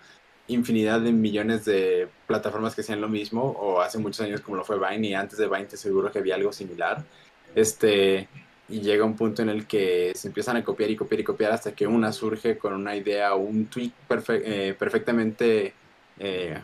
infinidad 0.46 1.00
de 1.00 1.12
millones 1.12 1.64
de 1.64 2.08
plataformas 2.26 2.74
que 2.74 2.82
hacían 2.82 3.00
lo 3.00 3.08
mismo, 3.08 3.42
o 3.42 3.80
hace 3.80 3.98
muchos 3.98 4.20
años 4.20 4.40
como 4.40 4.56
lo 4.56 4.64
fue 4.64 4.78
Vine, 4.78 5.08
y 5.08 5.14
antes 5.14 5.38
de 5.38 5.48
Vine 5.48 5.66
te 5.66 5.76
seguro 5.76 6.10
que 6.10 6.18
había 6.18 6.34
algo 6.34 6.52
similar. 6.52 7.04
Este, 7.54 8.28
y 8.68 8.80
llega 8.80 9.04
un 9.04 9.16
punto 9.16 9.42
en 9.42 9.50
el 9.50 9.66
que 9.66 10.12
se 10.14 10.28
empiezan 10.28 10.56
a 10.56 10.64
copiar 10.64 10.90
y 10.90 10.96
copiar 10.96 11.20
y 11.20 11.24
copiar 11.24 11.52
hasta 11.52 11.72
que 11.72 11.86
una 11.86 12.12
surge 12.12 12.58
con 12.58 12.72
una 12.72 12.96
idea 12.96 13.34
o 13.34 13.38
un 13.38 13.66
tweet 13.66 13.92
eh, 14.28 14.74
perfectamente 14.78 15.74
eh, 16.18 16.58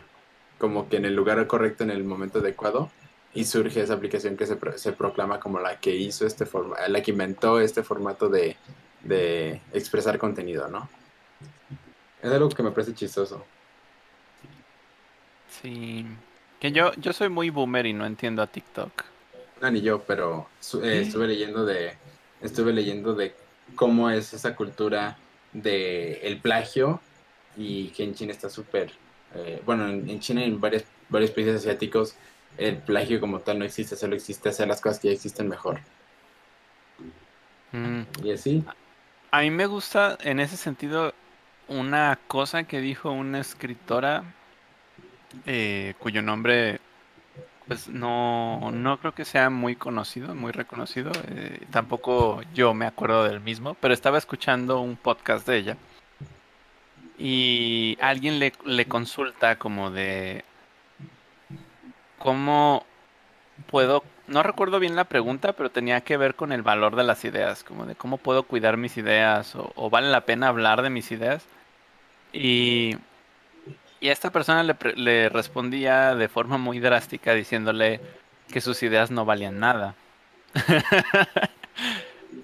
como 0.57 0.89
que 0.89 0.97
en 0.97 1.05
el 1.05 1.15
lugar 1.15 1.45
correcto, 1.47 1.83
en 1.83 1.91
el 1.91 2.03
momento 2.03 2.39
adecuado, 2.39 2.91
y 3.33 3.45
surge 3.45 3.81
esa 3.81 3.93
aplicación 3.93 4.37
que 4.37 4.45
se, 4.45 4.57
se 4.75 4.91
proclama 4.93 5.39
como 5.39 5.59
la 5.59 5.79
que 5.79 5.95
hizo 5.95 6.25
este 6.27 6.45
forma, 6.45 6.75
la 6.87 7.01
que 7.01 7.11
inventó 7.11 7.59
este 7.59 7.83
formato 7.83 8.29
de, 8.29 8.57
de 9.03 9.61
expresar 9.73 10.17
contenido, 10.17 10.67
¿no? 10.67 10.89
Es 12.21 12.31
algo 12.31 12.49
que 12.49 12.63
me 12.63 12.71
parece 12.71 12.93
chistoso. 12.93 13.43
Sí. 15.61 16.05
Que 16.59 16.71
yo, 16.71 16.93
yo 16.95 17.13
soy 17.13 17.29
muy 17.29 17.49
boomer 17.49 17.85
y 17.85 17.93
no 17.93 18.05
entiendo 18.05 18.41
a 18.41 18.47
TikTok. 18.47 18.91
No, 19.61 19.71
ni 19.71 19.81
yo, 19.81 20.01
pero 20.03 20.47
su- 20.59 20.83
eh, 20.83 21.01
estuve 21.01 21.27
leyendo 21.27 21.65
de 21.65 21.95
estuve 22.41 22.73
leyendo 22.73 23.13
de 23.13 23.35
cómo 23.75 24.09
es 24.09 24.33
esa 24.33 24.55
cultura 24.55 25.17
de 25.53 26.13
el 26.23 26.39
plagio 26.39 26.99
y 27.55 27.89
que 27.89 28.03
en 28.03 28.15
China 28.15 28.31
está 28.31 28.49
súper 28.49 28.91
eh, 29.35 29.61
bueno 29.65 29.87
en, 29.87 30.09
en 30.09 30.19
China 30.19 30.41
y 30.41 30.45
en 30.45 30.59
varios 30.59 30.83
varios 31.09 31.29
países 31.31 31.57
asiáticos 31.57 32.15
el 32.57 32.77
plagio 32.77 33.19
como 33.19 33.39
tal 33.41 33.59
no 33.59 33.65
existe 33.65 33.95
solo 33.95 34.15
existe 34.15 34.49
hacer 34.49 34.67
las 34.67 34.81
cosas 34.81 34.99
que 34.99 35.09
ya 35.09 35.13
existen 35.13 35.47
mejor 35.47 35.79
Mm. 37.73 38.01
y 38.23 38.31
así 38.33 38.63
A 39.31 39.41
mí 39.41 39.49
me 39.49 39.65
gusta 39.65 40.17
en 40.21 40.39
ese 40.41 40.57
sentido 40.57 41.13
una 41.69 42.19
cosa 42.27 42.63
que 42.65 42.81
dijo 42.81 43.11
una 43.11 43.39
escritora 43.39 44.23
eh, 45.45 45.93
cuyo 45.99 46.21
nombre 46.21 46.81
pues 47.67 47.87
no, 47.87 48.71
no 48.71 48.99
creo 48.99 49.13
que 49.15 49.23
sea 49.23 49.49
muy 49.49 49.77
conocido, 49.77 50.35
muy 50.35 50.51
reconocido. 50.51 51.11
eh, 51.29 51.65
tampoco 51.71 52.41
yo 52.53 52.73
me 52.73 52.85
acuerdo 52.85 53.23
del 53.23 53.39
mismo, 53.39 53.75
pero 53.75 53.93
estaba 53.93 54.17
escuchando 54.17 54.81
un 54.81 54.97
podcast 54.97 55.47
de 55.47 55.57
ella 55.57 55.77
y 57.17 57.97
alguien 58.01 58.39
le, 58.39 58.51
le 58.65 58.85
consulta 58.87 59.57
como 59.57 59.91
de 59.91 60.43
cómo 62.17 62.85
puedo, 63.67 64.03
no 64.31 64.43
recuerdo 64.43 64.79
bien 64.79 64.95
la 64.95 65.05
pregunta, 65.05 65.53
pero 65.53 65.71
tenía 65.71 66.01
que 66.01 66.17
ver 66.17 66.35
con 66.35 66.51
el 66.51 66.63
valor 66.63 66.95
de 66.95 67.03
las 67.03 67.23
ideas, 67.25 67.63
como 67.63 67.85
de 67.85 67.95
cómo 67.95 68.17
puedo 68.17 68.43
cuidar 68.43 68.77
mis 68.77 68.97
ideas 68.97 69.55
o, 69.55 69.71
o 69.75 69.89
vale 69.89 70.09
la 70.09 70.25
pena 70.25 70.47
hablar 70.47 70.81
de 70.81 70.89
mis 70.89 71.11
ideas. 71.11 71.45
Y, 72.33 72.95
y 73.99 74.09
esta 74.09 74.31
persona 74.31 74.63
le, 74.63 74.75
le 74.95 75.29
respondía 75.29 76.15
de 76.15 76.27
forma 76.29 76.57
muy 76.57 76.79
drástica 76.79 77.33
diciéndole 77.33 78.01
que 78.51 78.61
sus 78.61 78.81
ideas 78.83 79.11
no 79.11 79.25
valían 79.25 79.59
nada. 79.59 79.95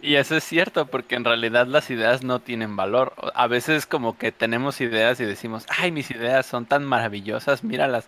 Y 0.01 0.15
eso 0.15 0.35
es 0.35 0.43
cierto, 0.43 0.87
porque 0.87 1.15
en 1.15 1.25
realidad 1.25 1.67
las 1.67 1.89
ideas 1.89 2.23
no 2.23 2.39
tienen 2.39 2.75
valor. 2.75 3.13
A 3.33 3.47
veces 3.47 3.85
como 3.85 4.17
que 4.17 4.31
tenemos 4.31 4.81
ideas 4.81 5.19
y 5.19 5.25
decimos, 5.25 5.65
ay, 5.69 5.91
mis 5.91 6.11
ideas 6.11 6.45
son 6.45 6.65
tan 6.65 6.85
maravillosas, 6.85 7.63
míralas. 7.63 8.07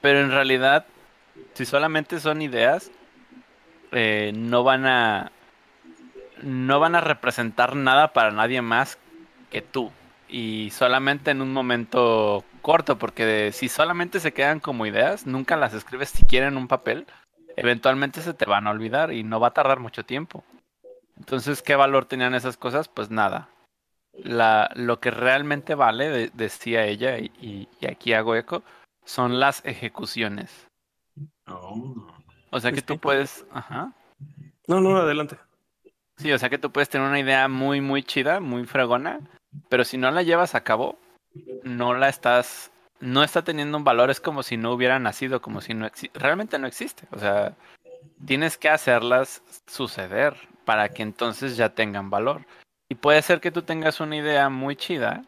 Pero 0.00 0.20
en 0.20 0.30
realidad, 0.30 0.86
si 1.54 1.66
solamente 1.66 2.20
son 2.20 2.42
ideas, 2.42 2.90
eh, 3.94 4.32
no 4.34 4.64
van 4.64 4.86
a 4.86 5.32
no 6.42 6.80
van 6.80 6.94
a 6.94 7.00
representar 7.00 7.74
nada 7.76 8.12
para 8.12 8.30
nadie 8.30 8.60
más 8.60 8.98
que 9.50 9.62
tú. 9.62 9.90
Y 10.28 10.70
solamente 10.72 11.30
en 11.30 11.40
un 11.40 11.52
momento 11.52 12.44
corto, 12.60 12.98
porque 12.98 13.50
si 13.52 13.68
solamente 13.68 14.20
se 14.20 14.32
quedan 14.32 14.60
como 14.60 14.84
ideas, 14.84 15.26
nunca 15.26 15.56
las 15.56 15.74
escribes 15.74 16.10
siquiera 16.10 16.48
en 16.48 16.56
un 16.56 16.66
papel, 16.68 17.06
eventualmente 17.56 18.20
se 18.20 18.34
te 18.34 18.46
van 18.46 18.66
a 18.66 18.70
olvidar 18.70 19.12
y 19.12 19.22
no 19.22 19.38
va 19.38 19.48
a 19.48 19.54
tardar 19.54 19.80
mucho 19.80 20.04
tiempo. 20.04 20.44
Entonces, 21.16 21.62
¿qué 21.62 21.76
valor 21.76 22.06
tenían 22.06 22.34
esas 22.34 22.56
cosas? 22.56 22.88
Pues 22.88 23.10
nada. 23.10 23.48
Lo 24.74 25.00
que 25.00 25.10
realmente 25.10 25.74
vale, 25.74 26.08
de- 26.08 26.30
decía 26.34 26.84
ella, 26.84 27.18
y 27.18 27.68
aquí 27.88 28.12
hago 28.12 28.34
eco, 28.34 28.62
son 29.04 29.38
las 29.38 29.64
ejecuciones. 29.64 30.66
Oh. 31.46 32.13
O 32.54 32.60
sea 32.60 32.70
que 32.70 32.76
Pues 32.76 32.86
tú 32.86 32.98
puedes, 32.98 33.44
ajá. 33.50 33.92
No, 34.68 34.80
no, 34.80 34.96
adelante. 34.96 35.36
Sí, 36.18 36.30
o 36.30 36.38
sea 36.38 36.48
que 36.48 36.58
tú 36.58 36.70
puedes 36.70 36.88
tener 36.88 37.08
una 37.08 37.18
idea 37.18 37.48
muy, 37.48 37.80
muy 37.80 38.04
chida, 38.04 38.38
muy 38.38 38.64
fregona, 38.64 39.18
pero 39.68 39.84
si 39.84 39.98
no 39.98 40.08
la 40.12 40.22
llevas 40.22 40.54
a 40.54 40.62
cabo, 40.62 40.96
no 41.64 41.94
la 41.94 42.08
estás, 42.08 42.70
no 43.00 43.24
está 43.24 43.42
teniendo 43.42 43.76
un 43.76 43.82
valor, 43.82 44.08
es 44.08 44.20
como 44.20 44.44
si 44.44 44.56
no 44.56 44.72
hubiera 44.72 45.00
nacido, 45.00 45.42
como 45.42 45.60
si 45.60 45.74
no 45.74 45.84
existe, 45.84 46.16
realmente 46.16 46.56
no 46.60 46.68
existe. 46.68 47.08
O 47.10 47.18
sea, 47.18 47.56
tienes 48.24 48.56
que 48.56 48.68
hacerlas 48.68 49.42
suceder 49.66 50.36
para 50.64 50.90
que 50.90 51.02
entonces 51.02 51.56
ya 51.56 51.70
tengan 51.70 52.08
valor. 52.08 52.46
Y 52.88 52.94
puede 52.94 53.20
ser 53.22 53.40
que 53.40 53.50
tú 53.50 53.62
tengas 53.62 53.98
una 53.98 54.14
idea 54.14 54.48
muy 54.48 54.76
chida, 54.76 55.24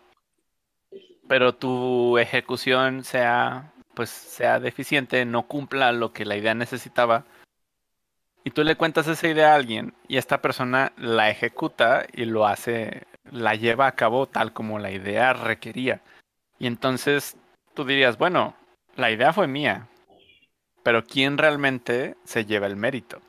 pero 1.27 1.57
tu 1.57 2.19
ejecución 2.19 3.03
sea, 3.03 3.73
pues, 3.97 4.11
sea 4.11 4.61
deficiente, 4.61 5.25
no 5.25 5.49
cumpla 5.49 5.91
lo 5.91 6.13
que 6.13 6.27
la 6.27 6.37
idea 6.37 6.55
necesitaba. 6.55 7.25
Y 8.45 8.51
tú 8.51 8.63
le 8.63 8.77
cuentas 8.77 9.09
esa 9.09 9.27
idea 9.27 9.53
a 9.53 9.57
alguien 9.57 9.95
y 10.07 10.19
esta 10.19 10.41
persona 10.41 10.93
la 10.99 11.31
ejecuta 11.31 12.07
y 12.13 12.27
lo 12.27 12.47
hace, 12.47 13.07
la 13.33 13.57
lleva 13.57 13.87
a 13.89 13.97
cabo 13.97 14.27
tal 14.27 14.53
como 14.53 14.79
la 14.79 14.93
idea 14.93 15.33
requería. 15.33 16.03
Y 16.59 16.67
entonces 16.67 17.37
tú 17.75 17.85
dirías, 17.85 18.19
bueno, 18.19 18.55
la 18.95 19.11
idea 19.11 19.33
fue 19.33 19.49
mía, 19.49 19.89
pero 20.83 21.03
¿quién 21.03 21.39
realmente 21.39 22.17
se 22.25 22.45
lleva 22.45 22.67
el 22.67 22.77
mérito? 22.77 23.21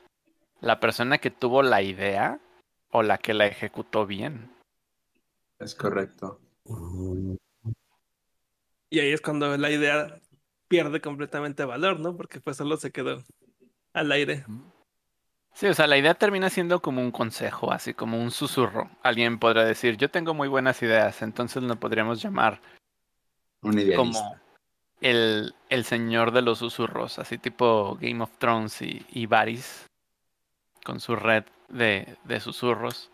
¿La 0.59 0.79
persona 0.81 1.17
que 1.17 1.31
tuvo 1.31 1.63
la 1.63 1.81
idea 1.81 2.39
o 2.91 3.03
la 3.03 3.17
que 3.17 3.33
la 3.33 3.47
ejecutó 3.47 4.05
bien? 4.05 4.51
es 5.59 5.73
correcto 5.73 6.39
Y 8.89 8.99
ahí 8.99 9.11
es 9.11 9.21
cuando 9.21 9.55
la 9.57 9.71
idea 9.71 10.19
pierde 10.67 11.01
completamente 11.01 11.65
valor, 11.65 11.99
¿no? 11.99 12.15
Porque 12.15 12.39
pues 12.39 12.57
solo 12.57 12.77
se 12.77 12.91
quedó 12.91 13.23
al 13.93 14.11
aire. 14.11 14.45
Sí, 15.53 15.67
o 15.67 15.73
sea, 15.73 15.87
la 15.87 15.97
idea 15.97 16.13
termina 16.13 16.49
siendo 16.49 16.81
como 16.81 17.01
un 17.01 17.11
consejo, 17.11 17.71
así 17.71 17.93
como 17.93 18.21
un 18.21 18.29
susurro. 18.29 18.91
Alguien 19.01 19.39
podrá 19.39 19.65
decir, 19.65 19.97
yo 19.97 20.09
tengo 20.09 20.33
muy 20.33 20.47
buenas 20.47 20.81
ideas, 20.83 21.21
entonces 21.21 21.63
lo 21.63 21.75
podríamos 21.77 22.21
llamar 22.21 22.61
un 23.61 23.73
idealista 23.73 23.97
como 23.97 24.35
el, 25.01 25.55
el 25.69 25.83
señor 25.83 26.31
de 26.31 26.43
los 26.43 26.59
susurros, 26.59 27.17
así 27.17 27.37
tipo 27.37 27.97
Game 27.99 28.23
of 28.23 28.37
Thrones 28.37 28.81
y, 28.81 29.05
y 29.09 29.25
Varys, 29.25 29.87
con 30.83 30.99
su 30.99 31.15
red 31.15 31.45
de, 31.69 32.17
de 32.23 32.39
susurros. 32.39 33.09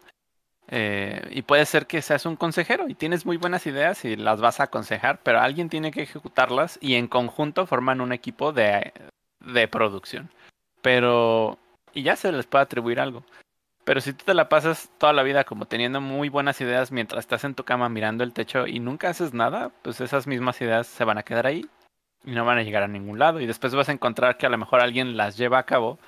Eh, 0.69 1.21
y 1.31 1.41
puede 1.41 1.65
ser 1.65 1.87
que 1.87 2.01
seas 2.01 2.25
un 2.25 2.35
consejero 2.35 2.87
y 2.87 2.95
tienes 2.95 3.25
muy 3.25 3.37
buenas 3.37 3.67
ideas 3.67 4.05
y 4.05 4.15
las 4.15 4.39
vas 4.39 4.59
a 4.59 4.63
aconsejar, 4.63 5.19
pero 5.21 5.39
alguien 5.39 5.69
tiene 5.69 5.91
que 5.91 6.03
ejecutarlas 6.03 6.79
y 6.81 6.95
en 6.95 7.07
conjunto 7.07 7.67
forman 7.67 8.01
un 8.01 8.13
equipo 8.13 8.51
de, 8.53 8.93
de 9.39 9.67
producción. 9.67 10.29
Pero... 10.81 11.59
Y 11.95 12.01
ya 12.03 12.15
se 12.15 12.31
les 12.31 12.47
puede 12.47 12.63
atribuir 12.63 12.99
algo. 12.99 13.23
Pero 13.83 14.01
si 14.01 14.13
tú 14.13 14.23
te 14.25 14.33
la 14.33 14.49
pasas 14.49 14.89
toda 14.97 15.13
la 15.13 15.23
vida 15.23 15.43
como 15.43 15.65
teniendo 15.65 15.99
muy 15.99 16.29
buenas 16.29 16.59
ideas 16.61 16.91
mientras 16.91 17.19
estás 17.19 17.43
en 17.43 17.53
tu 17.53 17.65
cama 17.65 17.89
mirando 17.89 18.23
el 18.23 18.33
techo 18.33 18.65
y 18.65 18.79
nunca 18.79 19.09
haces 19.09 19.33
nada, 19.33 19.71
pues 19.81 19.99
esas 20.01 20.25
mismas 20.25 20.59
ideas 20.61 20.87
se 20.87 21.03
van 21.03 21.17
a 21.17 21.23
quedar 21.23 21.45
ahí 21.45 21.67
y 22.23 22.31
no 22.31 22.45
van 22.45 22.57
a 22.57 22.63
llegar 22.63 22.83
a 22.83 22.87
ningún 22.87 23.19
lado. 23.19 23.41
Y 23.41 23.45
después 23.45 23.75
vas 23.75 23.89
a 23.89 23.91
encontrar 23.91 24.37
que 24.37 24.45
a 24.45 24.49
lo 24.49 24.57
mejor 24.57 24.79
alguien 24.79 25.17
las 25.17 25.37
lleva 25.37 25.59
a 25.59 25.65
cabo, 25.65 25.99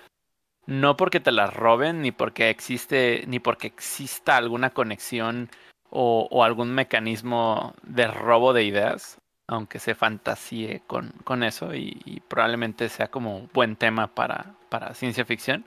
no 0.67 0.97
porque 0.97 1.19
te 1.19 1.31
las 1.31 1.53
roben, 1.53 2.01
ni 2.01 2.11
porque 2.11 2.49
existe, 2.49 3.23
ni 3.27 3.39
porque 3.39 3.67
exista 3.67 4.37
alguna 4.37 4.71
conexión 4.71 5.49
o, 5.89 6.43
algún 6.43 6.73
mecanismo 6.73 7.73
de 7.83 8.07
robo 8.07 8.51
de 8.51 8.63
ideas, 8.63 9.17
aunque 9.47 9.79
se 9.79 9.95
fantasíe 9.95 10.81
con, 10.87 11.11
con 11.23 11.43
eso 11.43 11.73
y, 11.73 12.01
y 12.05 12.19
probablemente 12.19 12.89
sea 12.89 13.07
como 13.07 13.37
un 13.37 13.49
buen 13.53 13.75
tema 13.75 14.07
para, 14.07 14.55
para 14.69 14.93
ciencia 14.93 15.23
ficción. 15.23 15.63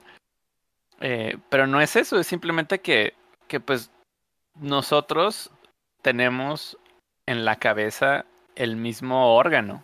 Eh, 1.01 1.37
pero 1.49 1.65
no 1.65 1.81
es 1.81 1.95
eso, 1.95 2.19
es 2.19 2.27
simplemente 2.27 2.79
que, 2.79 3.13
que 3.47 3.59
pues 3.59 3.89
nosotros 4.59 5.49
tenemos 6.01 6.77
en 7.25 7.45
la 7.45 7.55
cabeza 7.55 8.25
el 8.55 8.75
mismo 8.75 9.35
órgano 9.35 9.83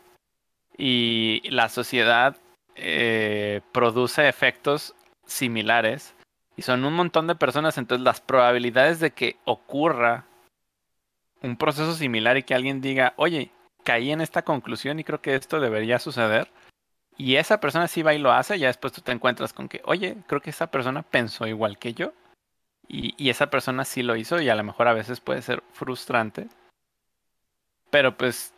y 0.78 1.42
la 1.50 1.70
sociedad 1.70 2.38
eh, 2.76 3.62
produce 3.72 4.28
efectos 4.28 4.94
similares 5.26 6.16
y 6.58 6.62
son 6.62 6.86
un 6.86 6.94
montón 6.94 7.28
de 7.28 7.36
personas, 7.36 7.78
entonces 7.78 8.04
las 8.04 8.22
probabilidades 8.22 9.00
de 9.00 9.12
que 9.12 9.38
ocurra 9.46 10.26
un 11.42 11.58
proceso 11.58 11.94
similar 11.94 12.38
y 12.38 12.44
que 12.44 12.56
alguien 12.56 12.82
diga, 12.82 13.14
oye, 13.18 13.52
caí 13.84 14.12
en 14.12 14.22
esta 14.22 14.44
conclusión 14.44 15.00
y 15.00 15.04
creo 15.04 15.22
que 15.22 15.36
esto 15.36 15.60
debería 15.60 16.00
suceder, 16.00 16.50
y 17.18 17.36
esa 17.36 17.60
persona 17.60 17.88
sí 17.88 18.02
va 18.04 18.14
y 18.14 18.20
lo 18.20 18.32
hace, 18.32 18.58
ya 18.58 18.68
después 18.68 18.94
tú 18.94 19.02
te 19.02 19.12
encuentras 19.12 19.54
con 19.54 19.70
que, 19.70 19.82
oye, 19.86 20.18
creo 20.28 20.42
que 20.42 20.50
esa 20.50 20.72
persona 20.72 21.04
pensó 21.04 21.46
igual 21.46 21.78
que 21.78 21.94
yo, 21.94 22.14
y, 22.88 23.14
y 23.18 23.30
esa 23.30 23.50
persona 23.50 23.86
sí 23.86 24.02
lo 24.02 24.16
hizo, 24.16 24.42
y 24.42 24.50
a 24.50 24.56
lo 24.56 24.64
mejor 24.64 24.88
a 24.88 24.94
veces 24.94 25.20
puede 25.20 25.42
ser 25.42 25.64
frustrante, 25.74 26.48
pero 27.90 28.18
pues 28.18 28.54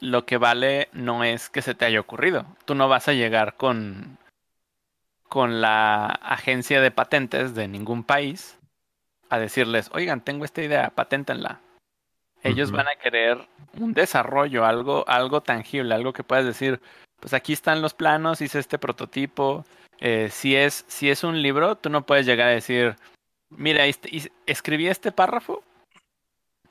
lo 0.00 0.26
que 0.26 0.36
vale 0.36 0.88
no 0.92 1.22
es 1.22 1.48
que 1.48 1.62
se 1.62 1.74
te 1.74 1.84
haya 1.84 2.00
ocurrido. 2.00 2.44
Tú 2.64 2.74
no 2.74 2.88
vas 2.88 3.08
a 3.08 3.12
llegar 3.12 3.56
con, 3.56 4.18
con 5.32 5.62
la 5.62 6.08
agencia 6.08 6.82
de 6.82 6.90
patentes 6.90 7.54
de 7.54 7.66
ningún 7.66 8.04
país 8.04 8.58
a 9.30 9.38
decirles, 9.38 9.88
oigan, 9.94 10.20
tengo 10.20 10.44
esta 10.44 10.60
idea, 10.62 10.90
paténtenla. 10.90 11.58
Ellos 12.42 12.70
van 12.76 12.88
a 12.88 12.96
querer 12.96 13.38
un 13.80 13.94
desarrollo, 13.94 14.66
algo, 14.66 15.08
algo 15.08 15.40
tangible, 15.40 15.94
algo 15.94 16.12
que 16.12 16.22
puedas 16.22 16.44
decir, 16.44 16.80
pues 17.18 17.32
aquí 17.32 17.54
están 17.54 17.80
los 17.80 17.94
planos, 17.94 18.42
hice 18.42 18.58
este 18.58 18.78
prototipo. 18.78 19.64
Eh, 20.00 20.28
si, 20.30 20.54
es, 20.54 20.84
si 20.86 21.08
es 21.08 21.24
un 21.24 21.40
libro, 21.40 21.76
tú 21.76 21.88
no 21.88 22.04
puedes 22.04 22.26
llegar 22.26 22.48
a 22.48 22.52
decir, 22.52 22.96
mira, 23.48 23.86
este- 23.86 24.30
escribí 24.44 24.88
este 24.88 25.12
párrafo 25.12 25.62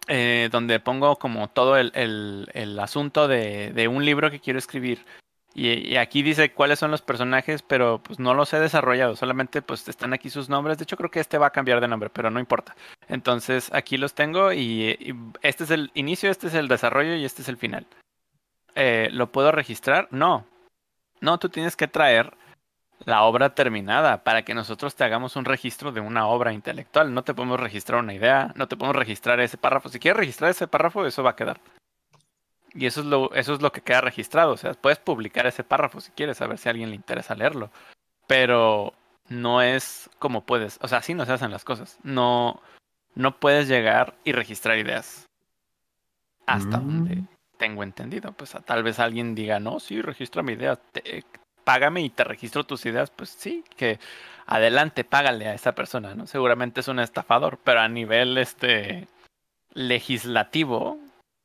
eh, 0.08 0.50
donde 0.52 0.80
pongo 0.80 1.16
como 1.16 1.48
todo 1.50 1.78
el, 1.78 1.92
el- 1.96 2.48
el 2.54 2.80
asunto 2.80 3.28
de, 3.28 3.72
de 3.74 3.88
un 3.88 4.06
libro 4.06 4.30
que 4.30 4.40
quiero 4.40 4.60
escribir. 4.60 5.04
Y, 5.54 5.98
aquí 5.98 6.24
dice 6.24 6.54
cuáles 6.54 6.80
son 6.80 6.92
los 6.92 7.02
personajes, 7.02 7.62
pero 7.62 8.00
pues 8.02 8.20
no 8.20 8.34
los 8.34 8.54
he 8.54 8.60
desarrollado, 8.60 9.16
solamente 9.16 9.62
pues 9.62 9.88
están 9.90 10.14
aquí 10.14 10.30
sus 10.30 10.50
nombres. 10.50 10.78
De 10.78 10.84
hecho 10.84 10.98
creo 10.98 11.12
que 11.12 11.20
este 11.20 11.38
va 11.38 11.48
a 11.48 11.52
cambiar 11.52 11.82
de 11.82 11.88
nombre, 11.88 12.10
pero 12.10 12.30
no 12.30 12.40
importa. 12.40 12.76
Entonces 13.10 13.70
aquí 13.74 13.98
los 13.98 14.14
tengo 14.14 14.54
y, 14.54 14.98
y 15.00 15.16
este 15.42 15.66
es 15.66 15.72
el 15.72 15.92
inicio, 15.94 16.32
este 16.32 16.48
es 16.48 16.54
el 16.54 16.68
desarrollo 16.68 17.16
y 17.16 17.26
este 17.26 17.42
es 17.42 17.50
el 17.50 17.58
final. 17.58 17.86
Eh, 18.76 19.10
¿Lo 19.12 19.32
puedo 19.32 19.52
registrar? 19.52 20.08
No. 20.12 20.46
No, 21.20 21.38
tú 21.38 21.50
tienes 21.50 21.76
que 21.76 21.88
traer 21.88 22.34
la 23.06 23.24
obra 23.24 23.56
terminada 23.56 24.24
para 24.24 24.44
que 24.44 24.54
nosotros 24.54 24.96
te 24.96 25.04
hagamos 25.04 25.36
un 25.36 25.46
registro 25.46 25.92
de 25.92 26.02
una 26.02 26.28
obra 26.28 26.54
intelectual. 26.54 27.14
No 27.14 27.24
te 27.24 27.34
podemos 27.34 27.60
registrar 27.60 28.00
una 28.00 28.14
idea, 28.14 28.54
no 28.56 28.68
te 28.68 28.78
podemos 28.78 28.96
registrar 28.96 29.40
ese 29.40 29.58
párrafo. 29.58 29.90
Si 29.90 30.00
quieres 30.00 30.20
registrar 30.20 30.52
ese 30.52 30.68
párrafo, 30.68 31.06
eso 31.06 31.24
va 31.24 31.32
a 31.32 31.36
quedar. 31.36 31.60
Y 32.74 32.86
eso 32.86 33.02
es 33.02 33.06
lo, 33.08 33.34
eso 33.34 33.54
es 33.54 33.62
lo 33.62 33.72
que 33.72 33.82
queda 33.82 34.02
registrado. 34.02 34.54
O 34.54 34.58
sea, 34.58 34.74
puedes 34.74 35.00
publicar 35.00 35.46
ese 35.46 35.64
párrafo 35.64 36.00
si 36.02 36.12
quieres, 36.12 36.42
a 36.42 36.48
ver 36.48 36.58
si 36.58 36.70
a 36.70 36.72
alguien 36.72 36.90
le 36.90 36.96
interesa 36.96 37.36
leerlo. 37.36 37.70
Pero 38.28 38.94
no 39.28 39.62
es 39.62 40.10
como 40.20 40.42
puedes. 40.46 40.80
O 40.82 40.88
sea, 40.88 41.00
así 41.00 41.14
no 41.14 41.26
se 41.26 41.34
hacen 41.34 41.52
las 41.52 41.64
cosas. 41.66 41.98
No, 42.04 42.62
no 43.16 43.38
puedes 43.40 43.68
llegar 43.68 44.16
y 44.24 44.32
registrar 44.32 44.78
ideas. 44.78 45.26
Hasta 46.46 46.78
Mm. 46.80 46.88
donde 46.88 47.24
tengo 47.58 47.84
entendido. 47.84 48.32
Pues 48.32 48.56
a- 48.56 48.62
tal 48.62 48.84
vez 48.84 49.00
alguien 49.00 49.36
diga, 49.36 49.60
no, 49.60 49.80
sí, 49.80 50.02
registra 50.02 50.42
mi 50.44 50.54
idea. 50.54 50.76
Te- 50.78 51.24
págame 51.64 52.02
y 52.02 52.10
te 52.10 52.24
registro 52.24 52.64
tus 52.64 52.86
ideas. 52.86 53.12
Pues 53.12 53.30
sí, 53.30 53.64
que 53.78 54.00
adelante, 54.48 55.04
págale 55.04 55.48
a 55.48 55.54
esa 55.54 55.74
persona, 55.76 56.16
¿no? 56.16 56.26
Seguramente 56.26 56.80
es 56.80 56.88
un 56.88 57.00
estafador, 57.00 57.60
pero 57.64 57.82
a 57.82 57.88
nivel 57.88 58.38
este 58.38 59.08
legislativo, 59.74 60.98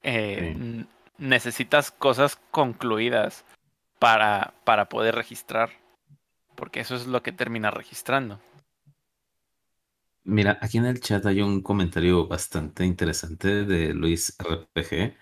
eh, 0.02 0.54
Sí. 0.56 0.86
Necesitas 1.18 1.90
cosas 1.90 2.36
concluidas 2.50 3.44
para, 3.98 4.54
para 4.64 4.88
poder 4.88 5.14
registrar. 5.14 5.70
Porque 6.54 6.80
eso 6.80 6.96
es 6.96 7.06
lo 7.06 7.22
que 7.22 7.32
termina 7.32 7.70
registrando. 7.70 8.40
Mira, 10.24 10.58
aquí 10.60 10.78
en 10.78 10.86
el 10.86 11.00
chat 11.00 11.24
hay 11.26 11.40
un 11.40 11.62
comentario 11.62 12.26
bastante 12.26 12.84
interesante 12.84 13.64
de 13.64 13.94
Luis 13.94 14.36
RPG. 14.38 15.14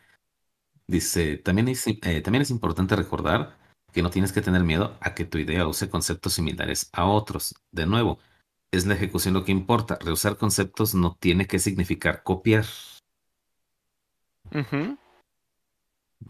Dice, 0.87 1.37
también 1.39 1.69
es, 1.69 1.87
eh, 1.87 2.21
también 2.23 2.43
es 2.43 2.51
importante 2.51 2.97
recordar 2.97 3.59
que 3.93 4.03
no 4.03 4.11
tienes 4.11 4.33
que 4.33 4.41
tener 4.41 4.65
miedo 4.65 4.97
a 5.01 5.15
que 5.15 5.25
tu 5.25 5.39
idea 5.39 5.67
use 5.67 5.91
conceptos 5.91 6.33
similares 6.33 6.89
a 6.93 7.05
otros. 7.05 7.55
De 7.71 7.87
nuevo, 7.87 8.19
es 8.71 8.87
la 8.87 8.95
ejecución 8.95 9.35
lo 9.35 9.45
que 9.45 9.53
importa. 9.53 9.99
Reusar 10.01 10.37
conceptos 10.37 10.95
no 10.95 11.17
tiene 11.21 11.47
que 11.47 11.59
significar 11.59 12.23
copiar. 12.23 12.65
Ujú. 14.53 14.97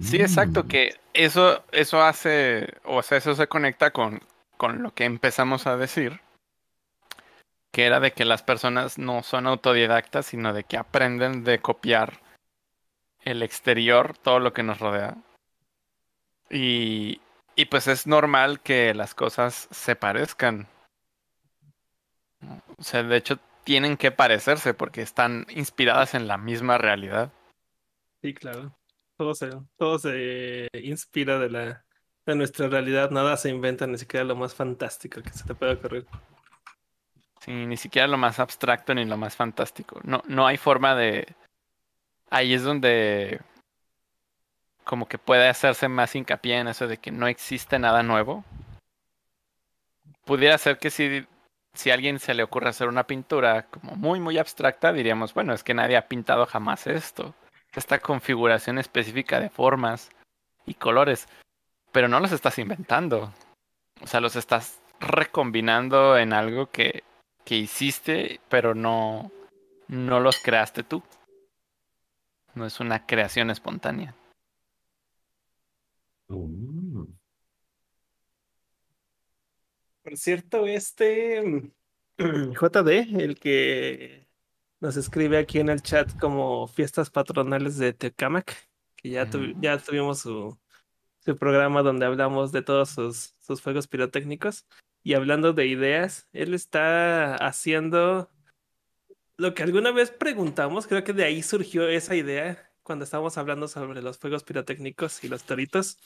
Sí, 0.00 0.20
exacto, 0.20 0.64
Mm, 0.64 0.68
que 0.68 0.96
eso, 1.12 1.64
eso 1.72 2.02
hace, 2.02 2.74
o 2.84 3.02
sea, 3.02 3.18
eso 3.18 3.34
se 3.34 3.46
conecta 3.46 3.92
con, 3.92 4.20
con 4.56 4.82
lo 4.82 4.92
que 4.92 5.04
empezamos 5.04 5.66
a 5.66 5.76
decir, 5.76 6.20
que 7.70 7.86
era 7.86 8.00
de 8.00 8.12
que 8.12 8.24
las 8.24 8.42
personas 8.42 8.98
no 8.98 9.22
son 9.22 9.46
autodidactas, 9.46 10.26
sino 10.26 10.52
de 10.52 10.64
que 10.64 10.76
aprenden 10.76 11.44
de 11.44 11.58
copiar 11.60 12.20
el 13.22 13.42
exterior, 13.42 14.16
todo 14.18 14.38
lo 14.40 14.52
que 14.52 14.62
nos 14.62 14.78
rodea. 14.78 15.16
Y, 16.50 17.20
y 17.56 17.64
pues 17.66 17.88
es 17.88 18.06
normal 18.06 18.60
que 18.60 18.94
las 18.94 19.14
cosas 19.14 19.68
se 19.70 19.96
parezcan. 19.96 20.68
O 22.78 22.82
sea, 22.82 23.02
de 23.02 23.16
hecho, 23.16 23.38
tienen 23.64 23.96
que 23.96 24.10
parecerse 24.10 24.74
porque 24.74 25.02
están 25.02 25.46
inspiradas 25.50 26.14
en 26.14 26.28
la 26.28 26.36
misma 26.36 26.78
realidad. 26.78 27.32
Sí, 28.22 28.34
claro. 28.34 28.72
Todo 29.16 29.34
se, 29.34 29.50
todo 29.76 29.98
se 29.98 30.68
inspira 30.74 31.38
de 31.38 31.50
la, 31.50 31.84
de 32.26 32.34
nuestra 32.34 32.68
realidad, 32.68 33.10
nada 33.10 33.36
se 33.36 33.50
inventa, 33.50 33.86
ni 33.86 33.98
siquiera 33.98 34.24
lo 34.24 34.36
más 34.36 34.54
fantástico 34.54 35.22
que 35.22 35.30
se 35.30 35.44
te 35.44 35.54
pueda 35.54 35.74
ocurrir. 35.74 36.06
Sí, 37.40 37.52
ni 37.52 37.76
siquiera 37.76 38.08
lo 38.08 38.16
más 38.16 38.38
abstracto 38.38 38.94
ni 38.94 39.04
lo 39.04 39.16
más 39.16 39.36
fantástico. 39.36 40.00
No, 40.02 40.22
no 40.26 40.46
hay 40.46 40.56
forma 40.56 40.94
de. 40.94 41.26
Ahí 42.30 42.54
es 42.54 42.62
donde 42.62 43.40
como 44.84 45.08
que 45.08 45.18
puede 45.18 45.48
hacerse 45.48 45.88
más 45.88 46.14
hincapié 46.14 46.58
en 46.58 46.68
eso 46.68 46.86
de 46.86 46.98
que 46.98 47.10
no 47.10 47.26
existe 47.26 47.78
nada 47.78 48.02
nuevo. 48.02 48.44
Pudiera 50.24 50.56
ser 50.58 50.78
que 50.78 50.90
si, 50.90 51.26
si 51.74 51.90
a 51.90 51.94
alguien 51.94 52.18
se 52.18 52.34
le 52.34 52.42
ocurre 52.42 52.68
hacer 52.68 52.88
una 52.88 53.06
pintura 53.06 53.66
como 53.66 53.96
muy, 53.96 54.20
muy 54.20 54.38
abstracta, 54.38 54.92
diríamos, 54.92 55.34
bueno, 55.34 55.52
es 55.52 55.64
que 55.64 55.74
nadie 55.74 55.96
ha 55.96 56.08
pintado 56.08 56.46
jamás 56.46 56.86
esto. 56.86 57.34
Esta 57.76 57.98
configuración 57.98 58.78
específica 58.78 59.40
de 59.40 59.50
formas 59.50 60.10
y 60.66 60.74
colores. 60.74 61.28
Pero 61.92 62.08
no 62.08 62.20
los 62.20 62.32
estás 62.32 62.58
inventando. 62.58 63.32
O 64.02 64.06
sea, 64.06 64.20
los 64.20 64.36
estás 64.36 64.80
recombinando 65.00 66.16
en 66.18 66.32
algo 66.32 66.70
que, 66.70 67.02
que 67.44 67.56
hiciste, 67.56 68.40
pero 68.48 68.74
no, 68.74 69.30
no 69.88 70.20
los 70.20 70.38
creaste 70.38 70.82
tú. 70.82 71.02
No 72.54 72.66
es 72.66 72.80
una 72.80 73.06
creación 73.06 73.50
espontánea. 73.50 74.14
mm. 76.28 77.04
Por 80.02 80.16
cierto, 80.18 80.66
este 80.66 81.42
mm, 81.42 81.72
JD, 82.52 83.22
el 83.22 83.38
que 83.40 84.23
nos 84.84 84.98
escribe 84.98 85.38
aquí 85.38 85.60
en 85.60 85.70
el 85.70 85.80
chat 85.80 86.14
como 86.20 86.66
fiestas 86.66 87.08
patronales 87.08 87.78
de 87.78 87.94
Tecamac, 87.94 88.54
que 88.96 89.08
ya, 89.08 89.22
Ujú. 89.22 89.54
ya 89.58 89.78
tuvimos 89.78 90.18
su, 90.18 90.58
su 91.20 91.36
programa 91.38 91.82
donde 91.82 92.04
hablamos 92.04 92.52
de 92.52 92.60
todos 92.60 92.90
sus, 92.90 93.32
sus 93.40 93.62
fuegos 93.62 93.86
pirotécnicos. 93.88 94.66
Y 95.02 95.14
hablando 95.14 95.54
de 95.54 95.66
ideas, 95.66 96.28
él 96.34 96.52
está 96.52 97.34
haciendo 97.36 98.30
lo 99.38 99.54
que 99.54 99.62
alguna 99.62 99.90
vez 99.90 100.10
preguntamos, 100.10 100.86
creo 100.86 101.02
que 101.02 101.14
de 101.14 101.24
ahí 101.24 101.42
surgió 101.42 101.88
esa 101.88 102.14
idea 102.14 102.70
cuando 102.82 103.06
estábamos 103.06 103.38
hablando 103.38 103.68
sobre 103.68 104.02
los 104.02 104.18
fuegos 104.18 104.44
pirotécnicos 104.44 105.24
y 105.24 105.28
los 105.28 105.44
toritos 105.44 105.96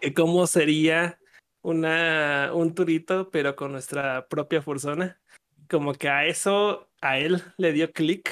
que 0.00 0.14
cómo 0.14 0.46
sería 0.46 1.20
una, 1.60 2.52
un 2.54 2.74
turito, 2.74 3.30
pero 3.30 3.54
con 3.54 3.72
nuestra 3.72 4.28
propia 4.28 4.62
fursona. 4.62 5.20
Como 5.68 5.94
que 5.94 6.08
a 6.08 6.26
eso, 6.26 6.88
a 7.00 7.18
él 7.18 7.42
le 7.56 7.72
dio 7.72 7.92
clic 7.92 8.30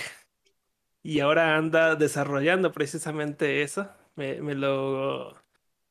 y 1.02 1.20
ahora 1.20 1.56
anda 1.56 1.96
desarrollando 1.96 2.72
precisamente 2.72 3.62
eso. 3.62 3.88
Me, 4.16 4.40
me 4.40 4.54
lo 4.54 5.36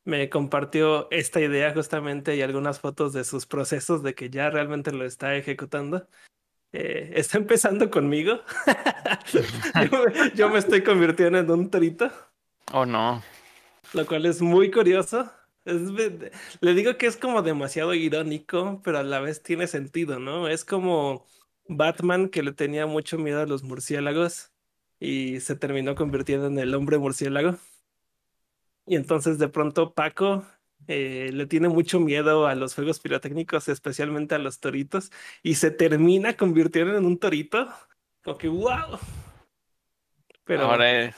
me 0.05 0.29
compartió 0.29 1.07
esta 1.11 1.39
idea 1.39 1.73
justamente 1.73 2.35
y 2.35 2.41
algunas 2.41 2.79
fotos 2.79 3.13
de 3.13 3.23
sus 3.23 3.45
procesos 3.45 4.03
de 4.03 4.13
que 4.15 4.29
ya 4.29 4.49
realmente 4.49 4.91
lo 4.91 5.05
está 5.05 5.35
ejecutando. 5.35 6.07
Eh, 6.73 7.11
está 7.15 7.37
empezando 7.37 7.89
conmigo. 7.89 8.41
yo, 9.91 10.05
me- 10.05 10.31
yo 10.35 10.49
me 10.49 10.59
estoy 10.59 10.83
convirtiendo 10.83 11.39
en 11.39 11.51
un 11.51 11.69
torito 11.69 12.11
Oh 12.71 12.85
no. 12.85 13.21
lo 13.93 14.05
cual 14.05 14.25
es 14.25 14.41
muy 14.41 14.71
curioso. 14.71 15.31
Es 15.65 15.81
le 16.59 16.73
digo 16.73 16.97
que 16.97 17.07
es 17.07 17.15
como 17.15 17.41
demasiado 17.41 17.93
irónico, 17.93 18.81
pero 18.83 18.97
a 18.97 19.03
la 19.03 19.21
vez 19.21 19.41
tiene 19.41 19.67
sentido, 19.67 20.19
¿no? 20.19 20.49
Es 20.49 20.65
como 20.65 21.25
Batman 21.67 22.29
que 22.29 22.43
le 22.43 22.51
tenía 22.51 22.85
mucho 22.85 23.17
miedo 23.17 23.41
a 23.41 23.45
los 23.45 23.63
murciélagos 23.63 24.51
y 24.99 25.39
se 25.39 25.55
terminó 25.55 25.95
convirtiendo 25.95 26.47
en 26.47 26.59
el 26.59 26.75
hombre 26.75 26.97
murciélago. 26.97 27.57
Y 28.85 28.95
entonces 28.95 29.39
de 29.39 29.47
pronto 29.47 29.93
Paco 29.93 30.45
eh, 30.87 31.29
le 31.31 31.45
tiene 31.45 31.69
mucho 31.69 31.99
miedo 31.99 32.45
a 32.45 32.55
los 32.55 32.75
fuegos 32.75 32.99
pirotécnicos, 32.99 33.69
especialmente 33.69 34.35
a 34.35 34.39
los 34.39 34.59
toritos, 34.59 35.11
y 35.41 35.55
se 35.55 35.71
termina 35.71 36.35
convirtiendo 36.35 36.97
en 36.97 37.05
un 37.05 37.17
torito. 37.17 37.69
Como 38.23 38.37
que 38.37 38.49
wow. 38.49 38.99
Pero 40.43 40.63
ahora, 40.63 41.13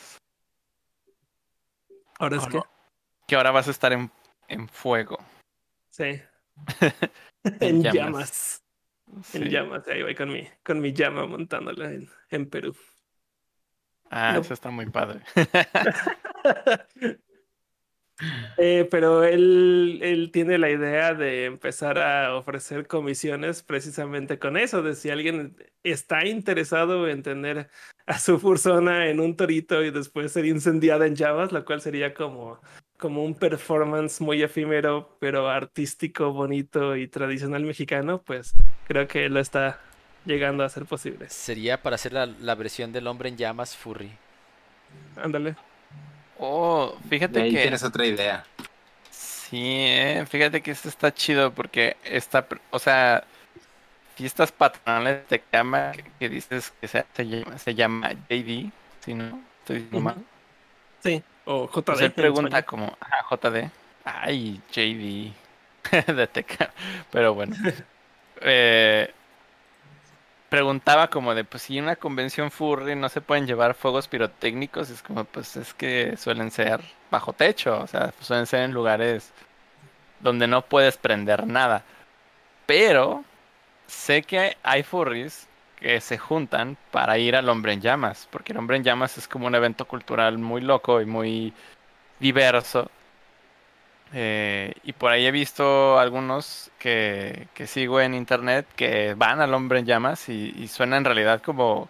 Ahora 2.20 2.38
es. 2.38 2.44
es 2.44 2.44
oh, 2.44 2.48
que 2.48 2.58
no. 2.58 2.66
Que 3.28 3.36
ahora 3.36 3.50
vas 3.50 3.68
a 3.68 3.72
estar 3.72 3.92
en, 3.92 4.12
en 4.48 4.68
fuego. 4.68 5.18
sí. 5.90 6.22
En 7.44 7.76
En 7.78 7.84
llamas. 7.84 8.64
llamas. 9.08 9.36
En 9.36 9.50
llamas, 9.50 9.88
ahí 9.88 10.02
voy 10.02 10.16
con 10.16 10.30
mi, 10.32 10.48
con 10.64 10.80
mi 10.82 10.94
llama 10.94 11.28
montándola 11.28 11.92
en, 11.92 12.10
en 12.32 12.50
Perú. 12.50 12.76
Ah, 14.10 14.34
No. 14.34 14.42
eso 14.42 14.54
está 14.56 14.72
muy 14.72 14.90
padre. 14.90 15.22
Eh, 18.58 18.88
pero 18.90 19.26
él, 19.26 20.00
él 20.02 20.32
tiene 20.32 20.58
la 20.58 20.70
idea 20.70 21.14
de 21.14 21.44
empezar 21.44 22.00
a 22.00 22.34
ofrecer 22.36 22.88
comisiones 22.88 23.62
precisamente 23.62 24.40
con 24.40 24.56
eso, 24.56 24.82
de 24.82 24.96
si 24.96 25.10
alguien 25.10 25.58
está 25.84 26.26
interesado 26.26 27.10
en 27.10 27.24
tener 27.24 27.70
a 28.06 28.18
su 28.18 28.40
fursona 28.40 29.10
en 29.10 29.20
un 29.20 29.36
torito 29.36 29.84
y 29.84 29.92
después 29.92 30.32
ser 30.32 30.46
incendiada 30.46 31.06
en 31.08 31.16
llamas, 31.16 31.52
lo 31.52 31.66
cual 31.66 31.82
sería 31.82 32.14
como 32.14 32.62
como 32.98 33.24
un 33.24 33.36
performance 33.36 34.22
muy 34.22 34.42
efímero, 34.42 35.18
pero 35.20 35.50
artístico, 35.50 36.32
bonito 36.34 36.96
y 36.96 37.08
tradicional 37.08 37.64
mexicano, 37.64 38.22
pues 38.24 38.54
creo 38.88 39.08
que 39.08 39.30
lo 39.30 39.40
está 39.40 39.80
llegando 40.26 40.64
a 40.64 40.70
ser 40.70 40.86
posible. 40.86 41.30
Sería 41.30 41.82
para 41.82 41.96
hacer 41.96 42.14
la, 42.14 42.26
la 42.26 42.56
versión 42.56 42.92
del 42.92 43.08
hombre 43.08 43.30
en 43.30 43.38
llamas 43.38 43.76
furry. 43.76 44.12
Ándale. 45.16 45.56
Oh, 46.38 46.98
fíjate 47.10 47.42
ahí 47.42 47.52
que. 47.52 47.62
tienes 47.62 47.84
otra 47.84 48.06
idea. 48.06 48.46
Sí, 49.10 49.62
eh, 49.62 50.26
fíjate 50.28 50.62
que 50.62 50.72
esto 50.72 50.90
está 50.90 51.14
chido 51.14 51.54
porque 51.54 51.98
está, 52.04 52.48
o 52.72 52.80
sea, 52.80 53.24
fiestas 54.16 54.52
patronales 54.52 55.28
de 55.30 55.42
cama 55.42 55.92
que, 55.94 56.04
que 56.20 56.30
dices 56.30 56.74
que 56.82 56.88
se, 56.88 57.06
se 57.14 57.26
llama, 57.28 57.58
se 57.58 57.76
llama 57.76 58.12
JD, 58.14 58.72
si 59.02 59.14
no 59.14 59.42
estoy 59.62 59.78
diciendo 59.78 60.02
mal. 60.02 60.26
Sí, 61.04 61.24
o 61.46 61.68
JD. 61.68 61.84
Pues 61.84 62.02
él 62.02 62.12
pregunta 62.12 62.64
como, 62.64 62.98
ah, 63.00 63.26
JD, 63.30 63.70
ay, 64.04 64.62
JD, 64.72 65.34
de 66.14 66.28
Teca, 66.28 66.72
pero 67.12 67.34
bueno. 67.34 67.56
Eh, 68.42 69.14
preguntaba 70.50 71.10
como 71.10 71.34
de, 71.34 71.46
pues 71.46 71.64
si 71.64 71.78
en 71.78 71.86
una 71.86 71.96
convención 71.96 72.52
furry 72.52 72.94
no 72.96 73.08
se 73.08 73.22
pueden 73.22 73.48
llevar 73.48 73.76
fuegos 73.76 74.10
pirotécnicos, 74.10 74.90
es 74.90 75.02
como, 75.02 75.24
pues 75.24 75.56
es 75.56 75.74
que 75.74 76.18
suelen 76.18 76.52
ser 76.52 76.82
bajo 77.10 77.32
techo, 77.32 77.80
o 77.80 77.88
sea, 77.88 78.14
suelen 78.20 78.46
ser 78.46 78.64
en 78.64 78.74
lugares 78.74 79.32
donde 80.20 80.48
no 80.48 80.64
puedes 80.64 80.98
prender 80.98 81.48
nada. 81.48 81.84
Pero 82.66 83.24
sé 83.88 84.24
que 84.24 84.58
hay 84.64 84.84
furries 84.84 85.48
que 85.80 86.02
se 86.02 86.18
juntan 86.18 86.78
para 86.92 87.18
ir 87.18 87.36
al 87.36 87.50
Hombre 87.50 87.74
en 87.74 87.82
Llamas, 87.82 88.28
porque 88.32 88.54
el 88.54 88.60
Hombre 88.60 88.78
en 88.78 88.84
Llamas 88.84 89.18
es 89.18 89.28
como 89.28 89.48
un 89.48 89.56
evento 89.56 89.86
cultural 89.86 90.38
muy 90.38 90.62
loco 90.62 91.02
y 91.02 91.06
muy 91.06 91.54
diverso. 92.20 92.90
Eh, 94.14 94.74
y 94.84 94.94
por 94.94 95.12
ahí 95.12 95.26
he 95.26 95.32
visto 95.32 96.00
algunos 96.00 96.72
que, 96.80 97.48
que 97.54 97.68
sigo 97.68 98.00
en 98.00 98.14
internet 98.14 98.66
que 98.76 99.14
van 99.16 99.42
al 99.42 99.54
Hombre 99.54 99.80
en 99.80 99.86
Llamas 99.86 100.30
y, 100.30 100.68
suena 100.68 100.98
en 100.98 101.06
realidad 101.06 101.42
como, 101.42 101.90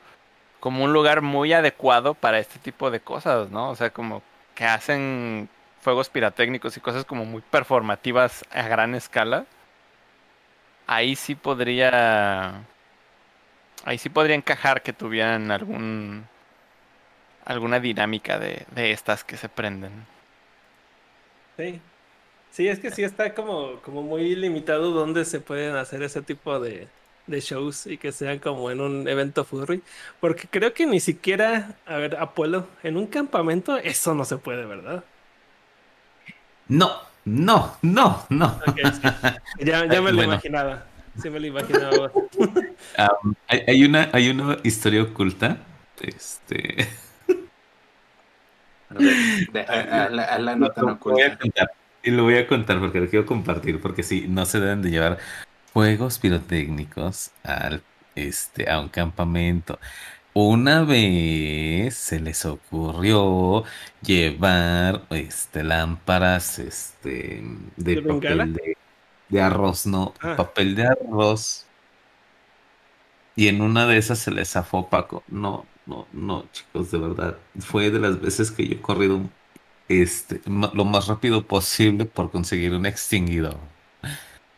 como 0.60 0.84
un 0.84 0.94
lugar 0.94 1.22
muy 1.22 1.54
adecuado 1.54 2.14
para 2.16 2.40
este 2.40 2.60
tipo 2.60 2.90
de 2.92 3.00
cosas, 3.02 3.52
¿no? 3.52 3.70
O 3.70 3.76
sea, 3.76 3.92
como 3.92 4.24
que 4.56 4.66
hacen 4.66 5.50
fuegos 5.82 6.10
pirotécnicos 6.10 6.78
y 6.78 6.82
cosas 6.82 7.06
como 7.06 7.26
muy 7.26 7.42
performativas 7.42 8.44
a 8.52 8.68
gran 8.68 8.96
escala. 8.96 9.46
Ahí 10.88 11.16
sí 11.16 11.36
podría. 11.36 12.66
Ahí 13.86 13.98
sí 13.98 14.10
podría 14.10 14.36
encajar 14.36 14.84
que 14.84 14.94
tuvieran 14.94 15.52
algún. 15.52 16.28
alguna 17.46 17.80
dinámica 17.80 18.38
de, 18.40 18.66
de 18.72 18.92
estas 18.92 19.24
que 19.24 19.38
se 19.38 19.48
prenden. 19.50 20.06
Sí. 21.58 21.82
Sí, 22.50 22.68
es 22.70 22.80
que 22.80 22.92
sí 22.92 23.04
está 23.04 23.34
como, 23.36 23.82
como 23.82 24.04
muy 24.04 24.36
limitado 24.36 24.92
donde 24.92 25.26
se 25.26 25.42
pueden 25.42 25.76
hacer 25.76 26.04
ese 26.04 26.22
tipo 26.24 26.60
de, 26.60 26.94
de 27.28 27.42
shows 27.42 27.88
y 27.88 27.98
que 28.00 28.12
sean 28.12 28.40
como 28.40 28.72
en 28.72 28.82
un 28.82 29.08
evento 29.08 29.46
furry. 29.46 29.84
Porque 30.20 30.50
creo 30.50 30.74
que 30.74 30.86
ni 30.88 31.00
siquiera, 31.02 31.82
a 31.86 31.98
ver, 31.98 32.18
Apolo, 32.18 32.70
en 32.84 32.98
un 32.98 33.08
campamento 33.08 33.78
eso 33.78 34.16
no 34.16 34.26
se 34.26 34.38
puede, 34.38 34.66
¿verdad? 34.66 35.06
No, 36.68 36.90
no, 37.26 37.78
no, 37.82 38.26
no. 38.30 38.62
Sí. 38.76 39.12
Ya, 39.60 39.86
ya 39.86 40.02
me 40.02 40.12
lo 40.12 40.22
Bueno. 40.22 40.24
imaginaba. 40.24 40.95
Sí 41.22 41.30
me 41.30 41.40
lo 41.40 41.48
imaginaba. 41.48 42.12
Am, 42.98 43.36
hay, 43.48 43.62
hay 43.68 43.84
una, 43.86 44.10
hay 44.12 44.30
una 44.30 44.58
historia 44.64 45.04
oculta. 45.04 45.58
Este. 46.02 46.88
A 48.90 48.94
ver, 48.96 49.14
de- 49.52 49.62
a- 49.68 50.06
a 50.06 50.10
la, 50.10 50.24
a 50.24 50.40
la 50.40 50.56
nota 50.56 50.82
no 50.82 50.88
Lo 50.90 50.96
voy 50.98 51.22
a 51.22 51.26
oculta. 51.28 51.38
contar. 51.40 51.72
Y 52.04 52.12
lo 52.12 52.24
voy 52.24 52.36
a 52.38 52.48
contar 52.48 52.80
porque 52.80 53.00
lo 53.00 53.10
quiero 53.10 53.26
compartir. 53.26 53.80
Porque 53.82 54.04
sí, 54.04 54.26
no 54.28 54.46
se 54.46 54.60
deben 54.60 54.82
de 54.82 54.92
llevar 54.92 55.18
juegos 55.74 56.20
pirotécnicos 56.20 57.32
al, 57.44 57.82
este, 58.16 58.70
a 58.70 58.80
un 58.80 58.90
campamento. 58.90 59.80
Una 60.34 60.84
vez 60.84 61.96
se 61.96 62.20
les 62.20 62.46
ocurrió 62.46 63.64
llevar 64.02 65.04
este, 65.10 65.64
lámparas 65.64 66.60
este, 66.60 67.42
de 67.78 67.96
¿De 67.96 68.02
bengala? 68.02 68.46
de, 68.46 68.78
de 69.36 69.42
arroz, 69.42 69.86
no, 69.86 70.14
Ah. 70.22 70.36
papel 70.38 70.76
de 70.76 70.88
arroz. 70.88 71.66
Y 73.36 73.48
en 73.50 73.62
una 73.62 73.86
de 73.86 73.98
esas 73.98 74.20
se 74.20 74.32
les 74.32 74.50
zafó 74.52 74.90
Paco. 74.90 75.24
No, 75.28 75.66
no, 75.86 76.08
no, 76.14 76.46
chicos, 76.54 76.92
de 76.92 76.98
verdad. 77.00 77.38
Fue 77.60 77.92
de 77.92 78.00
las 78.00 78.20
veces 78.22 78.52
que 78.52 78.68
yo 78.68 78.76
he 78.76 78.82
corrido 78.82 79.20
este, 79.90 80.42
lo 80.46 80.86
más 80.86 81.08
rápido 81.08 81.46
posible 81.46 82.06
por 82.06 82.32
conseguir 82.32 82.74
un 82.74 82.86
extinguidor. 82.86 83.58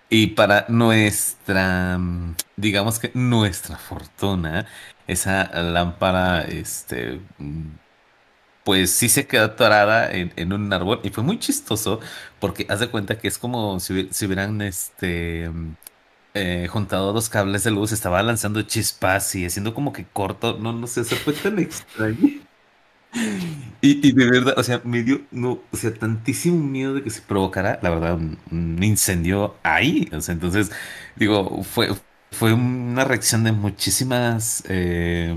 Y 0.09 0.27
para 0.27 0.65
nuestra, 0.69 1.97
mm, 1.97 2.35
digamos 2.55 2.99
que 2.99 3.11
nuestra 3.13 3.77
fortuna, 3.77 4.65
esa 5.07 5.45
lámpara, 5.63 6.43
este, 6.43 7.19
mm, 7.39 7.67
pues 8.67 8.91
sí 8.91 9.07
se 9.07 9.27
quedó 9.27 9.45
atorada 9.45 10.11
en, 10.11 10.51
un 10.51 10.73
árbol 10.73 10.99
y 11.01 11.09
fue 11.09 11.23
muy 11.23 11.39
chistoso 11.39 12.01
porque 12.37 12.65
haz 12.67 12.81
de 12.81 12.89
cuenta 12.89 13.17
que 13.17 13.29
es 13.29 13.37
como 13.37 13.79
si, 13.79 14.09
si 14.11 14.25
hubieran, 14.25 14.61
este, 14.61 15.47
mm, 15.47 15.75
eh, 16.33 16.67
juntado 16.69 17.13
dos 17.13 17.29
cables 17.29 17.63
de 17.63 17.71
luz, 17.71 17.93
estaba 17.93 18.21
lanzando 18.23 18.61
chispas 18.63 19.33
y 19.35 19.45
haciendo 19.45 19.73
como 19.73 19.93
que 19.93 20.05
corto, 20.05 20.57
no, 20.59 20.73
no 20.73 20.85
sé, 20.87 21.05
se 21.05 21.15
fue 21.15 21.31
tan 21.33 21.59
extraño. 21.59 22.17
Y, 23.81 24.11
de 24.11 24.25
verdad, 24.29 24.55
o 24.57 24.63
sea, 24.63 24.81
me 24.83 25.01
dio, 25.03 25.21
no, 25.31 25.61
o 25.71 25.77
sea, 25.77 25.93
tantísimo 25.93 26.61
miedo 26.63 26.95
de 26.95 27.03
que 27.03 27.09
se 27.09 27.21
provocara, 27.21 27.79
la 27.81 27.89
verdad, 27.89 28.15
un, 28.15 28.83
incendio 28.83 29.55
ahí. 29.63 30.09
O 30.11 30.19
sea, 30.21 30.33
entonces, 30.33 30.71
digo, 31.15 31.63
fue, 31.63 31.89
fue 32.31 32.53
una 32.53 33.05
reacción 33.05 33.43
de 33.43 33.53
muchísimas, 33.53 34.63
eh, 34.67 35.33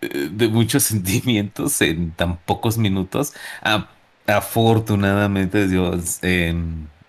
de 0.00 0.48
muchos 0.48 0.82
sentimientos 0.84 1.80
en 1.82 2.12
tan 2.12 2.38
pocos 2.38 2.78
minutos. 2.78 3.34
A- 3.62 3.88
afortunadamente, 4.26 5.68
Dios, 5.68 6.18
eh, 6.22 6.54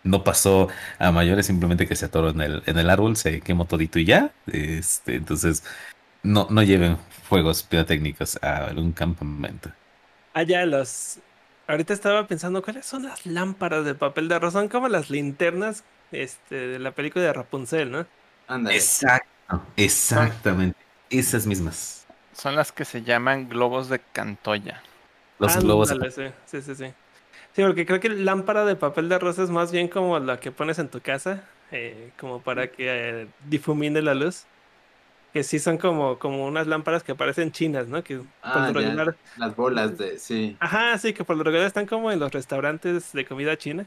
no 0.03 0.23
pasó 0.23 0.69
a 0.99 1.11
mayores, 1.11 1.45
simplemente 1.47 1.87
que 1.87 1.95
se 1.95 2.05
atoró 2.05 2.29
en 2.29 2.41
el, 2.41 2.63
en 2.65 2.77
el 2.77 2.89
árbol, 2.89 3.17
se 3.17 3.41
quemó 3.41 3.65
todito 3.65 3.99
y 3.99 4.05
ya. 4.05 4.33
Este, 4.47 5.15
entonces, 5.15 5.63
no, 6.23 6.47
no 6.49 6.63
lleven 6.63 6.97
fuegos 7.23 7.63
pirotécnicos 7.63 8.39
a 8.43 8.71
un 8.77 8.91
campamento. 8.93 9.71
Ah, 10.33 10.43
ya, 10.43 10.65
los. 10.65 11.21
Ahorita 11.67 11.93
estaba 11.93 12.27
pensando, 12.27 12.61
¿cuáles 12.61 12.85
son 12.85 13.03
las 13.03 13.25
lámparas 13.25 13.83
de 13.85 13.95
papel 13.95 14.27
de 14.29 14.35
arroz? 14.35 14.53
Son 14.53 14.69
como 14.69 14.87
las 14.87 15.09
linternas 15.09 15.85
este, 16.11 16.55
de 16.55 16.79
la 16.79 16.93
película 16.95 17.25
de 17.25 17.33
Rapunzel, 17.33 17.91
¿no? 17.91 18.07
Ándale. 18.47 18.91
Exacto, 19.01 19.65
exactamente. 19.75 20.77
Esas 21.09 21.45
mismas. 21.47 22.06
Son 22.37 22.55
las 22.55 22.71
que 22.71 22.85
se 22.85 23.01
llaman 23.01 23.49
globos 23.49 23.89
de 23.89 23.99
Cantoya. 23.99 24.81
Los 25.39 25.55
globos. 25.57 25.89
Sí, 25.89 25.95
sí, 26.45 26.61
sí, 26.61 26.75
sí. 26.75 26.85
Sí, 27.53 27.63
porque 27.63 27.85
creo 27.85 27.99
que 27.99 28.09
lámpara 28.09 28.65
de 28.65 28.75
papel 28.75 29.09
de 29.09 29.15
arroz 29.15 29.39
es 29.39 29.49
más 29.49 29.71
bien 29.71 29.87
como 29.87 30.19
la 30.19 30.39
que 30.39 30.51
pones 30.51 30.77
en 30.79 30.89
tu 30.89 31.01
casa, 31.01 31.43
eh, 31.71 32.11
como 32.19 32.41
para 32.41 32.67
que 32.67 33.21
eh, 33.23 33.27
difumine 33.47 34.01
la 34.01 34.13
luz. 34.13 34.45
Que 35.33 35.43
sí 35.43 35.59
son 35.59 35.77
como, 35.77 36.19
como 36.19 36.45
unas 36.45 36.67
lámparas 36.67 37.03
que 37.03 37.15
parecen 37.15 37.51
chinas, 37.51 37.87
¿no? 37.87 38.03
Que 38.03 38.17
por 38.17 38.25
Ah, 38.41 38.67
lo 38.67 38.79
ya, 38.81 38.81
regular. 38.81 39.15
Las 39.37 39.55
bolas 39.55 39.97
de, 39.97 40.19
sí. 40.19 40.57
Ajá, 40.59 40.97
sí, 40.97 41.13
que 41.13 41.23
por 41.23 41.37
lo 41.37 41.43
regular 41.43 41.67
están 41.67 41.85
como 41.87 42.11
en 42.11 42.19
los 42.19 42.31
restaurantes 42.31 43.11
de 43.13 43.25
comida 43.25 43.57
china. 43.57 43.85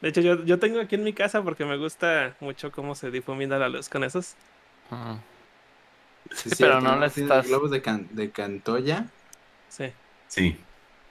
De 0.00 0.08
hecho, 0.08 0.20
yo, 0.20 0.44
yo 0.44 0.58
tengo 0.58 0.80
aquí 0.80 0.94
en 0.94 1.04
mi 1.04 1.12
casa 1.12 1.42
porque 1.42 1.64
me 1.64 1.76
gusta 1.76 2.36
mucho 2.40 2.70
cómo 2.72 2.94
se 2.94 3.10
difumina 3.10 3.58
la 3.58 3.68
luz 3.68 3.88
con 3.88 4.04
esos. 4.04 4.36
Sí, 6.32 6.50
Sí, 6.50 6.56
pero 6.58 6.80
no 6.80 6.98
les 6.98 7.16
estás- 7.18 7.46
globos 7.46 7.70
de, 7.70 7.82
can- 7.82 8.08
de 8.10 8.30
Cantoya. 8.30 9.06
Sí. 9.68 9.92
Sí. 10.28 10.58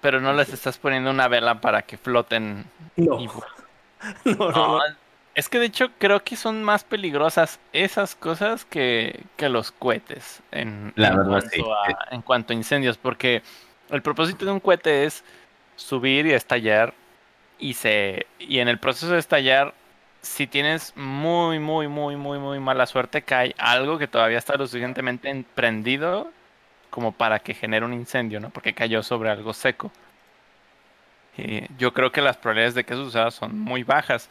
Pero 0.01 0.21
no 0.21 0.33
les 0.33 0.49
estás 0.53 0.77
poniendo 0.77 1.09
una 1.09 1.27
vela 1.27 1.61
para 1.61 1.81
que 1.81 1.97
floten. 1.97 2.65
No, 2.95 3.19
y- 3.19 3.25
no, 4.25 4.33
no, 4.35 4.51
no. 4.51 4.77
No, 4.77 4.81
es 5.33 5.49
que 5.49 5.59
de 5.59 5.65
hecho 5.65 5.89
creo 5.97 6.23
que 6.23 6.35
son 6.35 6.63
más 6.63 6.83
peligrosas 6.83 7.59
esas 7.73 8.15
cosas 8.15 8.63
que, 8.65 9.21
que 9.35 9.49
los 9.49 9.71
cohetes 9.71 10.41
en, 10.51 10.93
La 10.95 11.09
en 11.09 11.17
verdad, 11.17 11.29
cuanto 11.31 11.49
sí. 11.49 11.61
a, 12.09 12.15
en 12.15 12.21
cuanto 12.21 12.53
a 12.53 12.55
incendios, 12.55 12.97
porque 12.97 13.41
el 13.89 14.01
propósito 14.01 14.45
de 14.45 14.51
un 14.51 14.59
cohete 14.59 15.05
es 15.05 15.23
subir 15.75 16.25
y 16.25 16.31
estallar 16.33 16.93
y 17.59 17.73
se 17.73 18.27
y 18.39 18.59
en 18.59 18.67
el 18.69 18.79
proceso 18.79 19.11
de 19.11 19.19
estallar 19.19 19.73
si 20.25 20.47
tienes 20.47 20.93
muy 20.97 21.59
muy 21.59 21.87
muy 21.87 22.15
muy 22.17 22.39
muy 22.39 22.59
mala 22.59 22.85
suerte 22.87 23.21
cae 23.23 23.55
algo 23.57 23.97
que 23.99 24.07
todavía 24.07 24.37
está 24.39 24.55
lo 24.57 24.67
suficientemente 24.67 25.29
en- 25.29 25.43
prendido 25.45 26.31
como 26.89 27.11
para 27.13 27.39
que 27.39 27.53
genere 27.53 27.85
un 27.85 27.93
incendio, 27.93 28.39
¿no? 28.39 28.49
Porque 28.51 28.73
cayó 28.73 29.03
sobre 29.03 29.29
algo 29.29 29.53
seco. 29.53 29.91
Y 31.37 31.63
yo 31.77 31.93
creo 31.93 32.11
que 32.11 32.21
las 32.21 32.37
probabilidades 32.37 32.75
de 32.75 32.85
que 32.85 32.93
eso 32.93 33.05
suceda 33.05 33.31
son 33.31 33.59
muy 33.59 33.83
bajas. 33.83 34.29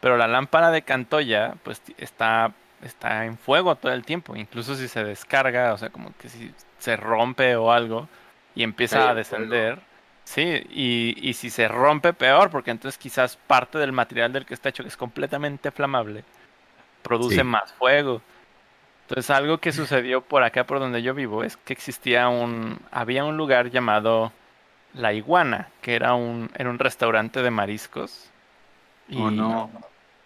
Pero 0.00 0.16
la 0.16 0.28
lámpara 0.28 0.70
de 0.70 0.82
Cantoya, 0.82 1.56
pues 1.64 1.82
está, 1.98 2.52
está 2.82 3.24
en 3.26 3.38
fuego 3.38 3.76
todo 3.76 3.92
el 3.92 4.04
tiempo. 4.04 4.36
Incluso 4.36 4.76
si 4.76 4.88
se 4.88 5.04
descarga, 5.04 5.72
o 5.72 5.78
sea, 5.78 5.90
como 5.90 6.12
que 6.18 6.28
si 6.28 6.54
se 6.78 6.96
rompe 6.96 7.56
o 7.56 7.72
algo 7.72 8.08
y 8.54 8.62
empieza 8.62 9.08
a 9.10 9.10
en 9.10 9.16
descender, 9.16 9.80
Sí, 10.26 10.42
y, 10.70 11.14
y 11.22 11.34
si 11.34 11.50
se 11.50 11.68
rompe, 11.68 12.12
peor, 12.12 12.50
porque 12.50 12.72
entonces 12.72 12.98
quizás 12.98 13.36
parte 13.36 13.78
del 13.78 13.92
material 13.92 14.32
del 14.32 14.44
que 14.44 14.54
está 14.54 14.68
hecho, 14.70 14.82
que 14.82 14.88
es 14.88 14.96
completamente 14.96 15.70
flamable, 15.70 16.24
produce 17.02 17.36
Sí. 17.36 17.42
más 17.44 17.72
fuego. 17.74 18.20
Entonces, 19.02 19.30
algo 19.30 19.58
que 19.58 19.70
sucedió 19.70 20.20
por 20.22 20.42
acá, 20.42 20.64
por 20.64 20.80
donde 20.80 21.00
yo 21.00 21.14
vivo, 21.14 21.44
es 21.44 21.56
que 21.56 21.72
existía 21.72 22.28
un, 22.28 22.76
había 22.90 23.24
un 23.24 23.36
lugar 23.36 23.70
llamado 23.70 24.32
La 24.94 25.12
Iguana, 25.12 25.68
que 25.80 25.94
era 25.94 26.14
un, 26.14 26.50
era 26.56 26.70
un 26.70 26.80
restaurante 26.80 27.40
de 27.40 27.50
mariscos. 27.52 28.28
Oh, 29.16 29.30
no. 29.30 29.70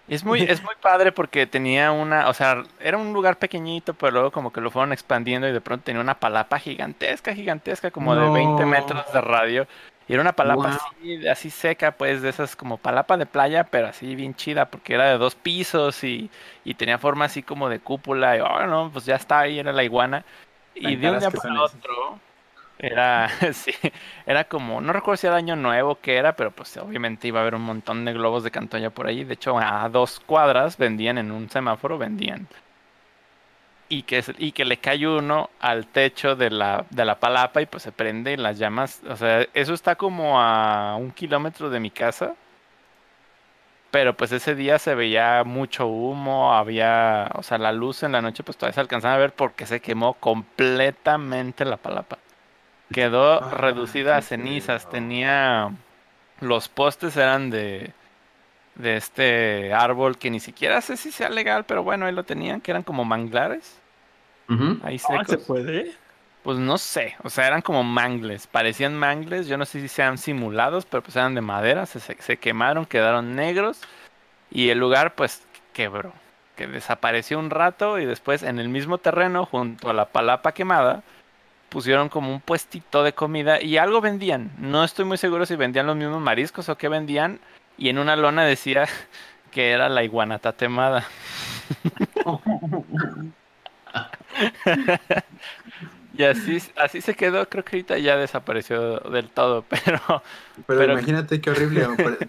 Es 0.08 0.24
muy, 0.24 0.40
es 0.40 0.62
muy 0.64 0.74
padre 0.80 1.12
porque 1.12 1.46
tenía 1.46 1.92
una, 1.92 2.28
o 2.30 2.34
sea, 2.34 2.64
era 2.80 2.96
un 2.96 3.12
lugar 3.12 3.36
pequeñito, 3.36 3.92
pero 3.94 4.10
luego 4.12 4.30
como 4.32 4.50
que 4.52 4.60
lo 4.62 4.70
fueron 4.70 4.92
expandiendo 4.92 5.46
y 5.46 5.52
de 5.52 5.60
pronto 5.60 5.84
tenía 5.84 6.00
una 6.00 6.18
palapa 6.18 6.58
gigantesca, 6.58 7.32
gigantesca, 7.34 7.90
como 7.92 8.16
de 8.16 8.28
20 8.30 8.62
No. 8.62 8.66
metros 8.66 9.12
de 9.12 9.20
radio. 9.20 9.66
Y 10.10 10.14
era 10.14 10.22
una 10.22 10.34
palapa 10.34 10.68
Wow. 10.68 10.76
así, 10.76 11.28
así 11.28 11.50
seca, 11.50 11.96
pues, 11.96 12.20
de 12.22 12.30
esas 12.30 12.56
como 12.56 12.78
palapa 12.78 13.16
de 13.16 13.26
playa, 13.26 13.70
pero 13.70 13.86
así 13.88 14.16
bien 14.16 14.34
chida, 14.34 14.70
porque 14.70 14.94
era 14.94 15.10
de 15.10 15.18
dos 15.18 15.36
pisos 15.36 16.02
y, 16.04 16.30
y 16.64 16.74
tenía 16.74 16.98
forma 16.98 17.26
así 17.26 17.42
como 17.44 17.68
de 17.68 17.80
cúpula. 17.80 18.36
Y, 18.36 18.40
oh, 18.40 18.66
no, 18.66 18.90
pues 18.92 19.04
ya 19.06 19.16
está 19.16 19.40
ahí, 19.40 19.58
era 19.60 19.72
la 19.72 19.84
iguana. 19.84 20.24
Y 20.74 20.96
de 20.96 21.10
un 21.10 21.18
día 21.20 21.30
para 21.32 21.62
otro, 21.62 22.22
era, 22.78 23.28
sí, 23.54 23.72
era 24.26 24.44
como, 24.48 24.80
no 24.80 24.92
recuerdo 24.92 25.18
si 25.18 25.26
era 25.28 25.36
año 25.36 25.56
nuevo 25.56 26.00
que 26.00 26.16
era, 26.16 26.36
pero 26.36 26.52
pues 26.52 26.76
obviamente 26.78 27.28
iba 27.28 27.40
a 27.40 27.42
haber 27.42 27.54
un 27.56 27.62
montón 27.62 28.04
de 28.04 28.12
globos 28.14 28.44
de 28.44 28.50
Cantoya 28.50 28.90
por 28.90 29.06
ahí. 29.06 29.24
De 29.24 29.34
hecho, 29.34 29.58
a 29.58 29.88
dos 29.90 30.20
cuadras 30.20 30.78
vendían 30.78 31.18
en 31.18 31.30
un 31.32 31.50
semáforo, 31.50 31.98
vendían. 31.98 32.48
Y 33.90 34.04
que, 34.04 34.24
y 34.38 34.52
que 34.52 34.64
le 34.64 34.78
cae 34.78 35.06
uno 35.06 35.50
al 35.60 35.86
techo 35.88 36.34
de 36.36 36.48
la, 36.50 36.86
de 36.90 37.04
la 37.04 37.20
palapa 37.20 37.60
y 37.60 37.66
pues 37.66 37.82
se 37.82 37.92
prende 37.92 38.32
y 38.32 38.36
las 38.38 38.58
llamas. 38.58 39.02
O 39.08 39.16
sea, 39.16 39.46
eso 39.52 39.74
está 39.74 39.96
como 39.96 40.40
a 40.40 40.96
un 40.96 41.10
kilómetro 41.10 41.68
de 41.70 41.80
mi 41.80 41.90
casa. 41.90 42.36
Pero 43.90 44.16
pues 44.16 44.30
ese 44.32 44.54
día 44.54 44.78
se 44.78 44.94
veía 44.94 45.42
mucho 45.44 45.86
humo, 45.88 46.54
había, 46.54 47.28
o 47.34 47.42
sea, 47.42 47.58
la 47.58 47.72
luz 47.72 48.02
en 48.04 48.12
la 48.12 48.22
noche 48.22 48.44
pues 48.44 48.56
todavía 48.56 48.74
se 48.74 48.80
alcanzaba 48.80 49.14
a 49.14 49.18
ver 49.18 49.34
porque 49.34 49.66
se 49.66 49.80
quemó 49.80 50.14
completamente 50.14 51.64
la 51.64 51.76
palapa. 51.76 52.18
Quedó 52.92 53.42
Ah, 53.42 53.50
reducida 53.52 54.16
a 54.16 54.22
cenizas, 54.22 54.88
tenía, 54.90 55.72
los 56.40 56.68
postes 56.68 57.16
eran 57.16 57.50
de, 57.50 57.94
de 58.76 58.96
este 58.98 59.74
árbol 59.74 60.18
que 60.18 60.30
ni 60.30 60.40
siquiera 60.40 60.80
sé 60.82 60.96
si 60.98 61.12
sea 61.12 61.30
legal, 61.30 61.64
pero 61.66 61.82
bueno, 61.84 62.06
ahí 62.06 62.14
lo 62.14 62.24
tenían, 62.24 62.60
que 62.62 62.72
eran 62.72 62.84
como 62.84 63.04
manglares, 63.04 63.79
Ahí 64.82 65.00
Ah, 65.08 65.22
¿Se 65.26 65.38
puede? 65.38 65.92
Pues 66.42 66.58
no 66.58 66.78
sé, 66.78 67.16
o 67.22 67.28
sea, 67.28 67.46
eran 67.46 67.60
como 67.60 67.84
mangles, 67.84 68.46
parecían 68.46 68.96
mangles, 68.96 69.46
yo 69.46 69.58
no 69.58 69.66
sé 69.66 69.80
si 69.80 69.88
sean 69.88 70.16
simulados, 70.16 70.86
pero 70.86 71.02
pues 71.02 71.14
eran 71.16 71.34
de 71.34 71.42
madera, 71.42 71.84
se, 71.84 72.00
se, 72.00 72.16
se 72.20 72.38
quemaron, 72.38 72.86
quedaron 72.86 73.36
negros 73.36 73.82
y 74.50 74.70
el 74.70 74.78
lugar 74.78 75.14
pues 75.14 75.42
quebró, 75.74 76.14
que 76.56 76.66
desapareció 76.66 77.38
un 77.38 77.50
rato 77.50 77.98
y 77.98 78.06
después 78.06 78.42
en 78.42 78.58
el 78.58 78.70
mismo 78.70 78.96
terreno, 78.96 79.44
junto 79.44 79.90
a 79.90 79.92
la 79.92 80.06
palapa 80.06 80.52
quemada, 80.52 81.02
pusieron 81.68 82.08
como 82.08 82.32
un 82.32 82.40
puestito 82.40 83.02
de 83.02 83.12
comida 83.12 83.60
y 83.60 83.76
algo 83.76 84.00
vendían, 84.00 84.50
no 84.58 84.82
estoy 84.82 85.04
muy 85.04 85.18
seguro 85.18 85.44
si 85.44 85.56
vendían 85.56 85.86
los 85.86 85.96
mismos 85.96 86.22
mariscos 86.22 86.70
o 86.70 86.78
qué 86.78 86.88
vendían 86.88 87.38
y 87.76 87.90
en 87.90 87.98
una 87.98 88.16
lona 88.16 88.44
decía 88.44 88.88
que 89.50 89.72
era 89.72 89.90
la 89.90 90.04
iguana 90.04 90.38
tatemada. 90.38 91.04
Y 96.12 96.24
así, 96.24 96.58
así 96.76 97.00
se 97.00 97.14
quedó, 97.14 97.48
creo 97.48 97.64
que 97.64 97.76
ahorita 97.76 97.96
ya 97.98 98.16
desapareció 98.16 98.98
del 98.98 99.28
todo, 99.30 99.62
pero 99.68 100.00
Pero, 100.66 100.80
Pero- 100.80 100.92
imagínate 100.92 101.40
qué 101.40 101.50
horrible 101.50 101.86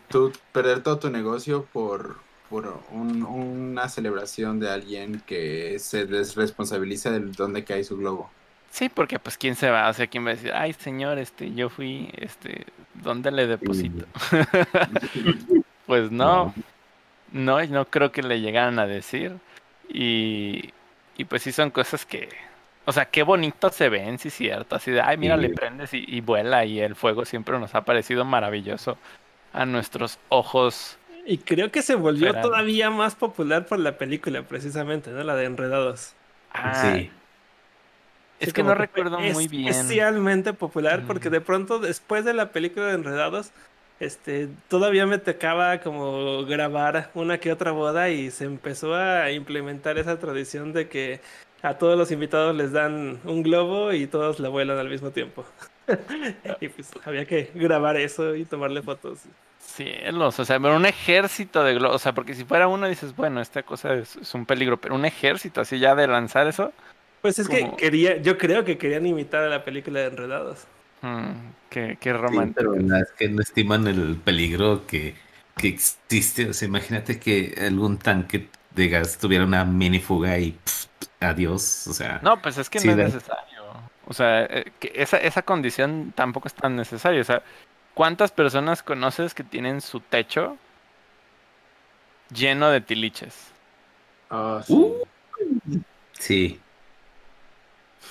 tú 0.09 0.31
perder 0.51 0.81
todo 0.83 0.99
tu 0.99 1.09
negocio 1.09 1.65
por, 1.73 2.17
por 2.49 2.81
un- 2.91 3.23
una 3.23 3.89
celebración 3.89 4.59
de 4.59 4.69
alguien 4.69 5.21
que 5.25 5.77
se 5.79 6.05
desresponsabiliza 6.05 7.11
de 7.11 7.19
dónde 7.21 7.63
cae 7.65 7.83
su 7.83 7.97
globo. 7.97 8.29
sí, 8.69 8.88
porque 8.88 9.19
pues 9.19 9.38
quién 9.38 9.55
se 9.55 9.69
va, 9.69 9.89
o 9.89 9.93
sea, 9.93 10.07
quién 10.07 10.25
va 10.25 10.29
a 10.29 10.35
decir, 10.35 10.53
ay 10.53 10.71
señor, 10.73 11.17
este, 11.17 11.53
yo 11.53 11.67
fui, 11.69 12.09
este, 12.17 12.67
¿dónde 12.93 13.31
le 13.31 13.47
deposito? 13.47 14.05
Pues 15.88 16.09
no, 16.11 16.53
no, 17.33 17.61
no 17.65 17.85
creo 17.85 18.11
que 18.13 18.21
le 18.23 18.39
llegaran 18.39 18.79
a 18.79 18.85
decir. 18.88 19.35
Y, 19.89 20.69
y 21.22 21.26
pues 21.26 21.43
sí 21.43 21.52
son 21.52 21.72
cosas 21.72 22.06
que, 22.06 22.30
o 22.85 22.91
sea, 22.91 23.06
qué 23.06 23.23
bonito 23.23 23.69
se 23.69 23.89
ven, 23.89 24.19
sí 24.19 24.30
cierto, 24.30 24.76
así 24.76 24.91
de, 24.91 25.02
ay, 25.02 25.18
mira, 25.18 25.38
le 25.38 25.49
prendes 25.49 25.93
y, 25.93 26.03
y 26.07 26.22
vuela 26.22 26.65
y 26.65 26.80
el 26.80 26.95
fuego 26.95 27.26
siempre 27.26 27.60
nos 27.60 27.76
ha 27.76 27.85
parecido 27.85 28.26
maravilloso 28.26 28.98
a 29.53 29.65
nuestros 29.65 30.19
ojos. 30.30 30.98
Y 31.26 31.38
creo 31.38 31.72
que 31.72 31.81
se 31.84 31.95
volvió 31.95 32.34
todavía 32.34 32.89
más 32.89 33.15
popular 33.15 33.68
por 33.68 33.80
la 33.80 33.98
película, 33.98 34.41
precisamente, 34.43 35.11
¿no? 35.11 35.23
La 35.23 35.35
de 35.35 35.45
Enredados. 35.45 36.14
Ah, 36.53 36.73
Sí. 36.73 37.11
es 38.39 38.48
Sí, 38.48 38.53
que 38.53 38.64
no 38.64 38.73
recuerdo 38.73 39.19
muy 39.19 39.48
bien. 39.48 39.68
Especialmente 39.68 40.53
popular, 40.53 41.03
porque 41.06 41.30
de 41.30 41.41
pronto, 41.41 41.77
después 41.80 42.26
de 42.26 42.34
la 42.34 42.52
película 42.52 42.88
de 42.88 42.93
Enredados, 42.93 43.52
este, 44.02 44.49
todavía 44.68 45.06
me 45.06 45.19
tocaba 45.19 45.80
como 45.80 46.44
grabar 46.44 47.11
una 47.14 47.38
que 47.38 47.52
otra 47.52 47.72
boda 47.72 48.10
y 48.10 48.32
se 48.32 48.45
empezó 48.45 48.95
a 48.95 49.32
implementar 49.32 49.99
esa 49.99 50.18
tradición 50.18 50.73
de 50.73 50.90
que 50.90 51.22
a 51.61 51.78
todos 51.78 51.95
los 51.99 52.10
invitados 52.10 52.56
les 52.56 52.72
dan 52.72 53.19
un 53.26 53.44
globo 53.44 53.94
y 53.94 54.07
todos 54.07 54.40
la 54.40 54.49
vuelan 54.49 54.80
al 54.80 54.90
mismo 54.90 55.11
tiempo. 55.11 55.45
y 56.61 56.69
pues 56.69 56.90
había 57.06 57.26
que 57.26 57.52
grabar 57.53 57.95
eso 57.95 58.36
y 58.36 58.44
tomarle 58.44 58.82
fotos. 58.82 59.19
Cielos, 59.60 60.40
o 60.40 60.45
sea, 60.45 60.60
pero 60.60 60.76
un 60.76 60.88
ejército 60.88 61.64
de 61.64 61.76
globos, 61.76 61.98
o 61.98 61.99
sea, 61.99 62.14
porque 62.14 62.34
si 62.34 62.44
fuera 62.44 62.68
uno 62.68 62.88
dices, 62.88 63.15
bueno, 63.15 63.40
esta 63.40 63.61
cosa 63.61 63.94
es, 63.94 64.15
es 64.15 64.34
un 64.34 64.48
peligro, 64.48 64.82
pero 64.82 64.95
un 64.95 65.06
ejército 65.06 65.61
así 65.61 65.78
ya 65.78 65.94
de 65.94 66.07
lanzar 66.07 66.48
eso, 66.48 66.73
Pues 67.22 67.38
es 67.38 67.48
que 67.48 67.72
quería, 67.78 68.18
yo 68.18 68.40
creo 68.40 68.65
que 68.65 68.80
querían 68.80 69.06
imitar 69.06 69.44
a 69.44 69.49
la 69.49 69.64
película 69.64 69.99
de 69.99 70.07
Enredados. 70.07 70.65
Mm, 71.02 71.53
qué, 71.69 71.98
qué 71.99 72.14
Sí, 72.14 72.18
romántico. 72.18 72.56
pero 72.56 72.76
la 72.76 72.82
verdad 72.82 73.02
es 73.02 73.11
que 73.18 73.30
no 73.30 73.41
estiman 73.41 73.88
el 73.88 74.18
peligro 74.18 74.86
que, 74.88 75.15
que 75.57 75.68
existe. 75.68 76.49
O 76.49 76.53
sea, 76.53 76.68
imagínate 76.68 77.19
que 77.19 77.56
algún 77.60 77.98
tanque 77.99 78.49
de 78.72 78.88
gas 78.90 79.18
tuviera 79.18 79.44
una 79.45 79.65
mini 79.65 79.99
fuga 79.99 80.38
y 80.40 80.52
pff, 80.53 80.86
adiós. 81.19 81.88
O 81.88 81.94
sea, 81.94 82.22
No, 82.22 82.41
pues 82.41 82.57
es 82.57 82.69
que 82.69 82.80
Sí, 82.80 82.88
no 82.88 82.94
es 82.94 82.98
necesario. 82.98 83.91
O 84.06 84.14
sea, 84.14 84.44
eh, 84.45 84.72
que 84.80 84.91
esa, 84.95 85.18
esa 85.18 85.44
condición 85.44 86.14
tampoco 86.15 86.48
es 86.48 86.53
tan 86.56 86.76
necesaria. 86.76 87.22
O 87.22 87.23
sea, 87.23 87.44
¿cuántas 87.94 88.32
personas 88.32 88.84
conoces 88.84 89.34
que 89.34 89.44
tienen 89.44 89.82
su 89.82 90.02
techo 90.02 90.57
lleno 92.30 92.69
de 92.72 92.82
tiliches? 92.82 93.53
Ah, 94.30 94.61
sí. 94.65 94.73
Uh. 94.73 95.03
sí. 96.14 96.60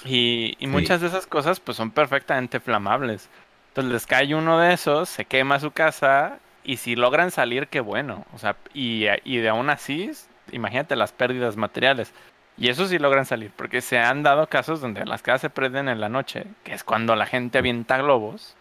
Y, 0.04 0.56
y 0.58 0.64
Sí. 0.64 0.66
muchas 0.66 1.00
de 1.00 1.08
esas 1.08 1.26
cosas 1.26 1.60
pues 1.60 1.76
son 1.76 1.90
perfectamente 1.90 2.60
flamables. 2.60 3.28
Entonces 3.68 3.92
les 3.92 4.06
cae 4.06 4.34
uno 4.34 4.58
de 4.58 4.72
esos, 4.72 5.08
se 5.08 5.24
quema 5.24 5.60
su 5.60 5.70
casa 5.70 6.38
y 6.64 6.76
si 6.78 6.96
logran 6.96 7.30
salir, 7.30 7.68
qué 7.68 7.80
bueno. 7.80 8.24
O 8.34 8.38
sea, 8.38 8.56
y, 8.74 9.06
y 9.24 9.38
de 9.38 9.48
aún 9.48 9.70
así, 9.70 10.10
imagínate 10.52 10.96
las 10.96 11.12
pérdidas 11.12 11.56
materiales. 11.56 12.12
Y 12.58 12.68
eso 12.68 12.86
sí 12.86 12.98
logran 12.98 13.24
salir, 13.24 13.50
porque 13.56 13.80
se 13.80 13.98
han 13.98 14.22
dado 14.22 14.46
casos 14.48 14.80
donde 14.82 15.06
las 15.06 15.22
casas 15.22 15.40
se 15.42 15.50
prenden 15.50 15.88
en 15.88 16.00
la 16.00 16.10
noche, 16.10 16.44
que 16.64 16.74
es 16.74 16.84
cuando 16.84 17.16
la 17.16 17.24
gente 17.24 17.56
avienta 17.58 17.96
globos. 17.98 18.54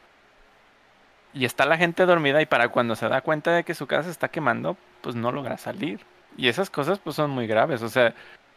Y 1.33 1.45
está 1.45 1.65
la 1.65 1.77
gente 1.77 2.05
dormida 2.05 2.41
y 2.41 2.45
para 2.45 2.69
cuando 2.69 2.95
se 2.95 3.07
da 3.09 3.21
cuenta 3.21 3.51
de 3.51 3.63
que 3.63 3.75
su 3.75 3.87
casa 3.87 4.03
se 4.03 4.11
está 4.11 4.29
quemando, 4.29 4.77
pues 5.01 5.15
no 5.15 5.31
logra 5.31 5.57
salir. 5.57 5.99
Y 6.37 6.47
esas 6.47 6.69
cosas 6.69 6.99
pues 6.99 7.15
son 7.15 7.29
muy 7.31 7.45
graves. 7.45 7.81
O 7.81 7.89
sea, 7.89 8.13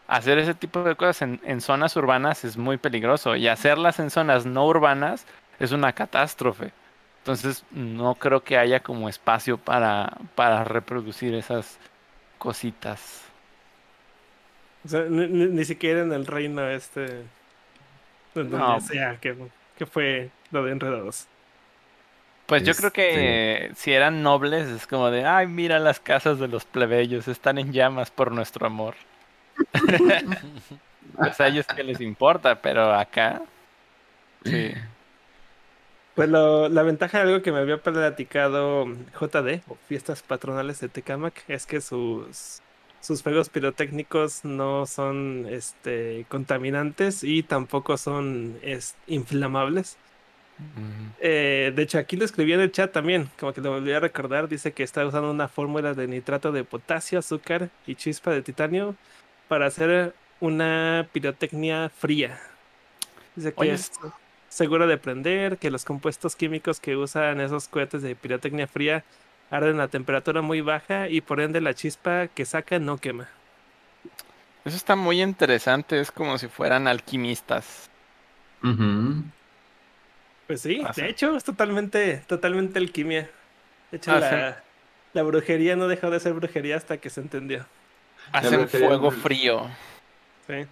hacer 0.09 0.39
ese 0.39 0.55
tipo 0.55 0.83
de 0.83 0.95
cosas 0.97 1.23
en, 1.23 1.41
en 1.45 1.61
zonas 1.61 1.97
urbanas 1.97 2.45
es 2.45 2.57
muy 2.57 2.77
peligroso 2.77 3.37
y 3.37 3.49
hacerlas 3.49 3.99
en 3.99 4.11
zonas 4.11 4.45
no 4.47 4.67
urbanas 4.67 5.27
es 5.59 5.73
una 5.73 5.93
catástrofe. 5.93 6.73
Entonces 7.19 7.65
no 7.71 8.15
creo 8.17 8.43
que 8.43 8.59
haya 8.59 8.81
como 8.81 9.09
espacio 9.09 9.57
para, 9.57 10.13
para 10.35 10.65
reproducir 10.65 11.35
esas 11.35 11.79
cositas. 12.39 13.23
O 14.85 14.89
sea, 14.89 15.03
ni, 15.09 15.29
ni- 15.29 15.47
ni 15.47 15.65
siquiera 15.65 16.01
en 16.01 16.13
el 16.13 16.27
reino 16.27 16.67
este. 16.69 17.23
Donde 18.35 18.57
No. 18.57 18.81
sea 18.81 19.19
que, 19.21 19.37
que 19.79 19.87
fue 19.87 20.31
lo 20.51 20.65
de 20.65 20.73
Enredados. 20.73 21.29
Pues 22.47 22.65
yo 22.65 22.75
creo 22.75 22.89
Este- 22.89 22.93
que 23.69 23.71
si 23.77 23.93
eran 23.93 24.23
nobles 24.25 24.69
es 24.69 24.87
como 24.89 25.11
de, 25.11 25.25
ay, 25.25 25.47
mira 25.47 25.79
las 25.79 26.01
casas 26.01 26.41
de 26.41 26.49
los 26.49 26.65
plebeyos, 26.65 27.29
están 27.29 27.59
en 27.59 27.73
llamas 27.73 28.11
por 28.11 28.33
nuestro 28.33 28.67
amor. 28.67 28.95
pues 31.21 31.41
a 31.41 31.49
ellos 31.49 31.67
que 31.69 31.83
les 31.85 32.01
importa, 32.01 32.61
pero 32.61 32.93
acá, 32.93 33.43
sí. 34.45 34.73
Pues 36.15 36.29
lo- 36.29 36.69
la 36.69 36.83
ventaja 36.83 37.19
de 37.19 37.25
algo 37.31 37.43
que 37.43 37.53
me 37.53 37.59
había 37.59 37.83
platicado 37.83 38.85
JD, 38.87 39.63
o 39.67 39.77
Fiestas 39.77 40.23
Patronales 40.23 40.79
de 40.81 40.89
Tecamac, 40.91 41.43
es 41.49 41.67
que 41.67 41.81
sus, 41.81 42.63
sus 43.01 43.23
fuegos 43.23 43.49
pirotécnicos 43.49 44.45
no 44.45 44.85
son 44.87 45.47
este, 45.49 46.27
contaminantes 46.29 47.25
y 47.25 47.43
tampoco 47.45 47.97
son 47.97 48.59
es, 48.63 48.99
inflamables. 49.07 49.99
Eh, 51.19 51.73
de 51.75 51.83
hecho, 51.83 51.99
aquí 51.99 52.17
lo 52.17 52.25
escribí 52.25 52.53
en 52.53 52.61
el 52.61 52.73
chat 52.73 52.93
también, 52.93 53.31
como 53.39 53.53
que 53.53 53.61
lo 53.61 53.71
volví 53.73 53.93
a 53.93 54.01
recordar. 54.01 54.49
Dice 54.49 54.73
que 54.75 54.83
está 54.83 55.07
usando 55.07 55.31
una 55.31 55.49
fórmula 55.49 55.95
de 55.95 56.09
nitrato 56.09 56.53
de 56.53 56.65
potasio, 56.65 57.19
azúcar 57.19 57.71
y 57.87 57.95
chispa 57.97 58.33
de 58.33 58.43
titanio 58.43 58.97
para 59.53 59.67
hacer 59.67 60.17
una 60.41 61.07
pirotecnia 61.13 61.91
fría. 61.91 62.41
Dice 63.37 63.53
que 63.53 63.61
Oye, 63.61 63.75
es 63.75 63.93
segura 64.49 64.87
de 64.87 64.97
prender, 64.97 65.59
que 65.59 65.71
los 65.71 65.85
compuestos 65.85 66.37
químicos 66.37 66.81
que 66.81 66.97
usan 66.97 67.39
esos 67.39 67.69
cohetes 67.69 68.01
de 68.01 68.17
pirotecnia 68.17 68.67
fría 68.67 69.05
arden 69.51 69.79
a 69.81 69.89
temperatura 69.89 70.41
muy 70.41 70.63
baja 70.63 71.11
y 71.11 71.21
por 71.21 71.39
ende 71.43 71.61
la 71.61 71.75
chispa 71.75 72.29
que 72.29 72.47
saca 72.47 72.79
no 72.79 72.97
quema. 72.97 73.29
Eso 74.65 74.77
está 74.77 74.97
muy 74.97 75.21
interesante, 75.23 76.01
es 76.01 76.11
como 76.11 76.39
si 76.39 76.49
fueran 76.49 76.89
alquimistas. 76.89 77.91
Pues 80.47 80.61
sí, 80.63 80.83
Pasa. 80.83 81.03
de 81.03 81.09
hecho 81.09 81.37
es 81.37 81.45
totalmente, 81.45 82.25
totalmente 82.27 82.79
alquimia. 82.79 83.31
De 83.91 83.99
hecho, 83.99 84.13
Ah, 84.13 84.21
la, 84.21 84.65
la 85.13 85.23
brujería 85.23 85.77
no 85.77 85.89
dejó 85.89 86.11
de 86.11 86.21
ser 86.21 86.35
brujería 86.35 86.77
hasta 86.77 86.99
que 86.99 87.11
se 87.11 87.21
entendió. 87.21 87.67
Hacen 88.31 88.69
fuego 88.69 89.11
frío. 89.11 89.67
Sí. 90.47 90.67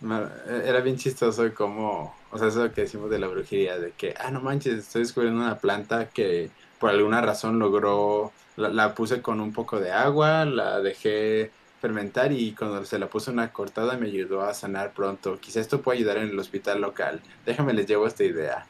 Ma- 0.00 0.30
Era 0.64 0.80
bien 0.80 0.96
chistoso 0.96 1.52
como, 1.54 2.14
o 2.30 2.38
sea, 2.38 2.48
eso 2.48 2.70
que 2.72 2.82
decimos 2.82 3.10
de 3.10 3.18
la 3.18 3.26
brujería, 3.28 3.78
de 3.78 3.92
que, 3.92 4.14
ah, 4.18 4.30
no 4.30 4.40
manches, 4.40 4.74
estoy 4.78 5.02
descubriendo 5.02 5.40
una 5.40 5.58
planta 5.58 6.08
que 6.10 6.50
por 6.78 6.90
alguna 6.90 7.20
razón 7.20 7.58
logró, 7.58 8.32
la, 8.56 8.68
la 8.68 8.94
puse 8.94 9.22
con 9.22 9.40
un 9.40 9.52
poco 9.52 9.80
de 9.80 9.92
agua, 9.92 10.44
la 10.44 10.80
dejé 10.80 11.50
fermentar 11.80 12.32
y 12.32 12.52
cuando 12.52 12.84
se 12.84 12.98
la 12.98 13.08
puse 13.08 13.30
una 13.30 13.52
cortada 13.52 13.96
me 13.96 14.06
ayudó 14.06 14.42
a 14.42 14.54
sanar 14.54 14.92
pronto. 14.92 15.38
Quizá 15.40 15.60
esto 15.60 15.80
pueda 15.82 15.96
ayudar 15.98 16.18
en 16.18 16.28
el 16.30 16.38
hospital 16.38 16.80
local. 16.80 17.20
Déjame 17.44 17.72
les 17.74 17.86
llevo 17.86 18.06
esta 18.06 18.24
idea. 18.24 18.66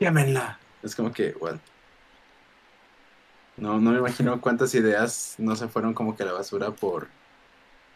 Llámenla. 0.00 0.58
Es 0.82 0.94
como 0.94 1.12
que, 1.12 1.34
what? 1.40 1.56
No, 3.56 3.80
no 3.80 3.90
me 3.90 3.98
imagino 3.98 4.40
cuántas 4.40 4.74
ideas 4.74 5.34
no 5.38 5.56
se 5.56 5.68
fueron 5.68 5.92
como 5.92 6.14
que 6.16 6.22
a 6.22 6.26
la 6.26 6.32
basura 6.32 6.70
por, 6.70 7.08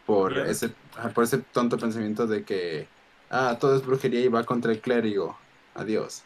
por 0.05 0.39
ese, 0.39 0.71
por 1.15 1.25
ese 1.25 1.39
tonto 1.39 1.79
pensamiento 1.79 2.27
de 2.27 2.45
que, 2.45 2.89
ah, 3.31 3.59
todo 3.61 3.77
es 3.77 3.85
brujería 3.85 4.21
y 4.21 4.29
va 4.29 4.45
contra 4.45 4.73
el 4.73 4.81
clérigo. 4.81 5.39
Adiós. 5.75 6.25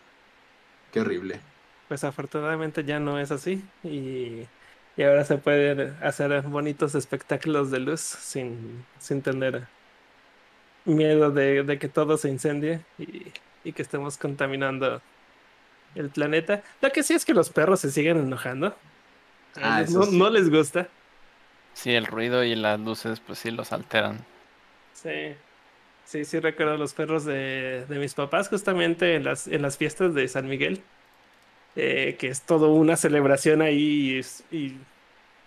Qué 0.91 1.01
horrible. 1.01 1.41
Pues 1.89 2.03
afortunadamente 2.05 2.85
ya 2.85 2.99
no 3.01 3.19
es 3.21 3.31
así 3.31 3.65
y, 3.85 4.49
y 4.97 5.03
ahora 5.03 5.25
se 5.25 5.39
pueden 5.39 5.97
hacer 6.03 6.43
bonitos 6.43 6.95
espectáculos 6.97 7.71
de 7.71 7.79
luz 7.81 8.01
sin, 8.01 8.85
sin 8.99 9.23
tener 9.23 9.69
miedo 10.85 11.31
de, 11.31 11.63
de 11.65 11.79
que 11.79 11.89
todo 11.89 12.17
se 12.17 12.29
incendie 12.31 12.85
y, 12.99 13.33
y 13.65 13.73
que 13.73 13.83
estemos 13.83 14.19
contaminando 14.19 15.03
el 15.95 16.11
planeta. 16.11 16.65
Lo 16.83 16.91
que 16.93 17.03
sí 17.03 17.15
es 17.15 17.25
que 17.25 17.35
los 17.35 17.51
perros 17.51 17.81
se 17.81 17.91
siguen 17.91 18.19
enojando. 18.19 18.77
Ah, 19.61 19.85
no, 19.89 20.03
sí. 20.03 20.11
no 20.11 20.31
les 20.31 20.51
gusta. 20.51 20.89
Sí, 21.77 21.95
el 21.95 22.07
ruido 22.07 22.43
y 22.43 22.55
las 22.55 22.81
luces, 22.81 23.21
pues 23.21 23.39
sí 23.39 23.51
los 23.51 23.71
alteran. 23.71 24.25
Sí, 24.95 25.35
sí, 26.07 26.25
sí 26.25 26.41
recuerdo 26.41 26.79
los 26.79 26.95
perros 26.95 27.27
de, 27.27 27.85
de 27.87 27.99
mis 27.99 28.15
papás 28.15 28.49
justamente 28.49 29.15
en 29.15 29.25
las, 29.25 29.47
en 29.47 29.61
las 29.61 29.77
fiestas 29.77 30.15
de 30.15 30.27
San 30.27 30.49
Miguel, 30.49 30.83
eh, 31.77 32.17
que 32.19 32.29
es 32.29 32.41
todo 32.41 32.73
una 32.73 32.97
celebración 32.97 33.61
ahí 33.61 34.23
y, 34.51 34.79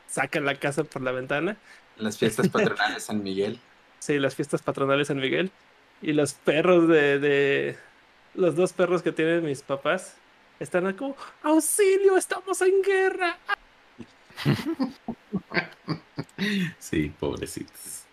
sacan 0.07 0.45
la 0.45 0.53
casa 0.53 0.83
por 0.83 1.01
la 1.01 1.11
ventana. 1.11 1.57
Las 1.97 2.19
fiestas 2.19 2.47
patronales 2.49 2.95
de 2.95 3.01
San 3.01 3.23
Miguel. 3.23 3.59
Sí, 3.99 4.17
las 4.17 4.33
fiestas 4.33 4.61
patronales 4.61 5.09
de 5.09 5.13
San 5.13 5.21
Miguel. 5.21 5.51
Y 6.01 6.13
los 6.13 6.33
perros 6.33 6.87
de, 6.87 7.19
de 7.19 7.77
los 8.33 8.55
dos 8.55 8.71
perros 8.71 9.01
que 9.01 9.11
tienen 9.11 9.43
mis 9.43 9.61
papás 9.61 10.15
están 10.59 10.87
ahí 10.87 10.93
como, 10.93 11.17
auxilio, 11.43 12.15
estamos 12.15 12.61
en 12.61 12.81
guerra. 12.81 13.37
Sí, 16.79 17.09
pobrecitos. 17.19 18.05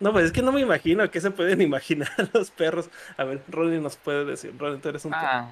No, 0.00 0.12
pues 0.12 0.26
es 0.26 0.32
que 0.32 0.42
no 0.42 0.52
me 0.52 0.60
imagino 0.60 1.10
qué 1.10 1.20
se 1.20 1.30
pueden 1.30 1.60
imaginar 1.62 2.08
los 2.32 2.50
perros. 2.50 2.90
A 3.16 3.24
ver, 3.24 3.42
Ronnie 3.48 3.80
nos 3.80 3.96
puede 3.96 4.24
decir, 4.24 4.54
Ronnie, 4.56 4.80
tú 4.80 4.88
eres 4.88 5.04
un 5.04 5.12
Ah, 5.14 5.50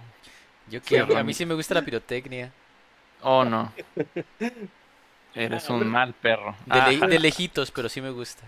Yo 0.67 0.83
que 0.83 1.05
Sí, 1.05 1.13
a 1.15 1.25
mí 1.25 1.35
sí 1.35 1.47
me 1.47 1.55
gusta 1.55 1.75
la 1.75 1.85
pirotecnia. 1.85 2.53
oh 3.23 3.45
no. 3.45 3.73
Eres 5.35 5.69
un 5.71 5.87
mal 5.87 6.15
perro. 6.15 6.57
De, 6.67 6.83
le- 6.83 6.97
Ajá. 6.97 7.07
de 7.07 7.19
lejitos, 7.19 7.71
pero 7.71 7.89
sí 7.89 8.01
me 8.01 8.11
gusta. 8.11 8.43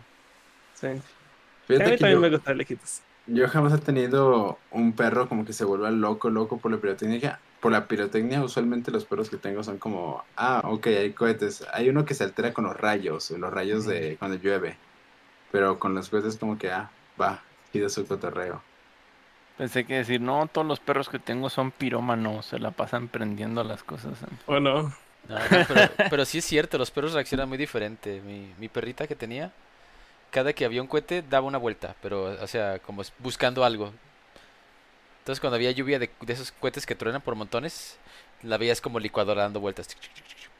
Sí. 0.75 0.87
A 0.87 1.85
mí 1.85 1.93
que 1.93 1.99
también 1.99 1.99
yo, 2.13 2.21
me 2.21 2.31
gustan 2.31 2.59
lejitos. 2.59 3.03
Yo 3.29 3.49
jamás 3.49 3.73
he 3.75 3.79
tenido 3.79 4.59
un 4.71 4.93
perro 4.93 5.29
como 5.29 5.45
que 5.45 5.53
se 5.53 5.65
vuelva 5.65 5.91
loco, 5.91 6.31
loco 6.31 6.59
por 6.59 6.73
la 6.73 6.79
pirotecnia. 6.79 7.41
Por 7.61 7.73
la 7.73 7.87
pirotecnia, 7.87 8.43
usualmente 8.43 8.91
los 8.91 9.05
perros 9.05 9.29
que 9.29 9.37
tengo 9.37 9.63
son 9.65 9.79
como, 9.79 10.25
ah, 10.37 10.63
ok, 10.65 10.87
hay 10.87 11.13
cohetes. 11.13 11.67
Hay 11.73 11.89
uno 11.89 12.05
que 12.05 12.15
se 12.15 12.25
altera 12.25 12.53
con 12.53 12.65
los 12.65 12.77
rayos, 12.77 13.31
los 13.33 13.53
rayos 13.53 13.85
de 13.85 14.17
cuando 14.19 14.37
llueve. 14.39 14.77
Pero 15.51 15.79
con 15.79 15.95
los 15.95 16.09
cohetes 16.09 16.37
como 16.37 16.57
que, 16.57 16.71
ah, 16.71 16.91
va, 17.21 17.43
pide 17.73 17.89
su 17.89 18.07
cotorreo. 18.07 18.63
Pensé 19.57 19.85
que 19.85 19.97
decir, 19.97 20.21
no, 20.21 20.47
todos 20.47 20.67
los 20.67 20.79
perros 20.79 21.09
que 21.09 21.19
tengo 21.19 21.51
son 21.51 21.73
pirómanos, 21.73 22.47
se 22.47 22.61
la 22.61 22.71
pasan 22.71 23.09
prendiendo 23.09 23.65
las 23.65 23.83
cosas. 23.83 24.19
¿O 24.47 24.61
no? 24.61 24.83
No, 25.29 25.35
no, 25.35 25.67
pero, 25.67 25.91
pero 26.11 26.25
sí 26.25 26.39
es 26.39 26.45
cierto, 26.45 26.79
los 26.79 26.93
perros 26.93 27.13
reaccionan 27.13 27.49
muy 27.49 27.59
diferente. 27.59 28.23
Mi, 28.25 28.55
mi 28.59 28.69
perrita 28.69 29.07
que 29.07 29.17
tenía, 29.17 29.53
cada 30.31 30.53
que 30.53 30.65
había 30.65 30.83
un 30.83 30.89
cohete 30.89 31.23
daba 31.23 31.47
una 31.47 31.59
vuelta, 31.59 31.97
pero, 32.03 32.25
o 32.43 32.47
sea, 32.47 32.79
como 32.81 33.03
buscando 33.19 33.65
algo. 33.65 33.93
Entonces 35.21 35.41
cuando 35.41 35.57
había 35.57 35.71
lluvia 35.73 35.99
de, 35.99 36.11
de 36.21 36.33
esos 36.33 36.53
cohetes 36.53 36.87
que 36.87 36.95
truenan 36.95 37.21
por 37.21 37.35
montones, 37.35 37.99
la 38.43 38.57
veías 38.57 38.81
como 38.81 38.99
licuadora 38.99 39.43
dando 39.43 39.61
vueltas. 39.61 39.89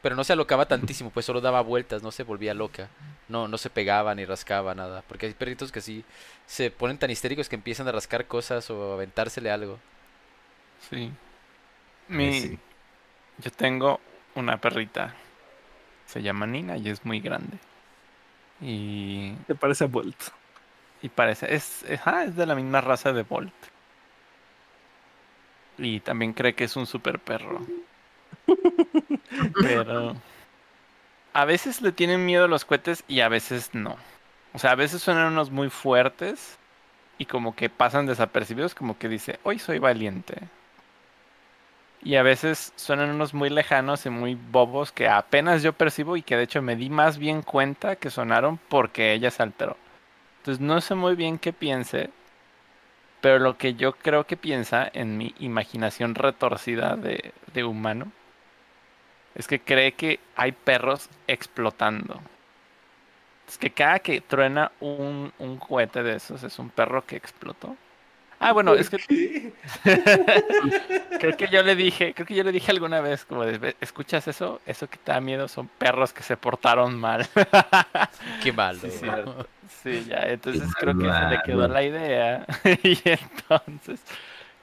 Pero 0.01 0.15
no 0.15 0.23
se 0.23 0.33
alocaba 0.33 0.65
tantísimo, 0.67 1.09
pues 1.09 1.25
solo 1.25 1.41
daba 1.41 1.61
vueltas, 1.61 2.03
no 2.03 2.11
se 2.11 2.23
volvía 2.23 2.53
loca. 2.53 2.89
No, 3.27 3.47
no 3.47 3.57
se 3.57 3.69
pegaba 3.69 4.15
ni 4.15 4.25
rascaba 4.25 4.73
nada. 4.73 5.03
Porque 5.07 5.25
hay 5.25 5.33
perritos 5.33 5.71
que 5.71 5.81
sí 5.81 6.05
se 6.45 6.71
ponen 6.71 6.97
tan 6.97 7.09
histéricos 7.09 7.49
que 7.49 7.55
empiezan 7.55 7.87
a 7.87 7.91
rascar 7.91 8.25
cosas 8.25 8.69
o 8.69 8.91
a 8.91 8.93
aventársele 8.95 9.51
algo. 9.51 9.79
Sí. 10.89 11.11
Mi, 12.07 12.41
Sí. 12.41 12.59
Yo 13.39 13.51
tengo 13.51 13.99
una 14.35 14.59
perrita. 14.59 15.15
Se 16.05 16.21
llama 16.21 16.47
Nina 16.47 16.77
y 16.77 16.89
es 16.89 17.05
muy 17.05 17.19
grande. 17.19 17.57
Y, 18.61 19.33
¿Te 19.47 19.55
parece 19.55 19.85
a 19.85 19.87
Bolt? 19.87 20.17
y 21.01 21.09
parece, 21.09 21.53
es, 21.53 21.83
es, 21.83 22.01
ah, 22.05 22.25
es 22.25 22.35
de 22.35 22.45
la 22.45 22.55
misma 22.55 22.81
raza 22.81 23.13
de 23.13 23.23
Bolt. 23.23 23.53
Y 25.77 26.01
también 26.01 26.33
cree 26.33 26.55
que 26.55 26.65
es 26.65 26.75
un 26.75 26.85
super 26.85 27.19
perro. 27.19 27.61
Pero 29.61 30.15
a 31.33 31.45
veces 31.45 31.81
le 31.81 31.91
tienen 31.91 32.25
miedo 32.25 32.45
a 32.45 32.47
los 32.49 32.65
cohetes 32.65 33.03
y 33.07 33.21
a 33.21 33.29
veces 33.29 33.69
no. 33.73 33.95
O 34.53 34.59
sea, 34.59 34.71
a 34.71 34.75
veces 34.75 35.01
suenan 35.01 35.31
unos 35.31 35.51
muy 35.51 35.69
fuertes 35.69 36.57
y 37.17 37.25
como 37.25 37.55
que 37.55 37.69
pasan 37.69 38.07
desapercibidos, 38.07 38.75
como 38.75 38.97
que 38.97 39.07
dice, 39.07 39.39
hoy 39.43 39.59
soy 39.59 39.79
valiente. 39.79 40.49
Y 42.01 42.15
a 42.15 42.23
veces 42.23 42.71
suenan 42.75 43.09
unos 43.09 43.33
muy 43.33 43.49
lejanos 43.49 44.05
y 44.05 44.09
muy 44.09 44.35
bobos 44.35 44.91
que 44.91 45.09
apenas 45.09 45.63
yo 45.63 45.73
percibo 45.73 46.15
y 46.15 46.21
que 46.21 46.37
de 46.37 46.43
hecho 46.43 46.61
me 46.61 46.75
di 46.75 46.89
más 46.89 47.17
bien 47.17 47.41
cuenta 47.41 47.97
que 47.97 48.09
sonaron 48.09 48.57
porque 48.69 49.13
ella 49.13 49.31
se 49.31 49.43
alteró. 49.43 49.75
Entonces 50.39 50.61
no 50.61 50.79
sé 50.79 50.95
muy 50.95 51.15
bien 51.15 51.37
qué 51.37 51.51
piense, 51.51 52.09
pero 53.21 53.39
lo 53.39 53.57
que 53.57 53.73
yo 53.73 53.93
creo 53.93 54.25
que 54.25 54.37
piensa 54.37 54.89
en 54.93 55.17
mi 55.17 55.35
imaginación 55.39 56.15
retorcida 56.15 56.95
de, 56.95 57.33
de 57.53 57.63
humano 57.65 58.11
es 59.35 59.47
que 59.47 59.59
cree 59.59 59.93
que 59.93 60.19
hay 60.35 60.53
perros 60.53 61.09
explotando. 61.27 62.21
Es 63.47 63.57
que 63.57 63.71
cada 63.71 63.99
que 63.99 64.21
truena 64.21 64.71
un, 64.79 65.33
un 65.39 65.57
cohete 65.57 66.03
de 66.03 66.15
esos 66.15 66.43
es 66.43 66.59
un 66.59 66.69
perro 66.69 67.05
que 67.05 67.15
explotó. 67.15 67.75
Ah, 68.39 68.53
bueno, 68.53 68.73
es 68.73 68.89
que 68.89 68.97
creo 71.19 71.35
que 71.37 71.47
yo 71.49 71.61
le 71.61 71.75
dije, 71.75 72.13
creo 72.13 72.25
que 72.25 72.35
yo 72.35 72.43
le 72.43 72.51
dije 72.53 72.71
alguna 72.71 73.01
vez, 73.01 73.25
como 73.25 73.43
de, 73.45 73.57
"Ve, 73.57 73.75
¿escuchas 73.81 74.27
eso? 74.27 74.61
Eso 74.65 74.89
que 74.89 74.97
te 74.97 75.11
da 75.11 75.19
miedo 75.19 75.47
son 75.47 75.67
perros 75.67 76.13
que 76.13 76.23
se 76.23 76.37
portaron 76.37 76.97
mal. 76.97 77.27
Qué 78.43 78.53
malo. 78.53 78.79
Sí, 79.83 80.05
ya, 80.07 80.23
entonces 80.23 80.73
creo 80.79 80.97
que 80.97 81.05
se 81.11 81.25
le 81.29 81.41
quedó 81.43 81.67
la 81.67 81.83
idea. 81.83 82.45
y 82.83 82.97
entonces, 83.03 83.99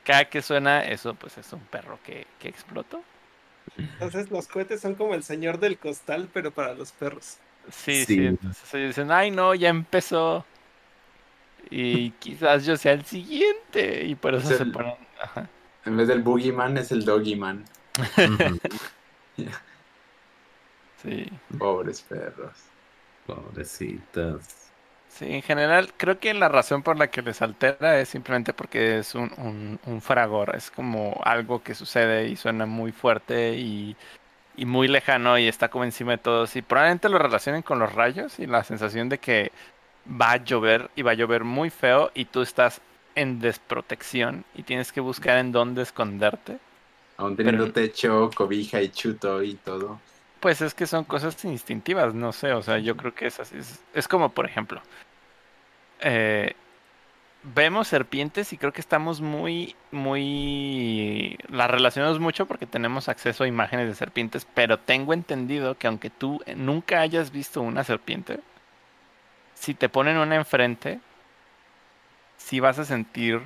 cada 0.04 0.24
que 0.24 0.40
suena 0.42 0.82
eso, 0.84 1.14
pues 1.14 1.36
es 1.38 1.52
un 1.52 1.60
perro 1.60 1.98
que, 2.04 2.26
que 2.38 2.48
explotó. 2.48 3.02
Entonces 3.76 4.30
los 4.30 4.46
cohetes 4.48 4.80
son 4.80 4.94
como 4.94 5.14
el 5.14 5.22
señor 5.22 5.58
del 5.58 5.78
costal, 5.78 6.28
pero 6.32 6.50
para 6.50 6.74
los 6.74 6.92
perros. 6.92 7.36
Sí, 7.70 8.04
sí, 8.04 8.14
Sí. 8.16 8.26
entonces 8.26 8.74
ellos 8.74 8.88
dicen, 8.88 9.10
ay 9.10 9.30
no, 9.30 9.54
ya 9.54 9.68
empezó. 9.68 10.44
Y 11.70 12.10
quizás 12.12 12.64
yo 12.66 12.76
sea 12.76 12.92
el 12.92 13.04
siguiente. 13.04 14.04
Y 14.06 14.14
por 14.14 14.34
eso 14.34 14.50
Es 14.50 14.56
se 14.58 14.62
el- 14.64 14.72
ponen. 14.72 14.94
Ajá. 15.22 15.48
En 15.84 15.96
vez 15.96 16.08
del 16.08 16.22
boogeyman 16.22 16.76
es 16.78 16.92
el 16.92 17.04
doggyman. 17.04 17.64
Sí, 21.02 21.26
Pobres 21.58 22.02
perros. 22.02 22.52
Pobrecitos. 23.26 24.44
Sí, 25.08 25.26
en 25.32 25.42
general, 25.42 25.92
creo 25.96 26.18
que 26.18 26.34
la 26.34 26.48
razón 26.48 26.82
por 26.82 26.98
la 26.98 27.08
que 27.08 27.22
les 27.22 27.40
altera 27.42 27.98
es 28.00 28.08
simplemente 28.08 28.52
porque 28.52 28.98
es 28.98 29.14
un, 29.14 29.30
un, 29.38 29.80
un 29.86 30.00
fragor. 30.00 30.54
Es 30.56 30.70
como 30.70 31.20
algo 31.24 31.62
que 31.62 31.74
sucede 31.74 32.28
y 32.28 32.36
suena 32.36 32.66
muy 32.66 32.92
fuerte 32.92 33.54
y, 33.54 33.96
y 34.56 34.66
muy 34.66 34.88
lejano 34.88 35.38
y 35.38 35.48
está 35.48 35.68
como 35.68 35.84
encima 35.84 36.12
de 36.12 36.18
todos. 36.18 36.56
Y 36.56 36.62
probablemente 36.62 37.08
lo 37.08 37.18
relacionen 37.18 37.62
con 37.62 37.78
los 37.78 37.92
rayos 37.94 38.38
y 38.38 38.46
la 38.46 38.64
sensación 38.64 39.08
de 39.08 39.18
que 39.18 39.52
va 40.08 40.32
a 40.32 40.36
llover 40.44 40.90
y 40.96 41.02
va 41.02 41.12
a 41.12 41.14
llover 41.14 41.44
muy 41.44 41.70
feo 41.70 42.10
y 42.14 42.26
tú 42.26 42.42
estás 42.42 42.80
en 43.14 43.40
desprotección 43.40 44.44
y 44.54 44.62
tienes 44.62 44.92
que 44.92 45.00
buscar 45.00 45.38
en 45.38 45.52
dónde 45.52 45.82
esconderte. 45.82 46.58
Aún 47.16 47.34
teniendo 47.36 47.64
Pero- 47.64 47.72
techo, 47.72 48.30
cobija 48.34 48.80
y 48.82 48.90
chuto 48.90 49.42
y 49.42 49.54
todo. 49.54 50.00
Pues 50.40 50.60
es 50.60 50.74
que 50.74 50.86
son 50.86 51.04
cosas 51.04 51.42
instintivas, 51.46 52.14
no 52.14 52.30
sé, 52.32 52.52
o 52.52 52.62
sea, 52.62 52.78
yo 52.78 52.96
creo 52.96 53.14
que 53.14 53.26
es 53.26 53.40
así. 53.40 53.56
Es, 53.56 53.82
es 53.94 54.06
como, 54.06 54.28
por 54.28 54.44
ejemplo, 54.44 54.82
eh, 56.00 56.52
vemos 57.54 57.88
serpientes 57.88 58.52
y 58.52 58.58
creo 58.58 58.72
que 58.72 58.80
estamos 58.82 59.20
muy, 59.22 59.74
muy... 59.92 61.38
Las 61.48 61.70
relacionamos 61.70 62.20
mucho 62.20 62.46
porque 62.46 62.66
tenemos 62.66 63.08
acceso 63.08 63.44
a 63.44 63.48
imágenes 63.48 63.88
de 63.88 63.94
serpientes, 63.94 64.46
pero 64.54 64.78
tengo 64.78 65.14
entendido 65.14 65.76
que 65.78 65.86
aunque 65.86 66.10
tú 66.10 66.42
nunca 66.54 67.00
hayas 67.00 67.30
visto 67.32 67.62
una 67.62 67.82
serpiente, 67.82 68.40
si 69.56 69.74
te 69.74 69.88
ponen 69.88 70.18
una 70.18 70.36
enfrente, 70.36 71.00
sí 72.36 72.60
vas 72.60 72.78
a 72.78 72.84
sentir 72.84 73.42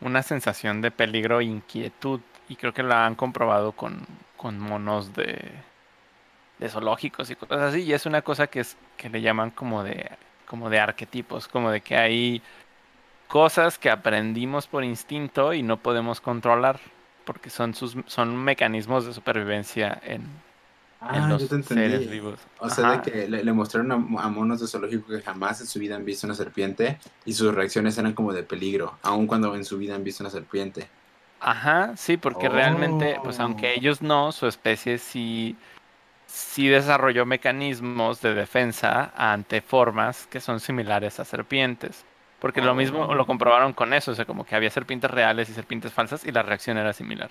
una 0.00 0.22
sensación 0.22 0.80
de 0.80 0.90
peligro 0.90 1.40
e 1.40 1.44
inquietud. 1.44 2.20
Y 2.48 2.56
creo 2.56 2.72
que 2.72 2.82
la 2.82 3.06
han 3.06 3.14
comprobado 3.14 3.72
con, 3.72 4.06
con 4.36 4.58
monos 4.58 5.14
de, 5.14 5.52
de 6.58 6.68
zoológicos 6.68 7.30
y 7.30 7.36
cosas 7.36 7.60
así. 7.60 7.82
Y 7.82 7.92
es 7.92 8.06
una 8.06 8.22
cosa 8.22 8.46
que 8.46 8.60
es 8.60 8.76
que 8.96 9.10
le 9.10 9.20
llaman 9.20 9.50
como 9.50 9.84
de 9.84 10.10
como 10.46 10.70
de 10.70 10.80
arquetipos, 10.80 11.46
como 11.46 11.70
de 11.70 11.82
que 11.82 11.94
hay 11.94 12.42
cosas 13.28 13.78
que 13.78 13.90
aprendimos 13.90 14.66
por 14.66 14.82
instinto 14.82 15.52
y 15.52 15.62
no 15.62 15.76
podemos 15.76 16.22
controlar 16.22 16.80
porque 17.26 17.50
son 17.50 17.74
sus 17.74 17.98
son 18.06 18.34
mecanismos 18.34 19.04
de 19.04 19.12
supervivencia 19.12 20.00
en, 20.02 20.26
en 21.00 21.22
Ah, 21.22 21.28
los 21.28 21.42
yo 21.42 21.48
te 21.48 21.62
seres 21.62 21.92
entendí. 21.94 22.06
vivos. 22.08 22.40
O 22.58 22.68
sea, 22.68 22.86
Ajá. 22.92 22.96
de 23.02 23.10
que 23.12 23.28
le, 23.28 23.44
le 23.44 23.52
mostraron 23.52 23.92
a, 23.92 23.94
a 23.94 24.28
monos 24.28 24.60
de 24.60 24.66
zoológico 24.66 25.08
que 25.08 25.20
jamás 25.22 25.60
en 25.60 25.66
su 25.66 25.78
vida 25.78 25.94
han 25.96 26.04
visto 26.04 26.26
una 26.26 26.34
serpiente 26.34 26.98
y 27.24 27.32
sus 27.34 27.54
reacciones 27.54 27.96
eran 27.98 28.12
como 28.14 28.32
de 28.32 28.42
peligro, 28.42 28.98
aun 29.02 29.26
cuando 29.26 29.54
en 29.54 29.64
su 29.64 29.78
vida 29.78 29.94
han 29.94 30.02
visto 30.04 30.22
una 30.24 30.30
serpiente. 30.30 30.88
Ajá, 31.40 31.96
sí, 31.96 32.16
porque 32.16 32.48
realmente, 32.48 33.20
pues 33.22 33.38
Oh. 33.38 33.44
aunque 33.44 33.74
ellos 33.74 34.02
no, 34.02 34.32
su 34.32 34.48
especie 34.48 34.98
sí, 34.98 35.54
sí 36.26 36.66
desarrolló 36.66 37.24
mecanismos 37.26 38.20
de 38.20 38.34
defensa 38.34 39.12
ante 39.16 39.60
formas 39.60 40.26
que 40.26 40.40
son 40.40 40.58
similares 40.58 41.20
a 41.20 41.24
serpientes. 41.24 42.04
Porque 42.40 42.60
lo 42.60 42.74
mismo 42.74 43.06
Oh. 43.06 43.14
lo 43.14 43.24
comprobaron 43.26 43.72
con 43.72 43.92
eso, 43.94 44.10
o 44.12 44.14
sea, 44.16 44.24
como 44.24 44.44
que 44.44 44.56
había 44.56 44.70
serpientes 44.70 45.10
reales 45.10 45.48
y 45.48 45.52
serpientes 45.54 45.92
falsas 45.92 46.24
y 46.24 46.32
la 46.32 46.42
reacción 46.42 46.76
era 46.76 46.92
similar. 46.92 47.30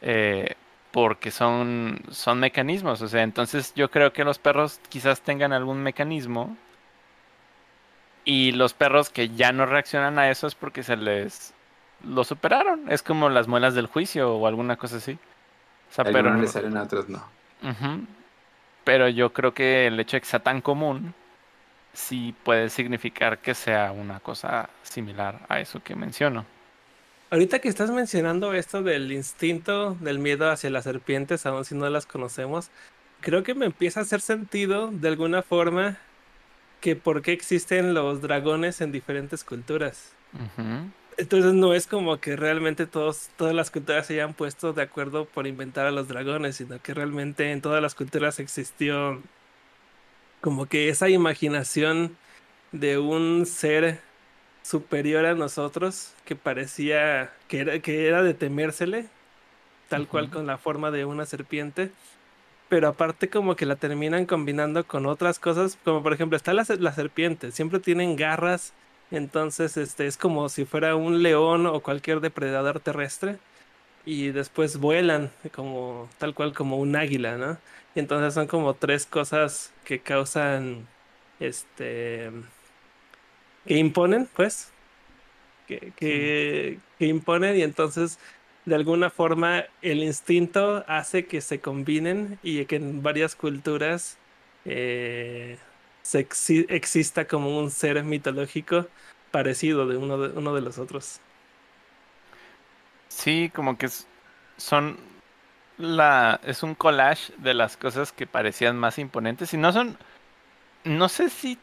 Eh, 0.00 0.54
porque 0.94 1.32
son, 1.32 1.98
son 2.08 2.38
mecanismos, 2.38 3.02
o 3.02 3.08
sea, 3.08 3.24
entonces 3.24 3.74
yo 3.74 3.90
creo 3.90 4.12
que 4.12 4.22
los 4.22 4.38
perros 4.38 4.80
quizás 4.88 5.22
tengan 5.22 5.52
algún 5.52 5.82
mecanismo 5.82 6.56
y 8.24 8.52
los 8.52 8.74
perros 8.74 9.10
que 9.10 9.30
ya 9.30 9.50
no 9.50 9.66
reaccionan 9.66 10.20
a 10.20 10.30
eso 10.30 10.46
es 10.46 10.54
porque 10.54 10.84
se 10.84 10.96
les 10.96 11.52
lo 12.04 12.22
superaron. 12.22 12.92
Es 12.92 13.02
como 13.02 13.28
las 13.28 13.48
muelas 13.48 13.74
del 13.74 13.88
juicio 13.88 14.36
o 14.36 14.46
alguna 14.46 14.76
cosa 14.76 14.98
así. 14.98 15.18
O 15.90 15.92
sea, 15.92 16.02
A 16.02 16.04
pero, 16.04 16.18
algunos 16.18 16.42
le 16.42 16.46
salen, 16.46 16.76
a 16.76 16.84
otros 16.84 17.08
no. 17.08 17.26
Pero 18.84 19.08
yo 19.08 19.32
creo 19.32 19.52
que 19.52 19.88
el 19.88 19.98
hecho 19.98 20.16
de 20.16 20.20
que 20.20 20.28
sea 20.28 20.44
tan 20.44 20.60
común 20.60 21.12
sí 21.92 22.36
puede 22.44 22.70
significar 22.70 23.38
que 23.38 23.54
sea 23.54 23.90
una 23.90 24.20
cosa 24.20 24.70
similar 24.84 25.40
a 25.48 25.58
eso 25.58 25.82
que 25.82 25.96
menciono. 25.96 26.46
Ahorita 27.30 27.58
que 27.58 27.68
estás 27.68 27.90
mencionando 27.90 28.54
esto 28.54 28.82
del 28.82 29.10
instinto, 29.10 29.96
del 30.00 30.18
miedo 30.18 30.50
hacia 30.50 30.70
las 30.70 30.84
serpientes, 30.84 31.46
aun 31.46 31.64
si 31.64 31.74
no 31.74 31.88
las 31.88 32.06
conocemos, 32.06 32.70
creo 33.20 33.42
que 33.42 33.54
me 33.54 33.66
empieza 33.66 34.00
a 34.00 34.02
hacer 34.04 34.20
sentido 34.20 34.90
de 34.92 35.08
alguna 35.08 35.42
forma 35.42 35.98
que 36.80 36.94
por 36.96 37.22
qué 37.22 37.32
existen 37.32 37.94
los 37.94 38.20
dragones 38.20 38.80
en 38.82 38.92
diferentes 38.92 39.42
culturas. 39.42 40.12
Entonces 41.16 41.54
no 41.54 41.74
es 41.74 41.86
como 41.86 42.20
que 42.20 42.36
realmente 42.36 42.86
todos, 42.86 43.30
todas 43.36 43.54
las 43.54 43.70
culturas 43.70 44.06
se 44.06 44.14
hayan 44.14 44.34
puesto 44.34 44.72
de 44.72 44.82
acuerdo 44.82 45.24
por 45.24 45.46
inventar 45.46 45.86
a 45.86 45.90
los 45.90 46.08
dragones, 46.08 46.56
sino 46.56 46.80
que 46.82 46.92
realmente 46.92 47.52
en 47.52 47.62
todas 47.62 47.80
las 47.80 47.94
culturas 47.94 48.38
existió 48.38 49.22
como 50.40 50.66
que 50.66 50.90
esa 50.90 51.08
imaginación 51.08 52.16
de 52.72 52.98
un 52.98 53.46
ser 53.46 54.00
superior 54.64 55.26
a 55.26 55.34
nosotros 55.34 56.14
que 56.24 56.34
parecía 56.34 57.30
que 57.48 57.60
era, 57.60 57.78
que 57.80 58.08
era 58.08 58.22
de 58.22 58.34
temérsele, 58.34 59.06
tal 59.88 60.08
cual 60.08 60.30
con 60.30 60.46
la 60.46 60.58
forma 60.58 60.90
de 60.90 61.04
una 61.04 61.26
serpiente. 61.26 61.92
Pero 62.68 62.88
aparte 62.88 63.28
como 63.28 63.56
que 63.56 63.66
la 63.66 63.76
terminan 63.76 64.26
combinando 64.26 64.84
con 64.84 65.06
otras 65.06 65.38
cosas, 65.38 65.78
como 65.84 66.02
por 66.02 66.14
ejemplo 66.14 66.36
está 66.36 66.54
la, 66.54 66.64
la 66.80 66.92
serpiente, 66.94 67.52
siempre 67.52 67.78
tienen 67.78 68.16
garras, 68.16 68.72
entonces 69.10 69.76
este 69.76 70.06
es 70.06 70.16
como 70.16 70.48
si 70.48 70.64
fuera 70.64 70.96
un 70.96 71.22
león 71.22 71.66
o 71.66 71.80
cualquier 71.80 72.20
depredador 72.20 72.80
terrestre 72.80 73.38
y 74.06 74.28
después 74.30 74.78
vuelan 74.78 75.30
como 75.54 76.08
tal 76.18 76.34
cual 76.34 76.54
como 76.54 76.78
un 76.78 76.96
águila, 76.96 77.36
¿no? 77.36 77.58
Y 77.94 78.00
entonces 78.00 78.34
son 78.34 78.46
como 78.46 78.74
tres 78.74 79.06
cosas 79.06 79.72
que 79.84 80.00
causan 80.00 80.88
este 81.38 82.30
que 83.66 83.78
imponen, 83.78 84.28
pues, 84.34 84.74
que, 85.66 85.94
que, 85.94 86.82
que 86.98 87.06
imponen 87.06 87.56
y 87.56 87.62
entonces 87.62 88.18
de 88.64 88.74
alguna 88.76 89.10
forma 89.10 89.64
el 89.80 90.02
instinto 90.02 90.84
hace 90.88 91.26
que 91.28 91.40
se 91.40 91.60
combinen 91.60 92.38
y 92.42 92.66
que 92.66 92.76
en 92.76 93.02
varias 93.02 93.36
culturas 93.36 94.20
eh, 94.64 95.58
se 96.02 96.28
exi- 96.28 96.66
exista 96.70 97.26
como 97.26 97.58
un 97.58 97.70
ser 97.70 98.02
mitológico 98.04 98.90
parecido 99.30 99.86
de 99.88 99.96
uno 99.98 100.18
de, 100.18 100.38
uno 100.38 100.54
de 100.54 100.60
los 100.62 100.78
otros. 100.78 101.22
Sí, 103.08 103.50
como 103.54 103.78
que 103.78 103.86
es- 103.86 104.08
son 104.56 104.98
la 105.78 106.40
es 106.44 106.62
un 106.62 106.74
collage 106.76 107.32
de 107.38 107.54
las 107.54 107.76
cosas 107.76 108.12
que 108.12 108.26
parecían 108.26 108.78
más 108.78 108.98
imponentes 108.98 109.54
y 109.54 109.58
no 109.58 109.72
son 109.72 109.98
no 110.84 111.08
sé 111.08 111.30
si 111.30 111.58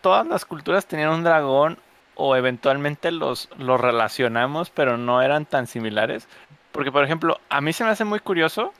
todas 0.00 0.26
las 0.26 0.44
culturas 0.44 0.86
tenían 0.86 1.10
un 1.10 1.24
dragón 1.24 1.78
o 2.14 2.36
eventualmente 2.36 3.10
los 3.10 3.48
los 3.58 3.80
relacionamos, 3.80 4.70
pero 4.70 4.96
no 4.96 5.22
eran 5.22 5.44
tan 5.46 5.66
similares, 5.66 6.28
porque 6.72 6.92
por 6.92 7.04
ejemplo, 7.04 7.38
a 7.48 7.60
mí 7.60 7.72
se 7.72 7.84
me 7.84 7.90
hace 7.90 8.04
muy 8.04 8.20
curioso 8.20 8.72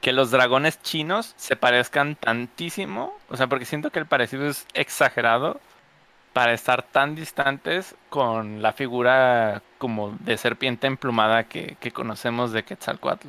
que 0.00 0.12
los 0.12 0.30
dragones 0.30 0.82
chinos 0.82 1.32
se 1.36 1.54
parezcan 1.56 2.16
tantísimo, 2.16 3.16
o 3.28 3.36
sea, 3.36 3.46
porque 3.46 3.64
siento 3.64 3.90
que 3.90 4.00
el 4.00 4.06
parecido 4.06 4.46
es 4.46 4.66
exagerado 4.74 5.60
para 6.32 6.52
estar 6.52 6.82
tan 6.82 7.14
distantes 7.14 7.94
con 8.08 8.62
la 8.62 8.72
figura 8.72 9.62
como 9.78 10.16
de 10.20 10.36
serpiente 10.38 10.86
emplumada 10.86 11.44
que, 11.44 11.76
que 11.78 11.92
conocemos 11.92 12.52
de 12.52 12.64
Quetzalcóatl. 12.64 13.28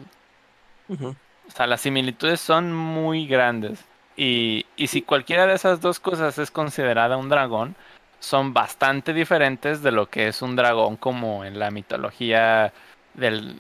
Ujú. 0.90 1.15
O 1.48 1.52
sea, 1.52 1.68
las 1.68 1.81
similitudes 1.81 2.40
son 2.40 2.73
muy 2.73 3.27
grandes. 3.27 3.85
Y, 4.15 4.65
y 4.76 4.88
si 4.88 5.02
cualquiera 5.02 5.48
de 5.48 5.56
esas 5.56 5.81
dos 5.81 5.99
cosas 5.99 6.38
es 6.38 6.52
considerada 6.52 7.18
un 7.18 7.30
dragón, 7.30 7.76
son 8.19 8.53
bastante 8.53 9.14
diferentes 9.14 9.81
de 9.81 9.91
lo 9.91 10.10
que 10.10 10.27
es 10.27 10.41
un 10.41 10.56
dragón 10.56 10.98
como 10.98 11.44
en 11.45 11.60
la 11.60 11.72
mitología 11.72 12.72
del, 13.15 13.56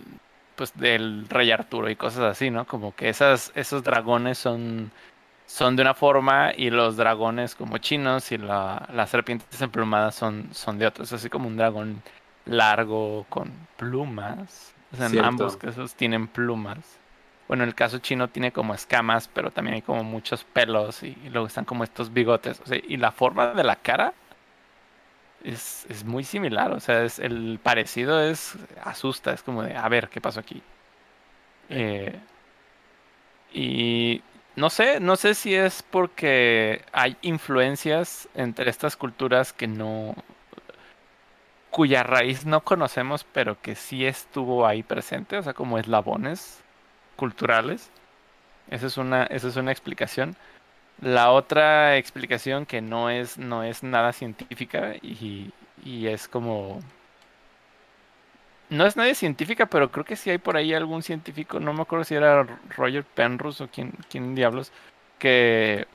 pues, 0.55 0.73
del 0.77 1.27
rey 1.29 1.51
Arturo 1.51 1.89
y 1.89 1.95
cosas 1.95 2.21
así, 2.23 2.49
¿no? 2.49 2.65
Como 2.65 2.95
que 2.95 3.09
esas, 3.09 3.51
esos 3.55 3.83
dragones 3.83 4.37
son, 4.37 4.91
son 5.47 5.75
de 5.75 5.81
una 5.81 5.93
forma 5.95 6.53
y 6.55 6.69
los 6.69 6.97
dragones 6.97 7.55
como 7.55 7.77
chinos 7.79 8.31
y 8.31 8.37
la- 8.37 8.87
las 8.93 9.09
serpientes 9.09 9.61
emplumadas 9.61 10.15
son, 10.15 10.49
son 10.53 10.77
de 10.79 10.87
otros. 10.87 11.11
Así 11.13 11.29
como 11.29 11.47
un 11.47 11.57
dragón 11.57 12.01
largo 12.45 13.25
con 13.29 13.51
plumas. 13.77 14.73
O 14.93 14.97
sea, 14.97 15.07
en 15.07 15.19
ambos 15.19 15.57
casos 15.57 15.95
tienen 15.95 16.27
plumas. 16.27 16.99
Bueno, 17.47 17.63
en 17.63 17.69
el 17.69 17.75
caso 17.75 17.99
chino 17.99 18.29
tiene 18.29 18.51
como 18.51 18.73
escamas, 18.73 19.27
pero 19.27 19.51
también 19.51 19.75
hay 19.75 19.81
como 19.81 20.03
muchos 20.03 20.43
pelos 20.43 21.03
y, 21.03 21.17
y 21.25 21.29
luego 21.29 21.47
están 21.47 21.65
como 21.65 21.83
estos 21.83 22.13
bigotes. 22.13 22.59
O 22.61 22.65
sea, 22.67 22.79
y 22.81 22.97
la 22.97 23.11
forma 23.11 23.53
de 23.53 23.63
la 23.63 23.75
cara 23.77 24.13
es, 25.43 25.85
es 25.89 26.03
muy 26.05 26.23
similar. 26.23 26.71
O 26.73 26.79
sea, 26.79 27.03
es, 27.03 27.19
el 27.19 27.59
parecido 27.61 28.21
es 28.21 28.55
asusta. 28.83 29.33
Es 29.33 29.43
como 29.43 29.63
de, 29.63 29.75
a 29.75 29.87
ver, 29.89 30.09
¿qué 30.09 30.21
pasó 30.21 30.39
aquí? 30.39 30.61
Eh, 31.69 32.19
y 33.53 34.21
no 34.55 34.69
sé, 34.69 34.99
no 34.99 35.15
sé 35.15 35.35
si 35.35 35.55
es 35.55 35.83
porque 35.83 36.83
hay 36.91 37.17
influencias 37.21 38.29
entre 38.35 38.69
estas 38.69 38.95
culturas 38.97 39.53
que 39.53 39.67
no, 39.67 40.15
cuya 41.69 42.03
raíz 42.03 42.45
no 42.45 42.61
conocemos, 42.63 43.25
pero 43.33 43.59
que 43.61 43.75
sí 43.75 44.05
estuvo 44.05 44.65
ahí 44.67 44.83
presente, 44.83 45.37
o 45.37 45.43
sea, 45.43 45.53
como 45.53 45.77
eslabones 45.77 46.62
culturales. 47.15 47.89
Esa 48.69 48.87
es 48.87 48.97
una, 48.97 49.23
esa 49.25 49.47
es 49.49 49.55
una 49.57 49.71
explicación. 49.71 50.35
la 51.01 51.31
otra 51.31 51.97
explicación 51.97 52.65
que 52.65 52.81
no 52.81 53.09
es, 53.09 53.37
no 53.37 53.63
es 53.63 53.83
nada 53.83 54.13
científica 54.13 54.95
y, 55.01 55.51
y 55.83 56.07
es 56.07 56.27
como... 56.27 56.81
No 58.69 58.85
es 58.85 58.95
nada 58.97 59.13
científica, 59.13 59.67
pero 59.67 59.91
creo 59.91 60.05
que 60.05 60.15
sí 60.15 60.29
hay 60.29 60.37
por 60.39 60.57
ahí 60.57 60.73
algún 60.73 61.03
científico, 61.03 61.59
no 61.59 61.73
me 61.73 61.81
acuerdo 61.83 62.05
si 62.05 62.15
era 62.15 62.43
Roger 62.75 63.03
Penrose 63.03 63.63
o 63.63 63.67
quién, 63.67 63.91
quién 64.09 64.33
diablos, 64.35 64.71
que, 65.19 65.85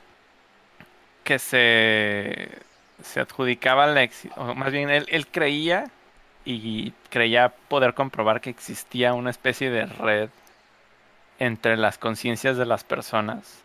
que 1.25 1.39
se, 1.39 2.49
se 3.03 3.21
adjudicaba 3.21 3.87
la... 3.87 4.05
exi- 4.05 4.33
O 4.37 4.55
más 4.55 4.73
bien, 4.73 4.91
él, 4.91 5.07
él 5.11 5.27
creía 5.27 5.91
y 6.45 6.93
creía 7.11 7.51
poder 7.69 7.95
comprobar 7.95 8.41
que 8.41 8.51
existía 8.51 9.15
una 9.15 9.31
especie 9.31 9.71
de 9.71 9.87
red 9.87 10.31
entre 11.39 11.77
las 11.77 11.99
conciencias 11.99 12.57
de 12.57 12.67
las 12.67 12.85
personas 12.85 13.65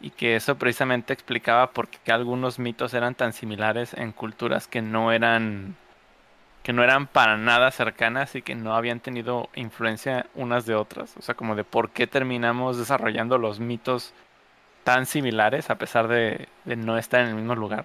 y 0.00 0.10
que 0.10 0.36
eso 0.36 0.56
precisamente 0.56 1.12
explicaba 1.12 1.70
por 1.70 1.88
qué 1.88 2.12
algunos 2.12 2.58
mitos 2.58 2.94
eran 2.94 3.14
tan 3.14 3.32
similares 3.32 3.94
en 3.94 4.12
culturas 4.12 4.68
que 4.68 4.82
no 4.82 5.12
eran 5.12 5.76
que 6.62 6.72
no 6.72 6.82
eran 6.82 7.06
para 7.06 7.36
nada 7.36 7.70
cercanas 7.70 8.34
y 8.34 8.42
que 8.42 8.54
no 8.54 8.74
habían 8.74 9.00
tenido 9.00 9.50
influencia 9.54 10.26
unas 10.34 10.64
de 10.64 10.74
otras, 10.74 11.14
o 11.18 11.22
sea, 11.22 11.34
como 11.34 11.54
de 11.56 11.64
por 11.64 11.90
qué 11.90 12.06
terminamos 12.06 12.78
desarrollando 12.78 13.36
los 13.38 13.60
mitos 13.60 14.14
tan 14.82 15.06
similares 15.06 15.70
a 15.70 15.76
pesar 15.76 16.08
de, 16.08 16.48
no 16.64 16.98
estar 16.98 17.20
en 17.20 17.28
el 17.28 17.34
mismo 17.34 17.54
lugar. 17.54 17.84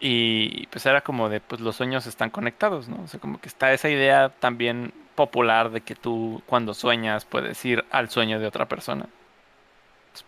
Y 0.00 0.66
pues 0.68 0.86
era 0.86 1.02
como 1.02 1.28
de, 1.28 1.40
pues 1.40 1.60
los 1.60 1.76
sueños 1.76 2.06
están 2.06 2.30
conectados, 2.30 2.88
¿no? 2.88 3.02
O 3.02 3.06
sea, 3.08 3.20
como 3.20 3.40
que 3.40 3.48
está 3.48 3.72
esa 3.72 3.90
idea 3.90 4.30
también 4.30 4.92
popular 5.20 5.70
de 5.70 5.82
que 5.82 5.94
tú 5.94 6.42
cuando 6.46 6.72
sueñas 6.72 7.26
puedes 7.26 7.62
ir 7.66 7.84
al 7.90 8.08
sueño 8.08 8.40
de 8.40 8.46
otra 8.46 8.64
persona. 8.64 9.04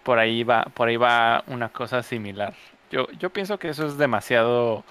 Por 0.03 0.19
ahí 0.19 0.45
va, 0.45 0.65
por 0.75 0.89
ahí 0.89 0.99
va 0.99 1.45
una 1.47 1.71
cosa 1.71 2.03
similar. 2.03 2.53
Yo, 2.91 3.09
yo 3.13 3.31
pienso 3.31 3.59
que 3.59 3.71
eso 3.71 3.87
es 3.87 3.97
demasiado, 3.97 4.85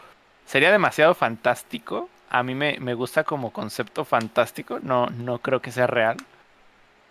sería 0.45 0.71
demasiado 0.71 1.13
fantástico. 1.13 2.09
A 2.31 2.41
mí 2.41 2.55
me, 2.55 2.79
me 2.79 2.95
gusta 2.95 3.23
como 3.23 3.51
concepto 3.51 4.03
fantástico, 4.03 4.79
no, 4.81 5.05
no 5.05 5.37
creo 5.37 5.61
que 5.61 5.71
sea 5.71 5.85
real. 5.85 6.17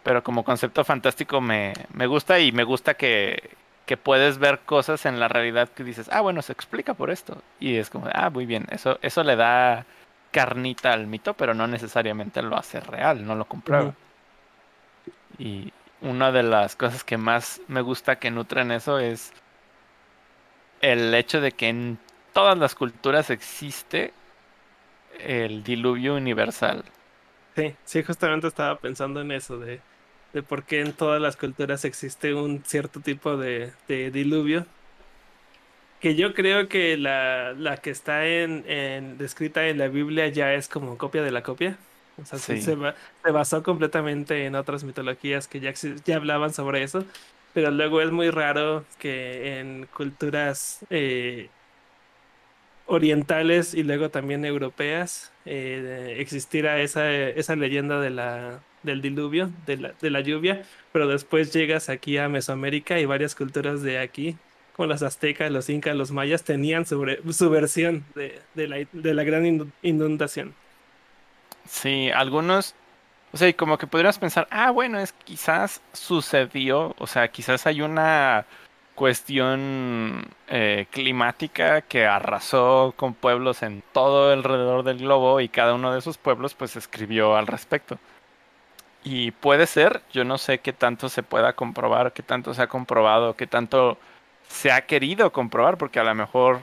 Pero 0.02 0.24
como 0.24 0.42
concepto 0.42 0.82
fantástico 0.84 1.40
me, 1.40 1.74
me 1.92 2.08
gusta 2.08 2.40
y 2.40 2.50
me 2.50 2.64
gusta 2.64 2.94
que, 2.94 3.50
que 3.86 3.96
puedes 3.96 4.38
ver 4.38 4.58
cosas 4.66 5.06
en 5.06 5.20
la 5.20 5.28
realidad 5.28 5.68
que 5.68 5.84
dices, 5.84 6.08
ah, 6.10 6.22
bueno, 6.22 6.42
se 6.42 6.52
explica 6.52 6.94
por 6.94 7.12
esto. 7.12 7.40
Y 7.60 7.76
es 7.76 7.88
como, 7.88 8.08
ah, 8.12 8.30
muy 8.30 8.46
bien, 8.46 8.66
eso, 8.72 8.98
eso 9.00 9.22
le 9.22 9.36
da 9.36 9.86
carnita 10.30 10.92
al 10.92 11.06
mito, 11.06 11.34
pero 11.34 11.54
no 11.54 11.66
necesariamente 11.66 12.42
lo 12.42 12.56
hace 12.56 12.80
real, 12.80 13.26
no 13.26 13.34
lo 13.34 13.46
comprueba. 13.46 13.94
Y 15.38 15.72
una 16.00 16.30
de 16.32 16.42
las 16.42 16.76
cosas 16.76 17.04
que 17.04 17.16
más 17.16 17.60
me 17.66 17.80
gusta 17.80 18.18
que 18.18 18.30
nutren 18.30 18.70
eso 18.70 18.98
es 18.98 19.32
el 20.82 21.14
hecho 21.14 21.40
de 21.40 21.52
que 21.52 21.68
en 21.68 21.98
todas 22.32 22.58
las 22.58 22.74
culturas 22.74 23.30
existe 23.30 24.12
el 25.20 25.62
diluvio 25.62 26.16
universal. 26.16 26.84
Sí, 27.56 27.76
sí, 27.84 28.02
justamente 28.02 28.46
estaba 28.46 28.80
pensando 28.80 29.20
en 29.20 29.32
eso, 29.32 29.58
de, 29.58 29.84
de 30.32 30.42
por 30.42 30.64
qué 30.64 30.80
en 30.80 30.96
todas 30.96 31.20
las 31.20 31.36
culturas 31.36 31.84
existe 31.84 32.34
un 32.34 32.64
cierto 32.64 33.00
tipo 33.00 33.36
de, 33.36 33.76
de 33.88 34.10
diluvio. 34.10 34.66
Que 36.00 36.14
yo 36.16 36.32
creo 36.34 36.68
que 36.68 36.96
la, 36.96 37.52
la 37.54 37.76
que 37.78 37.90
está 37.90 38.26
en, 38.26 38.64
en- 38.66 39.18
descrita 39.18 39.68
en 39.68 39.78
la 39.78 39.88
Biblia 39.88 40.28
ya 40.28 40.54
es 40.54 40.68
como 40.68 40.96
copia 40.98 41.22
de 41.22 41.30
la 41.30 41.42
copia. 41.42 41.78
O 42.16 42.24
sea, 42.24 42.40
sí, 42.40 42.58
se, 42.58 42.74
ba- 42.74 42.96
se 43.22 43.30
basó 43.32 43.62
completamente 43.62 44.46
en 44.46 44.54
otras 44.54 44.84
mitologías 44.84 45.46
que 45.48 45.60
ya, 45.60 45.72
ya 46.04 46.16
hablaban 46.16 46.52
sobre 46.54 46.82
eso. 46.82 47.04
Pero 47.52 47.70
luego 47.70 48.00
es 48.00 48.10
muy 48.12 48.30
raro 48.30 48.86
que 48.98 49.58
en 49.60 49.86
culturas 49.88 50.86
eh, 50.90 51.50
orientales 52.86 53.74
y 53.74 53.82
luego 53.84 54.10
también 54.10 54.44
europeas 54.44 55.32
eh, 55.44 56.16
existiera 56.18 56.80
esa, 56.80 57.10
esa 57.12 57.56
leyenda 57.56 58.00
de 58.00 58.10
la, 58.10 58.66
del 58.82 59.00
diluvio, 59.02 59.50
de 59.66 59.76
la, 59.76 59.92
de 60.00 60.10
la 60.10 60.20
lluvia, 60.20 60.64
pero 60.92 61.06
después 61.08 61.52
llegas 61.52 61.88
aquí 61.88 62.18
a 62.18 62.28
Mesoamérica 62.28 62.98
y 62.98 63.04
varias 63.06 63.34
culturas 63.34 63.82
de 63.82 63.98
aquí, 63.98 64.38
como 64.80 64.88
los 64.88 65.02
aztecas, 65.02 65.50
los 65.50 65.68
incas, 65.68 65.94
los 65.94 66.10
mayas, 66.10 66.42
tenían 66.42 66.86
su 66.86 67.50
versión 67.50 68.02
de, 68.14 68.40
de 68.54 68.66
la, 68.66 68.76
de 68.90 69.12
la 69.12 69.24
gran 69.24 69.44
inund- 69.44 69.72
inundación. 69.82 70.54
Sí, 71.66 72.10
algunos, 72.14 72.74
o 73.30 73.36
sea, 73.36 73.52
como 73.52 73.76
que 73.76 73.86
podrías 73.86 74.18
pensar, 74.18 74.48
ah, 74.50 74.70
bueno, 74.70 74.98
es 74.98 75.12
quizás 75.12 75.82
sucedió, 75.92 76.94
o 76.96 77.06
sea, 77.06 77.28
quizás 77.28 77.66
hay 77.66 77.82
una 77.82 78.46
cuestión 78.94 80.24
eh, 80.48 80.86
climática 80.90 81.82
que 81.82 82.06
arrasó 82.06 82.94
con 82.96 83.12
pueblos 83.12 83.62
en 83.62 83.82
todo 83.92 84.32
alrededor 84.32 84.82
del 84.82 84.96
globo 84.96 85.40
y 85.42 85.50
cada 85.50 85.74
uno 85.74 85.92
de 85.92 85.98
esos 85.98 86.16
pueblos 86.16 86.54
pues 86.54 86.74
escribió 86.74 87.36
al 87.36 87.46
respecto. 87.46 87.98
Y 89.04 89.32
puede 89.32 89.66
ser, 89.66 90.00
yo 90.10 90.24
no 90.24 90.38
sé 90.38 90.60
qué 90.60 90.72
tanto 90.72 91.10
se 91.10 91.22
pueda 91.22 91.52
comprobar, 91.52 92.14
qué 92.14 92.22
tanto 92.22 92.54
se 92.54 92.62
ha 92.62 92.66
comprobado, 92.66 93.34
qué 93.36 93.46
tanto 93.46 93.98
se 94.50 94.72
ha 94.72 94.82
querido 94.82 95.32
comprobar, 95.32 95.78
porque 95.78 96.00
a 96.00 96.04
lo 96.04 96.14
mejor 96.14 96.60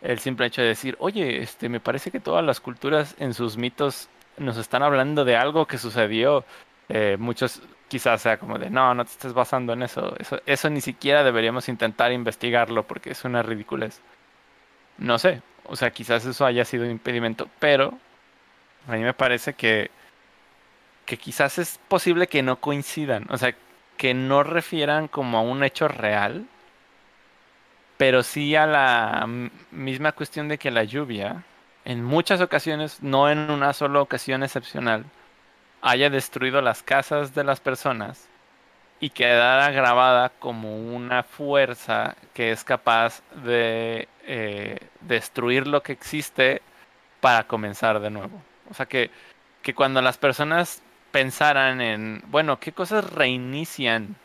el 0.00 0.18
simple 0.20 0.46
hecho 0.46 0.62
de 0.62 0.68
decir, 0.68 0.96
oye, 0.98 1.42
este, 1.42 1.68
me 1.68 1.78
parece 1.78 2.10
que 2.10 2.18
todas 2.18 2.44
las 2.44 2.60
culturas 2.60 3.14
en 3.18 3.34
sus 3.34 3.58
mitos 3.58 4.08
nos 4.38 4.56
están 4.56 4.82
hablando 4.82 5.24
de 5.26 5.36
algo 5.36 5.66
que 5.66 5.76
sucedió. 5.76 6.44
Eh, 6.88 7.16
muchos 7.20 7.62
quizás 7.88 8.22
sea 8.22 8.38
como 8.38 8.58
de, 8.58 8.70
no, 8.70 8.94
no 8.94 9.04
te 9.04 9.10
estés 9.10 9.34
basando 9.34 9.74
en 9.74 9.82
eso. 9.82 10.14
Eso, 10.18 10.40
eso 10.46 10.70
ni 10.70 10.80
siquiera 10.80 11.22
deberíamos 11.22 11.68
intentar 11.68 12.10
investigarlo 12.10 12.84
porque 12.84 13.10
es 13.10 13.22
una 13.24 13.42
ridiculez. 13.42 14.00
No 14.96 15.18
sé, 15.18 15.42
o 15.64 15.76
sea, 15.76 15.90
quizás 15.90 16.24
eso 16.24 16.46
haya 16.46 16.64
sido 16.64 16.84
un 16.84 16.90
impedimento, 16.90 17.48
pero 17.58 17.92
a 18.88 18.92
mí 18.92 19.00
me 19.00 19.14
parece 19.14 19.52
que, 19.54 19.90
que 21.04 21.18
quizás 21.18 21.58
es 21.58 21.78
posible 21.88 22.28
que 22.28 22.42
no 22.42 22.56
coincidan, 22.60 23.26
o 23.30 23.36
sea, 23.38 23.54
que 23.98 24.14
no 24.14 24.42
refieran 24.42 25.08
como 25.08 25.38
a 25.38 25.42
un 25.42 25.62
hecho 25.64 25.86
real, 25.88 26.46
pero 28.00 28.22
sí 28.22 28.56
a 28.56 28.64
la 28.64 29.28
misma 29.70 30.12
cuestión 30.12 30.48
de 30.48 30.56
que 30.56 30.70
la 30.70 30.84
lluvia, 30.84 31.44
en 31.84 32.02
muchas 32.02 32.40
ocasiones, 32.40 33.02
no 33.02 33.28
en 33.28 33.50
una 33.50 33.74
sola 33.74 34.00
ocasión 34.00 34.42
excepcional, 34.42 35.04
haya 35.82 36.08
destruido 36.08 36.62
las 36.62 36.82
casas 36.82 37.34
de 37.34 37.44
las 37.44 37.60
personas 37.60 38.26
y 39.00 39.10
quedara 39.10 39.70
grabada 39.70 40.30
como 40.30 40.78
una 40.78 41.24
fuerza 41.24 42.16
que 42.32 42.52
es 42.52 42.64
capaz 42.64 43.22
de 43.44 44.08
eh, 44.22 44.78
destruir 45.02 45.66
lo 45.66 45.82
que 45.82 45.92
existe 45.92 46.62
para 47.20 47.46
comenzar 47.46 48.00
de 48.00 48.08
nuevo. 48.08 48.42
O 48.70 48.72
sea 48.72 48.86
que, 48.86 49.10
que 49.60 49.74
cuando 49.74 50.00
las 50.00 50.16
personas 50.16 50.82
pensaran 51.10 51.82
en, 51.82 52.22
bueno, 52.28 52.60
¿qué 52.60 52.72
cosas 52.72 53.12
reinician 53.12 54.16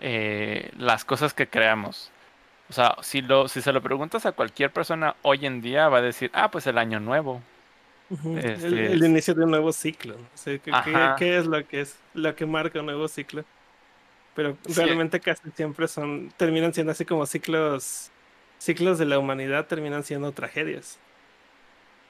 eh, 0.00 0.70
las 0.76 1.06
cosas 1.06 1.32
que 1.32 1.48
creamos? 1.48 2.12
O 2.70 2.72
sea, 2.72 2.96
si, 3.02 3.20
lo, 3.20 3.48
si 3.48 3.60
se 3.60 3.72
lo 3.72 3.82
preguntas 3.82 4.24
a 4.26 4.32
cualquier 4.32 4.72
persona 4.72 5.16
hoy 5.22 5.44
en 5.44 5.60
día, 5.60 5.88
va 5.88 5.98
a 5.98 6.02
decir, 6.02 6.30
ah, 6.32 6.50
pues 6.50 6.68
el 6.68 6.78
año 6.78 7.00
nuevo. 7.00 7.42
Este 8.36 8.92
El, 8.92 9.04
inicio 9.04 9.34
de 9.34 9.44
un 9.44 9.50
nuevo 9.50 9.72
ciclo. 9.72 10.14
O 10.14 10.36
sea, 10.36 10.58
¿qué, 11.16 11.38
es 11.38 11.46
lo 11.46 11.66
que 11.66 11.80
es 11.80 11.96
lo 12.14 12.34
que 12.36 12.46
marca 12.46 12.78
un 12.80 12.86
nuevo 12.86 13.08
ciclo? 13.08 13.44
Pero 14.34 14.56
Sí. 14.68 14.74
realmente 14.74 15.20
casi 15.20 15.50
siempre 15.50 15.88
son, 15.88 16.32
terminan 16.36 16.72
siendo 16.72 16.92
así 16.92 17.04
como 17.04 17.26
ciclos, 17.26 18.10
ciclos 18.58 18.98
de 18.98 19.06
la 19.06 19.18
humanidad 19.18 19.66
terminan 19.66 20.04
siendo 20.04 20.32
tragedias. 20.32 20.98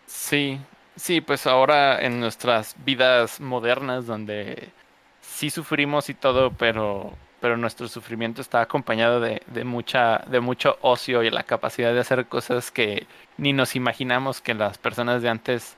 Sí, 0.06 0.60
sí, 0.96 1.20
pues 1.22 1.46
ahora 1.46 2.00
en 2.04 2.20
nuestras 2.20 2.76
vidas 2.84 3.40
modernas 3.40 4.06
donde 4.06 4.72
sí 5.20 5.50
sufrimos 5.50 6.10
y 6.10 6.14
todo, 6.14 6.52
pero, 6.52 7.14
pero 7.40 7.56
nuestro 7.56 7.88
sufrimiento 7.88 8.40
está 8.42 8.60
acompañado 8.62 9.20
de, 9.20 9.42
de 9.46 9.64
mucha, 9.64 10.18
de 10.28 10.40
mucho 10.40 10.78
ocio 10.82 11.22
y 11.22 11.30
la 11.30 11.44
capacidad 11.44 11.92
de 11.94 12.00
hacer 12.00 12.26
cosas 12.28 12.70
que 12.70 13.08
ni 13.36 13.52
nos 13.52 13.76
imaginamos 13.76 14.40
que 14.40 14.54
las 14.54 14.78
personas 14.78 15.22
de 15.22 15.30
antes 15.30 15.76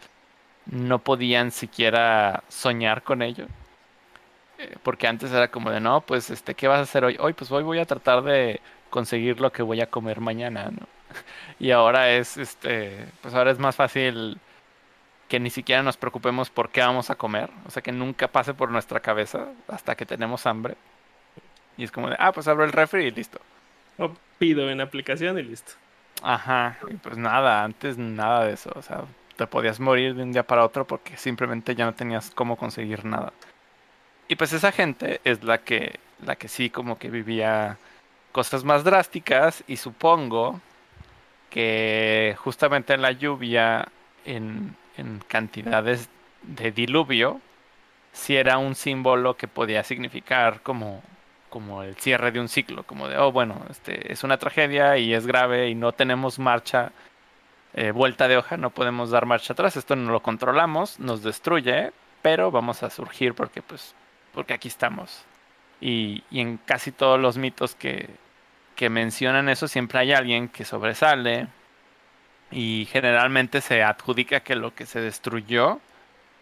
no 0.66 1.00
podían 1.00 1.52
siquiera 1.52 2.44
soñar 2.48 3.02
con 3.04 3.22
ello. 3.22 3.48
Eh, 4.58 4.76
Porque 4.82 5.06
antes 5.06 5.32
era 5.32 5.50
como 5.50 5.70
de, 5.70 5.80
no, 5.80 6.02
pues, 6.02 6.30
este, 6.30 6.54
¿qué 6.54 6.68
vas 6.68 6.78
a 6.78 6.82
hacer 6.82 7.04
hoy? 7.04 7.16
Hoy, 7.20 7.32
pues 7.34 7.50
hoy 7.50 7.62
voy 7.62 7.78
a 7.78 7.86
tratar 7.86 8.22
de 8.22 8.60
conseguir 8.90 9.40
lo 9.40 9.52
que 9.52 9.62
voy 9.62 9.80
a 9.80 9.90
comer 9.90 10.20
mañana, 10.20 10.70
¿no? 10.70 10.88
Y 11.58 11.70
ahora 11.70 12.10
es, 12.12 12.36
este, 12.36 13.12
pues 13.20 13.34
ahora 13.34 13.50
es 13.52 13.58
más 13.58 13.76
fácil 13.76 14.40
que 15.28 15.40
ni 15.40 15.50
siquiera 15.50 15.82
nos 15.82 15.96
preocupemos 15.96 16.50
por 16.50 16.70
qué 16.70 16.80
vamos 16.80 17.10
a 17.10 17.16
comer, 17.16 17.50
o 17.66 17.70
sea, 17.70 17.82
que 17.82 17.92
nunca 17.92 18.28
pase 18.28 18.54
por 18.54 18.70
nuestra 18.70 19.00
cabeza 19.00 19.48
hasta 19.68 19.96
que 19.96 20.06
tenemos 20.06 20.46
hambre. 20.46 20.76
Y 21.82 21.84
es 21.86 21.90
como 21.90 22.08
de, 22.08 22.14
ah, 22.20 22.30
pues 22.30 22.46
abro 22.46 22.62
el 22.62 22.70
refri 22.70 23.06
y 23.06 23.10
listo. 23.10 23.40
O 23.98 24.12
pido 24.38 24.70
en 24.70 24.80
aplicación 24.80 25.36
y 25.36 25.42
listo. 25.42 25.72
Ajá, 26.22 26.78
y 26.88 26.94
pues 26.94 27.16
nada, 27.16 27.64
antes 27.64 27.98
nada 27.98 28.44
de 28.44 28.52
eso, 28.52 28.70
o 28.76 28.82
sea, 28.82 29.02
te 29.34 29.48
podías 29.48 29.80
morir 29.80 30.14
de 30.14 30.22
un 30.22 30.30
día 30.30 30.44
para 30.44 30.64
otro 30.64 30.86
porque 30.86 31.16
simplemente 31.16 31.74
ya 31.74 31.84
no 31.84 31.92
tenías 31.92 32.30
cómo 32.30 32.56
conseguir 32.56 33.04
nada. 33.04 33.32
Y 34.28 34.36
pues 34.36 34.52
esa 34.52 34.70
gente 34.70 35.20
es 35.24 35.42
la 35.42 35.58
que, 35.58 35.98
la 36.24 36.36
que 36.36 36.46
sí 36.46 36.70
como 36.70 37.00
que 37.00 37.10
vivía 37.10 37.78
cosas 38.30 38.62
más 38.62 38.84
drásticas 38.84 39.64
y 39.66 39.76
supongo 39.76 40.60
que 41.50 42.36
justamente 42.38 42.96
la 42.96 43.10
lluvia 43.10 43.88
en, 44.24 44.76
en 44.96 45.18
cantidades 45.26 46.08
de 46.42 46.70
diluvio 46.70 47.40
si 48.12 48.36
era 48.36 48.58
un 48.58 48.76
símbolo 48.76 49.36
que 49.36 49.48
podía 49.48 49.82
significar 49.82 50.60
como 50.62 51.02
como 51.52 51.82
el 51.82 51.96
cierre 51.96 52.32
de 52.32 52.40
un 52.40 52.48
ciclo, 52.48 52.82
como 52.84 53.08
de, 53.08 53.18
oh, 53.18 53.30
bueno, 53.30 53.62
este 53.68 54.10
es 54.10 54.24
una 54.24 54.38
tragedia 54.38 54.96
y 54.96 55.12
es 55.12 55.26
grave 55.26 55.68
y 55.68 55.74
no 55.74 55.92
tenemos 55.92 56.38
marcha, 56.38 56.92
eh, 57.74 57.90
vuelta 57.90 58.26
de 58.26 58.38
hoja, 58.38 58.56
no 58.56 58.70
podemos 58.70 59.10
dar 59.10 59.26
marcha 59.26 59.52
atrás, 59.52 59.76
esto 59.76 59.94
no 59.94 60.10
lo 60.10 60.22
controlamos, 60.22 60.98
nos 60.98 61.22
destruye, 61.22 61.92
pero 62.22 62.50
vamos 62.50 62.82
a 62.82 62.88
surgir 62.88 63.34
porque, 63.34 63.60
pues, 63.60 63.94
porque 64.32 64.54
aquí 64.54 64.68
estamos. 64.68 65.26
Y, 65.78 66.24
y 66.30 66.40
en 66.40 66.56
casi 66.56 66.90
todos 66.90 67.20
los 67.20 67.36
mitos 67.36 67.74
que, 67.74 68.08
que 68.74 68.88
mencionan 68.88 69.50
eso, 69.50 69.68
siempre 69.68 69.98
hay 69.98 70.12
alguien 70.12 70.48
que 70.48 70.64
sobresale 70.64 71.48
y 72.50 72.88
generalmente 72.90 73.60
se 73.60 73.82
adjudica 73.82 74.40
que 74.40 74.56
lo 74.56 74.74
que 74.74 74.86
se 74.86 75.02
destruyó 75.02 75.80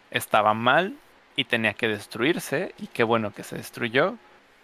estaba 0.09 0.53
mal 0.53 0.95
y 1.35 1.43
tenía 1.43 1.73
que 1.73 1.89
destruirse 1.89 2.73
y 2.79 2.87
qué 2.87 3.03
bueno 3.03 3.33
que 3.33 3.43
se 3.43 3.57
destruyó 3.57 4.15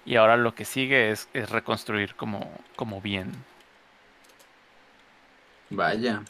y 0.07 0.17
ahora 0.17 0.37
lo 0.37 0.55
que 0.55 0.65
sigue 0.65 1.11
es, 1.11 1.29
es 1.33 1.51
reconstruir 1.51 2.15
como, 2.15 2.65
como 2.75 3.01
bien. 3.01 3.45
Vaya. 5.69 6.29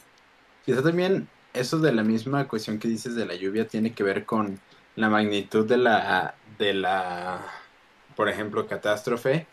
Quizá 0.64 0.84
también 0.84 1.32
eso 1.54 1.80
de 1.80 1.94
la 1.94 2.04
misma 2.04 2.48
cuestión 2.48 2.80
que 2.80 2.88
dices 2.90 3.16
de 3.16 3.26
la 3.26 3.36
lluvia 3.36 3.68
tiene 3.68 3.96
que 3.96 4.04
ver 4.04 4.26
con 4.26 4.64
la 4.96 5.10
magnitud 5.10 5.68
de 5.68 5.78
la, 5.78 6.42
de 6.46 6.74
la, 6.76 7.68
por 8.16 8.30
ejemplo, 8.30 8.68
catástrofe, 8.68 9.52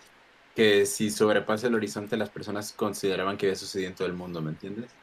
que 0.55 0.87
si 0.87 1.11
sobrepasa 1.11 1.69
el 1.69 1.77
horizonte 1.77 2.17
las 2.19 2.31
personas 2.31 2.73
consideraban 2.75 3.39
que 3.39 3.47
había 3.49 3.57
sucedido 3.57 3.91
en 3.91 3.97
todo 3.97 4.09
el 4.09 4.15
mundo, 4.15 4.43
¿me 4.43 4.53
entiendes? 4.53 4.99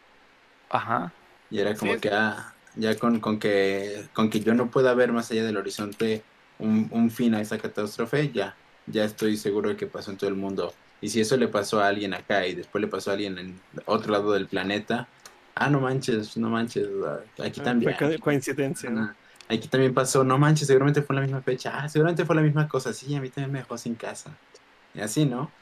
Ajá. 0.69 1.13
Y 1.49 1.59
era 1.59 1.77
como 1.77 1.97
Sí, 1.97 1.99
que, 1.99 2.09
ah, 2.11 2.57
ya 2.75 2.97
con, 2.99 3.19
con 3.19 3.39
que, 3.39 4.09
con 4.13 4.29
que 4.29 4.39
yo 4.41 4.53
no 4.53 4.71
pueda 4.71 4.93
ver 4.93 5.11
más 5.11 5.31
allá 5.31 5.43
del 5.43 5.57
horizonte 5.57 6.29
un, 6.57 6.87
un 6.91 7.11
fin 7.11 7.35
a 7.35 7.41
esa 7.41 7.57
catástrofe, 7.59 8.31
ya, 8.31 8.60
ya 8.85 9.03
estoy 9.05 9.37
seguro 9.37 9.69
de 9.69 9.77
que 9.77 9.87
pasó 9.87 10.11
en 10.11 10.17
todo 10.17 10.29
el 10.29 10.35
mundo. 10.35 10.73
Y 11.01 11.09
si 11.09 11.19
eso 11.21 11.37
le 11.37 11.47
pasó 11.47 11.79
a 11.81 11.87
alguien 11.87 12.13
acá 12.13 12.45
y 12.47 12.55
después 12.55 12.81
le 12.81 12.87
pasó 12.87 13.09
a 13.11 13.13
alguien 13.13 13.37
en 13.37 13.61
otro 13.85 14.11
lado 14.11 14.31
del 14.33 14.47
planeta, 14.47 15.07
ah, 15.55 15.69
no 15.69 15.79
manches, 15.79 16.37
no 16.37 16.49
manches, 16.49 16.87
ah, 17.05 17.19
aquí 17.43 17.59
Ah, 17.61 17.63
también. 17.63 17.95
Fue 17.95 18.17
co- 18.17 18.23
coincidencia, 18.23 18.89
¿no? 18.89 19.01
Ajá. 19.01 19.15
Aquí 19.47 19.67
también 19.67 19.93
pasó, 19.93 20.23
no 20.23 20.37
manches, 20.37 20.67
seguramente 20.67 21.01
fue 21.01 21.13
en 21.15 21.21
la 21.21 21.27
misma 21.27 21.41
fecha, 21.41 21.71
ah, 21.83 21.89
seguramente 21.89 22.25
fue 22.25 22.35
la 22.35 22.41
misma 22.41 22.67
cosa, 22.69 22.93
sí, 22.93 23.13
a 23.15 23.21
mí 23.21 23.29
también 23.29 23.51
me 23.51 23.59
dejó 23.59 23.77
sin 23.77 23.95
casa. 23.95 24.39
Y 24.93 25.01
así, 25.01 25.25
¿no? 25.25 25.55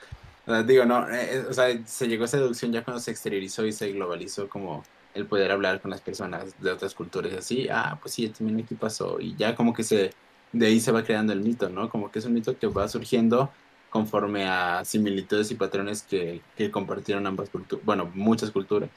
O 0.45 0.51
sea, 0.51 0.63
digo, 0.63 0.85
no, 0.85 1.09
eh, 1.09 1.37
eh, 1.37 1.45
o 1.49 1.53
sea, 1.53 1.67
se 1.85 2.07
llegó 2.07 2.23
a 2.23 2.25
esa 2.25 2.37
deducción 2.37 2.71
ya 2.71 2.83
cuando 2.83 2.99
se 3.01 3.11
exteriorizó 3.11 3.65
y 3.65 3.71
se 3.73 3.91
globalizó 3.91 4.49
como 4.49 4.83
el 5.13 5.27
poder 5.27 5.51
hablar 5.51 5.81
con 5.81 5.91
las 5.91 6.01
personas 6.01 6.59
de 6.59 6.71
otras 6.71 6.95
culturas 6.95 7.33
así, 7.33 7.67
ah, 7.71 7.97
pues 8.01 8.13
sí, 8.15 8.29
también 8.29 8.59
aquí 8.61 8.75
pasó. 8.75 9.19
Y 9.19 9.35
ya 9.35 9.55
como 9.55 9.73
que 9.73 9.83
se, 9.83 10.11
de 10.51 10.67
ahí 10.67 10.79
se 10.79 10.91
va 10.91 11.03
creando 11.03 11.33
el 11.33 11.41
mito, 11.41 11.69
¿no? 11.69 11.89
Como 11.89 12.11
que 12.11 12.19
es 12.19 12.25
un 12.25 12.33
mito 12.33 12.57
que 12.57 12.67
va 12.67 12.87
surgiendo 12.87 13.53
conforme 13.89 14.47
a 14.47 14.83
similitudes 14.85 15.51
y 15.51 15.55
patrones 15.55 16.03
que, 16.03 16.45
que 16.55 16.71
compartieron 16.71 17.27
ambas 17.27 17.49
culturas, 17.49 17.85
bueno, 17.85 18.11
muchas 18.13 18.51
culturas. 18.51 18.91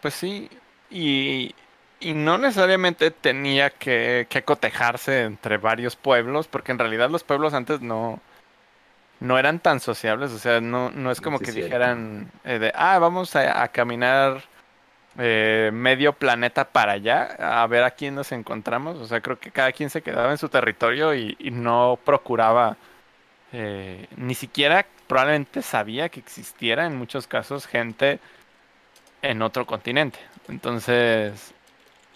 Pues 0.00 0.14
sí, 0.14 0.48
y, 0.90 1.54
y 2.00 2.14
no 2.14 2.38
necesariamente 2.38 3.10
tenía 3.10 3.70
que, 3.70 4.26
que 4.30 4.44
cotejarse 4.44 5.22
entre 5.24 5.58
varios 5.58 5.96
pueblos, 5.96 6.48
porque 6.48 6.72
en 6.72 6.78
realidad 6.78 7.10
los 7.10 7.24
pueblos 7.24 7.54
antes 7.54 7.80
no, 7.80 8.22
no 9.20 9.38
eran 9.38 9.60
tan 9.60 9.80
sociables, 9.80 10.30
o 10.32 10.38
sea, 10.38 10.60
no, 10.60 10.90
no 10.90 11.10
es 11.10 11.20
como 11.20 11.38
Sí, 11.38 11.44
que 11.44 11.52
dijeran 11.52 12.32
eh, 12.44 12.58
de, 12.58 12.72
ah, 12.74 12.98
vamos 12.98 13.34
a, 13.36 13.62
a 13.62 13.68
caminar 13.68 14.44
eh, 15.18 15.70
medio 15.72 16.12
planeta 16.12 16.68
para 16.70 16.92
allá, 16.92 17.62
a 17.62 17.66
ver 17.66 17.84
a 17.84 17.92
quién 17.92 18.14
nos 18.14 18.32
encontramos, 18.32 18.98
o 18.98 19.06
sea, 19.06 19.20
creo 19.20 19.38
que 19.38 19.50
cada 19.50 19.72
quien 19.72 19.90
se 19.90 20.02
quedaba 20.02 20.30
en 20.30 20.38
su 20.38 20.48
territorio 20.48 21.14
y, 21.14 21.36
y 21.38 21.50
no 21.50 21.98
procuraba, 22.04 22.76
eh, 23.52 24.06
ni 24.16 24.34
siquiera 24.34 24.86
probablemente 25.06 25.62
sabía 25.62 26.08
que 26.08 26.20
existiera 26.20 26.86
en 26.86 26.96
muchos 26.96 27.26
casos 27.26 27.66
gente 27.66 28.18
en 29.22 29.42
otro 29.42 29.66
continente. 29.66 30.18
Entonces, 30.48 31.54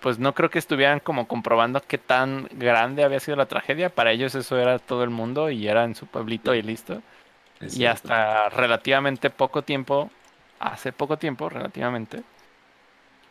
pues 0.01 0.19
no 0.19 0.35
creo 0.35 0.51
que 0.51 0.59
estuvieran 0.59 1.01
como 1.01 1.29
comprobando 1.29 1.81
qué 1.87 1.99
tan 1.99 2.49
grande 2.53 3.05
había 3.05 3.21
sido 3.21 3.37
la 3.37 3.47
tragedia. 3.47 3.91
Para 3.91 4.13
ellos 4.13 4.35
eso 4.35 4.59
era 4.59 4.79
todo 4.79 5.05
el 5.05 5.11
mundo 5.11 5.51
y 5.51 5.69
era 5.69 5.85
en 5.85 5.95
su 5.95 6.07
pueblito 6.07 6.55
y 6.55 6.63
listo. 6.63 7.03
Y 7.61 7.85
hasta 7.85 8.49
relativamente 8.49 9.29
poco 9.31 9.63
tiempo, 9.63 10.11
hace 10.59 10.93
poco 10.93 11.19
tiempo, 11.19 11.49
relativamente, 11.51 12.23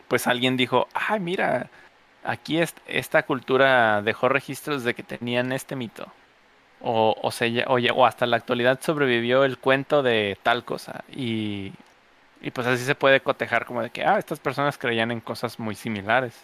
pues 0.09 0.27
alguien 0.27 0.57
dijo, 0.57 0.89
ay, 0.95 1.21
mira, 1.21 1.71
aquí 2.23 2.59
est- 2.59 2.79
esta 2.87 3.25
cultura 3.25 4.01
dejó 4.03 4.29
registros 4.29 4.85
de 4.85 4.95
que 4.95 5.03
tenían 5.03 5.53
este 5.53 5.77
mito. 5.77 6.13
O, 6.79 7.15
o, 7.21 8.05
hasta 8.05 8.27
la 8.27 8.37
actualidad 8.37 8.79
sobrevivió 8.81 9.45
el 9.45 9.59
cuento 9.59 10.03
de 10.03 10.37
tal 10.43 10.65
cosa. 10.65 11.05
Y, 11.09 11.73
pues 12.53 12.67
así 12.67 12.83
se 12.85 12.95
puede 12.95 13.21
cotejar 13.21 13.65
como 13.65 13.81
de 13.83 13.91
que, 13.91 14.05
ah, 14.05 14.19
estas 14.19 14.39
personas 14.39 14.77
creían 14.77 15.11
en 15.11 15.21
cosas 15.21 15.59
muy 15.59 15.75
similares. 15.75 16.35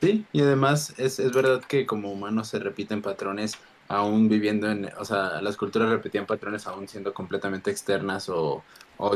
Sí, 0.00 0.28
y 0.32 0.42
además 0.42 0.94
es, 0.98 1.18
es 1.18 1.32
verdad 1.32 1.64
que 1.64 1.84
como 1.86 2.12
humanos 2.12 2.48
se 2.48 2.60
repiten 2.60 3.02
patrones 3.02 3.60
aún 3.88 4.28
viviendo 4.28 4.70
en, 4.70 4.90
o 4.96 5.04
sea, 5.04 5.42
las 5.42 5.56
culturas 5.56 5.90
repetían 5.90 6.26
patrones 6.26 6.66
aún 6.68 6.86
siendo 6.88 7.14
completamente 7.14 7.70
externas 7.72 8.28
o 8.28 8.64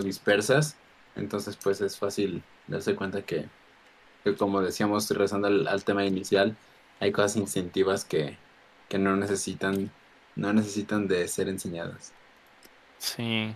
dispersas, 0.03 0.82
entonces 1.17 1.57
pues 1.57 1.81
es 1.81 1.99
fácil 1.99 2.43
darse 2.67 2.95
cuenta 2.95 3.23
que, 3.23 3.47
como 4.39 4.61
decíamos, 4.63 5.09
regresando 5.11 5.49
al, 5.49 5.67
al 5.69 5.85
tema 5.85 6.05
inicial, 6.05 6.57
hay 7.01 7.13
cosas 7.13 7.37
instintivas 7.37 8.05
que, 8.05 8.37
que 8.89 8.99
no 8.99 9.17
necesitan, 9.17 9.91
no 10.37 10.53
necesitan 10.53 11.09
de 11.09 11.27
ser 11.29 11.49
enseñadas. 11.49 12.13
Sí. 12.99 13.55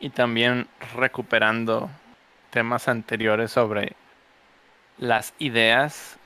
Y 0.00 0.10
también 0.10 0.66
recuperando 0.96 1.88
temas 2.50 2.88
anteriores 2.88 3.52
sobre 3.52 3.94
las 4.98 5.34
ideas 5.38 6.18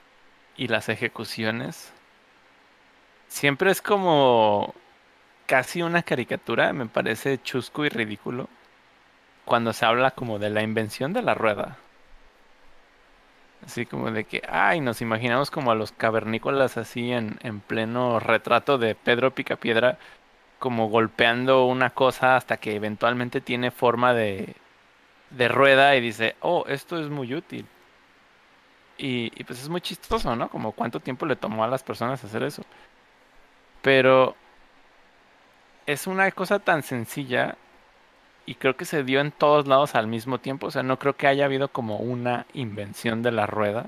y 0.57 0.69
las 0.69 0.89
ejecuciones. 0.89 1.93
Siempre 3.29 3.71
es 3.71 3.83
como 3.83 4.75
casi 5.47 5.83
una 5.83 6.03
caricatura, 6.03 6.73
me 6.73 6.87
parece 6.87 7.41
chusco 7.43 7.85
y 7.85 7.89
ridículo, 7.89 8.49
cuando 9.47 9.73
se 9.73 9.87
habla 9.87 10.11
como 10.11 10.39
de 10.39 10.51
la 10.51 10.63
invención 10.63 11.15
de 11.15 11.23
la 11.23 11.35
rueda. 11.35 11.79
Así 13.65 13.87
como 13.87 14.11
de 14.11 14.25
que, 14.25 14.43
ay, 14.49 14.81
nos 14.81 15.01
imaginamos 15.01 15.51
como 15.51 15.71
a 15.71 15.75
los 15.75 15.93
cavernícolas 15.93 16.77
así 16.77 17.13
en, 17.13 17.39
en 17.43 17.61
pleno 17.61 18.21
retrato 18.21 18.77
de 18.79 18.95
Pedro 18.95 19.35
Picapiedra 19.35 19.99
como 20.59 20.89
golpeando 20.89 21.67
una 21.67 21.91
cosa 21.91 22.37
hasta 22.37 22.59
que 22.59 22.75
eventualmente 22.77 23.41
tiene 23.41 23.71
forma 23.71 24.15
de, 24.15 24.57
de 25.31 25.49
rueda 25.49 25.97
y 25.97 26.01
dice, 26.01 26.37
oh, 26.41 26.65
esto 26.69 26.99
es 27.01 27.09
muy 27.09 27.35
útil. 27.35 27.67
Y, 28.99 29.31
y 29.39 29.45
pues 29.45 29.61
es 29.61 29.69
muy 29.69 29.81
chistoso, 29.81 30.35
¿no? 30.37 30.49
Como 30.49 30.73
cuánto 30.73 31.01
tiempo 31.01 31.27
le 31.27 31.37
tomó 31.37 31.65
a 31.65 31.69
las 31.69 31.83
personas 31.83 32.25
hacer 32.25 32.43
eso. 32.43 32.63
Pero 33.83 34.37
es 35.87 36.07
una 36.07 36.31
cosa 36.33 36.59
tan 36.59 36.83
sencilla 36.83 37.57
y 38.47 38.55
creo 38.57 38.77
que 38.77 38.85
se 38.85 39.05
dio 39.05 39.21
en 39.21 39.33
todos 39.33 39.67
lados 39.67 39.95
al 39.95 40.07
mismo 40.07 40.39
tiempo. 40.39 40.69
O 40.69 40.71
sea, 40.71 40.83
no 40.83 40.99
creo 40.99 41.17
que 41.17 41.27
haya 41.27 41.45
habido 41.45 41.69
como 41.69 41.99
una 41.99 42.47
invención 42.55 43.23
de 43.23 43.33
la 43.33 43.47
rueda. 43.47 43.87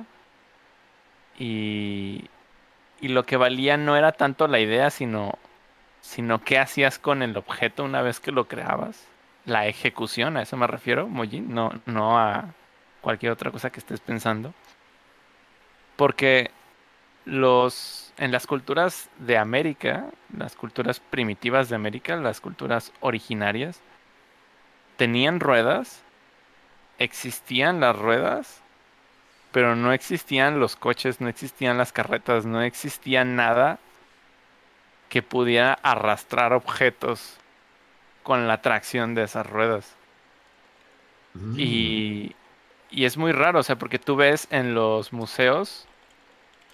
Y, 1.39 2.25
y 3.01 3.09
lo 3.09 3.25
que 3.25 3.37
valía 3.37 3.77
no 3.77 3.97
era 3.97 4.13
tanto 4.13 4.49
la 4.49 4.61
idea, 4.61 4.91
sino 4.91 5.39
sino 6.01 6.43
qué 6.43 6.59
hacías 6.59 6.99
con 6.99 7.23
el 7.23 7.37
objeto 7.37 7.85
una 7.85 8.03
vez 8.03 8.21
que 8.21 8.33
lo 8.33 8.49
creabas. 8.49 9.07
La 9.45 9.67
ejecución, 9.67 10.37
a 10.37 10.43
eso 10.43 10.57
me 10.57 10.67
refiero, 10.67 11.09
Mojin, 11.09 11.53
no, 11.55 11.73
no 11.87 12.19
a 12.19 12.55
cualquier 13.01 13.33
otra 13.33 13.51
cosa 13.51 13.71
que 13.71 13.81
estés 13.81 14.01
pensando. 14.01 14.55
Porque 15.97 16.51
los 17.25 18.13
en 18.19 18.33
las 18.33 18.47
culturas 18.47 19.11
de 19.19 19.37
América, 19.39 20.07
las 20.37 20.57
culturas 20.57 21.01
primitivas 21.01 21.69
de 21.69 21.77
América, 21.77 22.17
las 22.17 22.41
culturas 22.41 22.93
originarias, 23.01 23.81
tenían 24.99 25.39
ruedas, 25.39 26.03
existían 26.99 27.81
las 27.81 27.97
ruedas, 27.97 28.61
pero 29.53 29.77
no 29.77 29.93
existían 29.93 30.59
los 30.61 30.77
coches, 30.77 31.21
no 31.21 31.29
existían 31.29 31.79
las 31.79 31.93
carretas, 31.93 32.45
no 32.45 32.61
existía 32.61 33.25
nada 33.25 33.79
que 35.09 35.23
pudiera 35.23 35.73
arrastrar 35.73 36.53
objetos 36.53 37.39
con 38.25 38.49
la 38.49 38.61
tracción 38.61 39.15
de 39.15 39.23
esas 39.23 39.47
ruedas. 39.47 39.95
Mm. 41.35 41.55
Y, 41.57 42.37
y 42.91 43.05
es 43.05 43.17
muy 43.17 43.31
raro, 43.31 43.61
o 43.61 43.63
sea, 43.63 43.77
porque 43.77 44.01
tú 44.01 44.17
ves 44.17 44.49
en 44.51 44.75
los 44.75 45.13
museos 45.13 45.87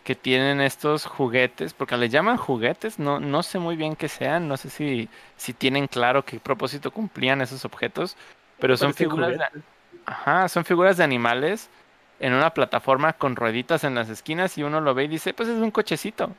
que 0.04 0.14
tienen 0.14 0.60
estos 0.60 1.06
juguetes, 1.06 1.72
porque 1.72 1.96
le 1.96 2.10
llaman 2.10 2.36
juguetes, 2.36 2.98
no, 2.98 3.18
no 3.20 3.42
sé 3.42 3.58
muy 3.58 3.74
bien 3.74 3.96
qué 3.96 4.08
sean, 4.08 4.46
no 4.46 4.56
sé 4.58 4.68
si, 4.68 5.08
si 5.36 5.54
tienen 5.54 5.86
claro 5.88 6.24
qué 6.24 6.38
propósito 6.38 6.90
cumplían 6.90 7.40
esos 7.40 7.64
objetos, 7.64 8.16
pero 8.60 8.76
son 8.76 8.92
figuras 8.94 9.30
de, 9.30 9.62
ajá, 10.04 10.48
son 10.48 10.64
figuras 10.64 10.98
de 10.98 11.04
animales 11.04 11.70
en 12.20 12.34
una 12.34 12.50
plataforma 12.50 13.14
con 13.14 13.34
rueditas 13.34 13.82
en 13.82 13.94
las 13.94 14.10
esquinas 14.10 14.56
y 14.58 14.62
uno 14.62 14.80
lo 14.80 14.94
ve 14.94 15.04
y 15.04 15.08
dice, 15.08 15.34
pues 15.34 15.48
es 15.48 15.60
un 15.60 15.70
cochecito. 15.70 16.30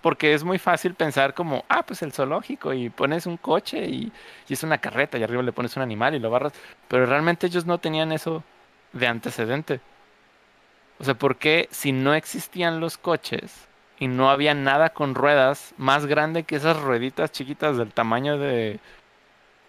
Porque 0.00 0.34
es 0.34 0.44
muy 0.44 0.58
fácil 0.58 0.94
pensar 0.94 1.32
como, 1.32 1.64
ah, 1.70 1.82
pues 1.82 2.02
el 2.02 2.12
zoológico 2.12 2.74
y 2.74 2.90
pones 2.90 3.24
un 3.24 3.38
coche 3.38 3.86
y, 3.86 4.12
y 4.48 4.52
es 4.52 4.62
una 4.62 4.76
carreta 4.76 5.16
y 5.16 5.22
arriba 5.22 5.42
le 5.42 5.52
pones 5.52 5.76
un 5.78 5.82
animal 5.82 6.14
y 6.14 6.18
lo 6.18 6.28
barras. 6.28 6.52
Pero 6.88 7.06
realmente 7.06 7.46
ellos 7.46 7.64
no 7.64 7.78
tenían 7.78 8.12
eso 8.12 8.44
de 8.92 9.06
antecedente. 9.06 9.80
O 10.98 11.04
sea, 11.04 11.14
¿por 11.14 11.36
qué 11.36 11.68
si 11.70 11.92
no 11.92 12.14
existían 12.14 12.80
los 12.80 12.98
coches 12.98 13.66
y 13.98 14.08
no 14.08 14.30
había 14.30 14.54
nada 14.54 14.90
con 14.90 15.14
ruedas 15.14 15.74
más 15.76 16.06
grande 16.06 16.44
que 16.44 16.56
esas 16.56 16.80
rueditas 16.80 17.32
chiquitas 17.32 17.76
del 17.76 17.92
tamaño 17.92 18.38
de, 18.38 18.80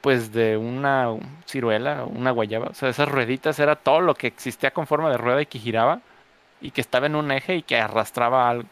pues 0.02 0.32
de 0.32 0.58
una 0.58 1.10
ciruela, 1.48 2.06
una 2.06 2.32
guayaba? 2.32 2.68
O 2.68 2.74
sea, 2.74 2.90
esas 2.90 3.10
rueditas 3.10 3.60
era 3.60 3.76
todo 3.76 4.02
lo 4.02 4.16
que 4.16 4.28
existía 4.28 4.72
con 4.72 4.88
forma 4.88 5.10
de 5.10 5.18
rueda 5.18 5.42
y 5.42 5.46
que 5.48 5.60
giraba 5.60 6.02
y 6.62 6.72
que 6.72 6.82
estaba 6.82 7.08
en 7.08 7.16
un 7.16 7.32
eje 7.32 7.56
y 7.58 7.64
que 7.64 7.80
arrastraba 7.80 8.50
algo. 8.50 8.70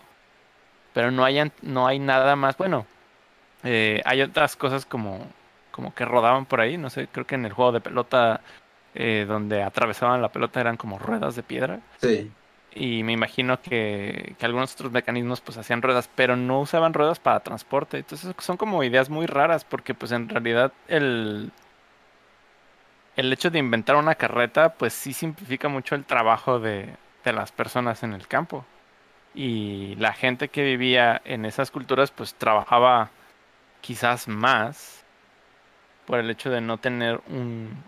Pero 0.93 1.11
no 1.11 1.25
no 1.61 1.87
hay 1.87 1.99
nada 1.99 2.35
más. 2.35 2.57
Bueno, 2.57 2.85
eh, 3.63 4.01
hay 4.05 4.21
otras 4.21 4.55
cosas 4.55 4.85
como, 4.85 5.25
como 5.71 5.93
que 5.93 6.05
rodaban 6.05 6.45
por 6.45 6.61
ahí. 6.61 6.77
No 6.77 6.89
sé, 6.89 7.07
creo 7.07 7.25
que 7.25 7.35
en 7.35 7.45
el 7.45 7.53
juego 7.53 7.71
de 7.71 7.81
pelota 7.81 8.41
eh, 8.95 9.25
donde 9.27 9.63
atravesaban 9.63 10.21
la 10.21 10.31
pelota 10.31 10.61
eran 10.61 10.77
como 10.77 10.99
ruedas 10.99 11.35
de 11.35 11.43
piedra. 11.43 11.79
Sí. 11.99 12.31
Y 12.75 13.03
me 13.03 13.13
imagino 13.13 13.61
que, 13.61 14.35
que 14.39 14.45
algunos 14.45 14.73
otros 14.73 14.91
mecanismos 14.91 15.41
pues 15.41 15.57
hacían 15.57 15.81
ruedas, 15.81 16.09
pero 16.15 16.35
no 16.35 16.59
usaban 16.61 16.93
ruedas 16.93 17.19
para 17.19 17.41
transporte. 17.41 17.97
Entonces 17.97 18.33
son 18.39 18.57
como 18.57 18.83
ideas 18.83 19.09
muy 19.09 19.25
raras 19.27 19.63
porque 19.65 19.93
pues 19.93 20.11
en 20.11 20.29
realidad 20.29 20.73
el, 20.87 21.51
el 23.15 23.31
hecho 23.33 23.49
de 23.49 23.59
inventar 23.59 23.95
una 23.95 24.15
carreta 24.15 24.73
pues 24.73 24.93
sí 24.93 25.13
simplifica 25.13 25.67
mucho 25.69 25.95
el 25.95 26.05
trabajo 26.05 26.59
de, 26.59 26.95
de 27.23 27.33
las 27.33 27.51
personas 27.51 28.03
en 28.03 28.13
el 28.13 28.27
campo. 28.27 28.65
Y 29.35 29.95
la 29.95 30.13
gente 30.13 30.49
que 30.49 30.63
vivía 30.63 31.21
en 31.25 31.45
esas 31.45 31.71
culturas 31.71 32.11
pues 32.11 32.35
trabajaba 32.35 33.09
quizás 33.81 34.27
más 34.27 35.03
por 36.05 36.19
el 36.19 36.29
hecho 36.29 36.49
de 36.49 36.61
no 36.61 36.77
tener 36.77 37.21
un, 37.27 37.83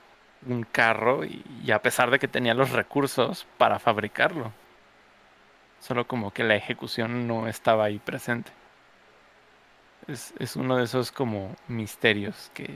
un 0.47 0.63
carro 0.63 1.25
y, 1.25 1.43
y 1.63 1.71
a 1.71 1.81
pesar 1.81 2.11
de 2.11 2.19
que 2.19 2.27
tenía 2.27 2.53
los 2.53 2.71
recursos 2.71 3.47
para 3.57 3.79
fabricarlo. 3.79 4.51
Solo 5.85 6.07
como 6.07 6.33
que 6.33 6.43
la 6.43 6.55
ejecución 6.55 7.27
no 7.27 7.47
estaba 7.47 7.83
ahí 7.85 7.99
presente. 7.99 8.51
Es, 10.07 10.33
es 10.39 10.55
uno 10.55 10.77
de 10.77 10.85
esos 10.85 11.11
como 11.11 11.55
misterios 11.67 12.49
que, 12.55 12.71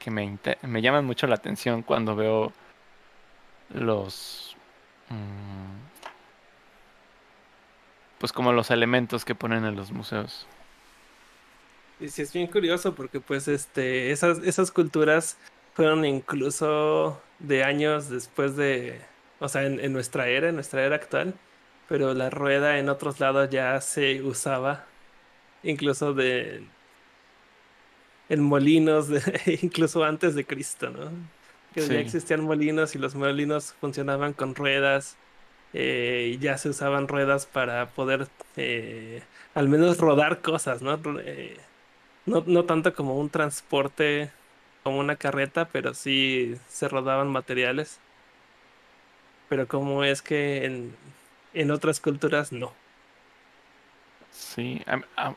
que 0.00 0.10
me, 0.10 0.36
me 0.62 0.82
llaman 0.82 1.04
mucho 1.04 1.28
la 1.28 1.36
atención 1.36 1.82
cuando 1.82 2.16
veo 2.16 2.52
los... 3.72 4.56
mm, 5.08 5.78
pues 8.18 8.32
como 8.32 8.52
los 8.52 8.72
elementos 8.72 9.24
que 9.24 9.36
ponen 9.36 9.64
en 9.64 9.76
los 9.76 9.92
museos. 9.92 10.48
Y 12.00 12.08
sí 12.08 12.22
es 12.22 12.32
bien 12.32 12.48
curioso 12.48 12.96
porque 12.96 13.20
pues 13.20 13.46
este 13.46 14.10
esas 14.10 14.38
esas 14.38 14.72
culturas 14.72 15.36
fueron 15.74 16.04
incluso 16.04 17.22
de 17.38 17.62
años 17.62 18.08
después 18.08 18.56
de, 18.56 19.00
o 19.38 19.48
sea, 19.48 19.62
en, 19.64 19.78
en 19.78 19.92
nuestra 19.92 20.26
era, 20.26 20.48
en 20.48 20.56
nuestra 20.56 20.84
era 20.84 20.96
actual, 20.96 21.34
pero 21.88 22.14
la 22.14 22.30
rueda 22.30 22.78
en 22.80 22.90
otros 22.90 23.20
lados 23.20 23.50
ya 23.50 23.80
se 23.82 24.22
usaba, 24.22 24.94
incluso 25.62 26.14
de 26.14 26.74
en 28.28 28.42
molinos, 28.42 29.08
de- 29.08 29.20
incluso 29.62 30.04
antes 30.04 30.34
de 30.34 30.46
Cristo, 30.46 30.90
¿no? 30.90 31.30
Que 31.72 31.88
Sí. 31.88 31.88
ya 31.88 32.00
existían 32.00 32.42
molinos 32.42 32.94
y 32.94 32.98
los 32.98 33.14
molinos 33.14 33.74
funcionaban 33.74 34.34
con 34.34 34.54
ruedas 34.54 35.20
eh, 35.72 36.32
y 36.34 36.38
ya 36.38 36.58
se 36.58 36.70
usaban 36.70 37.08
ruedas 37.08 37.46
para 37.46 37.94
poder 37.94 38.30
eh, 38.56 39.28
al 39.54 39.68
menos 39.68 39.98
rodar 39.98 40.42
cosas, 40.42 40.82
¿no? 40.82 41.00
Eh, 41.20 41.68
no, 42.26 42.44
no 42.46 42.66
tanto 42.66 42.94
como 42.94 43.18
un 43.18 43.30
transporte, 43.30 44.32
como 44.82 45.00
una 45.00 45.16
carreta, 45.16 45.70
pero 45.72 45.94
sí 45.94 46.54
se 46.68 46.88
rodaban 46.88 47.28
materiales. 47.30 48.02
Pero 49.48 49.66
como 49.68 50.04
es 50.04 50.22
que 50.22 50.64
en, 50.64 50.98
en 51.60 51.70
otras 51.70 52.00
culturas 52.00 52.52
no. 52.52 52.72
Sí, 54.30 54.84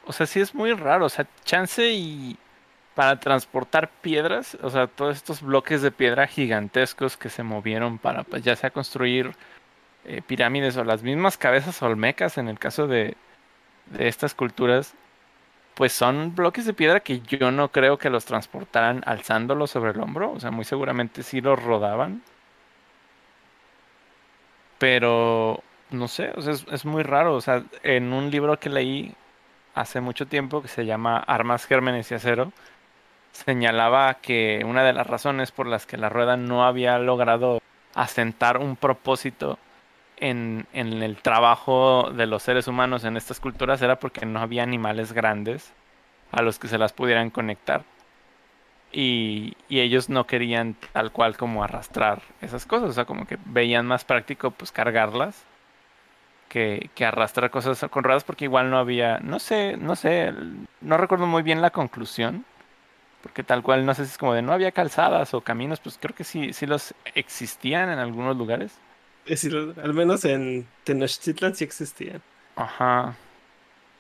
o 0.06 0.14
sea, 0.14 0.26
sí 0.26 0.39
es 0.39 0.53
muy 0.53 0.73
raro, 0.73 1.06
o 1.06 1.10
sea, 1.10 1.27
chance 1.43 1.91
y 1.91 2.38
para 2.95 3.19
transportar 3.19 3.89
piedras, 3.89 4.57
o 4.61 4.69
sea, 4.69 4.88
todos 4.88 5.15
estos 5.18 5.41
bloques 5.41 5.81
de 5.81 5.91
piedra 5.91 6.27
gigantescos 6.27 7.18
que 7.18 7.30
se 7.30 7.43
movieron 7.43 7.98
para, 7.98 8.23
pues, 8.23 8.43
ya 8.43 8.56
sea 8.56 8.69
construir 8.69 9.31
eh, 10.06 10.22
pirámides 10.26 10.77
o 10.77 10.84
las 10.84 11.03
mismas 11.03 11.38
cabezas 11.38 11.81
olmecas 11.81 12.38
en 12.38 12.48
el 12.49 12.60
caso 12.60 12.88
de, 12.88 13.15
de 13.88 14.07
estas 14.07 14.35
culturas, 14.35 14.93
pues 15.76 15.93
son 15.93 16.35
bloques 16.35 16.65
de 16.65 16.73
piedra 16.73 16.99
que 17.02 17.22
yo 17.22 17.52
no 17.52 17.72
creo 17.72 17.98
que 17.98 18.10
los 18.10 18.26
transportaran 18.26 19.03
alzándolos 19.06 19.72
sobre 19.72 19.91
el 19.91 20.02
hombro, 20.02 20.34
o 20.34 20.39
sea, 20.39 20.52
muy 20.52 20.65
seguramente 20.65 21.23
sí 21.23 21.41
los 21.41 21.61
rodaban, 21.64 22.22
pero 24.77 25.64
no 25.92 26.08
sé, 26.08 26.32
o 26.36 26.42
sea, 26.42 26.54
es, 26.54 26.66
es 26.72 26.86
muy 26.86 27.04
raro, 27.04 27.36
o 27.36 27.42
sea, 27.42 27.64
en 27.84 28.14
un 28.14 28.32
libro 28.32 28.60
que 28.60 28.70
leí 28.70 29.14
hace 29.76 30.02
mucho 30.02 30.28
tiempo 30.28 30.62
que 30.62 30.68
se 30.68 30.86
llama 30.86 31.18
Armas, 31.18 31.66
Gérmenes 31.66 32.12
y 32.12 32.16
Acero, 32.16 32.52
señalaba 33.32 34.16
que 34.16 34.64
una 34.66 34.84
de 34.84 34.94
las 34.94 35.08
razones 35.08 35.52
por 35.52 35.68
las 35.68 35.86
que 35.86 35.98
la 35.98 36.10
rueda 36.10 36.38
no 36.38 36.66
había 36.66 36.98
logrado 37.00 37.62
asentar 37.94 38.58
un 38.58 38.76
propósito 38.76 39.58
en, 40.18 40.68
en 40.74 41.02
el 41.04 41.18
trabajo 41.18 42.12
de 42.12 42.28
los 42.28 42.44
seres 42.44 42.68
humanos 42.68 43.04
en 43.04 43.18
estas 43.18 43.40
culturas 43.40 43.82
era 43.82 44.00
porque 44.00 44.26
no 44.26 44.40
había 44.40 44.64
animales 44.64 45.14
grandes 45.14 45.74
a 46.32 46.42
los 46.42 46.60
que 46.60 46.68
se 46.68 46.78
las 46.78 46.94
pudieran 46.94 47.30
conectar. 47.30 47.84
Y, 48.94 49.56
y 49.70 49.80
ellos 49.80 50.10
no 50.10 50.28
querían 50.28 50.76
tal 50.92 51.12
cual 51.12 51.38
como 51.38 51.64
arrastrar 51.64 52.22
esas 52.42 52.66
cosas, 52.66 52.90
o 52.90 52.94
sea, 52.94 53.06
como 53.06 53.26
que 53.26 53.38
veían 53.46 53.88
más 53.88 54.04
práctico 54.04 54.52
pues 54.52 54.72
cargarlas 54.72 55.46
que, 56.52 56.90
que 56.95 57.06
arrastrar 57.06 57.49
cosas 57.49 57.90
con 57.90 58.03
ruedas 58.03 58.26
porque 58.26 58.44
igual 58.44 58.69
no 58.69 58.78
había, 58.78 59.19
no 59.19 59.40
sé, 59.40 59.78
no 59.78 59.95
sé, 59.95 60.34
no 60.82 60.98
recuerdo 60.98 61.26
muy 61.26 61.44
bien 61.44 61.61
la 61.61 61.69
conclusión, 61.69 62.44
porque 63.23 63.41
tal 63.41 63.64
cual 63.64 63.86
no 63.86 63.94
sé 63.94 64.03
si 64.03 64.11
es 64.11 64.18
como 64.18 64.34
de 64.34 64.41
no 64.41 64.52
había 64.52 64.73
calzadas 64.73 65.34
o 65.34 65.40
caminos, 65.40 65.80
pues 65.80 65.98
creo 65.98 66.14
que 66.14 66.26
sí, 66.26 66.52
sí 66.52 66.65
los 66.65 66.94
existían 67.15 67.90
en 67.90 67.99
algunos 67.99 68.36
lugares. 68.36 68.73
Al 69.82 69.94
menos 69.94 70.26
en 70.26 70.68
Tenochtitlan 70.84 71.56
sí 71.56 71.64
existían. 71.64 72.22
Ajá. 72.57 73.15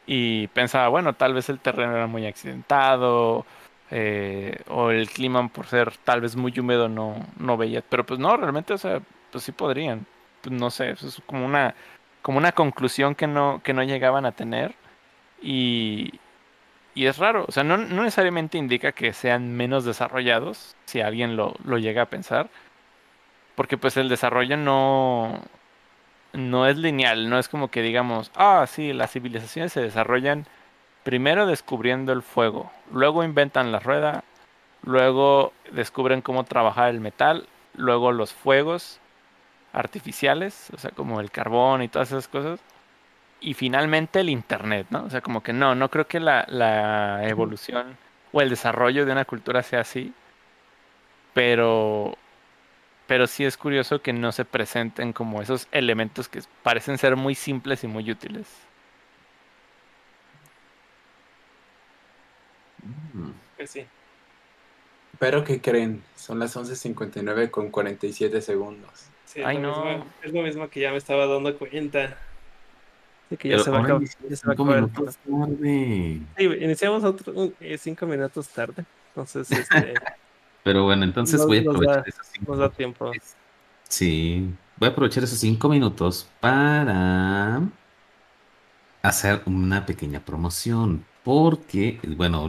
Y 0.05 0.47
pensaba, 0.47 0.89
bueno, 0.89 1.13
tal 1.13 1.33
vez 1.33 1.47
el 1.47 1.59
terreno 1.59 1.95
era 1.95 2.07
muy 2.07 2.27
accidentado, 2.27 3.45
eh, 3.91 4.57
o 4.67 4.91
el 4.91 5.09
clima 5.09 5.47
por 5.47 5.67
ser 5.67 5.93
tal 6.03 6.19
vez 6.19 6.35
muy 6.35 6.51
húmedo 6.59 6.89
no, 6.89 7.15
no 7.39 7.55
veía, 7.55 7.81
pero 7.81 8.05
pues 8.05 8.19
no, 8.19 8.35
realmente, 8.35 8.73
o 8.73 8.77
sea, 8.77 9.01
pues 9.31 9.45
sí 9.45 9.53
podrían. 9.53 10.05
Pues 10.41 10.53
no 10.53 10.69
sé, 10.69 10.89
eso 10.89 11.07
es 11.07 11.21
como 11.25 11.45
una, 11.45 11.75
como 12.21 12.37
una 12.37 12.51
conclusión 12.51 13.15
que 13.15 13.27
no, 13.27 13.61
que 13.63 13.73
no 13.73 13.83
llegaban 13.83 14.25
a 14.25 14.31
tener. 14.31 14.75
Y, 15.41 16.19
y 16.93 17.05
es 17.07 17.17
raro, 17.17 17.45
o 17.47 17.51
sea, 17.51 17.63
no, 17.63 17.77
no 17.77 18.03
necesariamente 18.03 18.57
indica 18.57 18.91
que 18.91 19.13
sean 19.13 19.53
menos 19.55 19.85
desarrollados, 19.85 20.75
si 20.85 21.01
alguien 21.01 21.35
lo, 21.35 21.55
lo 21.63 21.77
llega 21.77 22.03
a 22.03 22.09
pensar, 22.09 22.49
porque 23.55 23.77
pues 23.77 23.97
el 23.97 24.09
desarrollo 24.09 24.57
no, 24.57 25.39
no 26.33 26.67
es 26.67 26.77
lineal, 26.77 27.29
no 27.29 27.39
es 27.39 27.49
como 27.49 27.69
que 27.69 27.81
digamos, 27.81 28.31
ah, 28.35 28.65
sí, 28.67 28.93
las 28.93 29.11
civilizaciones 29.11 29.73
se 29.73 29.81
desarrollan 29.81 30.45
primero 31.03 31.47
descubriendo 31.47 32.13
el 32.13 32.21
fuego, 32.21 32.71
luego 32.91 33.23
inventan 33.23 33.71
la 33.71 33.79
rueda, 33.79 34.23
luego 34.83 35.53
descubren 35.71 36.21
cómo 36.21 36.43
trabajar 36.43 36.89
el 36.89 36.99
metal, 37.01 37.47
luego 37.75 38.11
los 38.11 38.33
fuegos 38.33 38.99
artificiales, 39.73 40.69
o 40.73 40.77
sea, 40.77 40.91
como 40.91 41.19
el 41.21 41.31
carbón 41.31 41.81
y 41.83 41.87
todas 41.87 42.09
esas 42.09 42.27
cosas, 42.27 42.59
y 43.39 43.53
finalmente 43.53 44.19
el 44.21 44.29
internet, 44.29 44.87
¿no? 44.91 45.03
O 45.05 45.09
sea, 45.09 45.21
como 45.21 45.41
que 45.43 45.53
no, 45.53 45.75
no 45.75 45.89
creo 45.89 46.07
que 46.07 46.19
la, 46.19 46.45
la 46.47 47.27
evolución 47.27 47.97
o 48.31 48.41
el 48.41 48.49
desarrollo 48.49 49.05
de 49.05 49.11
una 49.11 49.25
cultura 49.25 49.63
sea 49.63 49.81
así, 49.81 50.13
pero 51.33 52.17
pero 53.07 53.27
sí 53.27 53.43
es 53.43 53.57
curioso 53.57 54.01
que 54.01 54.13
no 54.13 54.31
se 54.31 54.45
presenten 54.45 55.11
como 55.13 55.41
esos 55.41 55.67
elementos 55.73 56.29
que 56.29 56.41
parecen 56.63 56.97
ser 56.97 57.17
muy 57.17 57.35
simples 57.35 57.83
y 57.83 57.87
muy 57.87 58.09
útiles. 58.09 58.47
Mm. 63.13 63.31
Pues 63.57 63.71
sí. 63.71 63.85
Pero 65.19 65.43
¿qué 65.43 65.61
creen? 65.61 66.03
Son 66.15 66.39
las 66.39 66.55
11.59 66.55 67.51
con 67.51 67.69
47 67.69 68.41
segundos. 68.41 69.10
Sí, 69.33 69.41
es 69.41 69.47
Ay, 69.47 69.53
lo 69.53 69.61
no. 69.61 69.73
mismo, 69.73 70.13
es 70.21 70.31
lo 70.33 70.41
mismo 70.43 70.69
que 70.69 70.81
ya 70.81 70.91
me 70.91 70.97
estaba 70.97 71.25
dando 71.27 71.57
cuenta. 71.57 72.17
De 73.29 73.37
que 73.37 73.49
ya 73.49 73.57
Pero 73.57 73.63
se 73.63 73.71
va 73.71 73.77
a 73.77 73.81
acabar. 73.81 74.01
iniciamos 74.01 74.29
ya 74.29 74.35
se 74.35 74.47
va 74.47 74.53
a 74.53 74.55
cinco 74.55 74.63
acabar 74.63 74.79
el 74.79 74.89
minutos 74.89 75.17
tarde. 75.19 76.27
Sí, 76.37 76.43
iniciamos 76.45 77.03
otro, 77.03 77.33
un- 77.33 77.55
eh, 77.59 77.77
cinco 77.77 78.05
minutos 78.07 78.51
tarde. 78.51 78.85
Entonces, 79.09 79.53
este, 79.55 80.03
Pero 80.63 80.83
bueno, 80.85 81.03
entonces 81.03 81.39
Nos- 81.39 81.47
voy 81.47 81.57
a 81.57 81.61
aprovechar 81.61 82.03
da- 82.03 82.05
esos 82.05 82.27
cinco 82.27 82.51
nos 82.51 82.59
da 82.59 82.69
tiempo. 82.71 83.19
Sí, 83.89 84.57
voy 84.77 84.89
a 84.89 84.91
aprovechar 84.91 85.23
esos 85.23 85.39
cinco 85.39 85.69
minutos 85.69 86.27
para 86.39 87.61
hacer 89.01 89.41
una 89.45 89.85
pequeña 89.85 90.23
promoción, 90.25 91.05
porque, 91.23 91.99
bueno, 92.17 92.47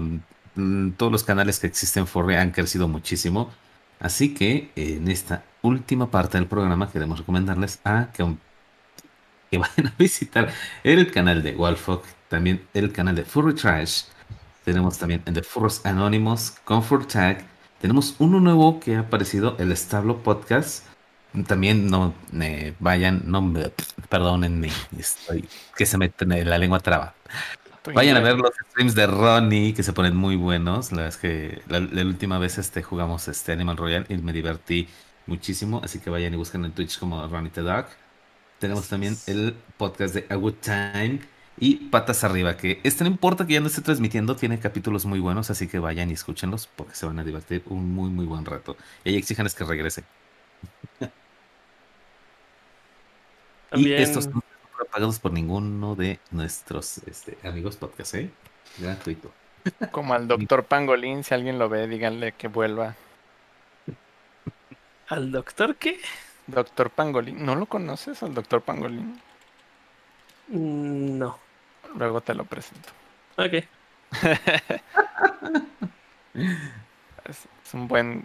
mm, 0.55 0.93
todos 0.93 1.13
los 1.13 1.25
canales 1.25 1.59
que 1.59 1.67
existen 1.67 2.07
Forre 2.07 2.37
han 2.39 2.51
crecido 2.53 2.89
muchísimo, 2.89 3.51
así 4.01 4.35
que 4.35 4.71
en 4.77 5.09
esta 5.09 5.45
última 5.63 6.11
parte 6.11 6.39
del 6.39 6.47
programa 6.47 6.91
queremos 6.91 7.19
recomendarles 7.19 7.81
a 7.85 8.09
que, 8.13 8.35
que 9.51 9.59
vayan 9.59 9.87
a 9.89 9.95
visitar 9.99 10.53
el 10.85 11.11
canal 11.11 11.43
de 11.43 11.53
Wolfok, 11.53 12.05
también 12.29 12.67
el 12.75 12.93
canal 12.93 13.15
de 13.15 13.25
Furry 13.25 13.55
Trash, 13.55 14.05
tenemos 14.65 14.99
también 14.99 15.23
el 15.27 15.35
de 15.35 15.43
Furros 15.43 15.85
Anónimos, 15.85 16.55
Comfort 16.65 17.11
Tag, 17.11 17.45
tenemos 17.81 18.15
uno 18.21 18.39
nuevo 18.39 18.79
que 18.79 18.95
ha 18.95 19.01
aparecido, 19.01 19.57
el 19.59 19.73
Establo 19.73 20.19
Podcast. 20.23 20.87
También 21.49 21.91
no 21.91 22.15
eh, 22.41 22.75
vayan, 22.79 23.23
no 23.25 23.43
me, 23.43 23.73
perdónenme, 24.09 24.71
estoy, 24.97 25.49
que 25.77 25.85
se 25.85 25.99
me 25.99 26.13
la 26.45 26.59
lengua 26.59 26.79
traba. 26.79 27.15
Vayan 27.93 28.17
a 28.17 28.21
ver 28.21 28.37
los 28.37 28.53
streams 28.71 28.95
de 28.95 29.09
Ronnie, 29.09 29.75
que 29.75 29.83
se 29.83 29.93
ponen 29.93 30.15
muy 30.15 30.37
buenos. 30.37 30.93
La 30.93 30.99
verdad 30.99 31.09
es 31.09 31.17
que 31.17 31.63
la, 31.67 31.81
la 31.81 32.03
última 32.03 32.39
vez 32.39 32.59
este, 32.59 32.85
jugamos 32.85 33.27
este 33.27 33.51
Animal 33.51 33.77
Royale 33.77 34.07
y 34.09 34.19
me 34.19 34.33
divertí 34.33 34.89
muchísimo. 35.27 35.81
Así 35.85 35.99
que 35.99 36.11
vayan 36.11 36.33
y 36.35 36.37
busquen 36.37 36.65
en 36.65 36.73
Twitch 36.73 36.99
como 36.99 37.27
Ronnie 37.27 37.51
the 37.51 37.63
Dog. 37.63 37.87
Tenemos 38.59 38.89
también 38.89 39.17
el 39.27 39.57
podcast 39.77 40.15
de 40.15 40.27
A 40.29 40.37
Good 40.37 40.55
Time 40.61 41.21
y 41.59 41.77
Patas 41.91 42.25
Arriba, 42.25 42.57
que 42.57 42.81
este 42.83 43.05
no 43.05 43.11
importa 43.11 43.47
que 43.47 43.55
ya 43.55 43.61
no 43.61 43.67
esté 43.67 43.83
transmitiendo, 43.83 44.37
tiene 44.37 44.59
capítulos 44.59 45.05
muy 45.05 45.21
buenos, 45.21 45.51
así 45.51 45.69
que 45.69 45.79
vayan 45.79 46.11
y 46.11 46.15
escúchenlos 46.15 46.69
porque 46.77 46.95
se 46.95 47.07
van 47.07 47.19
a 47.19 47.25
divertir 47.25 47.63
un 47.67 47.93
muy, 47.95 48.11
muy 48.11 48.25
buen 48.25 48.45
rato. 48.45 48.77
Y 49.05 49.11
ahí 49.11 49.17
exijan 49.17 49.49
que 49.49 49.65
regrese. 49.65 50.05
También, 53.71 54.01
Y 54.01 54.03
estos 54.03 54.27
no 54.29 54.35
son 54.35 54.87
pagados 54.91 55.19
por 55.19 55.33
ninguno 55.33 55.95
de 55.95 56.21
nuestros 56.31 56.99
este, 57.07 57.39
amigos 57.43 57.77
podcast, 57.77 58.15
¿eh? 58.15 58.31
Gratuito. 58.79 59.33
Como 59.91 60.15
al 60.15 60.29
doctor 60.29 60.65
Pangolín, 60.65 61.25
si 61.25 61.35
alguien 61.35 61.59
lo 61.59 61.69
ve, 61.69 61.87
díganle 61.87 62.33
que 62.33 62.49
vuelva. 62.49 62.97
¿Al 65.13 65.31
doctor 65.31 65.77
qué? 65.79 66.01
Doctor 66.47 66.89
Pangolín, 66.91 67.45
¿no 67.45 67.57
lo 67.57 67.67
conoces 67.67 68.23
al 68.23 68.33
doctor 68.33 68.63
Pangolín? 68.63 69.21
Mm, 70.49 71.19
No. 71.19 71.43
Luego 71.95 72.21
te 72.21 72.35
lo 72.35 72.45
presento. 72.45 72.91
Ok. 73.37 73.55
Es, 77.25 77.49
es 77.65 77.75
un 77.75 77.89
buen 77.89 78.25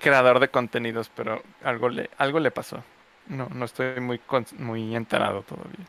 creador 0.00 0.40
de 0.40 0.48
contenidos, 0.50 1.10
pero 1.10 1.42
algo 1.62 1.88
le, 1.88 2.10
algo 2.18 2.40
le 2.40 2.50
pasó. 2.50 2.82
No, 3.26 3.48
no 3.50 3.64
estoy 3.64 4.00
muy, 4.00 4.20
muy 4.58 4.96
enterado 4.96 5.42
todavía. 5.42 5.86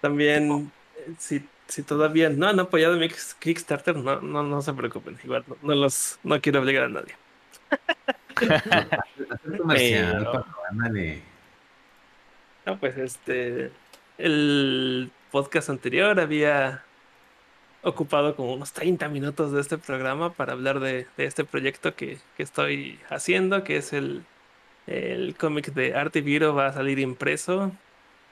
También, 0.00 0.72
si, 1.18 1.52
si 1.68 1.84
todavía 1.84 2.30
no 2.30 2.48
han 2.48 2.60
apoyado 2.60 2.96
mi 2.98 3.08
Kick- 3.08 3.38
Kickstarter, 3.38 3.96
no, 3.96 4.20
no, 4.22 4.42
no 4.42 4.62
se 4.62 4.72
preocupen. 4.74 5.18
Igual 5.22 5.44
no, 5.46 5.58
no 5.62 5.74
los 5.74 6.18
no 6.22 6.40
quiero 6.40 6.60
obligar 6.60 6.84
a 6.84 6.88
nadie. 6.88 7.19
Hacer 8.40 9.58
comercial, 9.58 10.16
Pero- 10.18 10.32
Paco, 10.32 10.60
ándale. 10.70 11.22
No, 12.66 12.78
pues 12.78 12.96
este. 12.98 13.70
El 14.18 15.10
podcast 15.30 15.70
anterior 15.70 16.20
había 16.20 16.82
ocupado 17.82 18.36
como 18.36 18.52
unos 18.52 18.72
30 18.74 19.08
minutos 19.08 19.52
de 19.52 19.60
este 19.62 19.78
programa 19.78 20.34
para 20.34 20.52
hablar 20.52 20.80
de, 20.80 21.06
de 21.16 21.24
este 21.24 21.44
proyecto 21.44 21.94
que, 21.94 22.18
que 22.36 22.42
estoy 22.42 22.98
haciendo, 23.08 23.64
que 23.64 23.76
es 23.78 23.94
el, 23.94 24.24
el 24.86 25.34
cómic 25.36 25.72
de 25.72 25.94
Arte 25.94 26.20
Viro, 26.20 26.54
va 26.54 26.66
a 26.66 26.72
salir 26.74 26.98
impreso. 26.98 27.72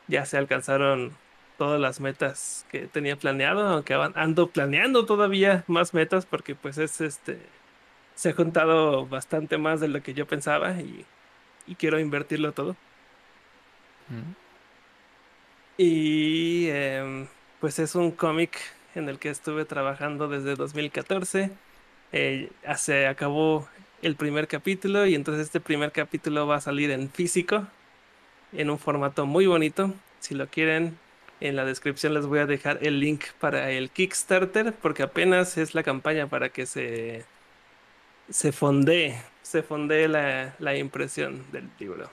Ya 0.08 0.26
se 0.26 0.36
alcanzaron 0.36 1.12
todas 1.56 1.80
las 1.80 2.00
metas 2.00 2.66
que 2.70 2.80
tenía 2.86 3.16
planeado, 3.16 3.66
aunque 3.66 3.94
ando 4.14 4.48
planeando 4.50 5.06
todavía 5.06 5.64
más 5.66 5.94
metas 5.94 6.26
porque 6.26 6.54
pues 6.54 6.76
es 6.76 7.00
este 7.00 7.38
se 8.18 8.30
ha 8.30 8.32
juntado 8.32 9.06
bastante 9.06 9.58
más 9.58 9.80
de 9.80 9.86
lo 9.86 10.02
que 10.02 10.12
yo 10.12 10.26
pensaba 10.26 10.72
y, 10.80 11.06
y 11.68 11.76
quiero 11.76 12.00
invertirlo 12.00 12.50
todo. 12.50 12.74
Mm. 14.08 14.32
Y 15.76 16.66
em, 16.70 17.28
pues 17.60 17.78
es 17.78 17.94
un 17.94 18.10
cómic 18.10 18.58
en 18.96 19.08
el 19.08 19.20
que 19.20 19.30
estuve 19.30 19.64
trabajando 19.64 20.26
desde 20.26 20.56
2014. 20.56 21.52
Eh, 22.10 22.50
se 22.76 23.06
acabó 23.06 23.68
el 24.02 24.16
primer 24.16 24.48
capítulo 24.48 25.06
y 25.06 25.14
entonces 25.14 25.44
este 25.44 25.60
primer 25.60 25.92
capítulo 25.92 26.44
va 26.48 26.56
a 26.56 26.60
salir 26.60 26.90
en 26.90 27.10
físico, 27.10 27.68
en 28.52 28.68
un 28.68 28.80
formato 28.80 29.26
muy 29.26 29.46
bonito. 29.46 29.94
Si 30.18 30.34
lo 30.34 30.48
quieren, 30.48 30.98
en 31.40 31.54
la 31.54 31.64
descripción 31.64 32.14
les 32.14 32.26
voy 32.26 32.40
a 32.40 32.46
dejar 32.46 32.80
el 32.82 32.98
link 32.98 33.26
para 33.38 33.70
el 33.70 33.90
Kickstarter 33.90 34.72
porque 34.72 35.04
apenas 35.04 35.56
es 35.56 35.76
la 35.76 35.84
campaña 35.84 36.26
para 36.26 36.48
que 36.48 36.66
se, 36.66 37.24
se 38.30 38.52
fondee, 38.52 39.22
se 39.42 39.62
fondee 39.62 40.08
la, 40.08 40.54
la 40.58 40.76
impresión 40.76 41.50
del 41.52 41.70
libro. 41.78 42.10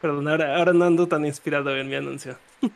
Perdón, 0.00 0.28
ahora, 0.28 0.56
ahora 0.56 0.72
no 0.72 0.84
ando 0.86 1.08
tan 1.08 1.26
inspirado 1.26 1.76
en 1.76 1.88
mi 1.88 1.94
anuncio. 1.96 2.38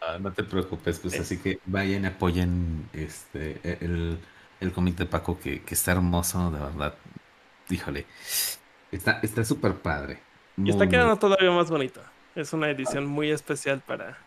Ah, 0.00 0.18
no 0.18 0.32
te 0.32 0.42
preocupes, 0.44 0.98
pues 1.00 1.14
Sí. 1.14 1.18
así 1.18 1.40
que 1.40 1.60
vayan 1.64 2.04
apoyen 2.06 2.88
este 2.92 3.60
el, 3.84 4.18
el 4.60 4.72
cómic 4.72 4.96
de 4.96 5.06
Paco 5.06 5.38
que, 5.38 5.62
que 5.62 5.74
está 5.74 5.92
hermoso, 5.92 6.50
de 6.50 6.58
verdad. 6.60 6.98
Híjole, 7.70 8.06
está 8.92 9.20
está 9.22 9.44
súper 9.44 9.80
padre. 9.82 10.20
Y 10.64 10.70
está 10.70 10.88
quedando 10.88 11.16
muy- 11.16 11.18
todavía 11.18 11.50
más 11.52 11.70
bonito. 11.70 12.02
Es 12.34 12.52
una 12.52 12.70
edición 12.70 13.06
muy 13.06 13.30
especial 13.30 13.80
para, 13.82 14.18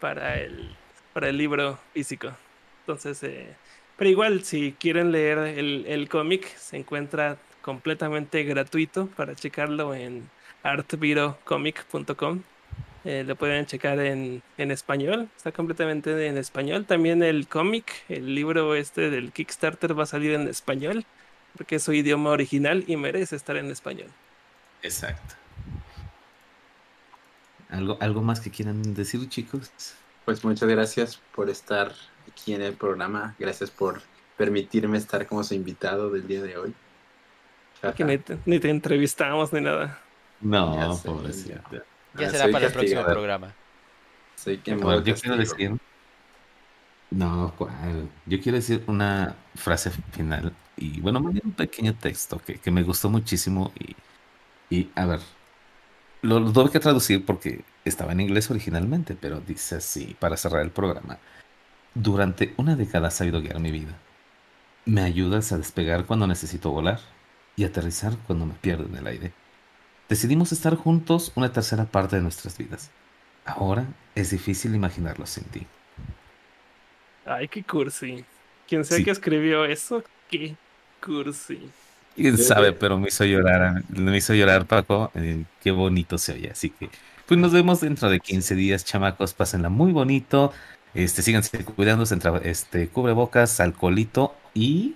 para, 0.00 0.38
el, 0.40 0.76
para 1.12 1.28
el 1.28 1.38
libro 1.38 1.78
físico. 1.92 2.32
Entonces, 2.80 3.22
eh, 3.22 3.56
pero 3.96 4.10
igual, 4.10 4.44
si 4.44 4.72
quieren 4.72 5.12
leer 5.12 5.38
el, 5.38 5.84
el 5.86 6.08
cómic, 6.08 6.56
se 6.56 6.76
encuentra 6.76 7.38
completamente 7.62 8.44
gratuito 8.44 9.08
para 9.08 9.34
checarlo 9.34 9.94
en 9.94 10.30
artvirocomic.com. 10.62 12.42
Eh, 13.04 13.24
lo 13.24 13.36
pueden 13.36 13.66
checar 13.66 14.00
en, 14.00 14.42
en 14.58 14.70
español, 14.70 15.28
está 15.36 15.52
completamente 15.52 16.26
en 16.26 16.36
español. 16.38 16.86
También 16.86 17.22
el 17.22 17.48
cómic, 17.48 18.04
el 18.08 18.34
libro 18.34 18.74
este 18.74 19.10
del 19.10 19.32
Kickstarter 19.32 19.98
va 19.98 20.02
a 20.02 20.06
salir 20.06 20.32
en 20.32 20.48
español, 20.48 21.04
porque 21.56 21.76
es 21.76 21.84
su 21.84 21.92
idioma 21.92 22.30
original 22.30 22.84
y 22.86 22.96
merece 22.96 23.36
estar 23.36 23.56
en 23.56 23.70
español. 23.70 24.10
Exacto. 24.82 25.34
¿Algo, 27.68 27.96
¿Algo 28.00 28.22
más 28.22 28.40
que 28.40 28.50
quieran 28.50 28.94
decir, 28.94 29.28
chicos? 29.28 29.70
Pues 30.24 30.44
muchas 30.44 30.68
gracias 30.68 31.20
por 31.34 31.48
estar 31.48 31.92
aquí 32.36 32.54
en 32.54 32.62
el 32.62 32.74
programa. 32.74 33.34
Gracias 33.38 33.70
por 33.70 34.02
permitirme 34.36 34.98
estar 34.98 35.26
como 35.26 35.42
su 35.42 35.54
invitado 35.54 36.10
del 36.10 36.26
día 36.26 36.42
de 36.42 36.58
hoy. 36.58 36.74
Que 37.96 38.04
ni 38.04 38.18
te, 38.18 38.38
ni 38.44 38.58
te 38.58 38.68
entrevistamos 38.68 39.52
ni 39.52 39.60
nada. 39.60 40.00
Ya 40.76 40.86
No, 40.86 40.94
sé, 40.94 41.06
pobrecito. 41.08 41.60
Ya 42.14 42.28
Ah, 42.28 42.30
será 42.30 42.48
para 42.50 42.66
el 42.66 42.72
próximo 42.72 43.04
programa. 43.04 43.54
Soy 44.34 44.58
que 44.58 44.74
Bueno, 44.74 45.02
yo 45.02 45.14
quiero 45.14 45.36
decir. 45.36 45.76
No, 47.10 47.54
¿cuál? 47.56 48.08
Yo 48.26 48.40
quiero 48.40 48.56
decir 48.56 48.82
una 48.86 49.36
frase 49.54 49.90
final 50.12 50.52
y 50.76 51.00
bueno, 51.00 51.20
bien 51.20 51.40
un 51.44 51.52
pequeño 51.52 51.94
texto 51.94 52.38
que, 52.44 52.58
que 52.58 52.70
me 52.70 52.82
gustó 52.82 53.08
muchísimo 53.08 53.72
y, 53.78 53.96
y 54.74 54.90
a 54.96 55.06
ver, 55.06 55.20
lo, 56.22 56.40
lo 56.40 56.52
tuve 56.52 56.70
que 56.70 56.80
traducir 56.80 57.24
porque 57.24 57.64
estaba 57.84 58.12
en 58.12 58.20
inglés 58.20 58.50
originalmente, 58.50 59.14
pero 59.14 59.40
dice 59.40 59.76
así 59.76 60.16
para 60.18 60.36
cerrar 60.36 60.62
el 60.62 60.70
programa. 60.70 61.18
Durante 61.98 62.52
una 62.58 62.76
década 62.76 63.08
has 63.08 63.14
sabido 63.14 63.40
guiar 63.40 63.58
mi 63.58 63.70
vida. 63.70 63.94
Me 64.84 65.00
ayudas 65.02 65.50
a 65.52 65.56
despegar 65.56 66.04
cuando 66.04 66.26
necesito 66.26 66.70
volar 66.70 67.00
y 67.56 67.64
aterrizar 67.64 68.18
cuando 68.26 68.44
me 68.44 68.52
pierdo 68.52 68.84
en 68.84 68.96
el 68.96 69.06
aire. 69.06 69.32
Decidimos 70.08 70.52
estar 70.52 70.76
juntos 70.76 71.32
una 71.36 71.52
tercera 71.52 71.86
parte 71.86 72.16
de 72.16 72.22
nuestras 72.22 72.58
vidas. 72.58 72.90
Ahora 73.46 73.86
es 74.14 74.30
difícil 74.30 74.74
imaginarlo 74.74 75.24
sin 75.26 75.44
ti. 75.44 75.66
Ay, 77.24 77.48
qué 77.48 77.62
cursi. 77.64 78.24
Quien 78.68 78.84
sea 78.84 78.98
Sí. 78.98 79.04
que 79.04 79.10
escribió 79.12 79.64
eso, 79.64 80.04
qué 80.30 80.54
cursi. 81.02 81.72
Quién 82.14 82.36
sabe, 82.38 82.72
pero 82.72 82.98
me 82.98 83.08
hizo 83.08 83.24
llorar, 83.24 83.82
me 83.88 84.16
hizo 84.16 84.34
llorar 84.34 84.66
Paco. 84.66 85.10
eh, 85.14 85.44
qué 85.62 85.70
bonito 85.70 86.18
se 86.18 86.32
oye. 86.34 86.50
Así 86.50 86.70
que, 86.70 86.90
pues 87.26 87.40
nos 87.40 87.52
vemos 87.52 87.80
dentro 87.80 88.08
de 88.10 88.20
15 88.20 88.54
días, 88.54 88.84
chamacos. 88.84 89.34
Pásenla 89.34 89.68
muy 89.70 89.92
bonito. 89.92 90.52
Este, 90.96 91.22
síganse 91.22 91.64
cuidándose 91.64 92.14
entre 92.14 92.30
este 92.50 92.88
cubrebocas, 92.88 93.60
alcoholito 93.60 94.34
y 94.54 94.94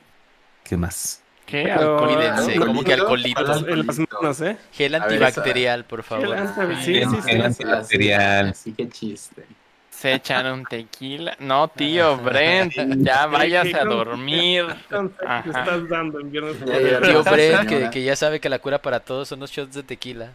¿qué 0.64 0.76
más? 0.76 1.22
¿Qué? 1.46 1.64
Pero- 1.64 1.98
¿Alcohol? 1.98 2.14
Cuídense, 2.16 2.56
no, 2.56 2.66
como 2.66 2.82
que 2.84 2.92
alcoholitos. 2.94 3.64
En 3.68 3.86
las 3.86 3.98
manos, 3.98 4.40
¿eh? 4.40 4.56
Gel 4.72 4.94
antibacterial, 4.94 5.84
por 5.84 6.02
favor. 6.02 6.34
anti- 6.36 6.84
sí, 6.84 6.98
El- 6.98 7.10
sí, 7.10 7.16
el 7.16 7.22
sí. 7.22 7.40
antibacterial. 7.42 8.48
Así 8.50 8.72
que 8.72 8.88
chiste. 8.88 9.44
Se 9.90 10.14
echan 10.14 10.46
un 10.46 10.64
tequila. 10.64 11.36
No, 11.40 11.68
tío, 11.68 12.16
Brent, 12.24 12.72
ya 13.04 13.26
váyase 13.26 13.74
a 13.78 13.84
dormir. 13.84 14.64
Ajá. 15.26 15.44
estás 15.46 15.88
dando 15.88 16.20
en 16.20 16.30
viernes. 16.30 16.56
Eh, 16.66 16.98
tío 17.02 17.22
Brent, 17.24 17.68
que, 17.68 17.90
que 17.90 18.02
ya 18.04 18.16
sabe 18.16 18.40
que 18.40 18.48
la 18.48 18.58
cura 18.60 18.80
para 18.80 19.00
todos 19.00 19.28
son 19.28 19.40
los 19.40 19.50
shots 19.50 19.74
de 19.74 19.82
tequila. 19.82 20.32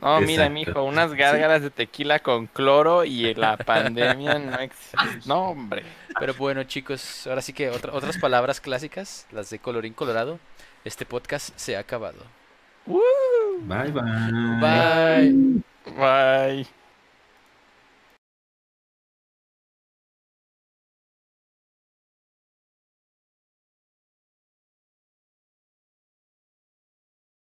No, 0.00 0.20
mira, 0.20 0.44
Exacto. 0.46 0.50
mijo, 0.52 0.82
unas 0.84 1.12
gárgaras 1.14 1.60
de 1.62 1.70
tequila 1.70 2.20
con 2.20 2.46
cloro 2.46 3.04
y 3.04 3.34
la 3.34 3.56
pandemia 3.56 4.38
no 4.38 4.58
existe. 4.60 4.96
No, 5.26 5.50
hombre. 5.50 5.82
Pero 6.20 6.34
bueno, 6.34 6.62
chicos, 6.64 7.26
ahora 7.26 7.42
sí 7.42 7.52
que 7.52 7.68
otra- 7.70 7.92
otras 7.92 8.16
palabras 8.18 8.60
clásicas, 8.60 9.26
las 9.32 9.50
de 9.50 9.58
colorín 9.58 9.94
colorado. 9.94 10.38
Este 10.84 11.04
podcast 11.04 11.50
se 11.56 11.76
ha 11.76 11.80
acabado. 11.80 12.18
Bye 12.86 13.90
bye. 13.90 14.32
Bye. 14.60 15.62
Bye. 15.96 16.77